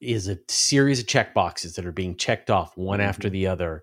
is 0.00 0.28
a 0.28 0.38
series 0.48 1.00
of 1.00 1.06
check 1.06 1.34
boxes 1.34 1.74
that 1.74 1.84
are 1.84 1.92
being 1.92 2.16
checked 2.16 2.50
off 2.50 2.76
one 2.76 3.00
mm-hmm. 3.00 3.08
after 3.08 3.28
the 3.28 3.46
other 3.46 3.82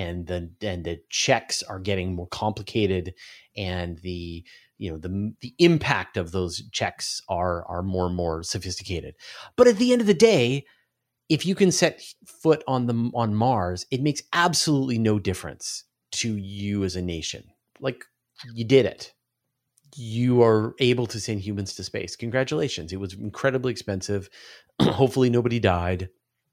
and 0.00 0.26
the 0.26 0.50
and 0.62 0.84
the 0.84 1.00
checks 1.10 1.62
are 1.62 1.78
getting 1.78 2.14
more 2.14 2.28
complicated 2.28 3.14
and 3.56 3.98
the 3.98 4.44
you 4.78 4.90
know 4.90 4.98
the 4.98 5.34
the 5.40 5.54
impact 5.58 6.16
of 6.16 6.32
those 6.32 6.62
checks 6.72 7.20
are 7.28 7.64
are 7.66 7.82
more 7.82 8.06
and 8.06 8.16
more 8.16 8.42
sophisticated 8.42 9.14
but 9.56 9.68
at 9.68 9.76
the 9.76 9.92
end 9.92 10.00
of 10.00 10.06
the 10.06 10.14
day 10.14 10.64
if 11.28 11.46
you 11.46 11.54
can 11.54 11.70
set 11.70 12.02
foot 12.26 12.64
on 12.66 12.86
the 12.86 13.10
on 13.14 13.34
Mars 13.34 13.86
it 13.90 14.02
makes 14.02 14.22
absolutely 14.32 14.98
no 14.98 15.18
difference 15.18 15.84
to 16.12 16.36
you 16.36 16.84
as 16.84 16.96
a 16.96 17.02
nation 17.02 17.44
like 17.80 18.04
you 18.54 18.64
did 18.64 18.86
it 18.86 19.12
you 19.96 20.42
are 20.42 20.74
able 20.78 21.06
to 21.06 21.20
send 21.20 21.40
humans 21.40 21.74
to 21.74 21.84
space. 21.84 22.16
Congratulations. 22.16 22.92
It 22.92 23.00
was 23.00 23.14
incredibly 23.14 23.72
expensive. 23.72 24.28
Hopefully, 24.82 25.30
nobody 25.30 25.58
died. 25.58 26.08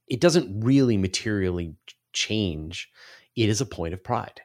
It 0.07 0.21
doesn't 0.21 0.63
really 0.63 0.97
materially 0.97 1.75
change. 2.13 2.89
It 3.38 3.47
is 3.47 3.61
a 3.61 3.65
point 3.65 3.93
of 3.93 4.03
pride. 4.03 4.41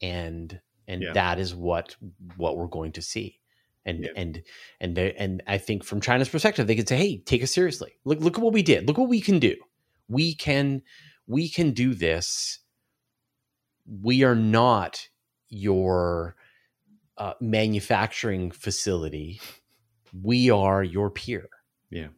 And 0.00 0.60
and 0.88 1.02
yeah. 1.02 1.12
that 1.12 1.38
is 1.38 1.54
what 1.54 1.94
what 2.36 2.56
we're 2.56 2.66
going 2.66 2.92
to 2.92 3.02
see. 3.02 3.38
And 3.84 4.04
yeah. 4.04 4.10
and 4.16 4.42
and 4.80 4.96
they, 4.96 5.12
and 5.12 5.42
I 5.46 5.58
think 5.58 5.84
from 5.84 6.00
China's 6.00 6.28
perspective, 6.28 6.66
they 6.66 6.74
could 6.74 6.88
say, 6.88 6.96
"Hey, 6.96 7.18
take 7.18 7.42
us 7.42 7.52
seriously. 7.52 7.92
Look 8.04 8.20
look 8.20 8.36
at 8.36 8.42
what 8.42 8.52
we 8.52 8.62
did. 8.62 8.88
Look 8.88 8.98
what 8.98 9.08
we 9.08 9.20
can 9.20 9.38
do. 9.38 9.54
We 10.08 10.34
can 10.34 10.82
we 11.28 11.48
can 11.48 11.70
do 11.70 11.94
this. 11.94 12.58
We 13.86 14.24
are 14.24 14.36
not 14.36 15.08
your 15.48 16.36
uh, 17.18 17.34
manufacturing 17.40 18.50
facility, 18.50 19.40
we 20.12 20.50
are 20.50 20.82
your 20.82 21.10
peer. 21.10 21.48
Yeah. 21.90 22.08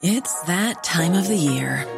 It's 0.00 0.42
that 0.42 0.82
time 0.82 1.14
of 1.14 1.28
the 1.28 1.36
year. 1.36 1.97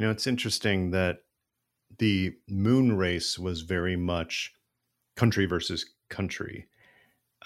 You 0.00 0.06
know, 0.06 0.12
it's 0.12 0.26
interesting 0.26 0.92
that 0.92 1.18
the 1.98 2.32
moon 2.48 2.96
race 2.96 3.38
was 3.38 3.60
very 3.60 3.96
much 3.96 4.50
country 5.14 5.44
versus 5.44 5.84
country. 6.08 6.68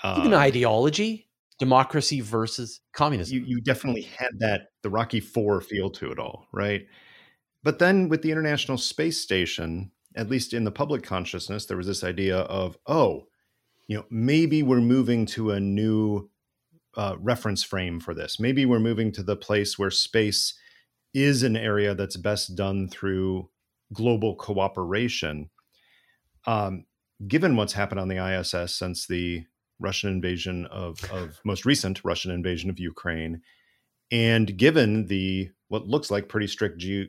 Even 0.04 0.32
um, 0.32 0.38
ideology, 0.38 1.28
democracy 1.58 2.20
versus 2.20 2.80
communism. 2.92 3.38
You, 3.38 3.44
you 3.44 3.60
definitely 3.60 4.02
had 4.02 4.38
that, 4.38 4.68
the 4.84 4.90
Rocky 4.90 5.18
Four 5.18 5.60
feel 5.62 5.90
to 5.90 6.12
it 6.12 6.20
all, 6.20 6.46
right? 6.52 6.86
But 7.64 7.80
then 7.80 8.08
with 8.08 8.22
the 8.22 8.30
International 8.30 8.78
Space 8.78 9.20
Station, 9.20 9.90
at 10.14 10.30
least 10.30 10.54
in 10.54 10.62
the 10.62 10.70
public 10.70 11.02
consciousness, 11.02 11.66
there 11.66 11.76
was 11.76 11.88
this 11.88 12.04
idea 12.04 12.36
of, 12.36 12.78
oh, 12.86 13.24
you 13.88 13.96
know, 13.96 14.04
maybe 14.10 14.62
we're 14.62 14.80
moving 14.80 15.26
to 15.26 15.50
a 15.50 15.58
new 15.58 16.30
uh, 16.96 17.16
reference 17.18 17.64
frame 17.64 17.98
for 17.98 18.14
this. 18.14 18.38
Maybe 18.38 18.64
we're 18.64 18.78
moving 18.78 19.10
to 19.10 19.24
the 19.24 19.34
place 19.34 19.76
where 19.76 19.90
space 19.90 20.54
is 21.14 21.42
an 21.42 21.56
area 21.56 21.94
that's 21.94 22.16
best 22.16 22.56
done 22.56 22.88
through 22.88 23.48
global 23.92 24.34
cooperation. 24.34 25.48
Um, 26.46 26.84
given 27.26 27.56
what's 27.56 27.72
happened 27.72 28.00
on 28.00 28.08
the 28.08 28.22
ISS 28.22 28.74
since 28.74 29.06
the 29.06 29.44
Russian 29.78 30.10
invasion 30.10 30.66
of, 30.66 30.98
of 31.10 31.40
most 31.44 31.64
recent 31.64 32.04
Russian 32.04 32.32
invasion 32.32 32.68
of 32.68 32.80
Ukraine, 32.80 33.40
and 34.10 34.56
given 34.58 35.06
the 35.06 35.50
what 35.68 35.86
looks 35.86 36.10
like 36.10 36.28
pretty 36.28 36.46
strict 36.46 36.78
ge- 36.78 37.08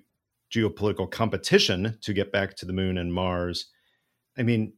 geopolitical 0.54 1.10
competition 1.10 1.98
to 2.02 2.14
get 2.14 2.32
back 2.32 2.56
to 2.56 2.66
the 2.66 2.74
moon 2.74 2.98
and 2.98 3.14
Mars, 3.14 3.68
I 4.38 4.44
mean, 4.44 4.74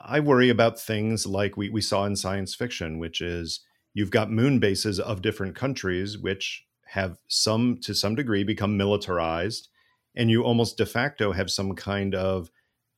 I 0.00 0.20
worry 0.20 0.48
about 0.48 0.80
things 0.80 1.26
like 1.26 1.56
we, 1.56 1.68
we 1.68 1.80
saw 1.80 2.04
in 2.04 2.16
science 2.16 2.54
fiction, 2.54 2.98
which 2.98 3.20
is 3.20 3.60
you've 3.94 4.10
got 4.10 4.30
moon 4.30 4.58
bases 4.60 5.00
of 5.00 5.22
different 5.22 5.54
countries, 5.54 6.16
which 6.16 6.64
have 6.88 7.18
some 7.28 7.78
to 7.82 7.94
some 7.94 8.14
degree 8.14 8.44
become 8.44 8.76
militarized, 8.76 9.68
and 10.14 10.30
you 10.30 10.42
almost 10.42 10.76
de 10.76 10.86
facto 10.86 11.32
have 11.32 11.50
some 11.50 11.74
kind 11.74 12.14
of 12.14 12.50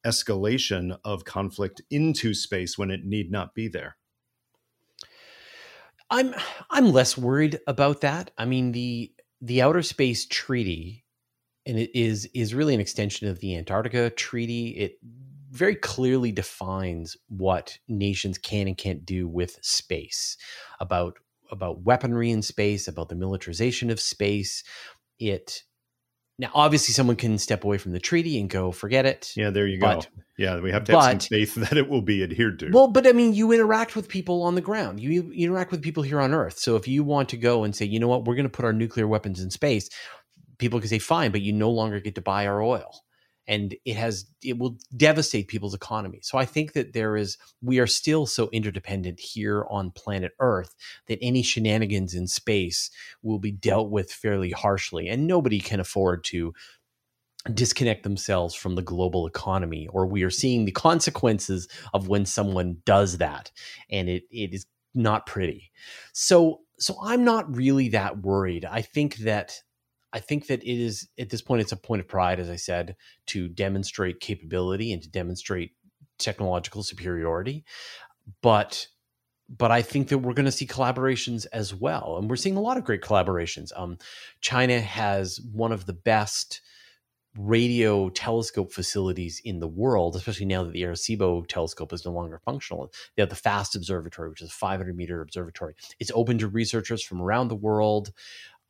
escalation 0.07 0.99
of 1.05 1.25
conflict 1.25 1.83
into 1.91 2.33
space 2.33 2.79
when 2.79 2.91
it 2.91 3.05
need 3.05 3.31
not 3.31 3.55
be 3.55 3.69
there. 3.69 3.97
I'm 6.11 6.35
I'm 6.71 6.93
less 6.93 7.17
worried 7.17 7.61
about 7.67 8.01
that. 8.01 8.31
I 8.37 8.45
mean 8.45 8.73
the 8.73 9.13
the 9.41 9.63
outer 9.63 9.83
space 9.83 10.27
treaty 10.27 11.05
and 11.67 11.79
it 11.79 11.91
is 11.99 12.29
is 12.35 12.55
really 12.55 12.75
an 12.75 12.81
extension 12.81 13.29
of 13.29 13.41
the 13.41 13.57
Antarctica 13.57 14.11
treaty. 14.11 14.71
It 14.71 14.99
very 15.51 15.75
clearly 15.75 16.33
defines 16.33 17.17
what 17.29 17.79
nations 17.89 18.39
can 18.39 18.69
and 18.69 18.77
can't 18.77 19.05
do 19.05 19.29
with 19.29 19.59
space 19.63 20.37
about 20.79 21.19
about 21.51 21.83
weaponry 21.83 22.31
in 22.31 22.43
space, 22.43 22.89
about 22.89 23.09
the 23.09 23.15
militarization 23.15 23.91
of 23.91 24.01
space. 24.01 24.63
It 25.19 25.63
now 26.39 26.51
obviously 26.55 26.95
someone 26.95 27.17
can 27.17 27.37
step 27.39 27.65
away 27.65 27.79
from 27.79 27.93
the 27.93 28.01
treaty 28.01 28.41
and 28.41 28.49
go 28.49 28.73
forget 28.73 29.05
it. 29.07 29.33
Yeah, 29.37 29.51
there 29.51 29.67
you 29.67 29.79
but, 29.79 30.03
go. 30.03 30.23
Yeah, 30.39 30.61
we 30.61 30.73
have 30.73 30.85
to 30.85 30.93
have 30.93 31.01
but, 31.01 31.23
some 31.23 31.29
faith 31.29 31.55
that 31.57 31.77
it 31.77 31.89
will 31.89 32.03
be 32.03 32.23
adhered 32.23 32.59
to. 32.61 32.71
Well, 32.71 32.89
but 32.89 33.07
I 33.07 33.13
mean, 33.13 33.35
you 33.35 33.53
interact 33.53 33.95
with 33.95 34.09
people 34.09 34.43
on 34.43 34.55
the 34.55 34.63
ground. 34.63 35.01
You, 35.01 35.11
you 35.11 35.45
interact 35.45 35.71
with 35.71 35.83
people 35.83 36.03
here 36.03 36.21
on 36.21 36.33
Earth. 36.33 36.59
So 36.59 36.77
if 36.77 36.89
you 36.89 37.05
want 37.05 37.29
to 37.31 37.37
go 37.37 37.65
and 37.65 37.77
say, 37.77 37.85
you 37.85 38.01
know 38.01 38.09
what, 38.09 38.25
we're 38.25 38.37
going 38.37 38.45
to 38.45 38.51
put 38.51 38.65
our 38.65 38.73
nuclear 38.73 39.07
weapons 39.07 39.41
in 39.41 39.51
space, 39.51 39.91
people 40.59 40.81
can 40.81 40.89
say, 40.89 40.99
fine, 40.99 41.31
but 41.31 41.43
you 41.43 41.53
no 41.53 41.71
longer 41.71 42.01
get 42.01 42.15
to 42.15 42.23
buy 42.23 42.47
our 42.47 42.63
oil 42.63 42.91
and 43.51 43.75
it 43.85 43.97
has 43.97 44.27
it 44.45 44.59
will 44.59 44.79
devastate 44.97 45.49
people's 45.49 45.75
economy. 45.75 46.21
So 46.23 46.39
i 46.39 46.47
think 46.47 46.73
that 46.73 46.93
there 46.95 47.17
is 47.17 47.37
we 47.61 47.81
are 47.81 47.87
still 47.87 48.25
so 48.25 48.49
interdependent 48.53 49.19
here 49.21 49.67
on 49.69 49.91
planet 49.91 50.33
earth 50.39 50.75
that 51.09 51.19
any 51.21 51.43
shenanigans 51.43 52.15
in 52.15 52.27
space 52.29 52.91
will 53.23 53.41
be 53.41 53.51
dealt 53.51 53.91
with 53.91 54.11
fairly 54.13 54.53
harshly 54.53 55.09
and 55.09 55.27
nobody 55.27 55.59
can 55.59 55.81
afford 55.81 56.25
to 56.25 56.55
disconnect 57.53 58.03
themselves 58.05 58.55
from 58.55 58.75
the 58.75 58.83
global 58.83 59.27
economy 59.27 59.89
or 59.89 60.07
we 60.07 60.23
are 60.23 60.31
seeing 60.31 60.65
the 60.65 60.73
consequences 60.73 61.69
of 61.93 62.07
when 62.07 62.25
someone 62.25 62.77
does 62.85 63.19
that 63.19 63.51
and 63.91 64.09
it 64.09 64.25
it 64.31 64.55
is 64.55 64.65
not 64.95 65.27
pretty. 65.27 65.71
So 66.13 66.61
so 66.79 66.97
i'm 67.03 67.25
not 67.25 67.57
really 67.57 67.89
that 67.91 68.23
worried. 68.23 68.65
I 68.65 68.83
think 68.83 69.17
that 69.17 69.61
I 70.13 70.19
think 70.21 70.47
that 70.49 70.63
it 70.63 70.83
is 70.83 71.09
at 71.19 71.31
this 71.31 71.43
point 71.43 71.63
it's 71.63 71.73
a 71.73 71.77
point 71.77 72.01
of 72.01 72.09
pride, 72.09 72.41
as 72.41 72.51
I 72.51 72.57
said, 72.57 72.97
to 73.27 73.49
demonstrate 73.49 74.21
capability 74.21 74.93
and 74.93 75.03
to 75.03 75.09
demonstrate 75.09 75.73
technological 76.19 76.83
superiority. 76.83 77.65
But 78.43 78.89
but 79.49 79.73
I 79.73 79.83
think 79.83 80.09
that 80.09 80.19
we're 80.19 80.35
going 80.35 80.47
to 80.47 80.53
see 80.53 80.67
collaborations 80.67 81.47
as 81.53 81.75
well, 81.75 82.17
and 82.19 82.31
we're 82.31 82.37
seeing 82.37 82.57
a 82.57 82.61
lot 82.61 82.77
of 82.77 82.85
great 82.85 83.03
collaborations. 83.03 83.73
Um, 83.77 83.99
China 84.41 84.81
has 84.81 85.41
one 85.53 85.73
of 85.73 85.87
the 85.87 85.93
best 85.93 86.61
radio 87.37 88.09
telescope 88.11 88.73
facilities 88.73 89.41
in 89.45 89.61
the 89.61 89.69
world, 89.69 90.17
especially 90.17 90.47
now 90.47 90.65
that 90.65 90.73
the 90.73 90.83
Arecibo 90.83 91.47
telescope 91.47 91.93
is 91.93 92.05
no 92.05 92.13
longer 92.13 92.41
functional. 92.45 92.93
They 93.17 93.23
have 93.23 93.31
the 93.31 93.37
FAST 93.37 93.77
Observatory, 93.77 94.29
which 94.29 94.43
is 94.43 94.49
a 94.49 94.53
500 94.53 94.97
meter 94.97 95.21
observatory. 95.21 95.75
It's 95.99 96.13
open 96.15 96.39
to 96.39 96.49
researchers 96.49 97.03
from 97.03 97.23
around 97.23 97.49
the 97.49 97.57
world. 97.57 98.13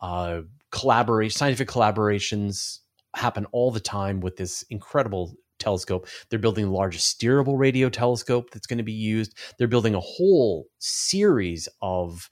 Uh, 0.00 0.42
collaboration, 0.70 1.36
scientific 1.36 1.68
collaborations 1.68 2.78
happen 3.16 3.46
all 3.52 3.70
the 3.70 3.80
time 3.80 4.20
with 4.20 4.36
this 4.36 4.62
incredible 4.70 5.34
telescope. 5.58 6.08
They're 6.28 6.38
building 6.38 6.66
the 6.66 6.70
largest 6.72 7.20
steerable 7.20 7.58
radio 7.58 7.88
telescope 7.88 8.50
that's 8.50 8.66
going 8.66 8.78
to 8.78 8.84
be 8.84 8.92
used. 8.92 9.36
They're 9.58 9.68
building 9.68 9.94
a 9.94 10.00
whole 10.00 10.66
series 10.78 11.68
of 11.82 12.28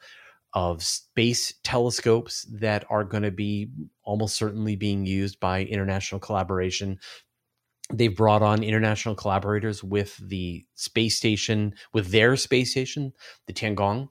of 0.54 0.82
space 0.82 1.52
telescopes 1.62 2.46
that 2.50 2.84
are 2.88 3.04
going 3.04 3.22
to 3.22 3.30
be 3.30 3.70
almost 4.02 4.34
certainly 4.34 4.76
being 4.76 5.04
used 5.04 5.38
by 5.40 5.62
international 5.64 6.18
collaboration. 6.18 6.98
They've 7.92 8.16
brought 8.16 8.42
on 8.42 8.62
international 8.62 9.14
collaborators 9.14 9.84
with 9.84 10.16
the 10.16 10.64
space 10.74 11.16
station, 11.16 11.74
with 11.92 12.10
their 12.10 12.34
space 12.36 12.70
station, 12.70 13.12
the 13.46 13.52
Tiangong, 13.52 14.08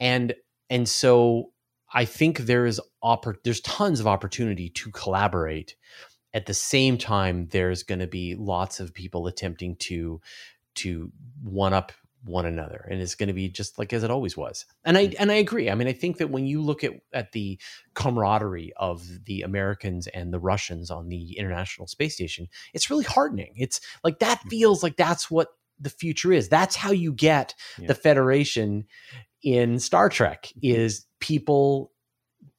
and 0.00 0.34
and 0.68 0.88
so 0.88 1.52
I 1.96 2.04
think 2.04 2.40
there 2.40 2.66
is 2.66 2.78
oppor- 3.02 3.42
there's 3.42 3.62
tons 3.62 4.00
of 4.00 4.06
opportunity 4.06 4.68
to 4.68 4.90
collaborate. 4.90 5.76
At 6.34 6.44
the 6.44 6.52
same 6.52 6.98
time, 6.98 7.48
there's 7.50 7.82
going 7.82 8.00
to 8.00 8.06
be 8.06 8.34
lots 8.34 8.80
of 8.80 8.92
people 8.92 9.26
attempting 9.26 9.76
to 9.76 10.20
to 10.76 11.10
one 11.42 11.72
up 11.72 11.92
one 12.22 12.44
another, 12.44 12.86
and 12.90 13.00
it's 13.00 13.14
going 13.14 13.28
to 13.28 13.32
be 13.32 13.48
just 13.48 13.78
like 13.78 13.94
as 13.94 14.02
it 14.02 14.10
always 14.10 14.36
was. 14.36 14.66
And 14.84 14.98
I 14.98 15.14
and 15.18 15.32
I 15.32 15.36
agree. 15.36 15.70
I 15.70 15.74
mean, 15.74 15.88
I 15.88 15.94
think 15.94 16.18
that 16.18 16.28
when 16.28 16.44
you 16.44 16.60
look 16.60 16.84
at 16.84 16.92
at 17.14 17.32
the 17.32 17.58
camaraderie 17.94 18.74
of 18.76 19.24
the 19.24 19.40
Americans 19.40 20.06
and 20.08 20.34
the 20.34 20.38
Russians 20.38 20.90
on 20.90 21.08
the 21.08 21.38
International 21.38 21.86
Space 21.86 22.12
Station, 22.12 22.48
it's 22.74 22.90
really 22.90 23.04
heartening. 23.04 23.54
It's 23.56 23.80
like 24.04 24.18
that 24.18 24.40
mm. 24.40 24.50
feels 24.50 24.82
like 24.82 24.98
that's 24.98 25.30
what 25.30 25.48
the 25.80 25.90
future 25.90 26.32
is. 26.32 26.48
That's 26.48 26.76
how 26.76 26.90
you 26.90 27.12
get 27.12 27.54
yeah. 27.78 27.86
the 27.86 27.94
Federation 27.94 28.86
in 29.42 29.78
Star 29.78 30.08
Trek 30.08 30.52
mm-hmm. 30.56 30.80
is 30.80 31.06
people 31.20 31.92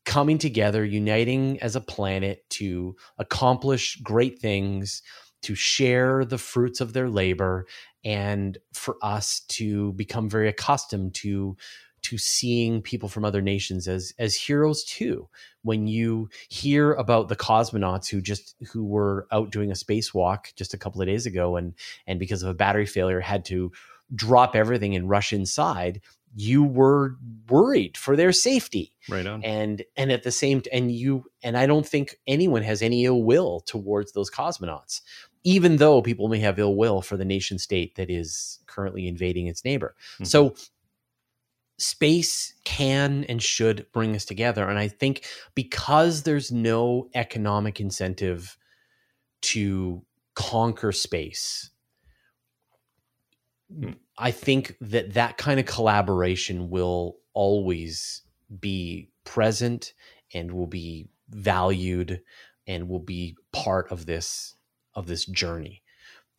coming 0.05 0.37
together, 0.37 0.85
uniting 0.85 1.61
as 1.61 1.75
a 1.75 1.81
planet 1.81 2.49
to 2.49 2.95
accomplish 3.17 3.97
great 3.97 4.39
things, 4.39 5.01
to 5.41 5.53
share 5.53 6.23
the 6.23 6.37
fruits 6.37 6.79
of 6.79 6.93
their 6.93 7.09
labor, 7.09 7.67
and 8.05 8.57
for 8.73 8.95
us 9.01 9.41
to 9.49 9.91
become 9.93 10.29
very 10.29 10.47
accustomed 10.47 11.13
to 11.13 11.57
to 12.03 12.17
seeing 12.17 12.81
people 12.81 13.09
from 13.09 13.25
other 13.25 13.41
nations 13.41 13.85
as 13.87 14.13
as 14.17 14.35
heroes 14.35 14.85
too. 14.85 15.27
When 15.63 15.87
you 15.87 16.29
hear 16.47 16.93
about 16.93 17.27
the 17.27 17.35
cosmonauts 17.35 18.07
who 18.09 18.21
just 18.21 18.55
who 18.71 18.85
were 18.85 19.27
out 19.31 19.51
doing 19.51 19.71
a 19.71 19.73
spacewalk 19.73 20.55
just 20.55 20.73
a 20.73 20.77
couple 20.77 21.01
of 21.01 21.07
days 21.07 21.25
ago 21.25 21.57
and 21.57 21.73
and 22.05 22.17
because 22.17 22.43
of 22.43 22.49
a 22.49 22.53
battery 22.53 22.85
failure 22.85 23.19
had 23.19 23.43
to 23.45 23.73
drop 24.15 24.55
everything 24.55 24.95
and 24.95 25.09
rush 25.09 25.33
inside 25.33 25.99
you 26.35 26.63
were 26.63 27.17
worried 27.49 27.97
for 27.97 28.15
their 28.15 28.31
safety 28.31 28.93
right 29.09 29.25
on 29.25 29.43
and 29.43 29.83
and 29.95 30.11
at 30.11 30.23
the 30.23 30.31
same 30.31 30.61
and 30.71 30.91
you 30.91 31.23
and 31.43 31.57
i 31.57 31.65
don't 31.65 31.87
think 31.87 32.17
anyone 32.27 32.61
has 32.61 32.81
any 32.81 33.05
ill 33.05 33.23
will 33.23 33.61
towards 33.61 34.11
those 34.11 34.29
cosmonauts 34.29 35.01
even 35.43 35.77
though 35.77 36.01
people 36.01 36.27
may 36.27 36.39
have 36.39 36.59
ill 36.59 36.75
will 36.75 37.01
for 37.01 37.17
the 37.17 37.25
nation 37.25 37.57
state 37.57 37.95
that 37.95 38.09
is 38.09 38.59
currently 38.65 39.07
invading 39.07 39.47
its 39.47 39.63
neighbor 39.63 39.95
mm-hmm. 40.15 40.25
so 40.25 40.53
space 41.79 42.55
can 42.65 43.23
and 43.25 43.41
should 43.41 43.85
bring 43.93 44.15
us 44.15 44.25
together 44.25 44.67
and 44.67 44.79
i 44.79 44.87
think 44.87 45.25
because 45.55 46.23
there's 46.23 46.51
no 46.51 47.07
economic 47.15 47.79
incentive 47.79 48.57
to 49.41 50.03
conquer 50.37 50.91
space. 50.91 51.71
I 54.17 54.31
think 54.31 54.75
that 54.81 55.13
that 55.13 55.37
kind 55.37 55.59
of 55.59 55.65
collaboration 55.65 56.69
will 56.69 57.17
always 57.33 58.21
be 58.59 59.09
present 59.25 59.93
and 60.33 60.53
will 60.53 60.67
be 60.67 61.09
valued 61.29 62.21
and 62.65 62.87
will 62.87 62.99
be 62.99 63.35
part 63.51 63.91
of 63.91 64.05
this 64.05 64.55
of 64.97 65.05
this 65.05 65.25
journey. 65.25 65.83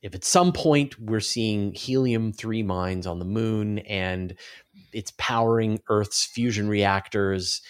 If 0.02 0.14
at 0.14 0.24
some 0.24 0.52
point 0.52 0.98
we're 1.00 1.20
seeing 1.20 1.72
helium 1.74 2.32
3 2.32 2.62
mines 2.62 3.06
on 3.06 3.18
the 3.18 3.24
moon 3.24 3.78
and 3.80 4.34
it's 4.92 5.12
powering 5.16 5.80
Earth's 5.88 6.24
fusion 6.24 6.68
reactors, 6.68 7.62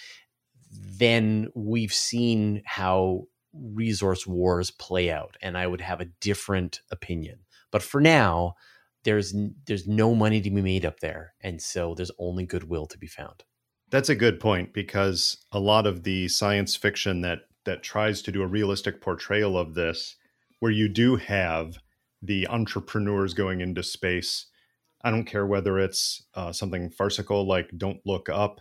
then 0.71 1.49
we've 1.55 1.93
seen 1.93 2.63
how 2.65 3.25
resource 3.53 4.27
wars 4.27 4.71
play 4.71 5.11
out 5.11 5.37
and 5.41 5.57
I 5.57 5.67
would 5.67 5.81
have 5.81 6.01
a 6.01 6.11
different 6.21 6.81
opinion. 6.91 7.41
But 7.71 7.83
for 7.83 8.01
now, 8.01 8.55
there's 9.05 9.35
there's 9.67 9.87
no 9.87 10.15
money 10.15 10.41
to 10.41 10.51
be 10.51 10.63
made 10.63 10.85
up 10.85 11.01
there 11.01 11.35
and 11.41 11.63
so 11.63 11.95
there's 11.95 12.11
only 12.19 12.45
goodwill 12.45 12.87
to 12.87 12.99
be 12.99 13.07
found. 13.07 13.45
That's 13.91 14.11
a 14.11 14.15
good 14.15 14.39
point 14.39 14.75
because 14.75 15.39
a 15.51 15.61
lot 15.61 15.87
of 15.87 16.03
the 16.03 16.29
science 16.29 16.77
fiction 16.77 17.23
that 17.23 17.41
that 17.69 17.83
tries 17.83 18.23
to 18.23 18.33
do 18.33 18.41
a 18.43 18.47
realistic 18.47 19.01
portrayal 19.03 19.59
of 19.59 19.75
this 19.75 20.17
where 20.61 20.73
you 20.73 20.89
do 20.89 21.17
have 21.17 21.79
the 22.23 22.49
entrepreneurs 22.49 23.35
going 23.35 23.61
into 23.61 23.83
space 23.83 24.47
i 25.05 25.11
don't 25.11 25.27
care 25.27 25.47
whether 25.47 25.79
it's 25.79 26.25
uh, 26.35 26.51
something 26.51 26.91
farcical 26.91 27.47
like 27.47 27.71
don't 27.77 28.01
look 28.07 28.29
up 28.31 28.61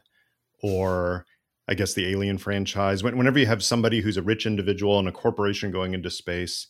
or 0.61 1.25
i 1.69 1.73
guess 1.73 1.93
the 1.93 2.05
alien 2.05 2.37
franchise 2.37 3.01
whenever 3.01 3.39
you 3.39 3.45
have 3.45 3.63
somebody 3.63 4.01
who's 4.01 4.17
a 4.17 4.21
rich 4.21 4.45
individual 4.45 4.99
and 4.99 5.07
a 5.07 5.11
corporation 5.11 5.71
going 5.71 5.93
into 5.93 6.09
space 6.09 6.67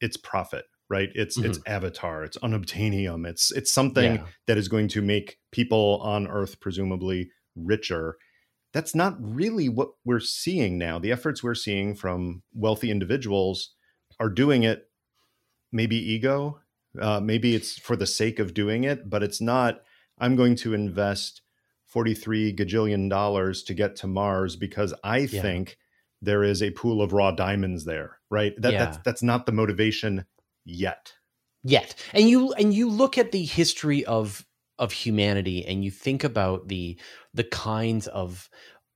it's 0.00 0.16
profit 0.16 0.64
right 0.94 1.10
it's 1.14 1.36
mm-hmm. 1.36 1.50
it's 1.50 1.58
avatar 1.66 2.22
it's 2.22 2.38
unobtainium 2.38 3.26
it's 3.26 3.50
it's 3.50 3.72
something 3.72 4.14
yeah. 4.14 4.24
that 4.46 4.56
is 4.56 4.68
going 4.68 4.86
to 4.86 5.02
make 5.02 5.38
people 5.50 5.98
on 6.02 6.28
earth 6.28 6.60
presumably 6.60 7.30
richer 7.56 8.16
that's 8.72 8.94
not 8.94 9.16
really 9.18 9.68
what 9.68 9.88
we're 10.04 10.20
seeing 10.20 10.78
now 10.78 11.00
the 11.00 11.10
efforts 11.10 11.42
we're 11.42 11.54
seeing 11.54 11.96
from 11.96 12.42
wealthy 12.54 12.92
individuals 12.92 13.74
are 14.20 14.28
doing 14.28 14.62
it 14.62 14.88
maybe 15.72 15.96
ego 15.96 16.60
uh, 17.00 17.18
maybe 17.18 17.56
it's 17.56 17.76
for 17.76 17.96
the 17.96 18.06
sake 18.06 18.38
of 18.38 18.54
doing 18.54 18.84
it 18.84 19.10
but 19.10 19.22
it's 19.24 19.40
not 19.40 19.80
i'm 20.18 20.36
going 20.36 20.54
to 20.54 20.74
invest 20.74 21.42
43 21.86 22.54
gajillion 22.54 23.10
dollars 23.10 23.64
to 23.64 23.74
get 23.74 23.96
to 23.96 24.06
mars 24.06 24.54
because 24.54 24.94
i 25.02 25.18
yeah. 25.18 25.42
think 25.42 25.76
there 26.22 26.44
is 26.44 26.62
a 26.62 26.70
pool 26.70 27.02
of 27.02 27.12
raw 27.12 27.32
diamonds 27.32 27.84
there 27.84 28.18
right 28.30 28.54
that, 28.58 28.72
yeah. 28.72 28.84
that's 28.84 28.98
that's 29.04 29.22
not 29.22 29.44
the 29.44 29.52
motivation 29.52 30.24
yet 30.64 31.12
yet 31.62 31.94
and 32.12 32.28
you 32.28 32.52
and 32.54 32.74
you 32.74 32.88
look 32.88 33.18
at 33.18 33.32
the 33.32 33.44
history 33.44 34.04
of 34.04 34.46
of 34.78 34.92
humanity 34.92 35.64
and 35.64 35.84
you 35.84 35.90
think 35.90 36.24
about 36.24 36.68
the 36.68 36.98
the 37.32 37.44
kinds 37.44 38.06
of 38.08 38.48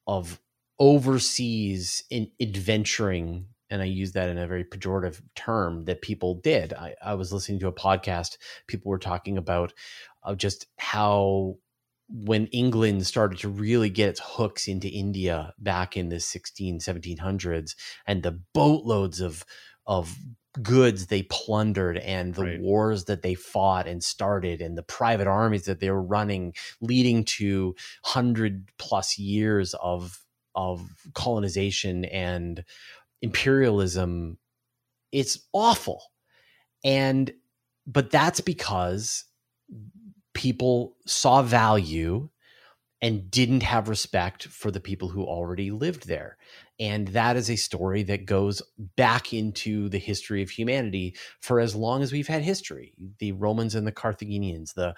of 0.07 0.41
overseas 0.79 2.05
in 2.11 2.31
adventuring 2.41 3.47
and 3.71 3.83
I 3.83 3.87
use 3.87 4.13
that 4.13 4.29
in 4.29 4.39
a 4.39 4.47
very 4.47 4.65
pejorative 4.65 5.21
term 5.35 5.85
that 5.85 6.03
people 6.03 6.37
did. 6.37 6.73
I, 6.73 6.95
I 7.03 7.15
was 7.15 7.33
listening 7.33 7.59
to 7.61 7.69
a 7.69 7.73
podcast. 7.73 8.39
People 8.67 8.91
were 8.91 8.99
talking 8.99 9.37
about 9.37 9.75
uh, 10.23 10.35
just 10.35 10.67
how 10.79 11.57
when 12.09 12.47
England 12.47 13.07
started 13.07 13.39
to 13.41 13.49
really 13.49 13.91
get 13.91 14.09
its 14.09 14.23
hooks 14.25 14.69
into 14.69 14.89
India 14.89 15.53
back 15.59 15.97
in 15.97 16.09
the 16.09 16.21
16, 16.21 16.79
1700s, 16.79 17.75
and 18.07 18.23
the 18.23 18.41
boatloads 18.55 19.21
of 19.21 19.45
of 19.87 20.17
goods 20.63 21.07
they 21.07 21.23
plundered 21.25 21.99
and 21.99 22.35
the 22.35 22.43
right. 22.43 22.61
wars 22.61 23.05
that 23.05 23.23
they 23.23 23.35
fought 23.35 23.87
and 23.87 24.03
started 24.03 24.61
and 24.61 24.77
the 24.77 24.83
private 24.83 25.27
armies 25.27 25.67
that 25.67 25.79
they 25.81 25.91
were 25.91 26.03
running 26.03 26.55
leading 26.81 27.25
to 27.25 27.75
100 28.03 28.69
plus 28.79 29.19
years 29.19 29.75
of 29.75 30.21
of 30.55 30.89
colonization 31.15 32.05
and 32.07 32.65
imperialism 33.21 34.39
it's 35.13 35.39
awful 35.53 36.03
and 36.83 37.33
but 37.87 38.11
that's 38.11 38.41
because 38.41 39.25
people 40.35 40.97
saw 41.07 41.43
value 41.43 42.29
and 43.01 43.31
didn't 43.31 43.63
have 43.63 43.89
respect 43.89 44.49
for 44.49 44.71
the 44.71 44.81
people 44.81 45.09
who 45.09 45.25
already 45.25 45.71
lived 45.71 46.09
there. 46.09 46.37
And 46.81 47.09
that 47.09 47.37
is 47.37 47.49
a 47.51 47.57
story 47.57 48.03
that 48.05 48.27
goes 48.27 48.61
back 48.97 49.33
into 49.33 49.89
the 49.89 49.99
history 49.99 50.43
of 50.43 50.51
humanity 50.51 51.17
for 51.41 51.61
as 51.61 51.77
long 51.77 52.03
as 52.03 52.13
we've 52.13 52.29
had 52.29 52.43
history. 52.43 52.95
The 53.19 53.33
Romans 53.33 53.75
and 53.75 53.87
the 53.87 53.93
Carthaginians, 53.93 54.73
the 54.73 54.95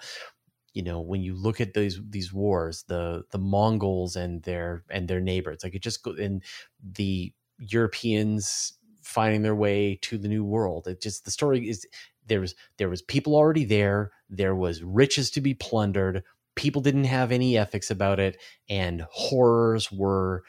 you 0.73 0.83
know, 0.83 1.01
when 1.01 1.21
you 1.21 1.35
look 1.35 1.59
at 1.59 1.73
these 1.73 1.99
these 2.09 2.31
wars, 2.31 2.85
the 2.87 3.23
the 3.31 3.37
Mongols 3.37 4.15
and 4.15 4.41
their 4.43 4.83
and 4.89 5.07
their 5.07 5.19
neighbors, 5.19 5.59
like 5.63 5.75
it 5.75 5.83
just 5.83 6.03
go 6.03 6.11
and 6.11 6.43
the 6.81 7.33
Europeans 7.57 8.73
finding 9.01 9.41
their 9.41 9.55
way 9.55 9.99
to 10.03 10.17
the 10.17 10.27
new 10.27 10.43
world. 10.43 10.87
It 10.87 11.01
just 11.01 11.25
the 11.25 11.31
story 11.31 11.69
is 11.69 11.85
there 12.27 12.39
was 12.39 12.55
there 12.77 12.89
was 12.89 13.01
people 13.01 13.35
already 13.35 13.65
there 13.65 14.11
there 14.29 14.55
was 14.55 14.83
riches 14.83 15.29
to 15.31 15.41
be 15.41 15.53
plundered 15.53 16.23
people 16.55 16.81
didn't 16.81 17.05
have 17.05 17.31
any 17.31 17.57
ethics 17.57 17.91
about 17.91 18.19
it 18.19 18.37
and 18.69 19.05
horrors 19.11 19.91
were 19.91 20.43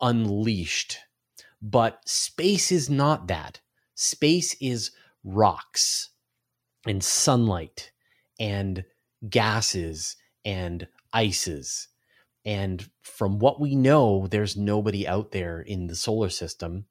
unleashed. 0.00 0.98
But 1.60 2.00
space 2.08 2.70
is 2.70 2.88
not 2.88 3.28
that. 3.28 3.60
Space 3.94 4.56
is 4.60 4.92
rocks 5.24 6.10
and 6.86 7.02
sunlight 7.02 7.90
and 8.38 8.84
gases 9.28 10.16
and 10.44 10.86
ices. 11.12 11.88
And 12.44 12.88
from 13.02 13.38
what 13.38 13.60
we 13.60 13.74
know 13.74 14.26
there's 14.28 14.56
nobody 14.56 15.06
out 15.06 15.32
there 15.32 15.60
in 15.60 15.88
the 15.88 15.96
solar 15.96 16.28
system. 16.28 16.86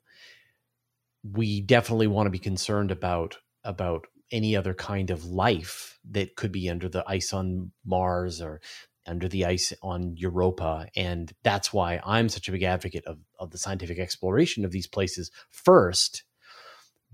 We 1.23 1.61
definitely 1.61 2.07
want 2.07 2.27
to 2.27 2.31
be 2.31 2.39
concerned 2.39 2.91
about 2.91 3.37
about 3.63 4.07
any 4.31 4.55
other 4.55 4.73
kind 4.73 5.09
of 5.09 5.25
life 5.25 5.99
that 6.11 6.35
could 6.35 6.51
be 6.51 6.69
under 6.69 6.89
the 6.89 7.03
ice 7.07 7.33
on 7.33 7.71
Mars 7.85 8.41
or 8.41 8.61
under 9.05 9.27
the 9.27 9.45
ice 9.45 9.73
on 9.81 10.15
Europa. 10.17 10.87
And 10.95 11.31
that's 11.43 11.71
why 11.71 12.01
I'm 12.05 12.29
such 12.29 12.49
a 12.49 12.51
big 12.51 12.63
advocate 12.63 13.05
of, 13.05 13.19
of 13.39 13.51
the 13.51 13.57
scientific 13.57 13.99
exploration 13.99 14.65
of 14.65 14.71
these 14.71 14.87
places 14.87 15.31
first. 15.49 16.23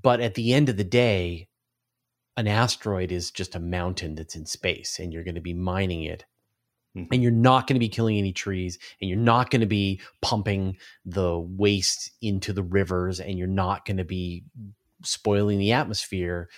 But 0.01 0.20
at 0.20 0.34
the 0.34 0.53
end 0.53 0.70
of 0.70 0.78
the 0.78 0.84
day, 0.84 1.47
an 2.36 2.47
asteroid 2.47 3.11
is 3.11 3.32
just 3.32 3.55
a 3.55 3.59
mountain 3.59 4.16
that's 4.16 4.36
in 4.36 4.45
space 4.45 4.99
and 4.99 5.14
you're 5.14 5.24
going 5.24 5.36
to 5.36 5.41
be 5.41 5.53
mining 5.53 6.03
it. 6.03 6.26
Mm-hmm. 6.97 7.14
And 7.14 7.24
you're 7.24 7.32
not 7.32 7.68
going 7.68 7.76
to 7.76 7.80
be 7.80 7.89
killing 7.89 8.20
any 8.20 8.32
trees, 8.32 8.78
and 9.01 9.09
you're 9.09 9.18
not 9.18 9.49
going 9.49 9.61
to 9.61 9.66
be 9.66 9.99
pumping 10.22 10.78
the 11.05 11.39
waste 11.39 12.11
into 12.22 12.53
the 12.53 12.61
rivers, 12.61 13.20
and 13.20 13.36
you're 13.39 13.47
not 13.47 13.84
going 13.84 13.97
to 13.97 14.03
be 14.03 14.43
spoiling 15.03 15.57
the 15.57 15.72
atmosphere 15.72 16.49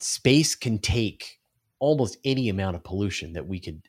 space 0.00 0.54
can 0.54 0.78
take 0.78 1.38
almost 1.78 2.18
any 2.24 2.48
amount 2.48 2.76
of 2.76 2.84
pollution 2.84 3.32
that 3.34 3.46
we 3.46 3.60
could 3.60 3.82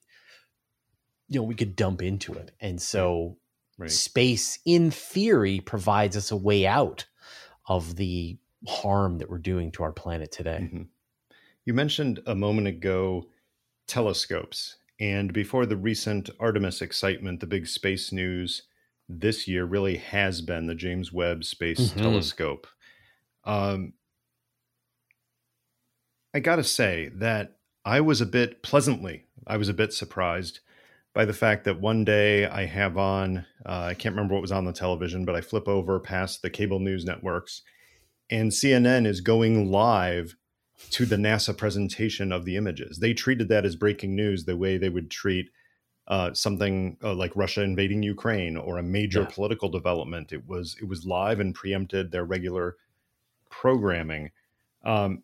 you 1.27 1.39
know 1.39 1.43
we 1.43 1.55
could 1.55 1.75
dump 1.75 2.01
into 2.01 2.33
it 2.33 2.51
and 2.59 2.81
so 2.81 3.37
right. 3.77 3.91
space 3.91 4.59
in 4.65 4.91
theory 4.91 5.59
provides 5.59 6.17
us 6.17 6.31
a 6.31 6.35
way 6.35 6.67
out 6.67 7.05
of 7.67 7.95
the 7.95 8.37
harm 8.67 9.17
that 9.17 9.29
we're 9.29 9.37
doing 9.37 9.71
to 9.71 9.83
our 9.83 9.91
planet 9.91 10.31
today 10.31 10.59
mm-hmm. 10.61 10.83
you 11.65 11.73
mentioned 11.73 12.19
a 12.27 12.35
moment 12.35 12.67
ago 12.67 13.25
telescopes 13.87 14.77
and 14.99 15.33
before 15.33 15.65
the 15.65 15.77
recent 15.77 16.29
artemis 16.39 16.81
excitement 16.81 17.39
the 17.39 17.47
big 17.47 17.67
space 17.67 18.11
news 18.11 18.63
this 19.07 19.47
year 19.47 19.65
really 19.65 19.97
has 19.97 20.41
been 20.41 20.67
the 20.67 20.75
james 20.75 21.11
webb 21.11 21.43
space 21.43 21.79
mm-hmm. 21.79 22.01
telescope 22.01 22.67
um, 23.43 23.93
I 26.33 26.39
got 26.39 26.57
to 26.57 26.63
say 26.63 27.09
that 27.15 27.57
I 27.83 28.01
was 28.01 28.21
a 28.21 28.25
bit 28.25 28.63
pleasantly, 28.63 29.25
I 29.47 29.57
was 29.57 29.69
a 29.69 29.73
bit 29.73 29.93
surprised 29.93 30.59
by 31.13 31.25
the 31.25 31.33
fact 31.33 31.65
that 31.65 31.81
one 31.81 32.05
day 32.05 32.45
I 32.45 32.65
have 32.65 32.97
on, 32.97 33.45
uh, 33.65 33.87
I 33.89 33.93
can't 33.95 34.15
remember 34.15 34.33
what 34.33 34.41
was 34.41 34.51
on 34.51 34.63
the 34.63 34.71
television, 34.71 35.25
but 35.25 35.35
I 35.35 35.41
flip 35.41 35.67
over 35.67 35.99
past 35.99 36.41
the 36.41 36.49
cable 36.49 36.79
news 36.79 37.03
networks 37.03 37.63
and 38.31 38.51
CNN 38.51 39.05
is 39.05 39.19
going 39.21 39.69
live 39.69 40.37
to 40.91 41.05
the 41.05 41.17
NASA 41.17 41.55
presentation 41.55 42.31
of 42.31 42.45
the 42.45 42.55
images. 42.55 42.97
They 42.97 43.13
treated 43.13 43.49
that 43.49 43.65
as 43.65 43.75
breaking 43.75 44.15
news 44.15 44.45
the 44.45 44.57
way 44.57 44.77
they 44.77 44.89
would 44.89 45.11
treat 45.11 45.49
uh, 46.07 46.33
something 46.33 46.97
uh, 47.03 47.13
like 47.13 47.35
Russia 47.35 47.61
invading 47.61 48.01
Ukraine 48.03 48.57
or 48.57 48.77
a 48.77 48.83
major 48.83 49.21
yeah. 49.21 49.27
political 49.27 49.69
development. 49.69 50.31
It 50.31 50.47
was 50.47 50.75
it 50.81 50.85
was 50.85 51.05
live 51.05 51.39
and 51.39 51.53
preempted 51.53 52.11
their 52.11 52.25
regular 52.25 52.77
programming. 53.49 54.31
Um, 54.83 55.23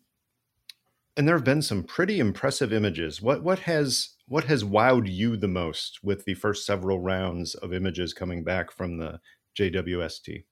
and 1.18 1.26
there 1.26 1.34
have 1.34 1.44
been 1.44 1.62
some 1.62 1.82
pretty 1.82 2.20
impressive 2.20 2.72
images. 2.72 3.20
What 3.20 3.42
what 3.42 3.58
has 3.60 4.10
what 4.28 4.44
has 4.44 4.62
wowed 4.62 5.12
you 5.12 5.36
the 5.36 5.48
most 5.48 5.98
with 6.02 6.24
the 6.24 6.34
first 6.34 6.64
several 6.64 7.00
rounds 7.00 7.56
of 7.56 7.72
images 7.74 8.14
coming 8.14 8.44
back 8.44 8.70
from 8.70 8.98
the 8.98 9.18
JWST? 9.58 10.44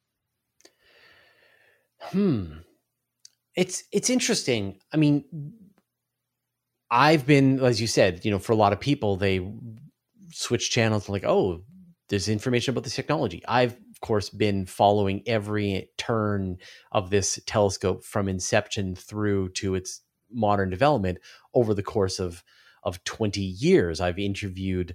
Hmm. 2.01 2.47
It's 3.55 3.85
it's 3.93 4.11
interesting. 4.11 4.81
I 4.93 4.97
mean, 4.97 5.25
I've 6.91 7.27
been, 7.27 7.61
as 7.61 7.81
you 7.81 7.87
said, 7.87 8.25
you 8.25 8.33
know, 8.33 8.41
for 8.41 8.53
a 8.53 8.57
lot 8.57 8.73
of 8.73 8.81
people, 8.81 9.17
they 9.17 9.49
switch 10.33 10.71
channels 10.73 11.09
like, 11.09 11.25
oh, 11.25 11.62
there's 12.09 12.29
information 12.29 12.73
about 12.73 12.83
this 12.83 12.97
technology. 12.97 13.41
I've 13.47 13.73
of 13.73 14.01
course 14.01 14.31
been 14.31 14.67
following 14.67 15.23
every 15.27 15.91
turn 15.97 16.59
of 16.91 17.11
this 17.11 17.39
telescope 17.47 18.05
from 18.05 18.29
inception 18.29 18.97
through 18.97 19.51
to 19.51 19.77
its 19.77 20.03
modern 20.31 20.70
development 20.70 21.18
over 21.55 21.74
the 21.74 21.83
course 21.83 22.18
of 22.18 22.43
of 22.83 23.03
20 23.05 23.41
years. 23.41 24.01
I've 24.01 24.18
interviewed 24.18 24.95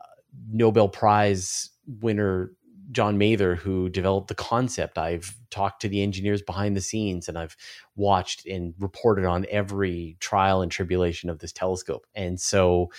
uh, 0.00 0.04
Nobel 0.50 0.88
Prize 0.88 1.70
winner 1.86 2.52
John 2.92 3.18
Mather, 3.18 3.56
who 3.56 3.88
developed 3.88 4.28
the 4.28 4.34
concept. 4.34 4.96
I've 4.96 5.36
talked 5.50 5.82
to 5.82 5.88
the 5.88 6.02
engineers 6.02 6.40
behind 6.40 6.76
the 6.76 6.80
scenes 6.80 7.28
and 7.28 7.36
I've 7.36 7.56
watched 7.96 8.46
and 8.46 8.74
reported 8.78 9.24
on 9.24 9.46
every 9.50 10.16
trial 10.20 10.62
and 10.62 10.70
tribulation 10.70 11.28
of 11.28 11.40
this 11.40 11.52
telescope. 11.52 12.06
And 12.14 12.40
so 12.40 12.90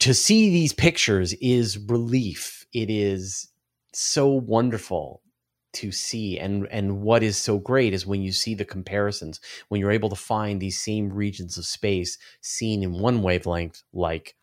to 0.00 0.14
see 0.14 0.50
these 0.50 0.72
pictures 0.72 1.34
is 1.34 1.78
relief. 1.78 2.66
It 2.72 2.90
is 2.90 3.48
so 3.92 4.28
wonderful 4.28 5.22
to 5.72 5.92
see 5.92 6.38
and 6.38 6.66
and 6.70 7.00
what 7.00 7.22
is 7.22 7.36
so 7.36 7.58
great 7.58 7.94
is 7.94 8.06
when 8.06 8.22
you 8.22 8.32
see 8.32 8.54
the 8.54 8.64
comparisons 8.64 9.40
when 9.68 9.80
you're 9.80 9.90
able 9.90 10.08
to 10.08 10.16
find 10.16 10.60
these 10.60 10.82
same 10.82 11.12
regions 11.12 11.56
of 11.56 11.64
space 11.64 12.18
seen 12.40 12.82
in 12.82 12.92
one 12.92 13.22
wavelength 13.22 13.82
like 13.92 14.34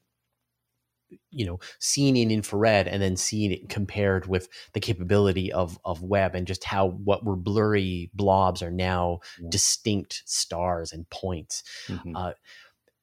you 1.30 1.46
know 1.46 1.60
seen 1.80 2.16
in 2.18 2.32
infrared 2.32 2.88
and 2.88 3.02
then 3.02 3.16
seen 3.16 3.52
it 3.52 3.70
compared 3.70 4.26
with 4.28 4.48
the 4.74 4.80
capability 4.80 5.52
of 5.52 5.78
of 5.86 6.02
Webb 6.02 6.36
and 6.36 6.48
just 6.48 6.64
how 6.64 6.90
what 6.90 7.26
were 7.26 7.36
blurry 7.36 8.10
blobs 8.14 8.62
are 8.62 8.72
now 8.72 9.20
yeah. 9.40 9.48
distinct 9.50 10.24
stars 10.26 10.92
and 10.92 11.10
points 11.10 11.64
mm-hmm. 11.88 12.16
uh, 12.16 12.32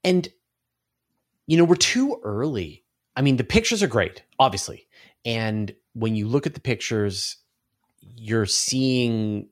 and 0.03 0.29
you 1.47 1.57
know 1.57 1.65
we're 1.65 1.77
too 1.77 2.21
early 2.25 2.85
i 3.17 3.23
mean 3.23 3.37
the 3.37 3.45
pictures 3.45 3.83
are 3.83 3.89
great 3.89 4.23
obviously 4.39 4.87
and 5.25 5.75
when 5.95 6.15
you 6.15 6.29
look 6.29 6.47
at 6.47 6.55
the 6.55 6.61
pictures 6.61 7.37
you're 8.17 8.47
seeing 8.47 9.49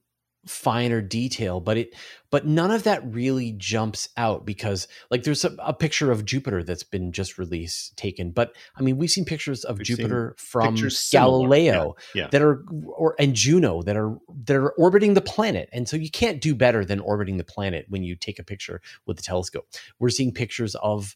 finer 0.47 1.01
detail 1.01 1.61
but 1.61 1.77
it 1.77 1.95
but 2.31 2.45
none 2.45 2.73
of 2.73 2.83
that 2.83 3.01
really 3.15 3.53
jumps 3.53 4.09
out 4.17 4.45
because 4.45 4.89
like 5.09 5.23
there's 5.23 5.45
a, 5.45 5.55
a, 5.61 5.73
picture 5.73 6.11
of 6.11 6.25
jupiter 6.25 6.65
that's 6.65 6.83
been 6.83 7.13
just 7.13 7.39
released 7.39 7.97
taken 7.97 8.33
but 8.33 8.53
i 8.77 8.83
mean 8.83 8.97
we've 8.97 9.11
seen 9.11 9.25
pictures 9.25 9.63
of 9.63 9.79
we've 9.79 9.87
jupiter 9.87 10.35
from 10.37 10.77
galileo 11.13 11.95
yeah, 12.13 12.23
yeah. 12.23 12.29
that 12.29 12.43
are 12.43 12.65
or 12.97 13.15
and 13.21 13.37
juno 13.37 13.83
that 13.83 13.97
are 13.97 14.17
that 14.45 14.57
are 14.57 14.71
orbiting 14.73 15.15
the 15.15 15.21
planet 15.21 15.69
and 15.73 15.89
so 15.89 15.97
you 15.97 16.11
can't 16.11 16.41
do 16.41 16.57
better 16.57 16.85
than 16.85 16.99
orbiting 16.99 17.37
the 17.37 17.45
planet 17.45 17.87
when 17.89 18.03
you 18.03 18.17
take 18.17 18.41
a 18.41 18.45
picture 18.45 18.81
with 19.07 19.17
the 19.17 19.23
telescope 19.23 19.69
we're 20.01 20.11
seeing 20.11 20.33
pictures 20.33 20.75
of 20.77 21.15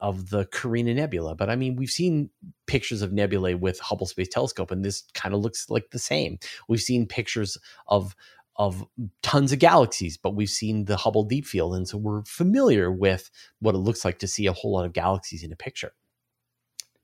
of 0.00 0.30
the 0.30 0.46
Carina 0.46 0.94
Nebula. 0.94 1.34
But 1.34 1.50
I 1.50 1.56
mean, 1.56 1.76
we've 1.76 1.90
seen 1.90 2.30
pictures 2.66 3.02
of 3.02 3.12
nebulae 3.12 3.54
with 3.54 3.80
Hubble 3.80 4.06
Space 4.06 4.28
Telescope, 4.28 4.70
and 4.70 4.84
this 4.84 5.04
kind 5.14 5.34
of 5.34 5.40
looks 5.40 5.70
like 5.70 5.90
the 5.90 5.98
same. 5.98 6.38
We've 6.68 6.80
seen 6.80 7.06
pictures 7.06 7.58
of 7.86 8.14
of 8.58 8.86
tons 9.22 9.52
of 9.52 9.58
galaxies, 9.58 10.16
but 10.16 10.34
we've 10.34 10.48
seen 10.48 10.86
the 10.86 10.96
Hubble 10.96 11.24
Deep 11.24 11.46
Field, 11.46 11.74
and 11.74 11.86
so 11.86 11.98
we're 11.98 12.24
familiar 12.24 12.90
with 12.90 13.30
what 13.60 13.74
it 13.74 13.78
looks 13.78 14.04
like 14.04 14.18
to 14.20 14.28
see 14.28 14.46
a 14.46 14.52
whole 14.52 14.72
lot 14.72 14.86
of 14.86 14.94
galaxies 14.94 15.42
in 15.42 15.52
a 15.52 15.56
picture. 15.56 15.92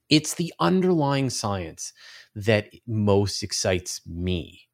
It's 0.08 0.34
the 0.34 0.52
underlying 0.60 1.30
science 1.30 1.92
that 2.34 2.68
most 2.86 3.42
excites 3.42 4.00
me. 4.06 4.68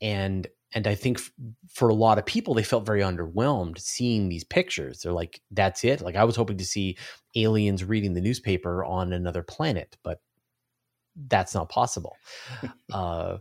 And 0.00 0.46
and 0.76 0.86
I 0.86 0.94
think 0.94 1.18
f- 1.18 1.32
for 1.72 1.88
a 1.88 1.94
lot 1.94 2.18
of 2.18 2.26
people, 2.26 2.52
they 2.52 2.62
felt 2.62 2.84
very 2.84 3.00
underwhelmed 3.00 3.78
seeing 3.78 4.28
these 4.28 4.44
pictures. 4.44 5.00
They're 5.00 5.10
like, 5.10 5.40
"That's 5.50 5.82
it." 5.84 6.02
Like 6.02 6.16
I 6.16 6.24
was 6.24 6.36
hoping 6.36 6.58
to 6.58 6.64
see 6.66 6.98
aliens 7.34 7.82
reading 7.82 8.12
the 8.12 8.20
newspaper 8.20 8.84
on 8.84 9.14
another 9.14 9.42
planet, 9.42 9.96
but 10.04 10.20
that's 11.28 11.54
not 11.54 11.70
possible. 11.70 12.14
uh, 12.92 13.38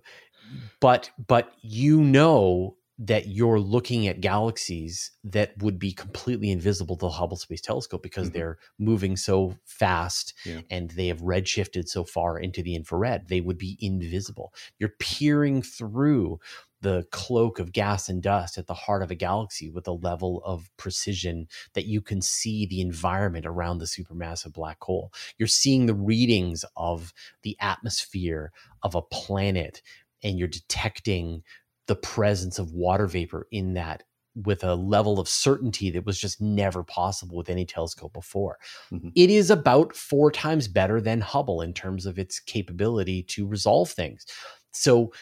but 0.79 1.11
but 1.27 1.51
you 1.61 2.01
know 2.01 2.77
that 2.98 3.28
you're 3.28 3.60
looking 3.60 4.08
at 4.08 4.22
galaxies 4.22 5.12
that 5.24 5.52
would 5.62 5.78
be 5.78 5.91
completely 5.91 6.50
invisible 6.50 6.96
to 6.96 7.06
the 7.06 7.10
Hubble 7.10 7.36
Space 7.36 7.60
Telescope 7.60 8.02
because 8.02 8.30
mm-hmm. 8.30 8.38
they're 8.38 8.58
moving 8.80 9.18
so 9.18 9.58
fast 9.66 10.34
yeah. 10.46 10.62
and 10.70 10.91
they 10.91 11.08
have 11.08 11.20
redshifted 11.20 11.89
so 11.89 12.06
far 12.06 12.39
into 12.39 12.64
the 12.64 12.74
infrared. 12.74 13.28
They 13.28 13.41
would 13.41 13.58
be 13.58 13.78
invisible. 13.82 14.54
You're 14.80 14.93
peering 14.98 15.62
through 15.62 16.39
the 16.82 17.06
cloak 17.12 17.60
of 17.60 17.74
gas 17.74 18.08
and 18.08 18.22
dust 18.22 18.58
at 18.58 18.68
the 18.68 18.74
heart 18.74 19.02
of 19.02 19.12
a 19.12 19.16
galaxy 19.16 19.70
with 19.70 19.88
a 19.88 19.91
level 19.91 20.41
of 20.46 20.70
precision 20.78 21.48
that 21.74 21.88
you 21.88 22.00
can 22.00 22.22
see 22.22 22.66
the 22.66 22.80
environment 22.80 23.46
around 23.46 23.80
the 23.80 23.86
supermassive 23.86 24.54
black 24.54 24.82
hole. 24.82 25.12
You're 25.38 25.48
seeing 25.48 25.86
the 25.86 25.96
readings 25.96 26.64
of 26.78 27.14
the 27.41 27.58
atmosphere 27.60 28.52
of 28.84 28.96
a 28.96 29.02
planet 29.02 29.82
and 30.24 30.39
you're 30.39 30.48
detecting 30.48 31.43
the 31.88 31.95
presence 31.95 32.59
of 32.59 32.71
water 32.71 33.07
vapor 33.07 33.47
in 33.51 33.73
that 33.73 34.03
with 34.43 34.63
a 34.63 34.75
level 34.75 35.19
of 35.19 35.29
certainty 35.29 35.89
that 35.91 36.05
was 36.05 36.19
just 36.19 36.41
never 36.41 36.83
possible 36.83 37.38
with 37.38 37.49
any 37.49 37.65
telescope 37.65 38.11
before. 38.11 38.57
Mm-hmm. 38.91 39.09
It 39.15 39.29
is 39.29 39.49
about 39.49 39.95
four 39.95 40.29
times 40.29 40.67
better 40.67 40.99
than 40.99 41.21
Hubble 41.21 41.61
in 41.61 41.73
terms 41.73 42.05
of 42.05 42.19
its 42.19 42.39
capability 42.39 43.23
to 43.23 43.47
resolve 43.47 43.89
things. 43.89 44.25
So 44.73 45.13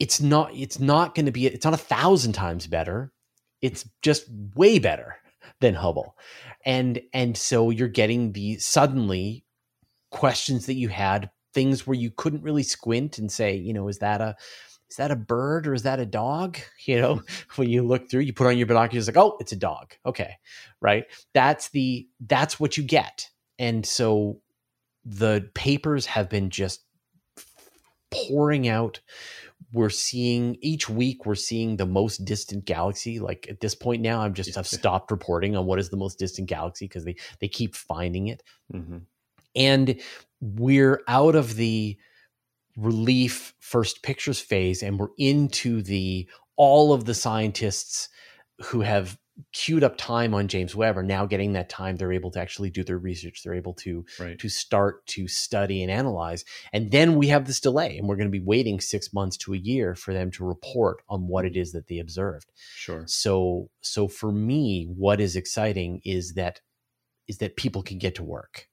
it's 0.00 0.20
not 0.20 0.50
it's 0.54 0.80
not 0.80 1.14
going 1.14 1.26
to 1.26 1.32
be 1.32 1.46
it's 1.46 1.64
not 1.64 1.74
a 1.74 1.76
thousand 1.76 2.32
times 2.32 2.66
better 2.66 3.12
it's 3.60 3.88
just 4.02 4.24
way 4.56 4.78
better 4.78 5.16
than 5.60 5.74
hubble 5.74 6.16
and 6.64 7.00
and 7.12 7.36
so 7.36 7.70
you're 7.70 7.86
getting 7.86 8.32
the 8.32 8.56
suddenly 8.58 9.44
questions 10.10 10.66
that 10.66 10.74
you 10.74 10.88
had 10.88 11.30
things 11.52 11.86
where 11.86 11.96
you 11.96 12.10
couldn't 12.10 12.42
really 12.42 12.62
squint 12.62 13.18
and 13.18 13.30
say 13.30 13.54
you 13.54 13.72
know 13.72 13.86
is 13.86 13.98
that 13.98 14.20
a 14.20 14.34
is 14.90 14.96
that 14.96 15.10
a 15.10 15.16
bird 15.16 15.66
or 15.66 15.74
is 15.74 15.84
that 15.84 16.00
a 16.00 16.06
dog? 16.06 16.58
You 16.86 17.00
know 17.00 17.22
when 17.56 17.68
you 17.68 17.86
look 17.86 18.10
through 18.10 18.22
you 18.22 18.32
put 18.32 18.46
on 18.46 18.58
your 18.58 18.66
binoculars 18.66 19.06
like 19.06 19.16
oh 19.16 19.36
it's 19.40 19.52
a 19.52 19.56
dog. 19.56 19.94
Okay 20.04 20.36
right? 20.80 21.04
That's 21.34 21.68
the 21.70 22.08
that's 22.26 22.58
what 22.58 22.76
you 22.76 22.82
get. 22.82 23.28
And 23.58 23.84
so 23.84 24.40
the 25.04 25.50
papers 25.54 26.06
have 26.06 26.28
been 26.28 26.50
just 26.50 26.82
pouring 28.10 28.68
out. 28.68 29.00
We're 29.72 29.90
seeing 29.90 30.56
each 30.60 30.88
week 30.88 31.26
we're 31.26 31.34
seeing 31.36 31.76
the 31.76 31.86
most 31.86 32.24
distant 32.24 32.64
galaxy. 32.64 33.20
Like 33.20 33.46
at 33.48 33.60
this 33.60 33.74
point 33.74 34.02
now 34.02 34.20
i'm 34.20 34.34
just 34.34 34.56
i've 34.56 34.66
stopped 34.66 35.10
reporting 35.10 35.56
on 35.56 35.66
what 35.66 35.78
is 35.78 35.90
the 35.90 35.96
most 35.96 36.18
distant 36.18 36.48
galaxy 36.48 36.86
because 36.86 37.04
they 37.04 37.16
they 37.40 37.48
keep 37.48 37.76
finding 37.76 38.28
it. 38.28 38.42
Mm-hmm. 38.72 38.98
and 39.54 40.00
we're 40.40 41.02
out 41.06 41.34
of 41.34 41.56
the 41.56 41.98
relief 42.80 43.54
first 43.60 44.02
pictures 44.02 44.40
phase 44.40 44.82
and 44.82 44.98
we're 44.98 45.08
into 45.18 45.82
the 45.82 46.28
all 46.56 46.92
of 46.92 47.04
the 47.04 47.14
scientists 47.14 48.08
who 48.60 48.80
have 48.80 49.18
queued 49.52 49.84
up 49.84 49.96
time 49.96 50.34
on 50.34 50.48
James 50.48 50.74
Webb 50.74 50.98
are 50.98 51.02
now 51.02 51.26
getting 51.26 51.52
that 51.54 51.68
time. 51.68 51.96
They're 51.96 52.12
able 52.12 52.30
to 52.32 52.40
actually 52.40 52.70
do 52.70 52.84
their 52.84 52.98
research. 52.98 53.42
They're 53.42 53.54
able 53.54 53.74
to 53.74 54.04
right. 54.18 54.38
to 54.38 54.48
start 54.48 55.06
to 55.08 55.28
study 55.28 55.82
and 55.82 55.90
analyze. 55.90 56.44
And 56.72 56.90
then 56.90 57.16
we 57.16 57.28
have 57.28 57.46
this 57.46 57.60
delay, 57.60 57.96
and 57.98 58.08
we're 58.08 58.16
going 58.16 58.28
to 58.28 58.38
be 58.38 58.44
waiting 58.44 58.80
six 58.80 59.12
months 59.12 59.36
to 59.38 59.54
a 59.54 59.58
year 59.58 59.94
for 59.94 60.12
them 60.12 60.30
to 60.32 60.44
report 60.44 61.02
on 61.08 61.26
what 61.26 61.44
it 61.44 61.56
is 61.56 61.72
that 61.72 61.88
they 61.88 61.98
observed. 61.98 62.50
Sure. 62.74 63.04
So 63.06 63.70
so 63.80 64.08
for 64.08 64.32
me, 64.32 64.84
what 64.84 65.20
is 65.20 65.36
exciting 65.36 66.00
is 66.04 66.34
that 66.34 66.60
is 67.28 67.38
that 67.38 67.56
people 67.56 67.82
can 67.82 67.98
get 67.98 68.14
to 68.16 68.24
work. 68.24 68.68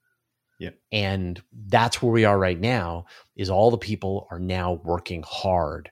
Yeah. 0.58 0.70
And 0.90 1.40
that's 1.52 2.02
where 2.02 2.12
we 2.12 2.24
are 2.24 2.38
right 2.38 2.58
now 2.58 3.06
is 3.36 3.48
all 3.48 3.70
the 3.70 3.78
people 3.78 4.26
are 4.30 4.40
now 4.40 4.80
working 4.84 5.22
hard 5.26 5.90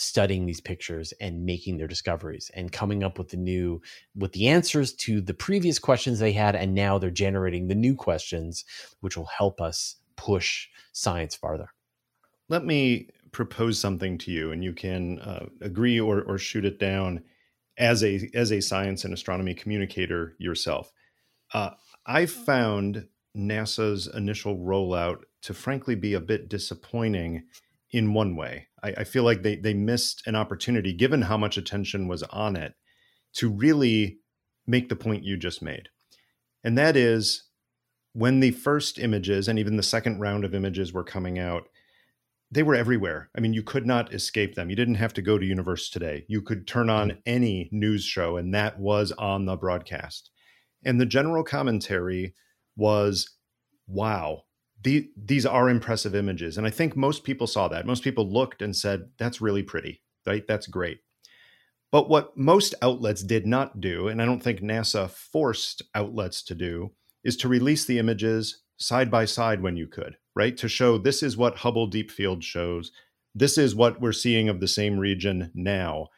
studying 0.00 0.46
these 0.46 0.60
pictures 0.60 1.12
and 1.20 1.44
making 1.44 1.76
their 1.76 1.88
discoveries 1.88 2.52
and 2.54 2.70
coming 2.70 3.02
up 3.02 3.18
with 3.18 3.30
the 3.30 3.36
new 3.36 3.82
with 4.14 4.32
the 4.32 4.46
answers 4.46 4.92
to 4.92 5.20
the 5.20 5.34
previous 5.34 5.80
questions 5.80 6.20
they 6.20 6.30
had 6.30 6.54
and 6.54 6.72
now 6.72 6.98
they're 6.98 7.10
generating 7.10 7.66
the 7.66 7.74
new 7.74 7.96
questions 7.96 8.64
which 9.00 9.16
will 9.16 9.26
help 9.26 9.60
us 9.60 9.96
push 10.16 10.68
science 10.92 11.34
farther. 11.34 11.68
Let 12.48 12.64
me 12.64 13.08
propose 13.32 13.80
something 13.80 14.18
to 14.18 14.30
you 14.30 14.52
and 14.52 14.62
you 14.62 14.72
can 14.72 15.18
uh, 15.18 15.46
agree 15.62 15.98
or, 15.98 16.22
or 16.22 16.38
shoot 16.38 16.64
it 16.64 16.78
down 16.78 17.24
as 17.76 18.04
a 18.04 18.30
as 18.34 18.52
a 18.52 18.60
science 18.60 19.04
and 19.04 19.12
astronomy 19.12 19.52
communicator 19.52 20.36
yourself. 20.38 20.92
Uh, 21.52 21.70
i 22.06 22.24
found 22.24 23.08
nasa's 23.38 24.08
initial 24.12 24.58
rollout 24.58 25.18
to 25.42 25.54
frankly 25.54 25.94
be 25.94 26.14
a 26.14 26.20
bit 26.20 26.48
disappointing 26.48 27.44
in 27.90 28.12
one 28.12 28.36
way. 28.36 28.68
I, 28.82 28.88
I, 28.98 29.04
feel 29.04 29.22
like 29.22 29.42
they 29.42 29.56
they 29.56 29.74
missed 29.74 30.22
an 30.26 30.36
opportunity, 30.36 30.92
given 30.92 31.22
how 31.22 31.36
much 31.36 31.56
attention 31.56 32.08
was 32.08 32.22
on 32.24 32.56
it, 32.56 32.74
to 33.34 33.48
really 33.48 34.18
make 34.66 34.88
the 34.88 34.96
point 34.96 35.24
you 35.24 35.36
just 35.36 35.62
made, 35.62 35.88
and 36.62 36.76
that 36.76 36.96
is 36.96 37.44
when 38.12 38.40
the 38.40 38.50
first 38.50 38.98
images 38.98 39.48
and 39.48 39.58
even 39.58 39.76
the 39.76 39.82
second 39.82 40.20
round 40.20 40.44
of 40.44 40.54
images 40.54 40.92
were 40.92 41.04
coming 41.04 41.38
out. 41.38 41.68
They 42.50 42.62
were 42.62 42.74
everywhere. 42.74 43.28
I 43.36 43.40
mean, 43.40 43.52
you 43.52 43.62
could 43.62 43.86
not 43.86 44.14
escape 44.14 44.54
them. 44.54 44.70
You 44.70 44.76
didn't 44.76 44.94
have 44.94 45.12
to 45.14 45.22
go 45.22 45.36
to 45.36 45.44
Universe 45.44 45.90
Today. 45.90 46.24
You 46.28 46.40
could 46.40 46.66
turn 46.66 46.88
on 46.88 47.10
mm-hmm. 47.10 47.18
any 47.26 47.68
news 47.70 48.04
show, 48.04 48.38
and 48.38 48.54
that 48.54 48.78
was 48.78 49.12
on 49.12 49.44
the 49.44 49.54
broadcast. 49.54 50.30
And 50.82 50.98
the 50.98 51.06
general 51.06 51.44
commentary 51.44 52.34
was, 52.78 53.28
wow, 53.86 54.44
the, 54.82 55.10
these 55.16 55.44
are 55.44 55.68
impressive 55.68 56.14
images. 56.14 56.56
And 56.56 56.66
I 56.66 56.70
think 56.70 56.96
most 56.96 57.24
people 57.24 57.46
saw 57.46 57.68
that. 57.68 57.84
Most 57.84 58.04
people 58.04 58.32
looked 58.32 58.62
and 58.62 58.74
said, 58.74 59.10
that's 59.18 59.42
really 59.42 59.62
pretty, 59.62 60.00
right? 60.26 60.46
That's 60.46 60.68
great. 60.68 61.00
But 61.90 62.08
what 62.08 62.36
most 62.36 62.74
outlets 62.80 63.22
did 63.22 63.46
not 63.46 63.80
do, 63.80 64.08
and 64.08 64.22
I 64.22 64.26
don't 64.26 64.42
think 64.42 64.60
NASA 64.60 65.10
forced 65.10 65.82
outlets 65.94 66.42
to 66.44 66.54
do, 66.54 66.92
is 67.24 67.36
to 67.38 67.48
release 67.48 67.84
the 67.84 67.98
images 67.98 68.62
side 68.76 69.10
by 69.10 69.24
side 69.24 69.60
when 69.62 69.76
you 69.76 69.86
could, 69.86 70.16
right? 70.36 70.56
To 70.58 70.68
show 70.68 70.98
this 70.98 71.22
is 71.22 71.36
what 71.36 71.56
Hubble 71.56 71.88
Deep 71.88 72.10
Field 72.10 72.44
shows. 72.44 72.92
This 73.34 73.58
is 73.58 73.74
what 73.74 74.00
we're 74.00 74.12
seeing 74.12 74.48
of 74.48 74.60
the 74.60 74.68
same 74.68 74.98
region 74.98 75.50
now. 75.54 76.08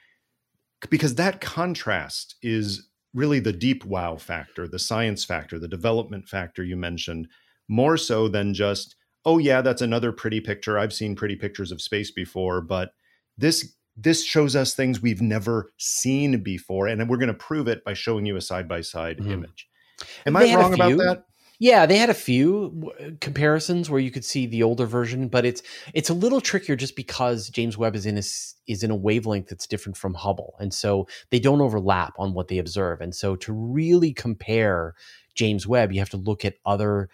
Because 0.91 1.15
that 1.15 1.41
contrast 1.41 2.35
is 2.43 2.90
really 3.15 3.41
the 3.41 3.53
deep 3.53 3.85
wow 3.85 4.17
factor, 4.17 4.69
the 4.69 4.79
science 4.79 5.25
factor, 5.25 5.59
the 5.59 5.69
development 5.69 6.29
factor 6.29 6.63
you 6.63 6.77
mentioned 6.77 7.29
more 7.69 7.97
so 7.97 8.29
than 8.29 8.55
just, 8.55 8.97
oh 9.25 9.39
yeah, 9.39 9.61
that's 9.63 9.83
another 9.83 10.13
pretty 10.13 10.41
picture. 10.41 10.79
I've 10.79 10.93
seen 10.93 11.17
pretty 11.17 11.37
pictures 11.37 11.73
of 11.73 11.83
space 11.83 12.11
before, 12.11 12.61
but 12.61 12.91
this 13.37 13.75
this 13.97 14.25
shows 14.25 14.57
us 14.57 14.75
things 14.75 15.03
we've 15.03 15.21
never 15.21 15.73
seen 15.77 16.43
before, 16.43 16.87
and 16.87 17.09
we're 17.09 17.19
going 17.19 17.29
to 17.29 17.35
prove 17.35 17.69
it 17.69 17.85
by 17.85 17.93
showing 17.93 18.25
you 18.25 18.37
a 18.37 18.41
side 18.41 18.69
by 18.69 18.81
side 18.81 19.21
image. 19.21 19.69
Am 20.25 20.33
they 20.33 20.53
I 20.53 20.57
wrong 20.57 20.73
about 20.73 20.97
that? 20.99 21.25
Yeah, 21.61 21.85
they 21.85 21.99
had 21.99 22.09
a 22.09 22.15
few 22.15 22.91
comparisons 23.21 23.91
where 23.91 24.01
you 24.01 24.11
could 24.11 24.25
see 24.25 24.47
the 24.47 24.63
older 24.63 24.87
version, 24.87 25.29
but 25.29 25.45
it's 25.45 25.63
it's 25.93 26.09
a 26.09 26.15
little 26.15 26.41
trickier 26.41 26.75
just 26.75 26.97
because 26.97 27.51
James 27.51 27.77
Webb 27.77 27.95
is 27.95 28.07
in 28.07 28.17
a 28.17 28.23
is 28.67 28.83
in 28.83 28.91
a 28.91 28.97
wavelength 28.97 29.49
that's 29.49 29.67
different 29.67 29.99
from 29.99 30.15
Hubble, 30.15 30.55
and 30.59 30.73
so 30.73 31.07
they 31.29 31.39
don't 31.39 31.61
overlap 31.61 32.15
on 32.19 32.33
what 32.33 32.49
they 32.49 32.57
observe. 32.57 33.03
And 33.03 33.15
so 33.15 33.37
to 33.37 33.53
really 33.53 34.15
compare 34.15 34.95
James 35.35 35.67
Webb, 35.67 35.93
you 35.93 35.99
have 35.99 36.09
to 36.11 36.17
look 36.17 36.47
at 36.47 36.57
other 36.65 37.11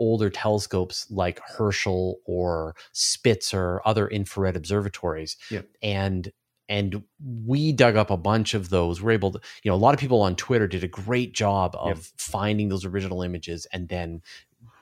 older 0.00 0.28
telescopes 0.28 1.06
like 1.08 1.40
Herschel 1.56 2.18
or 2.26 2.74
Spitzer, 2.90 3.80
other 3.84 4.08
infrared 4.08 4.56
observatories, 4.56 5.36
yep. 5.52 5.68
and 5.84 6.32
and 6.68 7.02
we 7.44 7.72
dug 7.72 7.96
up 7.96 8.10
a 8.10 8.16
bunch 8.16 8.54
of 8.54 8.70
those. 8.70 9.02
We're 9.02 9.12
able 9.12 9.32
to 9.32 9.40
you 9.62 9.70
know 9.70 9.76
a 9.76 9.78
lot 9.78 9.94
of 9.94 10.00
people 10.00 10.22
on 10.22 10.36
twitter 10.36 10.66
did 10.66 10.84
a 10.84 10.88
great 10.88 11.34
job 11.34 11.74
of 11.78 11.96
yep. 11.96 12.04
finding 12.16 12.68
those 12.68 12.84
original 12.84 13.22
images 13.22 13.66
and 13.72 13.88
then 13.88 14.22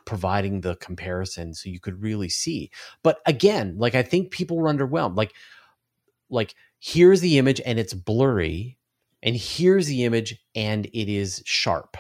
providing 0.05 0.61
the 0.61 0.77
comparison 0.77 1.55
so 1.55 1.69
you 1.69 1.81
could 1.81 2.03
really 2.03 2.29
see. 2.29 2.71
But 3.03 3.21
again 3.27 3.77
like 3.79 3.95
i 3.95 4.03
think 4.03 4.31
people 4.31 4.57
were 4.57 4.73
underwhelmed. 4.73 5.17
Like 5.17 5.33
like 6.31 6.55
here's 6.81 7.21
the 7.21 7.39
image 7.39 7.61
and 7.65 7.79
it's 7.79 7.95
blurry 7.95 8.79
and 9.23 9.37
here's 9.37 9.87
the 9.87 10.05
image 10.05 10.37
and 10.55 10.87
it 10.87 11.09
is 11.09 11.43
sharp. 11.45 11.97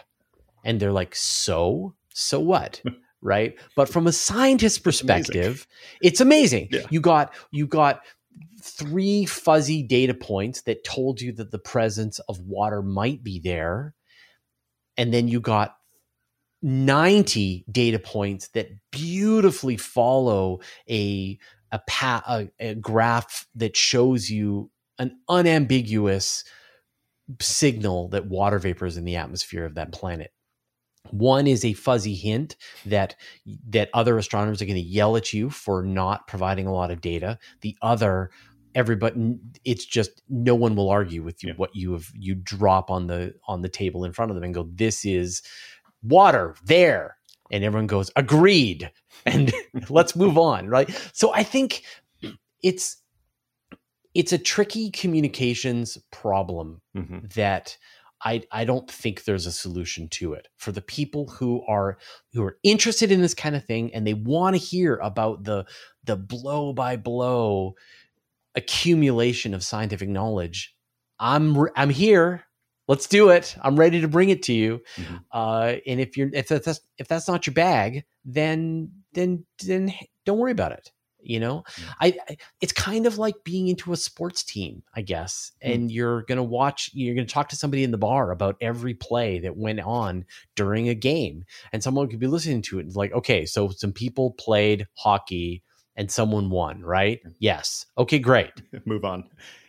And 0.64 0.80
they're 0.80 0.92
like 0.92 1.14
so? 1.14 1.94
So 2.12 2.40
what? 2.40 2.82
Right? 3.24 3.56
But 3.76 3.88
from 3.88 4.08
a 4.08 4.12
scientist 4.12 4.82
perspective 4.82 5.68
it's 6.00 6.20
amazing, 6.20 6.66
it's 6.66 6.68
amazing. 6.68 6.68
Yeah. 6.72 6.86
you 6.90 7.00
got 7.00 7.32
you 7.52 7.68
got 7.68 8.00
three 8.62 9.24
fuzzy 9.24 9.82
data 9.82 10.14
points 10.14 10.62
that 10.62 10.84
told 10.84 11.20
you 11.20 11.32
that 11.32 11.50
the 11.50 11.58
presence 11.58 12.18
of 12.20 12.40
water 12.40 12.82
might 12.82 13.22
be 13.22 13.40
there. 13.40 13.94
And 14.96 15.12
then 15.12 15.28
you 15.28 15.40
got 15.40 15.74
90 16.62 17.64
data 17.70 17.98
points 17.98 18.48
that 18.48 18.68
beautifully 18.90 19.76
follow 19.76 20.60
a 20.88 21.38
a, 21.72 21.80
pa- 21.88 22.22
a, 22.28 22.50
a 22.60 22.74
graph 22.74 23.46
that 23.54 23.74
shows 23.76 24.28
you 24.28 24.70
an 24.98 25.18
unambiguous 25.28 26.44
signal 27.40 28.08
that 28.08 28.26
water 28.26 28.58
vapor 28.58 28.84
is 28.84 28.98
in 28.98 29.04
the 29.04 29.16
atmosphere 29.16 29.64
of 29.64 29.76
that 29.76 29.90
planet. 29.90 30.32
One 31.10 31.46
is 31.46 31.64
a 31.64 31.72
fuzzy 31.72 32.14
hint 32.14 32.56
that 32.86 33.16
that 33.68 33.90
other 33.92 34.16
astronomers 34.18 34.62
are 34.62 34.66
going 34.66 34.76
to 34.76 34.80
yell 34.80 35.16
at 35.16 35.32
you 35.32 35.50
for 35.50 35.82
not 35.82 36.26
providing 36.26 36.66
a 36.66 36.72
lot 36.72 36.90
of 36.90 37.00
data. 37.00 37.38
The 37.60 37.76
other 37.82 38.30
everybody 38.74 39.38
it's 39.64 39.84
just 39.84 40.22
no 40.28 40.54
one 40.54 40.74
will 40.74 40.88
argue 40.88 41.22
with 41.22 41.42
you 41.42 41.50
yeah. 41.50 41.54
what 41.56 41.74
you 41.74 41.92
have 41.92 42.10
you 42.14 42.34
drop 42.34 42.90
on 42.90 43.06
the 43.06 43.34
on 43.46 43.62
the 43.62 43.68
table 43.68 44.04
in 44.04 44.12
front 44.12 44.30
of 44.30 44.34
them 44.34 44.44
and 44.44 44.54
go 44.54 44.68
this 44.72 45.04
is 45.04 45.42
water 46.02 46.56
there 46.64 47.16
and 47.50 47.64
everyone 47.64 47.86
goes 47.86 48.10
agreed 48.16 48.90
and 49.26 49.52
let's 49.90 50.16
move 50.16 50.38
on 50.38 50.68
right 50.68 50.90
so 51.12 51.32
i 51.34 51.42
think 51.42 51.82
it's 52.62 52.96
it's 54.14 54.32
a 54.32 54.38
tricky 54.38 54.90
communications 54.90 55.98
problem 56.10 56.80
mm-hmm. 56.96 57.18
that 57.34 57.76
I, 58.24 58.42
I 58.52 58.64
don't 58.64 58.88
think 58.90 59.24
there's 59.24 59.46
a 59.46 59.52
solution 59.52 60.08
to 60.10 60.34
it 60.34 60.48
for 60.56 60.70
the 60.70 60.80
people 60.80 61.28
who 61.28 61.64
are 61.66 61.98
who 62.32 62.44
are 62.44 62.58
interested 62.62 63.10
in 63.10 63.20
this 63.20 63.34
kind 63.34 63.56
of 63.56 63.64
thing 63.64 63.92
and 63.94 64.06
they 64.06 64.14
want 64.14 64.54
to 64.54 64.62
hear 64.62 64.96
about 64.96 65.44
the 65.44 65.64
the 66.04 66.16
blow 66.16 66.72
by 66.72 66.96
blow 66.96 67.74
accumulation 68.54 69.54
of 69.54 69.64
scientific 69.64 70.08
knowledge. 70.08 70.74
I'm 71.18 71.56
I'm 71.76 71.90
here. 71.90 72.44
Let's 72.88 73.06
do 73.06 73.30
it. 73.30 73.56
I'm 73.62 73.76
ready 73.76 74.00
to 74.00 74.08
bring 74.08 74.28
it 74.30 74.42
to 74.44 74.52
you. 74.52 74.82
Mm-hmm. 74.96 75.16
Uh, 75.30 75.74
and 75.86 76.00
if 76.00 76.16
you're 76.16 76.30
if 76.32 76.48
that's 76.48 76.80
if 76.98 77.08
that's 77.08 77.28
not 77.28 77.46
your 77.46 77.54
bag, 77.54 78.04
then 78.24 78.90
then 79.14 79.44
then 79.64 79.92
don't 80.26 80.38
worry 80.38 80.52
about 80.52 80.72
it. 80.72 80.90
You 81.22 81.40
know. 81.40 81.64
I, 82.00 82.18
I, 82.28 82.36
it's 82.60 82.72
kind 82.72 83.06
of 83.06 83.18
like 83.18 83.34
being 83.44 83.68
into 83.68 83.92
a 83.92 83.96
sports 83.96 84.42
team, 84.42 84.82
I 84.94 85.02
guess. 85.02 85.52
Mm-hmm. 85.62 85.72
And 85.72 85.92
you're 85.92 86.22
gonna 86.22 86.42
watch. 86.42 86.90
You're 86.92 87.14
gonna 87.14 87.26
talk 87.26 87.48
to 87.50 87.56
somebody 87.56 87.84
in 87.84 87.90
the 87.90 87.98
bar 87.98 88.30
about 88.30 88.56
every 88.60 88.94
play 88.94 89.40
that 89.40 89.56
went 89.56 89.80
on 89.80 90.24
during 90.56 90.88
a 90.88 90.94
game, 90.94 91.44
and 91.72 91.82
someone 91.82 92.08
could 92.08 92.20
be 92.20 92.26
listening 92.26 92.62
to 92.62 92.78
it. 92.78 92.86
And 92.86 92.96
like, 92.96 93.12
okay, 93.12 93.46
so 93.46 93.70
some 93.70 93.92
people 93.92 94.32
played 94.32 94.86
hockey 94.94 95.62
and 95.96 96.10
someone 96.10 96.50
won, 96.50 96.82
right? 96.82 97.20
Yes. 97.38 97.86
Okay, 97.98 98.18
great. 98.18 98.50
Move 98.86 99.04
on. 99.04 99.24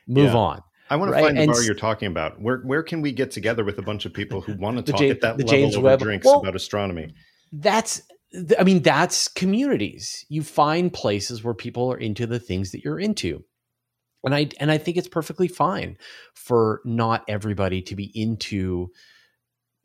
Move 0.08 0.34
yeah. 0.34 0.38
on. 0.38 0.64
I 0.90 0.96
want 0.96 1.10
to 1.10 1.14
right? 1.14 1.24
find 1.24 1.38
the 1.38 1.42
and 1.44 1.52
bar 1.52 1.64
you're 1.64 1.76
talking 1.76 2.08
about. 2.08 2.42
Where 2.42 2.60
where 2.60 2.84
can 2.84 3.02
we 3.02 3.12
get 3.12 3.32
together 3.32 3.64
with 3.64 3.78
a 3.78 3.82
bunch 3.82 4.06
of 4.06 4.14
people 4.14 4.42
who 4.42 4.56
want 4.58 4.86
to 4.86 4.92
talk 4.92 5.02
at 5.02 5.22
that 5.22 5.38
level 5.38 5.48
James 5.48 5.76
over 5.76 5.86
Webb. 5.86 6.00
drinks 6.00 6.26
well, 6.26 6.40
about 6.42 6.56
astronomy? 6.56 7.14
That's 7.52 8.02
I 8.58 8.64
mean 8.64 8.82
that's 8.82 9.28
communities. 9.28 10.26
You 10.30 10.44
find 10.44 10.92
places 10.92 11.44
where 11.44 11.54
people 11.54 11.92
are 11.92 11.98
into 11.98 12.26
the 12.26 12.40
things 12.40 12.72
that 12.72 12.84
you're 12.84 13.00
into. 13.00 13.44
And 14.24 14.34
I 14.34 14.50
and 14.60 14.72
I 14.72 14.78
think 14.78 14.98
it's 14.98 15.08
perfectly 15.08 15.48
fine 15.48 15.98
for 16.34 16.82
not 16.86 17.24
everybody 17.28 17.82
to 17.84 17.96
be 17.96 18.12
into 18.14 18.88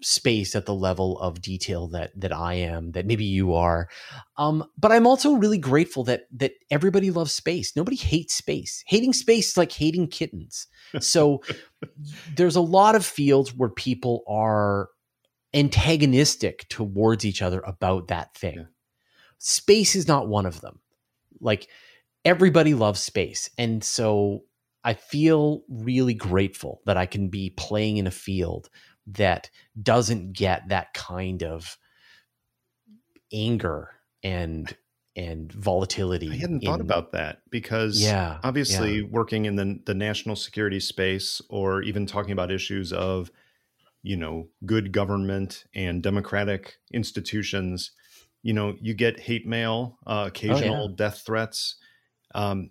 space 0.00 0.54
at 0.54 0.64
the 0.64 0.74
level 0.74 1.18
of 1.18 1.42
detail 1.42 1.88
that 1.88 2.12
that 2.16 2.32
I 2.32 2.54
am, 2.54 2.92
that 2.92 3.06
maybe 3.06 3.24
you 3.24 3.54
are. 3.54 3.88
Um, 4.36 4.64
but 4.78 4.92
I'm 4.92 5.06
also 5.06 5.34
really 5.34 5.58
grateful 5.58 6.04
that 6.04 6.22
that 6.36 6.52
everybody 6.70 7.10
loves 7.10 7.32
space. 7.32 7.74
Nobody 7.74 7.96
hates 7.96 8.34
space. 8.34 8.82
Hating 8.86 9.12
space 9.12 9.50
is 9.50 9.56
like 9.56 9.72
hating 9.72 10.08
kittens. 10.08 10.68
So 11.00 11.42
there's 12.36 12.56
a 12.56 12.60
lot 12.60 12.94
of 12.94 13.04
fields 13.04 13.54
where 13.54 13.70
people 13.70 14.22
are 14.28 14.88
antagonistic 15.54 16.68
towards 16.68 17.24
each 17.24 17.42
other 17.42 17.60
about 17.60 18.08
that 18.08 18.34
thing. 18.34 18.56
Yeah. 18.56 18.64
Space 19.38 19.94
is 19.94 20.08
not 20.08 20.28
one 20.28 20.46
of 20.46 20.60
them. 20.60 20.80
Like 21.40 21.68
everybody 22.24 22.74
loves 22.74 23.00
space. 23.00 23.48
And 23.56 23.82
so 23.82 24.44
I 24.84 24.94
feel 24.94 25.62
really 25.68 26.14
grateful 26.14 26.80
that 26.86 26.96
I 26.96 27.06
can 27.06 27.28
be 27.28 27.50
playing 27.50 27.96
in 27.96 28.06
a 28.06 28.12
field 28.12 28.68
that 29.06 29.50
doesn't 29.80 30.32
get 30.32 30.68
that 30.68 30.92
kind 30.94 31.42
of 31.42 31.78
anger 33.32 33.90
and 34.22 34.74
and 35.16 35.52
volatility. 35.52 36.30
I 36.30 36.36
hadn't 36.36 36.62
in, 36.62 36.68
thought 36.68 36.80
about 36.80 37.12
that 37.12 37.42
because 37.50 38.00
yeah, 38.00 38.38
obviously 38.44 39.00
yeah. 39.00 39.06
working 39.10 39.46
in 39.46 39.56
the 39.56 39.80
the 39.84 39.94
national 39.94 40.36
security 40.36 40.80
space 40.80 41.40
or 41.48 41.82
even 41.82 42.06
talking 42.06 42.32
about 42.32 42.52
issues 42.52 42.92
of 42.92 43.30
you 44.08 44.16
know 44.16 44.48
good 44.64 44.90
government 44.90 45.66
and 45.74 46.02
democratic 46.02 46.78
institutions, 46.94 47.90
you 48.42 48.54
know, 48.54 48.74
you 48.80 48.94
get 48.94 49.20
hate 49.20 49.46
mail, 49.46 49.98
uh, 50.06 50.24
occasional 50.28 50.84
oh, 50.84 50.88
yeah. 50.88 50.94
death 50.96 51.22
threats. 51.26 51.76
Um, 52.34 52.70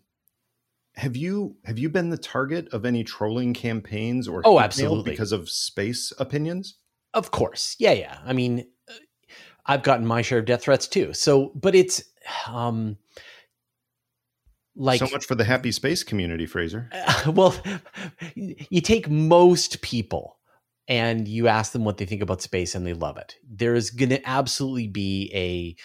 have 0.96 1.16
you 1.16 1.56
have 1.64 1.78
you 1.78 1.90
been 1.90 2.10
the 2.10 2.18
target 2.18 2.68
of 2.70 2.86
any 2.86 3.04
trolling 3.04 3.54
campaigns 3.54 4.28
or 4.28 4.42
oh 4.46 4.60
absolutely. 4.60 5.12
because 5.12 5.32
of 5.32 5.48
space 5.48 6.12
opinions? 6.18 6.80
Of 7.14 7.30
course. 7.30 7.76
Yeah 7.78 7.92
yeah. 7.92 8.18
I 8.26 8.34
mean 8.34 8.66
i've 9.68 9.84
gotten 9.84 10.08
my 10.08 10.24
share 10.24 10.40
of 10.40 10.46
death 10.46 10.64
threats 10.64 10.88
too. 10.88 11.14
So 11.14 11.52
but 11.54 11.76
it's 11.76 12.04
um 12.48 12.98
like 14.76 15.00
so 15.00 15.08
much 15.12 15.26
for 15.26 15.36
the 15.36 15.44
happy 15.44 15.72
space 15.72 16.04
community 16.04 16.48
fraser. 16.48 16.90
Uh, 16.92 17.32
well 17.36 17.56
you 18.36 18.82
take 18.82 19.08
most 19.08 19.84
people 19.84 20.37
and 20.88 21.28
you 21.28 21.48
ask 21.48 21.72
them 21.72 21.84
what 21.84 21.98
they 21.98 22.06
think 22.06 22.22
about 22.22 22.42
space 22.42 22.76
and 22.76 22.86
they 22.86 22.94
love 22.94 23.18
it 23.18 23.36
there 23.48 23.76
is 23.76 23.90
going 23.90 24.10
to 24.10 24.28
absolutely 24.28 24.88
be 24.88 25.32
a 25.34 25.76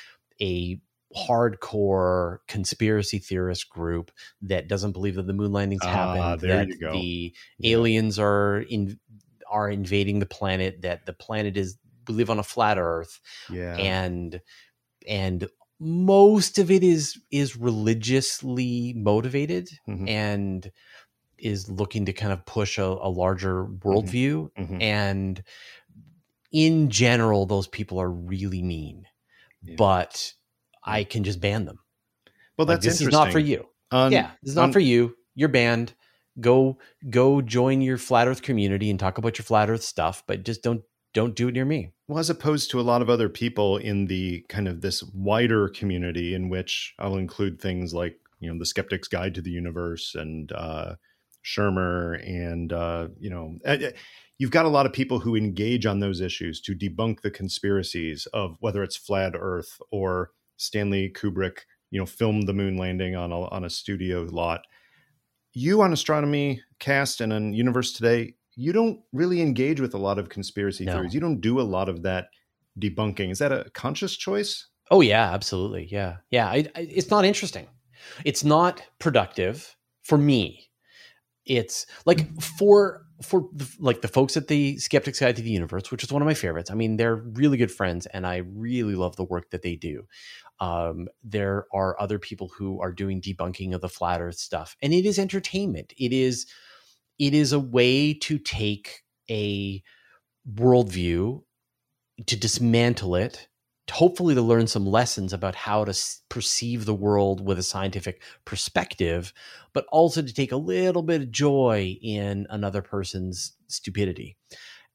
a 0.44 0.80
hardcore 1.16 2.38
conspiracy 2.48 3.18
theorist 3.18 3.68
group 3.68 4.10
that 4.40 4.68
doesn't 4.68 4.92
believe 4.92 5.16
that 5.16 5.26
the 5.26 5.32
moon 5.32 5.52
landings 5.52 5.84
happened, 5.84 6.20
uh, 6.20 6.30
happened, 6.30 6.50
that 6.80 6.92
the 6.92 7.34
yeah. 7.58 7.76
aliens 7.76 8.18
are 8.18 8.60
in 8.60 8.98
are 9.50 9.68
invading 9.68 10.18
the 10.18 10.26
planet, 10.26 10.82
that 10.82 11.06
the 11.06 11.12
planet 11.12 11.56
is 11.56 11.76
we 12.08 12.14
live 12.14 12.30
on 12.30 12.38
a 12.38 12.42
flat 12.42 12.78
Earth, 12.78 13.20
yeah, 13.50 13.76
and 13.76 14.40
and 15.06 15.48
most 15.78 16.58
of 16.58 16.70
it 16.70 16.82
is 16.82 17.20
is 17.30 17.56
religiously 17.56 18.94
motivated 18.96 19.68
mm-hmm. 19.88 20.08
and 20.08 20.70
is 21.42 21.68
looking 21.68 22.06
to 22.06 22.12
kind 22.12 22.32
of 22.32 22.44
push 22.46 22.78
a, 22.78 22.84
a 22.84 23.10
larger 23.10 23.64
mm-hmm. 23.64 23.88
worldview 23.88 24.50
mm-hmm. 24.58 24.80
and 24.80 25.42
in 26.52 26.90
general 26.90 27.46
those 27.46 27.66
people 27.66 28.00
are 28.00 28.10
really 28.10 28.62
mean 28.62 29.06
yeah. 29.62 29.74
but 29.76 30.34
I 30.84 31.04
can 31.04 31.24
just 31.24 31.40
ban 31.40 31.64
them. 31.64 31.78
Well, 32.56 32.66
that's 32.66 32.84
like, 32.84 32.92
this 32.92 33.00
is 33.00 33.08
not 33.08 33.32
for 33.32 33.38
you. 33.38 33.66
yeah, 33.92 34.32
this 34.42 34.50
is 34.50 34.56
not 34.56 34.72
for 34.72 34.80
you. 34.80 35.16
You're 35.34 35.48
banned. 35.48 35.94
Go 36.40 36.78
go 37.10 37.40
join 37.42 37.82
your 37.82 37.98
flat 37.98 38.28
Earth 38.28 38.42
community 38.42 38.90
and 38.90 38.98
talk 38.98 39.18
about 39.18 39.38
your 39.38 39.44
flat 39.44 39.68
Earth 39.70 39.82
stuff, 39.82 40.22
but 40.26 40.44
just 40.44 40.62
don't 40.62 40.82
don't 41.14 41.34
do 41.34 41.48
it 41.48 41.52
near 41.52 41.64
me. 41.64 41.90
Well, 42.08 42.18
as 42.18 42.30
opposed 42.30 42.70
to 42.70 42.80
a 42.80 42.82
lot 42.82 43.02
of 43.02 43.10
other 43.10 43.28
people 43.28 43.76
in 43.76 44.06
the 44.06 44.44
kind 44.48 44.66
of 44.66 44.80
this 44.80 45.02
wider 45.02 45.68
community, 45.68 46.34
in 46.34 46.48
which 46.48 46.94
I'll 46.98 47.16
include 47.16 47.60
things 47.60 47.92
like 47.92 48.18
you 48.40 48.50
know 48.50 48.58
the 48.58 48.66
Skeptic's 48.66 49.08
Guide 49.08 49.34
to 49.34 49.42
the 49.42 49.50
Universe 49.50 50.14
and 50.14 50.50
uh, 50.52 50.94
Shermer 51.44 52.20
and 52.26 52.72
uh, 52.72 53.08
you 53.18 53.30
know 53.30 53.58
uh, 53.66 53.76
you've 54.38 54.50
got 54.50 54.66
a 54.66 54.70
lot 54.70 54.86
of 54.86 54.92
people 54.92 55.20
who 55.20 55.36
engage 55.36 55.86
on 55.86 56.00
those 56.00 56.20
issues 56.20 56.60
to 56.62 56.74
debunk 56.74 57.20
the 57.20 57.30
conspiracies 57.30 58.26
of 58.32 58.56
whether 58.60 58.82
it's 58.82 58.96
flat 58.96 59.34
Earth 59.38 59.80
or 59.90 60.30
Stanley 60.56 61.10
Kubrick, 61.14 61.58
you 61.90 62.00
know, 62.00 62.06
filmed 62.06 62.46
the 62.48 62.52
moon 62.52 62.76
landing 62.76 63.14
on 63.16 63.32
a, 63.32 63.40
on 63.48 63.64
a 63.64 63.70
studio 63.70 64.22
lot. 64.30 64.62
You 65.54 65.82
on 65.82 65.92
Astronomy 65.92 66.62
Cast 66.78 67.20
and 67.20 67.32
on 67.32 67.52
Universe 67.52 67.92
Today, 67.92 68.34
you 68.54 68.72
don't 68.72 69.00
really 69.12 69.40
engage 69.42 69.80
with 69.80 69.94
a 69.94 69.98
lot 69.98 70.18
of 70.18 70.28
conspiracy 70.28 70.84
No. 70.84 70.92
theories. 70.92 71.14
You 71.14 71.20
don't 71.20 71.40
do 71.40 71.60
a 71.60 71.62
lot 71.62 71.88
of 71.88 72.02
that 72.02 72.28
debunking. 72.80 73.30
Is 73.30 73.38
that 73.38 73.52
a 73.52 73.70
conscious 73.74 74.16
choice? 74.16 74.66
Oh 74.90 75.00
yeah, 75.00 75.32
absolutely. 75.32 75.88
Yeah, 75.90 76.16
yeah. 76.30 76.48
I, 76.48 76.66
I, 76.74 76.80
it's 76.80 77.10
not 77.10 77.24
interesting. 77.24 77.66
It's 78.24 78.44
not 78.44 78.82
productive 78.98 79.76
for 80.02 80.18
me. 80.18 80.68
It's 81.44 81.86
like 82.06 82.40
for 82.40 83.04
for 83.22 83.48
the, 83.52 83.68
like 83.78 84.00
the 84.00 84.08
folks 84.08 84.36
at 84.36 84.48
the 84.48 84.78
Skeptics 84.78 85.20
Guide 85.20 85.36
to 85.36 85.42
the 85.42 85.50
Universe, 85.50 85.90
which 85.90 86.02
is 86.02 86.12
one 86.12 86.22
of 86.22 86.26
my 86.26 86.34
favorites. 86.34 86.70
I 86.70 86.74
mean, 86.74 86.96
they're 86.96 87.16
really 87.16 87.56
good 87.56 87.70
friends, 87.70 88.06
and 88.06 88.26
I 88.26 88.38
really 88.38 88.94
love 88.94 89.16
the 89.16 89.24
work 89.24 89.50
that 89.50 89.62
they 89.62 89.76
do. 89.76 90.06
Um, 90.60 91.08
there 91.22 91.66
are 91.72 92.00
other 92.00 92.18
people 92.18 92.48
who 92.48 92.80
are 92.80 92.92
doing 92.92 93.20
debunking 93.20 93.74
of 93.74 93.80
the 93.80 93.88
flat 93.88 94.20
Earth 94.20 94.38
stuff, 94.38 94.76
and 94.82 94.92
it 94.92 95.06
is 95.06 95.18
entertainment. 95.18 95.92
It 95.96 96.12
is 96.12 96.46
it 97.18 97.34
is 97.34 97.52
a 97.52 97.60
way 97.60 98.14
to 98.14 98.38
take 98.38 99.02
a 99.30 99.82
worldview 100.52 101.42
to 102.26 102.36
dismantle 102.36 103.16
it 103.16 103.48
hopefully 103.92 104.34
to 104.34 104.42
learn 104.42 104.66
some 104.66 104.86
lessons 104.86 105.32
about 105.32 105.54
how 105.54 105.84
to 105.84 105.90
s- 105.90 106.22
perceive 106.28 106.84
the 106.84 106.94
world 106.94 107.44
with 107.44 107.58
a 107.58 107.62
scientific 107.62 108.22
perspective, 108.44 109.32
but 109.72 109.86
also 109.92 110.22
to 110.22 110.32
take 110.32 110.52
a 110.52 110.56
little 110.56 111.02
bit 111.02 111.22
of 111.22 111.30
joy 111.30 111.96
in 112.02 112.46
another 112.50 112.82
person's 112.82 113.52
stupidity. 113.68 114.36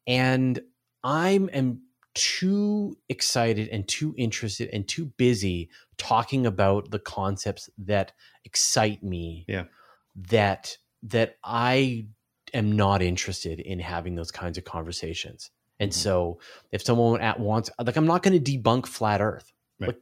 And 0.07 0.59
I'm 1.03 1.49
am 1.53 1.81
too 2.15 2.97
excited 3.09 3.69
and 3.69 3.87
too 3.87 4.15
interested 4.17 4.69
and 4.73 4.87
too 4.87 5.05
busy 5.17 5.69
talking 5.97 6.47
about 6.47 6.89
the 6.89 6.99
concepts 6.99 7.69
that 7.77 8.13
excite 8.43 9.03
me. 9.03 9.45
Yeah. 9.47 9.65
That 10.15 10.77
that 11.03 11.37
I 11.43 12.07
am 12.53 12.71
not 12.71 13.03
interested 13.03 13.59
in 13.59 13.79
having 13.79 14.15
those 14.15 14.31
kinds 14.31 14.57
of 14.57 14.63
conversations. 14.63 15.51
And 15.79 15.91
Mhm. 15.91 15.95
so 15.95 16.39
if 16.71 16.81
someone 16.83 17.21
at 17.21 17.39
wants 17.39 17.69
like 17.79 17.95
I'm 17.97 18.07
not 18.07 18.23
going 18.23 18.41
to 18.41 18.57
debunk 18.57 18.85
flat 18.87 19.21
earth. 19.21 19.51
Right. 19.79 19.87
Like 19.87 19.97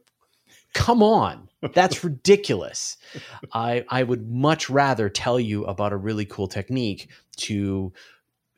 come 0.72 1.02
on. 1.02 1.48
That's 1.74 2.02
ridiculous. 2.04 2.96
I 3.52 3.84
I 3.88 4.02
would 4.02 4.28
much 4.30 4.68
rather 4.70 5.08
tell 5.08 5.38
you 5.40 5.64
about 5.64 5.92
a 5.92 5.96
really 5.96 6.24
cool 6.24 6.48
technique 6.48 7.08
to 7.38 7.92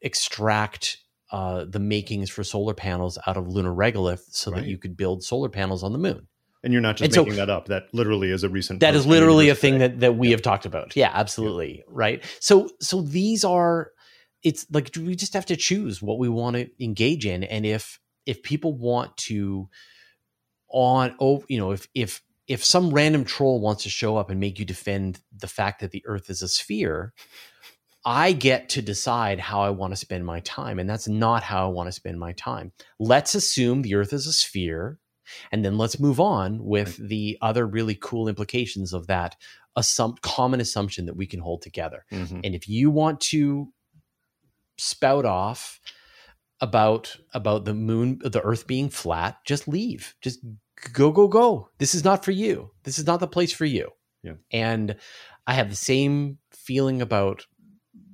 extract 0.03 0.99
uh, 1.31 1.65
the 1.69 1.79
makings 1.79 2.31
for 2.31 2.43
solar 2.43 2.73
panels 2.75 3.19
out 3.27 3.37
of 3.37 3.49
lunar 3.49 3.73
regolith 3.75 4.23
so 4.31 4.51
Right. 4.51 4.63
that 4.63 4.69
you 4.69 4.79
could 4.79 4.97
build 4.97 5.23
solar 5.23 5.49
panels 5.49 5.83
on 5.83 5.93
the 5.93 5.99
moon. 5.99 6.27
And 6.65 6.73
you're 6.73 6.83
not 6.83 6.97
just 6.97 7.05
And 7.07 7.15
so- 7.15 7.23
making 7.25 7.37
that 7.37 7.51
up. 7.51 7.67
That 7.67 7.85
literally 7.93 8.31
is 8.31 8.43
a 8.45 8.49
recent. 8.49 8.81
That 8.81 8.95
is 8.95 9.07
literally 9.07 9.49
a 9.49 9.55
thing 9.55 9.75
Today. 9.75 9.89
that, 9.89 10.01
that 10.01 10.17
we 10.17 10.31
have 10.33 10.43
talked 10.43 10.67
about. 10.67 10.97
Yeah, 10.97 11.11
absolutely. 11.13 11.85
Right. 11.87 12.25
So 12.41 12.71
so 12.81 13.03
these 13.03 13.45
are 13.45 13.93
it's 14.43 14.67
like 14.71 14.91
we 14.97 15.15
just 15.17 15.35
have 15.35 15.47
to 15.47 15.57
choose 15.57 16.01
what 16.01 16.19
we 16.19 16.29
want 16.29 16.57
to 16.57 16.69
engage 16.83 17.27
in. 17.27 17.45
And 17.45 17.67
if 17.67 18.01
if 18.27 18.43
people 18.43 18.77
want 18.77 19.17
to 19.17 19.69
on 20.69 21.15
oh 21.21 21.45
you 21.49 21.59
know, 21.59 21.73
if 21.73 21.89
if 21.95 22.23
if 22.47 22.65
some 22.65 22.91
random 22.91 23.25
troll 23.25 23.61
wants 23.61 23.83
to 23.83 23.91
show 23.91 24.17
up 24.17 24.31
and 24.31 24.41
make 24.41 24.59
you 24.59 24.65
defend 24.65 25.21
the 25.37 25.47
fact 25.49 25.81
that 25.81 25.91
the 25.91 26.03
earth 26.07 26.31
is 26.31 26.41
a 26.41 26.49
sphere, 26.49 27.13
I 28.05 28.33
get 28.33 28.71
to 28.71 28.83
decide 28.83 29.39
how 29.39 29.61
I 29.61 29.71
want 29.71 29.93
to 29.93 29.97
spend 29.97 30.25
my 30.25 30.41
time. 30.41 30.79
And 30.79 30.89
that's 30.89 31.09
not 31.09 31.43
how 31.43 31.67
I 31.67 31.73
want 31.73 31.89
to 31.89 31.93
spend 31.93 32.19
my 32.19 32.33
time. 32.33 32.73
Let's 32.99 33.35
assume 33.35 33.83
the 33.83 33.97
earth 33.97 34.13
is 34.13 34.27
a 34.27 34.33
sphere. 34.33 34.99
And 35.53 35.63
then 35.63 35.77
let's 35.77 36.01
move 36.01 36.21
on 36.21 36.65
with 36.65 36.97
the 36.97 37.37
other 37.43 37.67
really 37.67 37.95
cool 37.95 38.29
implications 38.29 38.95
of 38.95 39.09
that 39.09 39.37
assump- 39.77 40.23
common 40.23 40.61
assumption 40.61 41.05
that 41.05 41.17
we 41.17 41.27
can 41.27 41.41
hold 41.41 41.61
together. 41.61 42.07
Mhm. 42.11 42.41
And 42.45 42.55
if 42.55 42.67
you 42.67 42.91
want 42.91 43.21
to 43.21 43.71
spout 44.79 45.25
off 45.25 45.81
about 46.61 47.17
about 47.35 47.65
the 47.65 47.75
moon, 47.75 48.19
the 48.25 48.43
earth 48.43 48.67
being 48.67 48.89
flat, 48.89 49.39
just 49.45 49.69
leave. 49.69 50.15
Just 50.21 50.41
go, 50.93 51.13
go, 51.13 51.29
go. 51.29 51.69
This 51.79 51.95
is 51.95 52.05
not 52.05 52.25
for 52.25 52.31
you. 52.33 52.71
This 52.85 52.99
is 52.99 53.07
not 53.07 53.21
the 53.21 53.29
place 53.29 53.53
for 53.53 53.65
you. 53.65 53.91
Yeah. 54.23 54.35
And 54.51 54.97
I 55.47 55.55
have 55.55 55.71
the 55.71 55.77
same 55.77 56.39
feeling 56.51 57.01
about 57.01 57.47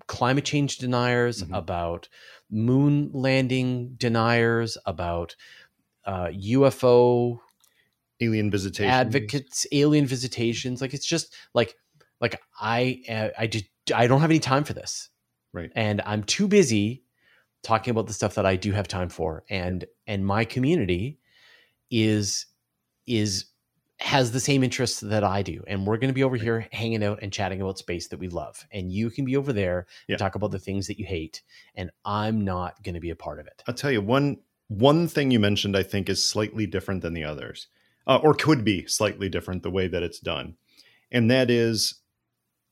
climate 0.07 0.45
change 0.45 0.77
deniers, 0.79 1.43
Mhm. 1.43 1.57
about 1.57 2.09
moon 2.51 3.11
landing 3.13 3.95
deniers, 3.97 4.77
about 4.85 5.35
uh, 6.07 6.29
UFO 6.31 7.41
alien 8.21 8.51
visitation 8.51 8.91
advocates, 8.93 9.67
alien 9.73 10.07
visitations. 10.07 10.81
Like 10.83 10.93
it's 10.93 11.07
just 11.07 11.35
like 11.55 11.75
like 12.21 12.41
I 12.61 13.33
I 13.39 13.47
just 13.47 13.65
I 13.95 14.07
don't 14.07 14.21
have 14.21 14.31
any 14.31 14.39
time 14.41 14.65
for 14.65 14.75
this, 14.75 15.09
Right. 15.55 15.71
and 15.75 16.03
I'm 16.05 16.25
too 16.25 16.49
busy 16.49 17.05
talking 17.63 17.93
about 17.93 18.07
the 18.09 18.13
stuff 18.13 18.35
that 18.35 18.45
I 18.45 18.57
do 18.57 18.73
have 18.73 18.89
time 18.89 19.09
for, 19.09 19.45
and 19.49 19.85
and 20.07 20.27
my 20.27 20.45
community 20.45 21.19
is 21.91 22.47
is 23.07 23.47
has 24.01 24.33
the 24.33 24.41
same 24.41 24.65
interests 24.65 25.01
that 25.01 25.23
I 25.23 25.43
do, 25.43 25.63
and 25.69 25.87
we're 25.87 25.97
going 25.99 26.09
to 26.11 26.15
be 26.15 26.25
over 26.25 26.37
here 26.37 26.67
hanging 26.73 27.05
out 27.05 27.21
and 27.23 27.33
chatting 27.33 27.61
about 27.63 27.79
space 27.79 28.09
that 28.09 28.19
we 28.19 28.29
love, 28.29 28.67
and 28.73 28.93
you 28.93 29.09
can 29.09 29.25
be 29.25 29.37
over 29.37 29.53
there 29.53 29.87
Yeah. 30.09 30.15
and 30.15 30.19
talk 30.19 30.35
about 30.35 30.51
the 30.51 30.59
things 30.59 30.89
that 30.89 30.99
you 30.99 31.07
hate, 31.07 31.43
and 31.77 31.91
I'm 32.05 32.45
not 32.45 32.83
going 32.83 32.97
to 32.97 33.01
be 33.01 33.11
a 33.11 33.17
part 33.17 33.39
of 33.39 33.47
it. 33.47 33.63
I'll 33.69 33.75
tell 33.75 33.93
you 33.93 34.03
one 34.03 34.39
one 34.69 35.07
thing 35.07 35.31
you 35.31 35.39
mentioned 35.39 35.77
I 35.77 35.85
think 35.85 36.09
is 36.09 36.25
slightly 36.25 36.67
different 36.67 37.03
than 37.03 37.15
the 37.15 37.25
others, 37.25 37.69
uh, 38.09 38.19
or 38.23 38.35
could 38.35 38.65
be 38.65 38.87
slightly 38.87 39.29
different 39.29 39.63
the 39.63 39.71
way 39.71 39.87
that 39.87 40.03
it's 40.03 40.19
done, 40.19 40.57
and 41.13 41.31
that 41.31 41.49
is, 41.51 41.95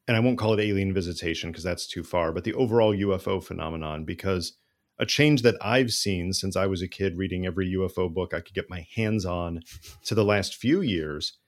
and 0.08 0.16
I 0.16 0.20
won't 0.20 0.38
call 0.38 0.54
it 0.54 0.62
alien 0.62 0.92
visitation 0.92 1.50
because 1.50 1.64
that's 1.64 1.86
too 1.86 2.02
far, 2.02 2.32
but 2.32 2.44
the 2.44 2.54
overall 2.54 2.94
UFO 2.94 3.42
phenomenon 3.42 4.04
because 4.04 4.54
a 4.98 5.06
change 5.06 5.42
that 5.42 5.56
I've 5.60 5.90
seen 5.90 6.32
since 6.32 6.56
I 6.56 6.66
was 6.66 6.82
a 6.82 6.88
kid 6.88 7.16
reading 7.16 7.46
every 7.46 7.72
UFO 7.74 8.12
book 8.12 8.34
I 8.34 8.40
could 8.40 8.54
get 8.54 8.70
my 8.70 8.86
hands 8.94 9.24
on 9.24 9.62
to 10.04 10.14
the 10.14 10.24
last 10.24 10.54
few 10.54 10.80
years 10.80 11.38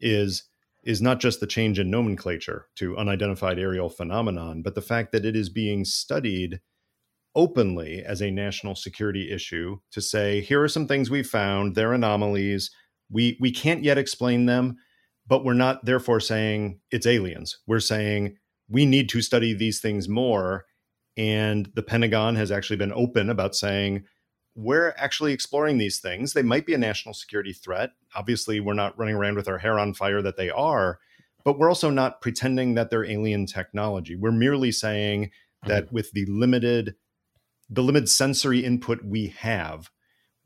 is 0.00 0.44
is 0.84 1.02
not 1.02 1.20
just 1.20 1.40
the 1.40 1.46
change 1.46 1.78
in 1.78 1.90
nomenclature 1.90 2.66
to 2.76 2.96
unidentified 2.96 3.58
aerial 3.58 3.90
phenomenon, 3.90 4.62
but 4.62 4.74
the 4.74 4.80
fact 4.80 5.12
that 5.12 5.24
it 5.24 5.36
is 5.36 5.50
being 5.50 5.84
studied 5.84 6.60
openly 7.34 8.02
as 8.02 8.22
a 8.22 8.30
national 8.30 8.74
security 8.74 9.30
issue 9.30 9.78
to 9.90 10.00
say 10.00 10.40
here 10.40 10.62
are 10.62 10.68
some 10.68 10.86
things 10.86 11.10
we've 11.10 11.26
found. 11.26 11.74
They're 11.74 11.92
anomalies. 11.92 12.70
We 13.10 13.36
we 13.40 13.52
can't 13.52 13.84
yet 13.84 13.98
explain 13.98 14.46
them 14.46 14.76
but 15.28 15.44
we're 15.44 15.54
not 15.54 15.84
therefore 15.84 16.20
saying 16.20 16.80
it's 16.90 17.06
aliens. 17.06 17.58
We're 17.66 17.80
saying 17.80 18.36
we 18.68 18.86
need 18.86 19.08
to 19.10 19.22
study 19.22 19.54
these 19.54 19.80
things 19.80 20.08
more. 20.08 20.64
And 21.16 21.70
the 21.74 21.82
pentagon 21.82 22.36
has 22.36 22.50
actually 22.50 22.76
been 22.76 22.92
open 22.92 23.28
about 23.28 23.54
saying 23.54 24.04
we're 24.54 24.94
actually 24.96 25.32
exploring 25.32 25.78
these 25.78 26.00
things. 26.00 26.32
They 26.32 26.42
might 26.42 26.66
be 26.66 26.74
a 26.74 26.78
national 26.78 27.14
security 27.14 27.52
threat. 27.52 27.90
Obviously 28.16 28.58
we're 28.60 28.74
not 28.74 28.98
running 28.98 29.14
around 29.14 29.36
with 29.36 29.48
our 29.48 29.58
hair 29.58 29.78
on 29.78 29.94
fire 29.94 30.22
that 30.22 30.36
they 30.36 30.50
are 30.50 30.98
but 31.48 31.58
we're 31.58 31.70
also 31.70 31.88
not 31.88 32.20
pretending 32.20 32.74
that 32.74 32.90
they're 32.90 33.06
alien 33.06 33.46
technology. 33.46 34.14
We're 34.14 34.32
merely 34.32 34.70
saying 34.70 35.30
that 35.66 35.88
hmm. 35.88 35.94
with 35.94 36.12
the 36.12 36.26
limited 36.26 36.94
the 37.70 37.82
limited 37.82 38.10
sensory 38.10 38.60
input 38.60 39.02
we 39.02 39.28
have, 39.28 39.90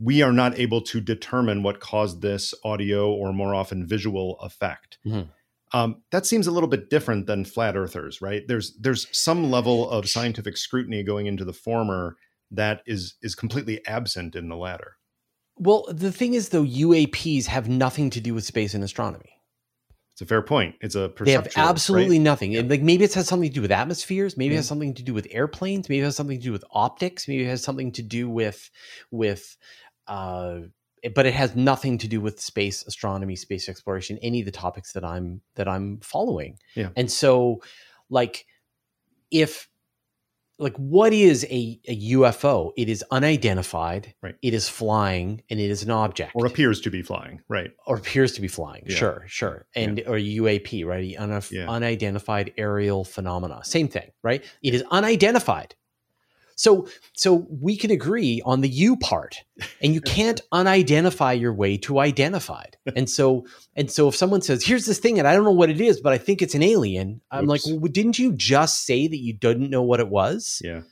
we 0.03 0.23
are 0.23 0.33
not 0.33 0.59
able 0.59 0.81
to 0.81 1.01
determine 1.01 1.63
what 1.63 1.81
caused 1.81 2.23
this 2.23 2.55
audio 2.65 3.13
or 3.13 3.33
more 3.33 3.55
often 3.55 3.87
visual 3.87 4.39
effect. 4.41 4.99
Mhm. 5.07 5.29
Um, 5.75 6.03
that 6.11 6.27
seems 6.27 6.47
a 6.47 6.51
little 6.51 6.69
bit 6.69 6.91
different 6.91 7.27
than 7.27 7.45
flat 7.45 7.77
earthers, 7.77 8.21
right? 8.21 8.43
There's 8.47 8.77
there's 8.79 9.07
some 9.17 9.51
level 9.51 9.89
of 9.89 10.09
scientific 10.09 10.57
scrutiny 10.57 11.03
going 11.03 11.27
into 11.27 11.45
the 11.45 11.53
former 11.53 12.17
that 12.51 12.83
is 12.87 13.15
is 13.23 13.35
completely 13.35 13.85
absent 13.87 14.35
in 14.37 14.49
the 14.49 14.57
latter. 14.57 14.97
Well, 15.57 15.87
the 15.91 16.13
thing 16.13 16.35
is, 16.35 16.49
though, 16.49 16.65
UAPs 16.65 17.47
have 17.47 17.69
nothing 17.69 18.11
to 18.11 18.21
do 18.21 18.35
with 18.35 18.45
space 18.45 18.75
and 18.75 18.83
astronomy. 18.83 19.31
It's 20.15 20.21
a 20.21 20.27
fair 20.27 20.43
point. 20.43 20.75
It's 20.83 20.95
a 20.95 21.11
They 21.21 21.33
have 21.33 21.49
absolutely 21.57 22.19
right? 22.19 22.25
nothing. 22.25 22.55
And, 22.57 22.69
Like 22.69 22.83
maybe 22.83 23.05
it 23.05 23.15
has 23.15 23.27
something 23.27 23.49
to 23.49 23.55
do 23.55 23.63
with 23.63 23.73
atmospheres. 23.73 24.37
Maybe 24.37 24.53
it 24.55 24.59
has 24.59 24.67
something 24.67 24.93
to 24.95 25.03
do 25.03 25.15
with 25.15 25.27
airplanes. 25.31 25.89
Maybe 25.89 26.01
it 26.01 26.05
has 26.05 26.17
something 26.17 26.39
to 26.39 26.45
do 26.45 26.53
with 26.53 26.65
optics. 26.71 27.27
Maybe 27.27 27.45
it 27.45 27.49
has 27.49 27.63
something 27.63 27.93
to 27.93 28.03
do 28.03 28.29
with 28.29 28.71
with. 29.11 29.57
Uh, 30.07 30.61
but 31.15 31.27
it 31.27 31.35
has 31.35 31.57
nothing 31.57 31.99
to 31.99 32.09
do 32.09 32.21
with 32.21 32.41
space 32.41 32.87
astronomy, 32.87 33.35
space 33.37 33.69
exploration, 33.69 34.19
any 34.23 34.41
of 34.41 34.47
the 34.47 34.53
topics 34.53 34.93
that 34.93 35.05
I'm 35.05 35.41
that 35.57 35.69
I'm 35.69 35.99
following. 36.01 36.59
Yeah. 36.77 36.91
And 36.97 37.11
so, 37.11 37.63
like, 38.09 38.47
if 39.31 39.69
like 40.59 40.77
what 40.77 41.13
is 41.13 41.45
a, 41.51 41.81
a 41.89 42.01
UFO? 42.13 42.73
It 42.77 42.89
is 42.89 43.03
unidentified. 43.11 44.15
Right. 44.23 44.37
It 44.43 44.55
is 44.55 44.69
flying 44.69 45.43
and 45.51 45.59
it 45.59 45.71
is 45.71 45.83
an 45.83 45.91
object. 45.91 46.33
Or 46.35 46.47
appears 46.47 46.81
to 46.83 46.91
be 46.91 47.03
flying. 47.03 47.41
Right. 47.49 47.73
or 47.87 47.97
appears 47.97 48.33
to 48.35 48.41
be 48.41 48.49
flying. 48.49 48.85
Yeah. 48.87 48.95
Sure, 48.97 49.25
sure. 49.27 49.67
And 49.75 50.01
or 50.07 50.17
UAP, 50.17 50.85
right? 50.87 51.17
Unif- 51.19 51.51
Yeah. 51.51 51.69
unidentified 51.69 52.53
aerial 52.57 53.05
phenomena. 53.05 53.65
Same 53.65 53.89
thing, 53.89 54.11
right? 54.23 54.45
It 54.63 54.75
is 54.75 54.85
unidentified. 54.91 55.75
So 56.63 56.87
so 57.15 57.45
we 57.51 57.77
can 57.77 57.91
agree 57.91 58.41
on 58.45 58.61
the 58.61 58.69
you 58.69 58.97
part. 58.97 59.43
And 59.83 59.93
you 59.93 60.01
can't 60.01 60.41
unidentify 60.53 61.41
your 61.41 61.53
way 61.53 61.77
to 61.79 61.99
identified. 61.99 62.77
And 62.95 63.11
so 63.11 63.47
and 63.75 63.91
so 63.91 64.07
if 64.07 64.15
someone 64.15 64.43
says, 64.43 64.65
"Here's 64.65 64.87
this 64.87 65.01
thing 65.01 65.19
and 65.19 65.27
I 65.27 65.35
don't 65.35 65.43
know 65.43 65.51
what 65.51 65.71
it 65.71 65.81
is, 65.81 66.01
but 66.01 66.13
I 66.13 66.19
think 66.19 66.41
it's 66.41 66.55
an 66.55 66.63
alien." 66.63 67.21
I'm 67.33 67.47
like, 67.47 67.63
"Well, 67.67 67.91
didn't 67.91 68.21
you 68.21 68.33
just 68.33 68.87
say 68.87 69.09
that 69.09 69.17
you 69.17 69.33
didn't 69.33 69.71
know 69.71 69.83
what 69.83 69.99
it 69.99 70.09
was?" 70.09 70.63
Yeah. 70.63 70.83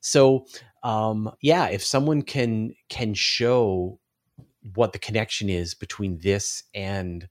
So 0.00 0.46
um, 0.84 1.32
yeah, 1.42 1.66
if 1.70 1.84
someone 1.84 2.22
can 2.22 2.74
can 2.88 3.12
show 3.14 3.98
what 4.74 4.92
the 4.92 5.00
connection 5.00 5.48
is 5.50 5.74
between 5.74 6.18
this 6.18 6.62
and 6.72 7.28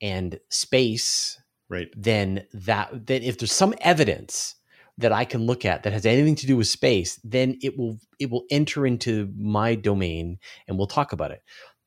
and 0.00 0.40
space, 0.48 1.40
Right. 1.68 1.88
then 1.96 2.46
that 2.52 3.06
then 3.06 3.22
if 3.22 3.38
there's 3.38 3.52
some 3.52 3.74
evidence 3.80 4.56
that 4.98 5.12
I 5.12 5.24
can 5.24 5.46
look 5.46 5.64
at 5.64 5.82
that 5.82 5.92
has 5.92 6.04
anything 6.06 6.34
to 6.36 6.46
do 6.46 6.56
with 6.56 6.66
space, 6.68 7.18
then 7.24 7.58
it 7.62 7.78
will 7.78 7.98
it 8.18 8.30
will 8.30 8.44
enter 8.50 8.86
into 8.86 9.32
my 9.36 9.74
domain 9.74 10.38
and 10.68 10.76
we'll 10.78 10.86
talk 10.86 11.12
about 11.12 11.30
it. 11.30 11.42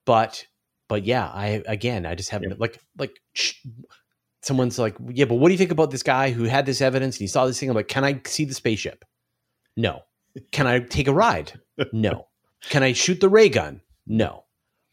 But 0.05 0.45
but 0.89 1.05
yeah, 1.05 1.27
I 1.31 1.63
again 1.67 2.05
I 2.05 2.15
just 2.15 2.29
haven't 2.29 2.49
Yeah. 2.51 2.55
like 2.59 2.79
like 2.97 3.19
sh- 3.33 3.53
someone's 4.41 4.77
like, 4.79 4.95
yeah, 5.09 5.25
but 5.25 5.35
what 5.35 5.49
do 5.49 5.53
you 5.53 5.57
think 5.57 5.71
about 5.71 5.91
this 5.91 6.03
guy 6.03 6.31
who 6.31 6.43
had 6.43 6.65
this 6.65 6.81
evidence 6.81 7.15
and 7.15 7.21
he 7.21 7.27
saw 7.27 7.45
this 7.45 7.59
thing? 7.59 7.69
I'm 7.69 7.75
like, 7.75 7.87
can 7.87 8.03
I 8.03 8.21
see 8.25 8.45
the 8.45 8.53
spaceship? 8.53 9.03
No. 9.77 10.01
Can 10.51 10.67
I 10.67 10.79
take 10.79 11.07
a 11.07 11.13
ride? 11.13 11.59
No. 11.91 12.27
Can 12.69 12.83
I 12.83 12.93
shoot 12.93 13.21
the 13.21 13.29
ray 13.29 13.49
gun? 13.49 13.81
No. 14.07 14.43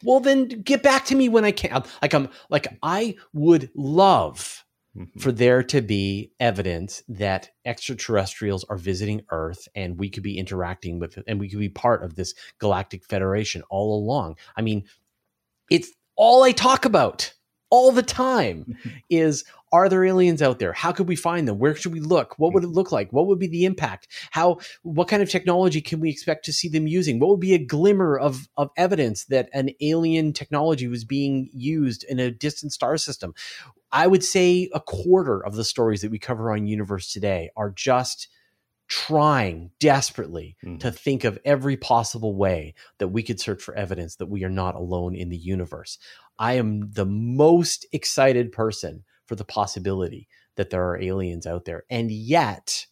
Well, 0.04 0.20
then 0.20 0.48
get 0.48 0.82
back 0.82 1.04
to 1.06 1.14
me 1.14 1.28
when 1.28 1.44
I 1.44 1.52
can. 1.52 1.84
Like 2.00 2.12
I'm 2.14 2.28
like 2.50 2.66
I 2.82 3.16
would 3.32 3.70
love 3.76 4.64
Mhm. 4.96 5.20
for 5.20 5.32
there 5.32 5.62
to 5.62 5.80
be 5.80 6.32
evidence 6.38 7.02
that 7.08 7.50
extraterrestrials 7.64 8.64
are 8.64 8.76
visiting 8.76 9.22
Earth 9.30 9.66
and 9.74 9.98
we 9.98 10.10
could 10.10 10.22
be 10.22 10.36
interacting 10.36 10.98
with 10.98 11.18
and 11.26 11.40
we 11.40 11.48
could 11.48 11.58
be 11.58 11.70
part 11.70 12.04
of 12.04 12.14
this 12.14 12.34
galactic 12.58 13.04
federation 13.06 13.62
all 13.70 13.98
along. 13.98 14.36
I 14.54 14.60
mean, 14.60 14.84
it's 15.70 15.90
all 16.14 16.42
I 16.42 16.52
talk 16.52 16.84
about 16.84 17.32
all 17.70 17.90
the 17.90 18.02
time 18.02 18.76
is 19.10 19.44
are 19.72 19.88
there 19.88 20.04
aliens 20.04 20.42
out 20.42 20.58
there? 20.58 20.74
How 20.74 20.92
could 20.92 21.08
we 21.08 21.16
find 21.16 21.48
them? 21.48 21.58
Where 21.58 21.74
should 21.74 21.94
we 21.94 22.00
look? 22.00 22.38
What 22.38 22.52
would 22.52 22.62
it 22.62 22.68
look 22.68 22.92
like? 22.92 23.10
What 23.10 23.26
would 23.26 23.38
be 23.38 23.46
the 23.46 23.64
impact? 23.64 24.08
How 24.30 24.58
what 24.82 25.08
kind 25.08 25.22
of 25.22 25.30
technology 25.30 25.80
can 25.80 25.98
we 26.00 26.10
expect 26.10 26.44
to 26.44 26.52
see 26.52 26.68
them 26.68 26.86
using? 26.86 27.18
What 27.18 27.30
would 27.30 27.40
be 27.40 27.54
a 27.54 27.64
glimmer 27.64 28.18
of 28.18 28.46
of 28.58 28.68
evidence 28.76 29.24
that 29.26 29.48
an 29.54 29.70
alien 29.80 30.34
technology 30.34 30.86
was 30.86 31.06
being 31.06 31.48
used 31.54 32.04
in 32.04 32.18
a 32.18 32.30
distant 32.30 32.74
star 32.74 32.98
system? 32.98 33.32
I 33.92 34.06
would 34.06 34.24
say 34.24 34.68
a 34.72 34.80
quarter 34.80 35.44
of 35.44 35.54
the 35.54 35.64
stories 35.64 36.00
that 36.02 36.10
we 36.10 36.18
cover 36.18 36.50
on 36.50 36.66
Universe 36.66 37.12
today 37.12 37.50
are 37.56 37.70
just 37.70 38.28
trying 38.88 39.70
desperately 39.78 40.56
Mhm. 40.64 40.80
to 40.80 40.90
think 40.92 41.24
of 41.24 41.38
every 41.44 41.76
possible 41.76 42.34
way 42.34 42.74
that 42.98 43.08
we 43.08 43.22
could 43.22 43.40
search 43.40 43.62
for 43.62 43.74
evidence 43.74 44.16
that 44.16 44.26
we 44.26 44.44
are 44.44 44.50
not 44.50 44.74
alone 44.74 45.14
in 45.14 45.28
the 45.30 45.36
universe. 45.36 45.98
I 46.38 46.54
am 46.54 46.90
the 46.92 47.06
most 47.06 47.86
excited 47.92 48.52
person 48.52 49.04
for 49.26 49.34
the 49.34 49.44
possibility 49.44 50.28
that 50.56 50.70
there 50.70 50.86
are 50.86 51.00
aliens 51.00 51.46
out 51.46 51.64
there. 51.64 51.84
And 51.88 52.10
yet, 52.10 52.86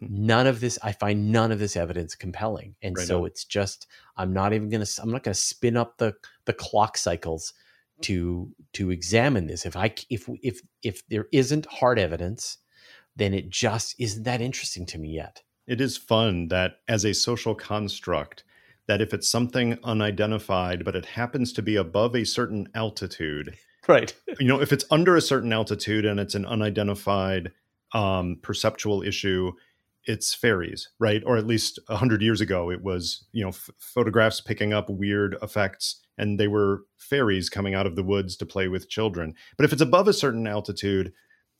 Hmm. 0.00 0.26
none 0.26 0.46
of 0.46 0.60
this, 0.60 0.78
I 0.82 0.92
find 0.92 1.30
none 1.32 1.52
of 1.52 1.58
this 1.58 1.76
evidence 1.76 2.14
compelling. 2.14 2.74
And 2.82 2.96
Right 2.96 3.06
so 3.06 3.20
on. 3.20 3.26
it's 3.26 3.44
just, 3.44 3.86
I'm 4.16 4.32
not 4.34 4.52
even 4.52 4.68
going 4.68 4.84
to, 4.84 5.02
I'm 5.02 5.10
not 5.10 5.22
going 5.22 5.34
to 5.34 5.40
spin 5.40 5.76
up 5.76 5.96
the, 5.98 6.14
the 6.44 6.52
clock 6.52 6.98
cycles 6.98 7.54
to, 8.02 8.50
to 8.74 8.90
examine 8.90 9.46
this. 9.46 9.66
If 9.66 9.76
I, 9.76 9.94
if, 10.08 10.28
if, 10.42 10.60
if 10.82 11.06
there 11.08 11.26
isn't 11.32 11.66
hard 11.66 11.98
evidence, 11.98 12.58
then 13.16 13.34
it 13.34 13.50
just 13.50 13.94
isn't 13.98 14.22
that 14.24 14.40
interesting 14.40 14.86
to 14.86 14.98
me 14.98 15.10
yet. 15.10 15.42
It 15.66 15.80
is 15.80 15.96
fun 15.96 16.48
that 16.48 16.78
as 16.88 17.04
a 17.04 17.14
social 17.14 17.54
construct, 17.54 18.44
that 18.86 19.00
if 19.00 19.14
it's 19.14 19.28
something 19.28 19.78
unidentified, 19.84 20.84
but 20.84 20.96
it 20.96 21.06
happens 21.06 21.52
to 21.52 21.62
be 21.62 21.76
above 21.76 22.14
a 22.16 22.24
certain 22.24 22.68
altitude, 22.74 23.56
Right. 23.88 24.14
you 24.40 24.46
know, 24.46 24.60
if 24.60 24.72
it's 24.72 24.84
under 24.90 25.16
a 25.16 25.20
certain 25.20 25.52
altitude 25.52 26.04
and 26.04 26.20
it's 26.20 26.34
an 26.34 26.46
unidentified 26.46 27.52
um, 27.92 28.38
perceptual 28.42 29.02
issue, 29.02 29.52
it's 30.04 30.32
fairies, 30.32 30.88
right? 30.98 31.22
Or 31.26 31.36
at 31.36 31.46
least 31.46 31.78
a 31.88 31.96
hundred 31.96 32.22
years 32.22 32.40
ago, 32.40 32.70
it 32.70 32.82
was 32.82 33.24
you 33.32 33.42
know 33.42 33.50
f- 33.50 33.70
photographs 33.78 34.40
picking 34.40 34.72
up 34.72 34.88
weird 34.88 35.36
effects, 35.42 36.00
and 36.20 36.38
they 36.38 36.48
were 36.48 36.82
fairies 36.98 37.48
coming 37.48 37.74
out 37.74 37.86
of 37.86 37.96
the 37.96 38.02
woods 38.02 38.36
to 38.36 38.46
play 38.46 38.68
with 38.68 38.90
children. 38.90 39.34
But 39.56 39.64
if 39.64 39.72
it's 39.72 39.82
above 39.82 40.06
a 40.06 40.12
certain 40.12 40.46
altitude, 40.46 41.12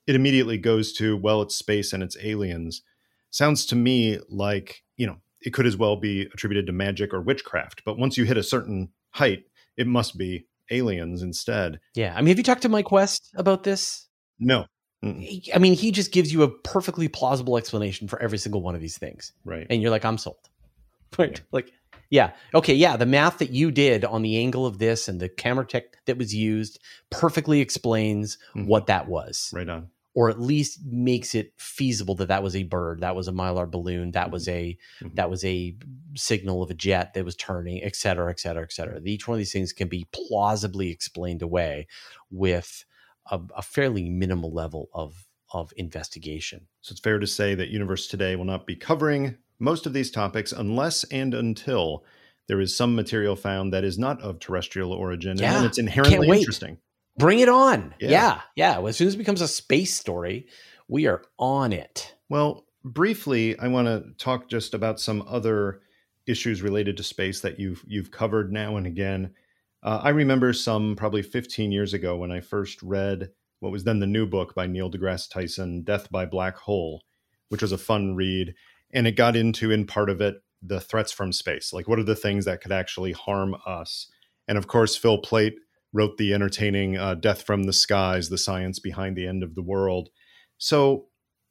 it 0.07 0.15
immediately 0.15 0.59
goes 0.59 0.93
to 0.95 1.17
well, 1.17 1.43
it's 1.43 1.57
space 1.57 1.93
and 1.93 2.03
it's 2.03 2.17
aliens. 2.23 2.83
Sounds 3.31 3.65
to 3.67 3.77
me 3.77 4.19
like 4.29 4.83
you 4.97 5.07
know 5.07 5.17
it 5.41 5.55
could 5.55 5.67
as 5.67 5.77
well 5.77 5.97
be 5.97 6.29
attributed 6.35 6.67
to 6.67 6.73
magic 6.73 7.15
or 7.15 7.23
witchcraft. 7.23 7.83
But 7.85 7.99
once 7.99 8.19
you 8.19 8.25
hit 8.25 8.37
a 8.37 8.43
certain 8.43 8.91
height, 9.11 9.45
it 9.77 9.87
must 9.87 10.19
be 10.19 10.47
aliens 10.71 11.23
instead. 11.23 11.81
Yeah. 11.95 12.13
I 12.15 12.21
mean, 12.21 12.29
have 12.29 12.39
you 12.39 12.45
talked 12.45 12.63
to 12.63 12.69
Mick 12.69 12.91
West 12.91 13.33
about 13.35 13.65
this? 13.65 14.09
No. 14.39 14.67
Mm-mm. 15.03 15.49
I 15.55 15.59
mean, 15.59 15.73
he 15.73 15.93
just 15.93 16.13
gives 16.13 16.33
you 16.33 16.43
a 16.43 16.51
perfectly 16.51 17.09
plausible 17.09 17.57
explanation 17.57 18.07
for 18.07 18.21
every 18.21 18.37
single 18.37 18.63
one 18.63 18.75
of 18.75 18.83
these 18.83 18.99
things. 18.99 19.33
Right. 19.45 19.67
And 19.71 19.81
you're 19.81 19.91
like, 19.91 20.05
I'm 20.05 20.19
sold. 20.19 20.37
Right. 21.19 21.41
Like, 21.51 21.73
yeah. 22.11 22.33
Okay. 22.55 22.75
Yeah. 22.75 22.97
The 22.97 23.07
math 23.07 23.39
that 23.39 23.51
you 23.51 23.71
did 23.71 24.05
on 24.05 24.23
the 24.23 24.37
angle 24.39 24.67
of 24.67 24.79
this 24.79 25.09
and 25.09 25.21
the 25.21 25.29
camera 25.29 25.65
tech 25.67 25.85
that 26.07 26.19
was 26.19 26.35
used 26.35 26.79
perfectly 27.11 27.61
explains 27.61 28.37
Mhm. 28.55 28.67
what 28.67 28.87
that 28.87 29.09
was, 29.09 29.51
Right 29.55 29.69
on. 29.69 29.89
or 30.15 30.29
at 30.29 30.41
least 30.41 30.81
makes 30.85 31.35
it 31.37 31.53
feasible 31.57 32.17
that 32.17 32.27
that 32.29 32.43
was 32.43 32.57
a 32.57 32.65
bird, 32.65 33.01
that 33.01 33.15
was 33.15 33.29
a 33.29 33.33
mylar 33.33 33.71
balloon, 33.71 34.11
that 34.11 34.31
was 34.33 34.49
a 34.49 34.77
Mhm. 35.01 35.15
that 35.15 35.31
was 35.31 35.45
a 35.45 35.77
signal 36.17 36.63
of 36.63 36.71
a 36.71 36.75
jet 36.75 37.15
that 37.15 37.25
was 37.25 37.37
turning, 37.37 37.83
et 37.83 37.95
cetera, 37.95 38.29
et 38.31 38.41
cetera, 38.41 38.65
et 38.65 38.73
cetera. 38.73 39.01
Each 39.05 39.29
one 39.29 39.37
of 39.37 39.39
these 39.39 39.53
things 39.53 39.73
can 39.73 39.87
be 39.89 40.07
plausibly 40.13 40.91
explained 40.91 41.43
away 41.43 41.87
with 42.31 42.85
a, 43.31 43.41
a 43.57 43.63
fairly 43.63 44.09
minimal 44.11 44.53
level 44.53 44.89
of 44.93 45.27
of 45.53 45.73
investigation. 45.77 46.69
So 46.81 46.93
it's 46.93 47.01
fair 47.01 47.19
to 47.19 47.27
say 47.27 47.57
that 47.57 47.71
Universe 47.71 48.07
Today 48.07 48.37
will 48.37 48.45
not 48.45 48.67
be 48.69 48.77
covering 48.77 49.37
most 49.61 49.87
of 49.87 49.93
these 49.93 50.11
topics 50.11 50.51
unless 50.53 51.05
and 51.05 51.35
until 51.35 52.05
there 52.49 52.61
is 52.61 52.77
some 52.77 52.97
material 52.97 53.37
found 53.37 53.73
that 53.73 53.85
is 53.85 53.99
not 53.99 54.21
of 54.23 54.41
terrestrial 54.41 54.93
origin 54.93 55.31
and 55.33 55.41
Yeah. 55.41 55.53
then 55.55 55.65
it's 55.67 55.79
inherently 55.79 56.39
interesting. 56.39 56.79
Bring 57.17 57.39
it 57.41 57.49
on. 57.49 57.95
Yeah. 58.01 58.11
Yeah. 58.11 58.41
yeah. 58.81 58.87
As 58.89 58.97
soon 58.97 59.07
as 59.09 59.15
it 59.15 59.19
becomes 59.19 59.41
a 59.43 59.49
space 59.49 59.95
story, 59.95 60.47
we 60.89 61.07
are 61.07 61.23
on 61.39 61.73
it. 61.73 62.15
Well, 62.29 62.65
briefly, 62.85 63.59
I 63.59 63.69
want 63.69 63.87
to 63.87 64.05
talk 64.25 64.49
just 64.49 64.75
about 64.75 64.99
some 64.99 65.23
other 65.29 65.83
issues 66.27 66.63
related 66.63 66.97
to 66.97 67.03
space 67.03 67.41
that 67.41 67.59
you've 67.61 67.85
you've 67.87 68.11
covered 68.11 68.53
now 68.53 68.77
and 68.77 68.87
again. 68.87 69.35
Uh, 69.83 70.01
I 70.03 70.11
remember 70.11 70.53
some 70.53 70.95
probably 70.97 71.23
15 71.23 71.73
years 71.73 71.95
ago 71.95 72.17
when 72.17 72.31
I 72.31 72.41
first 72.41 72.83
read 72.83 73.31
what 73.61 73.73
was 73.73 73.85
then 73.85 73.99
the 74.01 74.07
new 74.07 74.27
book 74.27 74.55
by 74.55 74.67
Neil 74.67 74.91
deGrasse 74.91 75.31
Tyson, 75.31 75.83
Death 75.83 76.11
by 76.11 76.25
Black 76.27 76.57
Hole, 76.57 77.03
which 77.49 77.63
was 77.63 77.73
a 77.73 77.79
fun 77.79 78.15
read, 78.15 78.55
and 78.93 79.07
it 79.07 79.13
got 79.13 79.37
into 79.37 79.71
in 79.71 79.87
part 79.87 80.11
of 80.11 80.21
it 80.21 80.43
the 80.63 80.81
threats 80.81 81.13
from 81.13 81.33
space, 81.33 81.73
like 81.73 81.89
what 81.89 81.99
are 81.99 82.05
the 82.05 82.17
things 82.17 82.45
that 82.45 82.61
could 82.61 82.73
actually 82.73 83.13
harm 83.13 83.57
us. 83.67 84.09
And 84.47 84.59
of 84.59 84.67
course, 84.67 84.97
Phil 84.97 85.19
Plait 85.19 85.55
wrote 85.93 86.17
the 86.19 86.35
entertaining 86.35 86.97
uh, 86.97 87.15
Death 87.15 87.43
from 87.43 87.65
the 87.65 87.73
Skies, 87.73 88.29
the 88.29 88.39
science 88.39 88.79
behind 88.79 89.17
the 89.17 89.27
end 89.27 89.43
of 89.43 89.55
the 89.55 89.63
world. 89.63 90.11
So 90.59 91.07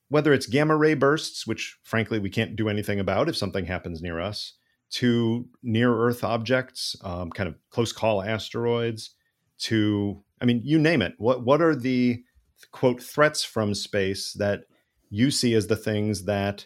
whether 0.10 0.34
it's 0.34 0.48
gamma 0.48 0.76
ray 0.76 0.94
bursts, 0.94 1.48
which 1.48 1.78
frankly 1.84 2.20
we 2.20 2.30
can't 2.30 2.56
do 2.56 2.70
anything 2.70 2.99
about 2.99 3.30
if 3.30 3.38
something 3.38 3.66
happens 3.66 4.02
near 4.02 4.20
us, 4.20 4.53
to 4.91 5.48
near 5.61 5.94
Earth 5.94 6.24
objects, 6.24 6.95
um, 7.03 7.30
kind 7.30 7.48
of 7.48 7.56
close 7.70 7.91
call 7.91 8.24
asteroids, 8.24 9.11
to 9.60 10.24
I 10.41 10.45
mean, 10.45 10.61
you 10.64 10.80
name 10.80 11.02
it. 11.02 11.14
What 11.18 11.44
what 11.44 11.61
are 11.61 11.76
the 11.76 12.24
quote 12.72 13.02
threats 13.02 13.44
from 13.44 13.74
space 13.74 14.34
that 14.34 14.61
you 15.10 15.32
see 15.32 15.53
as 15.53 15.68
the 15.68 15.76
things 15.76 16.26
that 16.26 16.66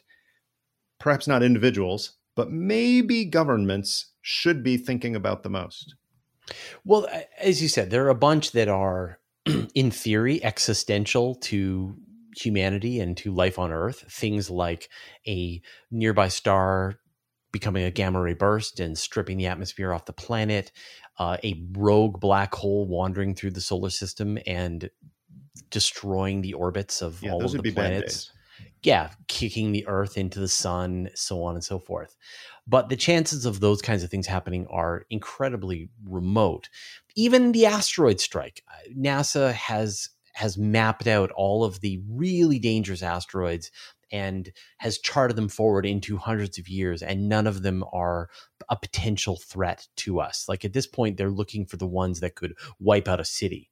perhaps 1.03 1.27
not 1.27 1.43
individuals, 1.43 2.13
but 2.33 2.49
maybe 2.49 3.25
governments 3.25 4.13
should 4.21 4.63
be 4.63 4.77
thinking 4.77 5.17
about 5.17 5.43
the 5.43 5.49
most? 5.49 5.95
Well, 6.85 7.07
as 7.37 7.61
you 7.61 7.67
said, 7.67 7.89
there 7.89 8.05
are 8.05 8.09
a 8.09 8.15
bunch 8.15 8.51
that 8.53 8.69
are, 8.69 9.19
in 9.75 9.91
theory, 9.91 10.41
existential 10.41 11.35
to 11.35 11.97
humanity 12.37 13.01
and 13.01 13.17
to 13.17 13.33
life 13.33 13.59
on 13.59 13.73
Earth. 13.73 14.05
Things 14.09 14.49
like 14.49 14.89
a 15.27 15.61
nearby 15.91 16.29
star 16.29 16.95
becoming 17.51 17.83
a 17.83 17.91
gamma 17.91 18.21
ray 18.21 18.33
burst 18.33 18.79
and 18.79 18.97
stripping 18.97 19.37
the 19.37 19.47
atmosphere 19.47 19.91
off 19.91 20.05
the 20.05 20.13
planet, 20.13 20.71
uh, 21.19 21.35
a 21.43 21.65
rogue 21.73 22.21
black 22.21 22.55
hole 22.55 22.87
wandering 22.87 23.35
through 23.35 23.51
the 23.51 23.61
solar 23.61 23.89
system 23.89 24.39
and 24.47 24.89
destroying 25.69 26.41
the 26.41 26.53
orbits 26.53 27.01
of 27.01 27.21
Yeah, 27.21 27.33
all 27.33 27.43
of 27.45 27.51
the 27.51 27.71
planets. 27.73 28.31
Yeah, 28.83 29.11
kicking 29.27 29.71
the 29.71 29.87
Earth 29.87 30.17
into 30.17 30.39
the 30.39 30.47
sun, 30.47 31.09
so 31.15 31.43
on 31.43 31.55
and 31.55 31.63
so 31.63 31.79
forth. 31.79 32.15
But 32.67 32.89
the 32.89 32.95
chances 32.95 33.45
of 33.45 33.59
those 33.59 33.81
kinds 33.81 34.03
of 34.03 34.09
things 34.09 34.27
happening 34.27 34.67
are 34.69 35.05
incredibly 35.09 35.89
remote. 36.05 36.69
Even 37.15 37.51
the 37.51 37.65
asteroid 37.65 38.19
strike, 38.19 38.63
uh, 38.69 38.89
NASA 38.97 39.53
has 39.53 40.09
has 40.35 40.57
mapped 40.57 41.05
out 41.05 41.29
all 41.31 41.63
of 41.63 41.79
the 41.81 42.01
really 42.09 42.57
dangerous 42.57 43.03
asteroids 43.03 43.69
and 44.11 44.51
has 44.79 44.97
charted 44.97 45.35
them 45.35 45.47
forward 45.47 45.85
into 45.85 46.17
hundreds 46.17 46.57
of 46.57 46.67
years, 46.67 47.01
and 47.01 47.29
none 47.29 47.47
of 47.47 47.61
them 47.61 47.83
are 47.93 48.29
a 48.69 48.75
potential 48.75 49.37
threat 49.37 49.87
to 49.97 50.19
us. 50.19 50.45
Like 50.47 50.65
at 50.65 50.73
this 50.73 50.87
point, 50.87 51.17
they're 51.17 51.29
looking 51.29 51.65
for 51.65 51.77
the 51.77 51.87
ones 51.87 52.19
that 52.19 52.35
could 52.35 52.53
wipe 52.79 53.07
out 53.07 53.19
a 53.19 53.25
city 53.25 53.69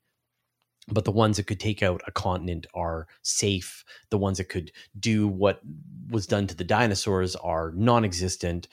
but 0.88 1.06
the 1.06 1.12
ones 1.12 1.38
that 1.38 1.48
could 1.48 1.60
take 1.60 1.84
out 1.84 2.02
a 2.08 2.12
continent 2.12 2.68
are 2.74 3.08
safe. 3.22 3.84
The 4.10 4.18
ones 4.18 4.38
that 4.38 4.49
could 4.49 4.72
do 4.99 5.28
what 5.28 5.62
was 6.10 6.26
done 6.26 6.48
to 6.48 6.56
the 6.56 6.64
dinosaurs 6.64 7.36
are 7.36 7.72
non 7.76 8.03
existent. 8.03 8.68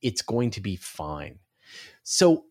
It's 0.00 0.22
going 0.22 0.50
to 0.52 0.60
be 0.60 0.76
fine. 0.76 1.38
So, 2.02 2.44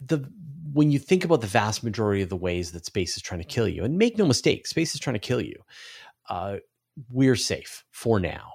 the 0.00 0.28
when 0.72 0.90
you 0.90 0.98
think 0.98 1.24
about 1.24 1.40
the 1.40 1.46
vast 1.46 1.84
majority 1.84 2.20
of 2.22 2.28
the 2.28 2.36
ways 2.36 2.72
that 2.72 2.84
space 2.84 3.16
is 3.16 3.22
trying 3.22 3.40
to 3.40 3.46
kill 3.46 3.68
you, 3.68 3.84
and 3.84 3.96
make 3.96 4.18
no 4.18 4.26
mistake, 4.26 4.66
space 4.66 4.94
is 4.94 5.00
trying 5.00 5.14
to 5.14 5.20
kill 5.20 5.40
you, 5.40 5.56
uh, 6.28 6.56
we're 7.10 7.36
safe 7.36 7.84
for 7.92 8.20
now. 8.20 8.52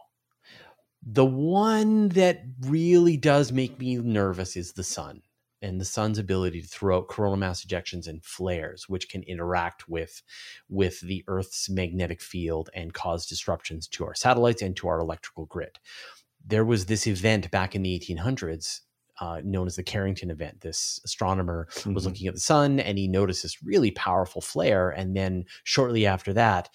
The 1.02 1.26
one 1.26 2.10
that 2.10 2.44
really 2.62 3.16
does 3.16 3.52
make 3.52 3.80
me 3.80 3.96
nervous 3.96 4.58
is 4.58 4.74
the 4.74 4.84
sun 4.84 5.22
and 5.62 5.80
the 5.80 5.86
sun's 5.86 6.18
ability 6.18 6.62
to 6.62 6.68
throw 6.68 6.98
out 6.98 7.08
coronal 7.08 7.38
mass 7.38 7.66
ejections 7.66 8.08
and 8.08 8.24
flares 8.24 8.88
which 8.88 9.10
can 9.10 9.24
interact 9.24 9.88
with 9.88 10.22
with 10.70 11.00
the 11.02 11.24
earth's 11.28 11.70
magnetic 11.70 12.22
field 12.22 12.70
and 12.74 12.94
cause 12.94 13.26
disruptions 13.26 13.88
to 13.88 14.06
our 14.06 14.16
satellites 14.16 14.62
and 14.62 14.76
to 14.76 14.88
our 14.88 15.00
electrical 15.00 15.46
grid 15.46 15.80
there 16.46 16.66
was 16.66 16.86
this 16.86 17.06
event 17.06 17.52
back 17.52 17.76
in 17.76 17.84
the 17.84 18.00
1800s 18.00 18.82
uh, 19.20 19.42
known 19.44 19.68
as 19.68 19.76
the 19.76 19.84
Carrington 19.84 20.32
event. 20.32 20.62
This 20.62 21.00
astronomer 21.04 21.68
mm-hmm. 21.72 21.94
was 21.94 22.06
looking 22.06 22.28
at 22.28 22.34
the 22.34 22.40
sun 22.40 22.80
and 22.80 22.98
he 22.98 23.08
noticed 23.08 23.44
this 23.44 23.62
really 23.62 23.92
powerful 23.92 24.42
flare. 24.42 24.90
And 24.90 25.16
then 25.16 25.46
shortly 25.64 26.06
after 26.06 26.34
that, 26.34 26.70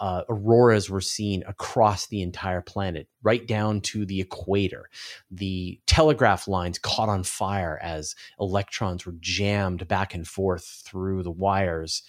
uh, 0.00 0.22
auroras 0.28 0.88
were 0.88 1.00
seen 1.00 1.42
across 1.46 2.06
the 2.06 2.22
entire 2.22 2.60
planet, 2.60 3.08
right 3.22 3.46
down 3.46 3.80
to 3.80 4.06
the 4.06 4.20
equator. 4.20 4.88
The 5.30 5.80
telegraph 5.86 6.48
lines 6.48 6.78
caught 6.78 7.08
on 7.08 7.24
fire 7.24 7.78
as 7.82 8.14
electrons 8.40 9.06
were 9.06 9.14
jammed 9.20 9.88
back 9.88 10.14
and 10.14 10.26
forth 10.26 10.82
through 10.84 11.22
the 11.22 11.30
wires, 11.30 12.02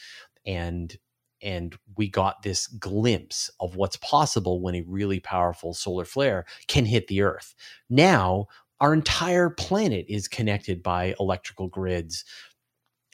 and 0.45 0.95
and 1.41 1.77
we 1.95 2.09
got 2.09 2.43
this 2.43 2.67
glimpse 2.67 3.49
of 3.61 3.77
what's 3.77 3.95
possible 3.97 4.61
when 4.61 4.75
a 4.75 4.83
really 4.87 5.21
powerful 5.21 5.73
solar 5.73 6.03
flare 6.03 6.45
can 6.67 6.85
hit 6.85 7.07
the 7.07 7.21
Earth. 7.21 7.55
Now, 7.89 8.47
our 8.81 8.93
entire 8.93 9.49
planet 9.49 10.05
is 10.07 10.27
connected 10.27 10.81
by 10.81 11.15
electrical 11.19 11.67
grids 11.67 12.23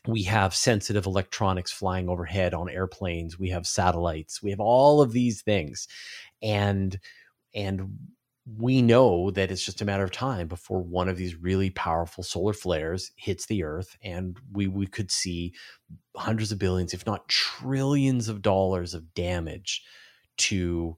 we 0.07 0.23
have 0.23 0.53
sensitive 0.53 1.06
electronics 1.06 1.72
flying 1.72 2.10
overhead 2.10 2.53
on 2.53 2.69
airplanes 2.69 3.40
we 3.40 3.49
have 3.49 3.68
satellites 3.68 4.41
we 4.41 4.49
have 4.49 4.60
all 4.60 5.02
of 5.02 5.11
these 5.11 5.41
things. 5.41 5.88
And 6.41 6.99
and 7.53 7.98
we 8.60 8.82
know 8.82 9.32
that 9.32 9.49
it's 9.49 9.65
just 9.65 9.82
a 9.82 9.86
matter 9.86 10.03
of 10.03 10.11
time 10.11 10.48
before 10.48 10.80
one 10.80 11.10
of 11.10 11.18
these 11.18 11.36
really 11.36 11.72
powerful 11.72 12.23
solar 12.23 12.53
flares 12.53 13.11
hits 13.15 13.48
the 13.48 13.64
earth 13.64 13.98
and 14.03 14.38
we 14.52 14.68
we 14.68 14.86
could 14.86 15.10
see 15.10 15.53
hundreds 16.15 16.52
of 16.52 16.60
billions 16.60 16.94
if 16.94 17.06
not 17.06 17.27
trillions 17.27 18.30
of 18.30 18.41
dollars 18.41 18.94
of 18.94 19.14
damage 19.15 19.84
to 20.38 20.95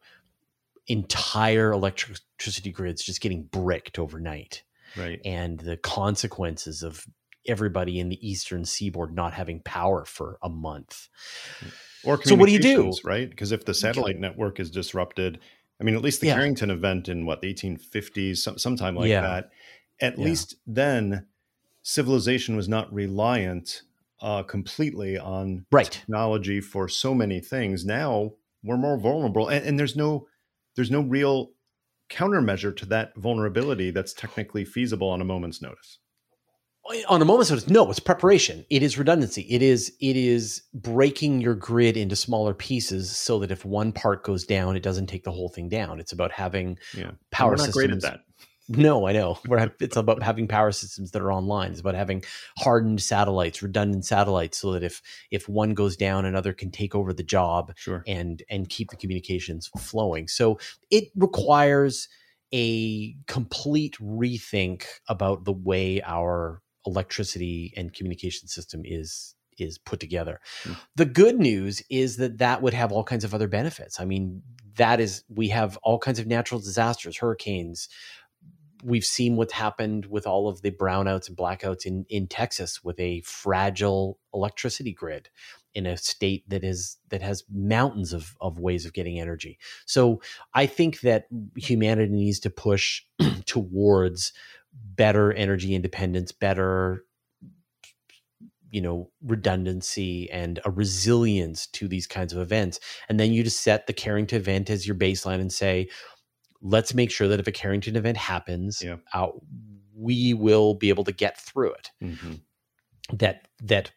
entire 0.88 1.72
electricity 1.72 2.72
grids 2.72 3.04
just 3.04 3.22
getting 3.22 3.44
bricked 3.44 4.00
overnight. 4.00 4.64
Right. 4.96 5.20
And 5.26 5.60
the 5.60 5.78
consequences 5.78 6.82
of 6.82 7.06
everybody 7.48 8.00
in 8.00 8.10
the 8.10 8.28
eastern 8.28 8.66
seaboard 8.66 9.14
not 9.14 9.34
having 9.34 9.62
power 9.62 10.06
for 10.06 10.38
a 10.42 10.50
month. 10.50 11.10
Or 12.04 12.22
so 12.24 12.36
what 12.36 12.48
do 12.48 12.54
you 12.54 12.60
do? 12.60 12.94
Right? 13.04 13.30
Because 13.30 13.52
if 13.52 13.66
the 13.66 13.74
satellite 13.74 14.20
network 14.20 14.60
is 14.60 14.70
disrupted, 14.70 15.40
I 15.80 15.84
mean, 15.84 15.96
at 15.96 16.02
least 16.02 16.22
the 16.22 16.28
yeah. 16.28 16.36
Carrington 16.36 16.72
event 16.72 17.10
in 17.10 17.26
what 17.26 17.42
the 17.42 17.54
1850s, 17.54 18.38
some, 18.38 18.58
sometime 18.58 18.96
like 18.96 19.10
yeah. 19.10 19.22
that. 19.22 19.50
At 20.00 20.20
least 20.20 20.56
then, 20.68 21.26
civilization 21.82 22.56
was 22.56 22.70
not 22.70 22.94
reliant 22.94 23.82
uh, 24.22 24.44
completely 24.44 25.18
on 25.18 25.66
right. 25.72 25.90
technology 25.90 26.62
for 26.62 26.88
so 26.88 27.14
many 27.14 27.40
things. 27.40 27.86
Now 27.86 28.34
we're 28.64 28.78
more 28.78 28.98
vulnerable, 28.98 29.48
and, 29.48 29.66
and 29.66 29.80
there's 29.80 29.96
no 29.96 30.28
there's 30.76 30.92
no 30.92 31.02
real 31.02 31.52
countermeasure 32.10 32.76
to 32.78 32.86
that 32.86 33.16
vulnerability 33.16 33.92
that's 33.92 34.14
technically 34.14 34.64
feasible 34.64 35.10
on 35.10 35.20
a 35.20 35.26
moment's 35.26 35.62
notice 35.62 36.00
on 37.08 37.22
a 37.22 37.26
moment's 37.26 37.50
notice 37.50 37.68
no 37.68 37.90
it's 37.90 38.00
preparation. 38.00 38.66
It 38.70 38.84
is 38.84 38.98
redundancy. 38.98 39.42
It 39.50 39.62
is 39.62 39.94
it 40.00 40.16
is 40.16 40.64
breaking 40.74 41.42
your 41.42 41.56
grid 41.56 41.98
into 41.98 42.16
smaller 42.16 42.54
pieces 42.54 43.16
so 43.16 43.40
that 43.40 43.52
if 43.52 43.66
one 43.66 43.92
part 43.92 44.24
goes 44.24 44.46
down 44.46 44.76
it 44.76 44.84
doesn't 44.84 45.08
take 45.08 45.24
the 45.24 45.32
whole 45.32 45.50
thing 45.50 45.70
down. 45.70 46.00
It's 46.00 46.12
about 46.12 46.32
having 46.32 46.78
yeah. 46.96 47.12
power 47.32 47.52
We're 47.52 47.58
not 47.58 47.66
systems 47.66 47.76
great 47.76 47.92
at 47.92 48.02
that. 48.02 48.24
No 48.70 49.08
i 49.08 49.14
know. 49.14 49.40
We're, 49.48 49.72
it's 49.80 49.96
about 49.96 50.22
having 50.22 50.46
power 50.46 50.74
systems 50.74 51.12
that 51.12 51.22
are 51.22 51.32
online. 51.32 51.72
It's 51.72 51.80
about 51.80 51.96
having 51.96 52.24
hardened 52.58 53.02
satellites 53.02 53.64
redundant 53.64 54.04
satellites 54.04 54.58
so 54.58 54.74
that 54.74 54.84
if 54.84 55.02
if 55.32 55.48
one 55.48 55.74
goes 55.74 55.96
down 55.96 56.26
another 56.26 56.52
can 56.52 56.70
take 56.70 56.94
over 56.94 57.14
the 57.14 57.24
job 57.24 57.72
sure. 57.78 58.04
and 58.06 58.44
and 58.50 58.68
keep 58.68 58.90
the 58.90 58.98
communications 58.98 59.70
flowing. 59.78 60.28
So 60.28 60.60
it 60.92 61.06
requires 61.16 62.10
a 62.54 63.16
complete 63.28 63.98
rethink 64.00 64.86
about 65.08 65.46
the 65.46 65.54
way 65.54 66.02
our 66.04 66.62
electricity 66.88 67.74
and 67.78 67.94
communication 67.94 68.48
system 68.48 68.82
is 68.84 69.36
is 69.58 69.78
put 69.78 70.00
together. 70.00 70.40
Mm. 70.64 70.78
The 70.96 71.06
good 71.06 71.40
news 71.40 71.82
is 71.90 72.18
that 72.18 72.38
that 72.38 72.62
would 72.62 72.74
have 72.74 72.92
all 72.92 73.04
kinds 73.04 73.24
of 73.24 73.34
other 73.34 73.48
benefits. 73.48 74.00
I 74.00 74.06
mean, 74.06 74.44
that 74.78 75.00
is 75.00 75.24
we 75.30 75.50
have 75.50 75.78
all 75.78 76.00
kinds 76.00 76.20
of 76.20 76.28
natural 76.28 76.60
disasters, 76.60 77.18
hurricanes. 77.18 77.90
We've 78.84 79.04
seen 79.04 79.36
what's 79.36 79.54
happened 79.54 80.06
with 80.06 80.28
all 80.28 80.48
of 80.48 80.62
the 80.62 80.70
brownouts 80.70 81.28
and 81.28 81.36
blackouts 81.38 81.86
in 81.86 82.06
in 82.10 82.28
Texas 82.28 82.84
with 82.84 83.00
a 83.00 83.22
fragile 83.22 84.20
electricity 84.34 84.94
grid 84.94 85.30
in 85.74 85.86
a 85.86 85.98
state 85.98 86.48
that 86.50 86.64
is 86.64 86.98
that 87.10 87.22
has 87.22 87.44
mountains 87.52 88.14
of 88.14 88.36
of 88.40 88.60
ways 88.60 88.86
of 88.86 88.94
getting 88.94 89.20
energy. 89.20 89.58
So 89.86 90.22
I 90.54 90.68
think 90.68 91.02
that 91.02 91.28
humanity 91.56 92.14
needs 92.14 92.40
to 92.42 92.52
push 92.52 93.04
towards 93.46 94.34
better 94.96 95.32
energy 95.34 95.76
independence, 95.76 96.32
better 96.32 97.04
you 98.72 98.82
know 98.82 99.10
redundancy 99.24 100.30
and 100.30 100.60
a 100.66 100.72
resilience 100.72 101.68
to 101.68 101.88
these 101.88 102.08
kinds 102.08 102.34
of 102.34 102.40
events 102.40 102.80
and 103.10 103.20
then 103.20 103.32
you 103.32 103.44
just 103.44 103.62
set 103.62 103.88
the 103.88 103.94
carrington 103.94 104.38
event 104.38 104.70
as 104.70 104.86
your 104.86 104.96
baseline 104.96 105.40
and 105.40 105.54
say 105.54 105.88
let's 106.62 106.94
make 106.94 107.12
sure 107.12 107.28
that 107.28 107.40
if 107.40 107.48
a 107.48 107.52
carrington 107.52 107.96
event 107.96 108.18
happens 108.18 108.82
yeah. 108.84 108.98
uh, 109.14 109.28
we 109.96 110.34
will 110.34 110.74
be 110.74 110.90
able 110.90 111.04
to 111.04 111.12
get 111.12 111.40
through 111.40 111.72
it 111.72 111.92
mm-hmm. 112.04 112.34
that 113.14 113.48
that 113.62 113.92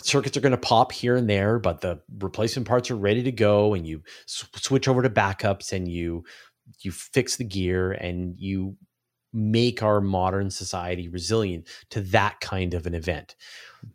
circuits 0.00 0.36
are 0.36 0.40
going 0.40 0.50
to 0.50 0.58
pop 0.58 0.90
here 0.90 1.16
and 1.16 1.30
there 1.30 1.58
but 1.58 1.80
the 1.80 2.00
replacement 2.18 2.66
parts 2.66 2.90
are 2.90 2.96
ready 2.96 3.22
to 3.22 3.32
go 3.32 3.74
and 3.74 3.86
you 3.86 4.02
sw- 4.26 4.44
switch 4.56 4.88
over 4.88 5.02
to 5.02 5.10
backups 5.10 5.72
and 5.72 5.88
you 5.88 6.24
you 6.80 6.90
fix 6.90 7.36
the 7.36 7.44
gear 7.44 7.92
and 7.92 8.34
you 8.38 8.76
make 9.34 9.82
our 9.82 10.00
modern 10.00 10.48
society 10.48 11.08
resilient 11.08 11.66
to 11.90 12.00
that 12.00 12.40
kind 12.40 12.72
of 12.72 12.86
an 12.86 12.94
event. 12.94 13.34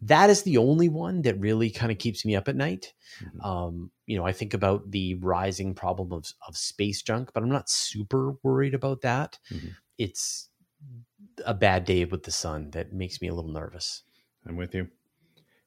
That 0.02 0.30
is 0.30 0.44
the 0.44 0.58
only 0.58 0.90
one 0.90 1.22
that 1.22 1.40
really 1.40 1.72
kind 1.72 1.92
of 1.92 1.98
keeps 1.98 2.26
me 2.26 2.36
up 2.36 2.50
at 2.50 2.58
night. 2.58 2.94
Mm-hmm. 3.24 3.42
Um, 3.42 3.92
you 4.06 4.18
know, 4.18 4.26
I 4.26 4.34
think 4.34 4.54
about 4.54 4.92
the 4.92 5.16
rising 5.16 5.74
problem 5.74 6.12
of, 6.12 6.26
of 6.48 6.58
space 6.58 7.02
junk, 7.02 7.32
but 7.34 7.42
I'm 7.42 7.50
not 7.50 7.70
super 7.70 8.34
worried 8.44 8.74
about 8.74 9.02
that. 9.02 9.40
Mm-hmm. 9.52 9.70
It's 9.98 10.50
a 11.46 11.54
bad 11.54 11.86
day 11.86 12.04
with 12.06 12.24
the 12.24 12.32
sun 12.32 12.72
that 12.72 12.94
makes 12.94 13.22
me 13.22 13.30
a 13.30 13.34
little 13.34 13.52
nervous. 13.52 14.04
I'm 14.46 14.58
with 14.58 14.76
you. 14.76 14.90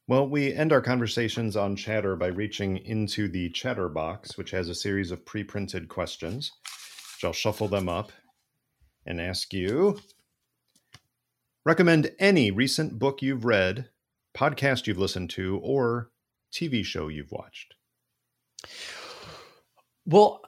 Well, 0.07 0.29
we 0.29 0.53
end 0.53 0.73
our 0.73 0.83
conversations 0.83 1.57
on 1.57 1.77
chatter 1.77 2.17
by 2.17 2.27
reaching 2.27 2.79
into 2.79 3.29
the 3.29 3.49
chatter 3.51 3.89
box, 3.89 4.37
which 4.37 4.51
has 4.51 4.69
a 4.69 4.75
series 4.75 5.11
of 5.11 5.25
pre 5.25 5.45
printed 5.45 5.89
questions, 5.89 6.53
which 7.17 7.25
I'll 7.25 7.33
shuffle 7.33 7.69
them 7.69 7.89
up 7.89 8.13
and 9.07 9.21
ask 9.21 9.53
you 9.53 10.01
recommend 11.65 12.13
any 12.19 12.51
recent 12.51 12.99
book 12.99 13.23
you've 13.23 13.45
read, 13.45 13.89
podcast 14.35 14.87
you've 14.87 14.99
listened 14.99 15.31
to, 15.31 15.59
or 15.63 16.11
TV 16.53 16.85
show 16.85 17.09
you've 17.09 17.33
watched. 17.33 17.75
Well, 20.07 20.43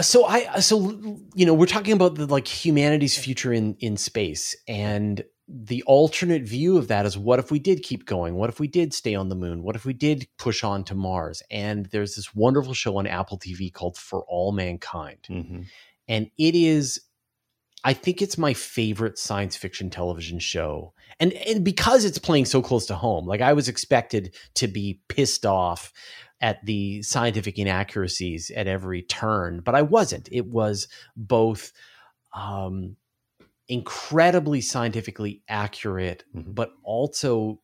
so 0.00 0.24
I 0.24 0.60
so 0.60 1.18
you 1.34 1.44
know 1.44 1.54
we're 1.54 1.66
talking 1.66 1.92
about 1.92 2.14
the 2.14 2.26
like 2.26 2.46
humanity's 2.46 3.18
future 3.18 3.52
in 3.52 3.76
in 3.80 3.96
space 3.96 4.56
and 4.66 5.22
the 5.48 5.82
alternate 5.82 6.44
view 6.44 6.78
of 6.78 6.88
that 6.88 7.04
is 7.04 7.18
what 7.18 7.38
if 7.38 7.50
we 7.50 7.58
did 7.58 7.82
keep 7.82 8.06
going? 8.06 8.36
What 8.36 8.48
if 8.48 8.58
we 8.58 8.68
did 8.68 8.94
stay 8.94 9.14
on 9.14 9.28
the 9.28 9.34
moon? 9.34 9.62
What 9.62 9.76
if 9.76 9.84
we 9.84 9.92
did 9.92 10.26
push 10.38 10.64
on 10.64 10.82
to 10.84 10.94
Mars? 10.94 11.42
And 11.50 11.86
there's 11.86 12.16
this 12.16 12.34
wonderful 12.34 12.72
show 12.72 12.96
on 12.96 13.06
Apple 13.06 13.38
TV 13.38 13.70
called 13.72 13.98
For 13.98 14.24
All 14.28 14.52
Mankind. 14.52 15.18
Mhm. 15.28 15.66
And 16.08 16.30
it 16.38 16.54
is, 16.54 17.00
I 17.84 17.92
think 17.92 18.22
it's 18.22 18.38
my 18.38 18.54
favorite 18.54 19.18
science 19.18 19.56
fiction 19.56 19.90
television 19.90 20.38
show. 20.38 20.94
And, 21.18 21.32
and 21.32 21.64
because 21.64 22.04
it's 22.04 22.18
playing 22.18 22.44
so 22.44 22.62
close 22.62 22.86
to 22.86 22.94
home, 22.94 23.26
like 23.26 23.40
I 23.40 23.52
was 23.52 23.68
expected 23.68 24.34
to 24.54 24.68
be 24.68 25.00
pissed 25.08 25.44
off 25.44 25.92
at 26.40 26.64
the 26.64 27.02
scientific 27.02 27.58
inaccuracies 27.58 28.50
at 28.56 28.66
every 28.66 29.02
turn, 29.02 29.60
but 29.60 29.74
I 29.74 29.82
wasn't. 29.82 30.28
It 30.32 30.46
was 30.46 30.88
both 31.16 31.72
um, 32.34 32.96
incredibly 33.68 34.60
scientifically 34.60 35.42
accurate, 35.48 36.24
Mhm. 36.34 36.54
but 36.54 36.72
also 36.82 37.60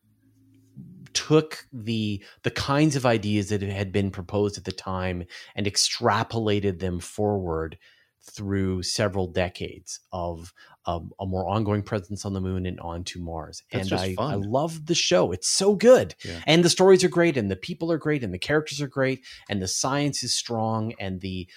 took 1.14 1.66
the 1.72 2.22
the 2.42 2.50
kinds 2.50 2.94
of 2.94 3.06
ideas 3.06 3.48
that 3.48 3.62
had 3.62 3.90
been 3.92 4.10
proposed 4.10 4.58
at 4.58 4.64
the 4.64 4.72
time 4.72 5.24
and 5.56 5.66
extrapolated 5.66 6.78
them 6.78 7.00
forward 7.00 7.78
through 8.22 8.82
several 8.82 9.26
decades 9.26 10.00
of 10.12 10.52
um, 10.86 11.12
a 11.20 11.26
more 11.26 11.48
ongoing 11.48 11.82
presence 11.82 12.24
on 12.24 12.32
the 12.32 12.40
moon 12.40 12.66
and 12.66 12.80
onto 12.80 13.20
Mars. 13.20 13.62
That's 13.72 13.90
and 13.90 14.00
I, 14.00 14.14
fun. 14.14 14.32
I 14.32 14.36
love 14.36 14.86
the 14.86 14.94
show. 14.94 15.32
It's 15.32 15.48
so 15.48 15.74
good. 15.74 16.14
Yeah. 16.24 16.40
And 16.46 16.64
the 16.64 16.70
stories 16.70 17.04
are 17.04 17.08
great, 17.08 17.36
and 17.36 17.50
the 17.50 17.56
people 17.56 17.92
are 17.92 17.98
great, 17.98 18.24
and 18.24 18.32
the 18.32 18.38
characters 18.38 18.80
are 18.80 18.88
great, 18.88 19.24
and 19.48 19.60
the 19.60 19.68
science 19.68 20.22
is 20.22 20.34
strong, 20.34 20.94
and 20.98 21.20
the 21.20 21.48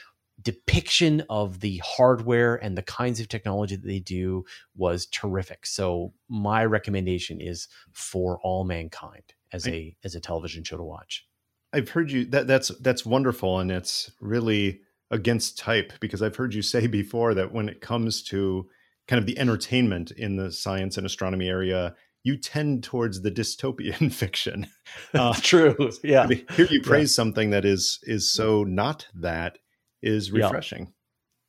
depiction 0.42 1.24
of 1.30 1.60
the 1.60 1.82
hardware 1.86 2.56
and 2.56 2.78
the 2.78 2.82
kinds 2.82 3.20
of 3.20 3.28
technology 3.28 3.76
that 3.76 3.86
they 3.86 4.00
do 4.00 4.44
was 4.76 5.06
terrific. 5.06 5.66
So 5.66 6.14
my 6.28 6.66
recommendation 6.66 7.40
is 7.40 7.68
for 7.92 8.40
all 8.44 8.64
mankind 8.64 9.34
as 9.54 9.68
a 9.68 9.96
as 10.04 10.16
a 10.16 10.20
television 10.20 10.64
show 10.64 10.78
to 10.78 10.84
watch. 10.84 11.28
I've 11.74 11.90
heard 11.90 12.12
you 12.12 12.26
that 12.26 12.48
that's 12.48 12.70
that's 12.80 13.06
wonderful 13.06 13.60
and 13.60 13.72
it's 13.72 14.12
really 14.20 14.82
against 15.12 15.58
type 15.60 15.94
because 16.00 16.22
I've 16.22 16.36
heard 16.36 16.54
you 16.54 16.62
say 16.62 16.88
before 17.02 17.34
that 17.36 17.52
when 17.54 17.70
it 17.70 17.82
comes 17.82 18.24
to 18.24 18.68
kind 19.08 19.20
of 19.20 19.26
the 19.26 19.38
entertainment 19.38 20.12
in 20.12 20.38
the 20.38 20.52
science 20.52 20.98
and 20.98 21.06
astronomy 21.06 21.48
area, 21.50 21.96
you 22.24 22.38
tend 22.38 22.84
towards 22.84 23.22
the 23.22 23.32
dystopian 23.32 24.12
fiction. 24.22 24.68
Uh, 25.14 25.34
True. 25.42 25.90
Yeah. 26.04 26.26
to 26.26 26.36
hear 26.36 26.66
you 26.68 26.82
praise 26.82 27.14
something 27.16 27.52
that 27.52 27.64
is 27.66 28.00
is 28.04 28.32
so 28.34 28.64
not 28.66 29.08
that 29.16 29.58
is 30.02 30.30
Yeah. 30.30 30.46
refreshing. 30.46 30.94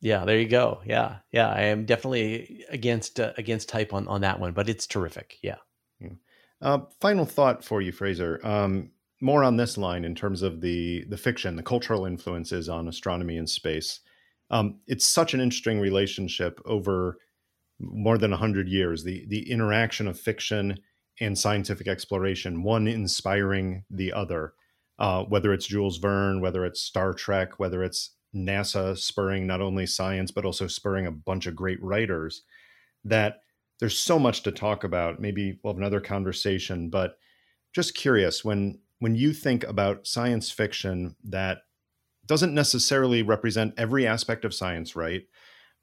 Yeah, 0.01 0.23
there 0.25 0.37
you 0.39 0.47
go. 0.47 0.81
Yeah. 0.85 1.17
Yeah, 1.31 1.49
I 1.49 1.61
am 1.63 1.85
definitely 1.85 2.63
against 2.69 3.19
uh, 3.19 3.33
against 3.37 3.69
type 3.69 3.93
on 3.93 4.07
on 4.07 4.21
that 4.21 4.39
one, 4.39 4.53
but 4.53 4.69
it's 4.69 4.87
terrific. 4.87 5.37
Yeah. 5.41 5.57
Uh, 6.61 6.79
final 7.01 7.25
thought 7.25 7.63
for 7.65 7.81
you, 7.81 7.91
Fraser. 7.91 8.39
Um, 8.45 8.91
more 9.23 9.43
on 9.43 9.55
this 9.55 9.77
line 9.77 10.03
in 10.03 10.13
terms 10.13 10.41
of 10.41 10.59
the 10.59 11.05
the 11.05 11.17
fiction, 11.17 11.55
the 11.55 11.63
cultural 11.63 12.05
influences 12.05 12.67
on 12.67 12.89
astronomy 12.89 13.37
and 13.37 13.49
space. 13.49 14.01
Um, 14.51 14.79
it's 14.85 15.07
such 15.07 15.33
an 15.33 15.39
interesting 15.39 15.79
relationship 15.79 16.59
over 16.65 17.17
more 17.79 18.17
than 18.17 18.33
hundred 18.33 18.67
years. 18.67 19.03
The 19.03 19.25
the 19.29 19.49
interaction 19.49 20.07
of 20.07 20.19
fiction 20.19 20.77
and 21.21 21.39
scientific 21.39 21.87
exploration, 21.87 22.63
one 22.63 22.87
inspiring 22.87 23.85
the 23.89 24.11
other. 24.11 24.53
Uh, 24.99 25.23
whether 25.23 25.53
it's 25.53 25.65
Jules 25.65 25.97
Verne, 25.97 26.39
whether 26.39 26.65
it's 26.65 26.81
Star 26.81 27.13
Trek, 27.13 27.59
whether 27.59 27.83
it's 27.83 28.11
NASA 28.35 28.97
spurring 28.97 29.47
not 29.47 29.61
only 29.61 29.85
science 29.85 30.31
but 30.31 30.45
also 30.45 30.67
spurring 30.67 31.07
a 31.07 31.11
bunch 31.11 31.47
of 31.47 31.55
great 31.55 31.81
writers. 31.81 32.43
That 33.05 33.41
there's 33.79 33.97
so 33.97 34.19
much 34.19 34.43
to 34.43 34.51
talk 34.51 34.83
about. 34.83 35.21
Maybe 35.21 35.59
we'll 35.63 35.73
have 35.73 35.79
another 35.79 36.01
conversation, 36.01 36.89
but 36.89 37.17
just 37.73 37.95
curious 37.95 38.45
when 38.45 38.79
when 39.03 39.15
you 39.15 39.33
think 39.33 39.65
about 39.65 40.07
science 40.07 40.49
fiction 40.49 41.13
that 41.25 41.57
doesn't 42.25 42.53
necessarily 42.53 43.21
represent 43.21 43.73
every 43.77 44.07
aspect 44.07 44.45
of 44.45 44.53
science 44.53 44.95
right, 44.95 45.23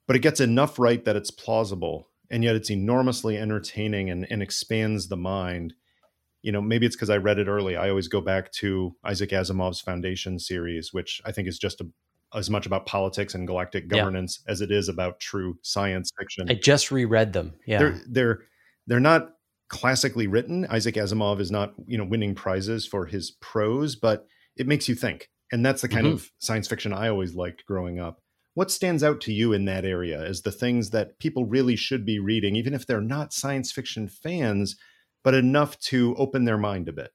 but 0.07 0.17
it 0.17 0.21
gets 0.21 0.41
enough 0.41 0.79
right 0.79 1.05
that 1.05 1.17
it's 1.17 1.31
plausible 1.31 2.09
and 2.31 2.43
yet 2.43 2.57
it's 2.57 2.71
enormously 2.71 3.37
entertaining 3.37 4.09
and, 4.09 4.27
and 4.31 4.43
expands 4.43 5.09
the 5.09 5.19
mind. 5.19 5.75
You 6.41 6.51
know, 6.51 6.63
maybe 6.63 6.87
it's 6.87 6.97
because 6.97 7.11
I 7.11 7.19
read 7.19 7.39
it 7.39 7.47
early. 7.47 7.77
I 7.77 7.91
always 7.91 8.09
go 8.09 8.23
back 8.23 8.53
to 8.53 8.97
Isaac 9.05 9.31
Asimov's 9.33 9.83
Foundation 9.83 10.39
series, 10.39 10.91
which 10.95 11.21
I 11.27 11.33
think 11.33 11.47
is 11.47 11.59
just 11.59 11.83
a, 11.83 11.89
as 12.35 12.49
much 12.49 12.65
about 12.65 12.87
politics 12.87 13.35
and 13.35 13.47
galactic 13.47 13.85
Yeah. 13.85 13.99
governance 13.99 14.43
as 14.49 14.63
it 14.63 14.71
is 14.71 14.89
about 14.89 15.21
true 15.21 15.59
science 15.61 16.11
fiction 16.19 16.51
I 16.51 16.55
just 16.55 16.91
reread 16.91 17.35
them. 17.35 17.53
Yeah. 17.67 17.81
they're 17.81 18.01
they're 18.09 18.39
they're 18.87 19.01
not 19.01 19.35
classically 19.71 20.27
written. 20.27 20.67
Isaac 20.67 20.97
Asimov 20.97 21.41
is 21.41 21.51
not 21.51 21.73
you 21.87 21.97
know 21.97 22.05
winning 22.05 22.35
prizes 22.35 22.87
for 22.87 23.07
his 23.07 23.31
prose, 23.41 23.97
but 23.97 24.27
it 24.57 24.67
makes 24.67 24.89
you 24.89 24.95
think, 24.95 25.31
and 25.51 25.65
that's 25.65 25.81
the 25.83 25.89
kind 25.89 26.07
Mhm. 26.07 26.13
of 26.13 26.31
science 26.39 26.69
fiction 26.69 26.93
I 26.93 27.09
always 27.09 27.35
liked 27.35 27.65
growing 27.65 27.99
up. 27.99 28.21
What 28.55 28.71
stands 28.71 29.03
out 29.03 29.21
to 29.23 29.33
you 29.33 29.53
in 29.53 29.65
that 29.67 29.85
area 29.85 30.21
as 30.21 30.43
the 30.43 30.51
things 30.53 30.91
that 30.91 31.19
people 31.21 31.45
really 31.47 31.77
should 31.77 32.05
be 32.05 32.19
reading, 32.19 32.57
even 32.57 32.75
if 32.75 32.85
they're 32.85 33.01
not 33.01 33.33
science 33.33 33.71
fiction 33.73 34.09
fans, 34.09 34.77
but 35.23 35.35
enough 35.35 35.79
to 35.79 36.15
open 36.17 36.45
their 36.45 36.59
mind 36.59 36.89
a 36.89 36.93
bit? 36.93 37.13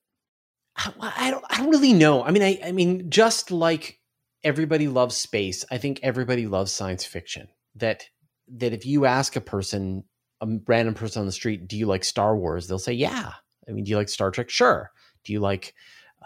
I, 0.77 0.93
I 0.99 1.31
don't 1.31 1.45
I 1.49 1.57
don't 1.57 1.69
really 1.69 1.93
know. 1.93 2.23
I 2.23 2.31
mean, 2.31 2.41
I 2.43 2.59
I 2.63 2.71
mean, 2.71 3.09
just 3.09 3.51
like 3.51 3.99
everybody 4.43 4.87
loves 4.87 5.17
space, 5.17 5.65
I 5.69 5.77
think 5.77 5.99
everybody 6.03 6.47
loves 6.47 6.71
science 6.71 7.05
fiction. 7.05 7.49
That 7.75 8.05
that 8.47 8.73
if 8.73 8.85
you 8.85 9.05
ask 9.05 9.35
a 9.35 9.41
person, 9.41 10.05
a 10.41 10.47
random 10.67 10.93
person 10.93 11.21
on 11.21 11.25
the 11.25 11.31
street, 11.31 11.67
do 11.67 11.77
you 11.77 11.85
like 11.85 12.03
Star 12.03 12.35
Wars? 12.35 12.67
They'll 12.67 12.79
say, 12.79 12.93
yeah. 12.93 13.33
I 13.67 13.71
mean, 13.71 13.83
do 13.83 13.91
you 13.91 13.97
like 13.97 14.09
Star 14.09 14.31
Trek? 14.31 14.49
Sure. 14.49 14.91
Do 15.23 15.33
you 15.33 15.39
like 15.39 15.73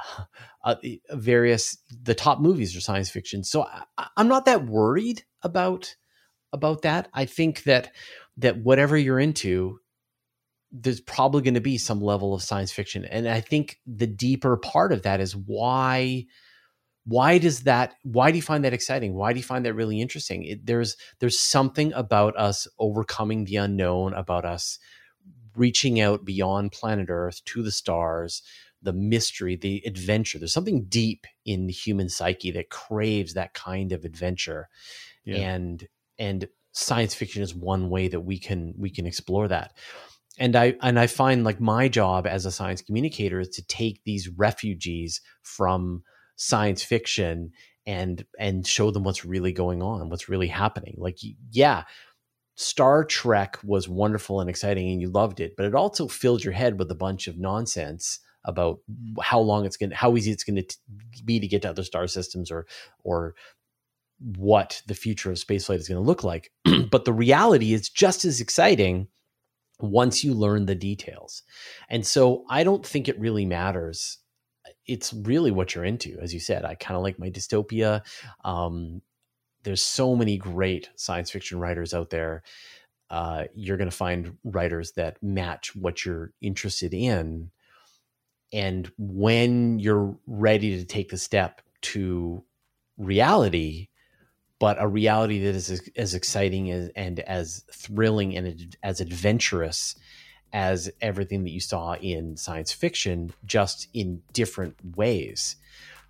uh, 0.64 0.76
various 1.12 1.78
the 2.04 2.16
top 2.16 2.40
movies 2.40 2.76
or 2.76 2.82
science 2.82 3.10
fiction? 3.10 3.44
So 3.44 3.64
I, 3.98 4.08
I'm 4.18 4.28
not 4.28 4.46
that 4.46 4.66
worried 4.66 5.24
about 5.44 5.96
about 6.52 6.82
that. 6.82 7.10
I 7.14 7.26
think 7.26 7.64
that 7.64 7.92
that 8.38 8.58
whatever 8.58 8.98
you're 8.98 9.20
into, 9.20 9.80
there's 10.72 11.02
probably 11.02 11.42
going 11.42 11.54
to 11.54 11.62
be 11.62 11.78
some 11.78 12.02
level 12.02 12.34
of 12.34 12.44
science 12.44 12.72
fiction 12.72 13.04
and 13.06 13.28
i 13.28 13.42
think 13.42 13.80
the 13.88 14.08
deeper 14.08 14.56
part 14.58 14.92
of 14.92 15.02
that 15.02 15.20
is 15.20 15.36
why 15.36 16.26
why 17.10 17.40
does 17.40 17.62
that 17.62 17.96
why 18.04 18.30
do 18.30 18.38
you 18.38 18.42
find 18.44 18.64
that 18.64 18.74
exciting? 18.74 19.16
Why 19.16 19.34
do 19.34 19.40
you 19.40 19.44
find 19.44 19.66
that 19.66 19.74
really 19.74 20.00
interesting? 20.00 20.44
It, 20.44 20.66
there's 20.68 20.96
there's 21.20 21.40
something 21.40 21.92
about 21.94 22.38
us 22.38 22.68
overcoming 22.78 23.46
the 23.46 23.56
unknown 23.56 24.14
about 24.14 24.46
us 24.46 24.78
reaching 25.56 26.00
out 26.00 26.24
beyond 26.24 26.72
planet 26.72 27.08
earth 27.10 27.44
to 27.46 27.64
the 27.64 27.72
stars 27.72 28.44
the 28.82 28.94
mystery 28.94 29.56
the 29.56 29.84
adventure. 29.86 30.38
There's 30.40 30.54
something 30.54 30.86
deep 30.86 31.26
in 31.46 31.68
the 31.68 31.74
human 31.74 32.10
psyche 32.10 32.52
that 32.52 32.70
craves 32.70 33.34
that 33.34 33.54
kind 33.54 33.92
of 33.92 34.06
adventure. 34.06 34.70
Yeah. 35.26 35.38
and 35.38 35.88
and 36.18 36.48
science 36.72 37.14
fiction 37.14 37.42
is 37.42 37.54
one 37.56 37.90
way 37.90 38.08
that 38.08 38.22
we 38.22 38.38
can 38.38 38.74
we 38.78 38.90
can 38.90 39.06
explore 39.08 39.48
that. 39.48 39.74
And 40.38 40.56
i 40.56 40.76
and 40.82 41.00
i 41.00 41.08
find 41.08 41.44
like 41.44 41.60
my 41.60 41.88
job 41.88 42.28
as 42.28 42.46
a 42.46 42.52
science 42.52 42.82
communicator 42.84 43.40
is 43.40 43.50
to 43.50 43.66
take 43.66 44.04
these 44.06 44.30
refugees 44.30 45.22
from 45.42 46.04
science 46.42 46.84
fiction 46.84 47.52
and 47.86 48.26
and 48.40 48.66
show 48.66 48.92
them 48.92 49.04
what's 49.04 49.26
really 49.26 49.52
going 49.52 49.82
on 49.82 50.10
what's 50.10 50.30
really 50.30 50.48
happening 50.48 50.96
like 50.98 51.18
yeah 51.52 51.84
star 52.56 53.04
trek 53.04 53.58
was 53.64 53.90
wonderful 53.90 54.40
and 54.40 54.50
exciting 54.50 54.90
and 54.90 55.02
you 55.02 55.10
loved 55.10 55.40
it 55.40 55.54
but 55.58 55.66
it 55.66 55.76
also 55.76 56.08
filled 56.08 56.44
your 56.44 56.54
head 56.54 56.80
with 56.80 56.90
a 56.92 56.96
bunch 56.96 57.28
of 57.28 57.38
nonsense 57.38 58.20
about 58.46 58.80
mm. 58.90 59.22
how 59.22 59.40
long 59.40 59.66
it's 59.66 59.78
going 59.78 59.90
to 59.90 59.96
how 59.96 60.16
easy 60.16 60.32
it's 60.32 60.44
going 60.44 60.56
to 60.56 61.24
be 61.26 61.40
to 61.40 61.48
get 61.48 61.62
to 61.62 61.70
other 61.70 61.84
star 61.84 62.08
systems 62.08 62.50
or 62.50 62.66
or 63.04 63.36
what 64.38 64.82
the 64.88 64.96
future 64.96 65.32
of 65.32 65.38
spaceflight 65.38 65.78
is 65.78 65.88
going 65.88 66.02
to 66.02 66.08
look 66.08 66.24
like 66.24 66.52
but 66.92 67.06
the 67.06 67.14
reality 67.14 67.74
is 67.74 67.90
just 67.90 68.24
as 68.24 68.40
exciting 68.40 69.08
once 69.80 70.24
you 70.24 70.34
learn 70.34 70.66
the 70.66 70.76
details. 70.76 71.44
And 71.90 72.06
so 72.06 72.46
I 72.50 72.64
don't 72.64 72.86
think 72.86 73.08
it 73.08 73.20
really 73.20 73.46
matters. 73.46 74.18
It's 74.90 75.14
really 75.14 75.52
what 75.52 75.76
you're 75.76 75.86
into. 75.86 76.18
As 76.20 76.34
you 76.34 76.40
said, 76.40 76.66
I 76.66 76.76
kind 76.76 76.98
of 76.98 77.04
like 77.04 77.20
my 77.20 77.30
dystopia. 77.30 78.02
Um, 78.44 79.02
there's 79.64 79.82
so 79.82 80.16
many 80.16 80.38
great 80.38 80.90
science 80.96 81.32
fiction 81.32 81.60
writers 81.60 81.94
out 81.94 82.10
there. 82.10 82.44
Uh, 83.10 83.46
you're 83.54 83.78
going 83.78 83.90
to 83.90 83.96
find 83.96 84.38
writers 84.44 84.94
that 84.94 85.22
match 85.22 85.76
what 85.76 86.06
you're 86.06 86.32
interested 86.42 86.94
in. 86.94 87.52
And 88.52 88.92
when 88.98 89.80
you're 89.80 90.18
ready 90.26 90.78
to 90.78 90.86
take 90.86 91.10
the 91.10 91.18
step 91.18 91.62
to 91.82 92.44
reality, 92.98 93.90
but 94.60 94.78
a 94.80 94.88
reality 94.88 95.40
that 95.46 95.56
is 95.56 95.82
as, 95.96 96.14
exciting 96.14 96.72
as, 96.72 96.90
and 96.96 97.20
as 97.22 97.64
thrilling 97.72 98.36
and 98.36 98.76
as 98.84 99.02
adventurous 99.02 99.96
as 100.54 100.90
everything 101.02 101.44
that 101.44 101.52
you 101.52 101.60
saw 101.60 101.96
in 101.96 102.38
science 102.38 102.72
fiction, 102.72 103.34
just 103.46 103.88
in 103.94 104.22
different 104.34 104.76
ways, 104.96 105.56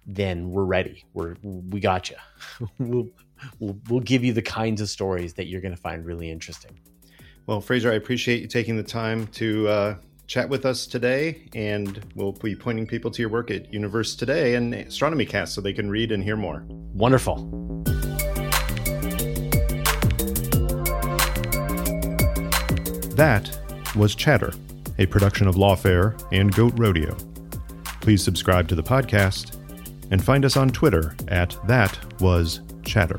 then 0.05 0.51
we're 0.51 0.63
ready. 0.63 1.05
We're 1.13 1.35
we 1.43 1.79
got 1.79 2.09
you. 2.09 2.15
we'll, 2.79 3.09
we'll 3.59 3.77
we'll 3.89 3.99
give 3.99 4.23
you 4.23 4.33
the 4.33 4.41
kinds 4.41 4.81
of 4.81 4.89
stories 4.89 5.33
that 5.35 5.47
you're 5.47 5.61
going 5.61 5.75
to 5.75 5.81
find 5.81 6.05
really 6.05 6.31
interesting. 6.31 6.79
Well, 7.45 7.61
Fraser, 7.61 7.91
I 7.91 7.95
appreciate 7.95 8.41
you 8.41 8.47
taking 8.47 8.77
the 8.77 8.83
time 8.83 9.27
to 9.27 9.67
uh, 9.67 9.95
chat 10.27 10.47
with 10.47 10.65
us 10.65 10.85
today, 10.85 11.49
and 11.55 11.99
we'll 12.15 12.33
be 12.33 12.55
pointing 12.55 12.85
people 12.85 13.09
to 13.09 13.21
your 13.21 13.29
work 13.29 13.49
at 13.49 13.73
Universe 13.73 14.15
Today 14.15 14.53
and 14.53 14.73
Astronomy 14.73 15.25
Cast 15.25 15.55
so 15.55 15.61
they 15.61 15.73
can 15.73 15.89
read 15.89 16.11
and 16.11 16.23
hear 16.23 16.37
more. 16.37 16.63
Wonderful. 16.93 17.37
That 23.15 23.49
was 23.99 24.15
Chatter, 24.15 24.53
a 24.97 25.05
production 25.05 25.45
of 25.45 25.55
Lawfare 25.55 26.19
and 26.31 26.55
Goat 26.55 26.73
Rodeo. 26.77 27.15
Please 27.99 28.23
subscribe 28.23 28.67
to 28.69 28.75
the 28.75 28.81
podcast 28.81 29.57
and 30.09 30.23
find 30.23 30.45
us 30.45 30.55
on 30.55 30.69
Twitter 30.69 31.15
at 31.27 31.55
That 31.67 31.99
Was 32.21 32.61
Chatter. 32.83 33.17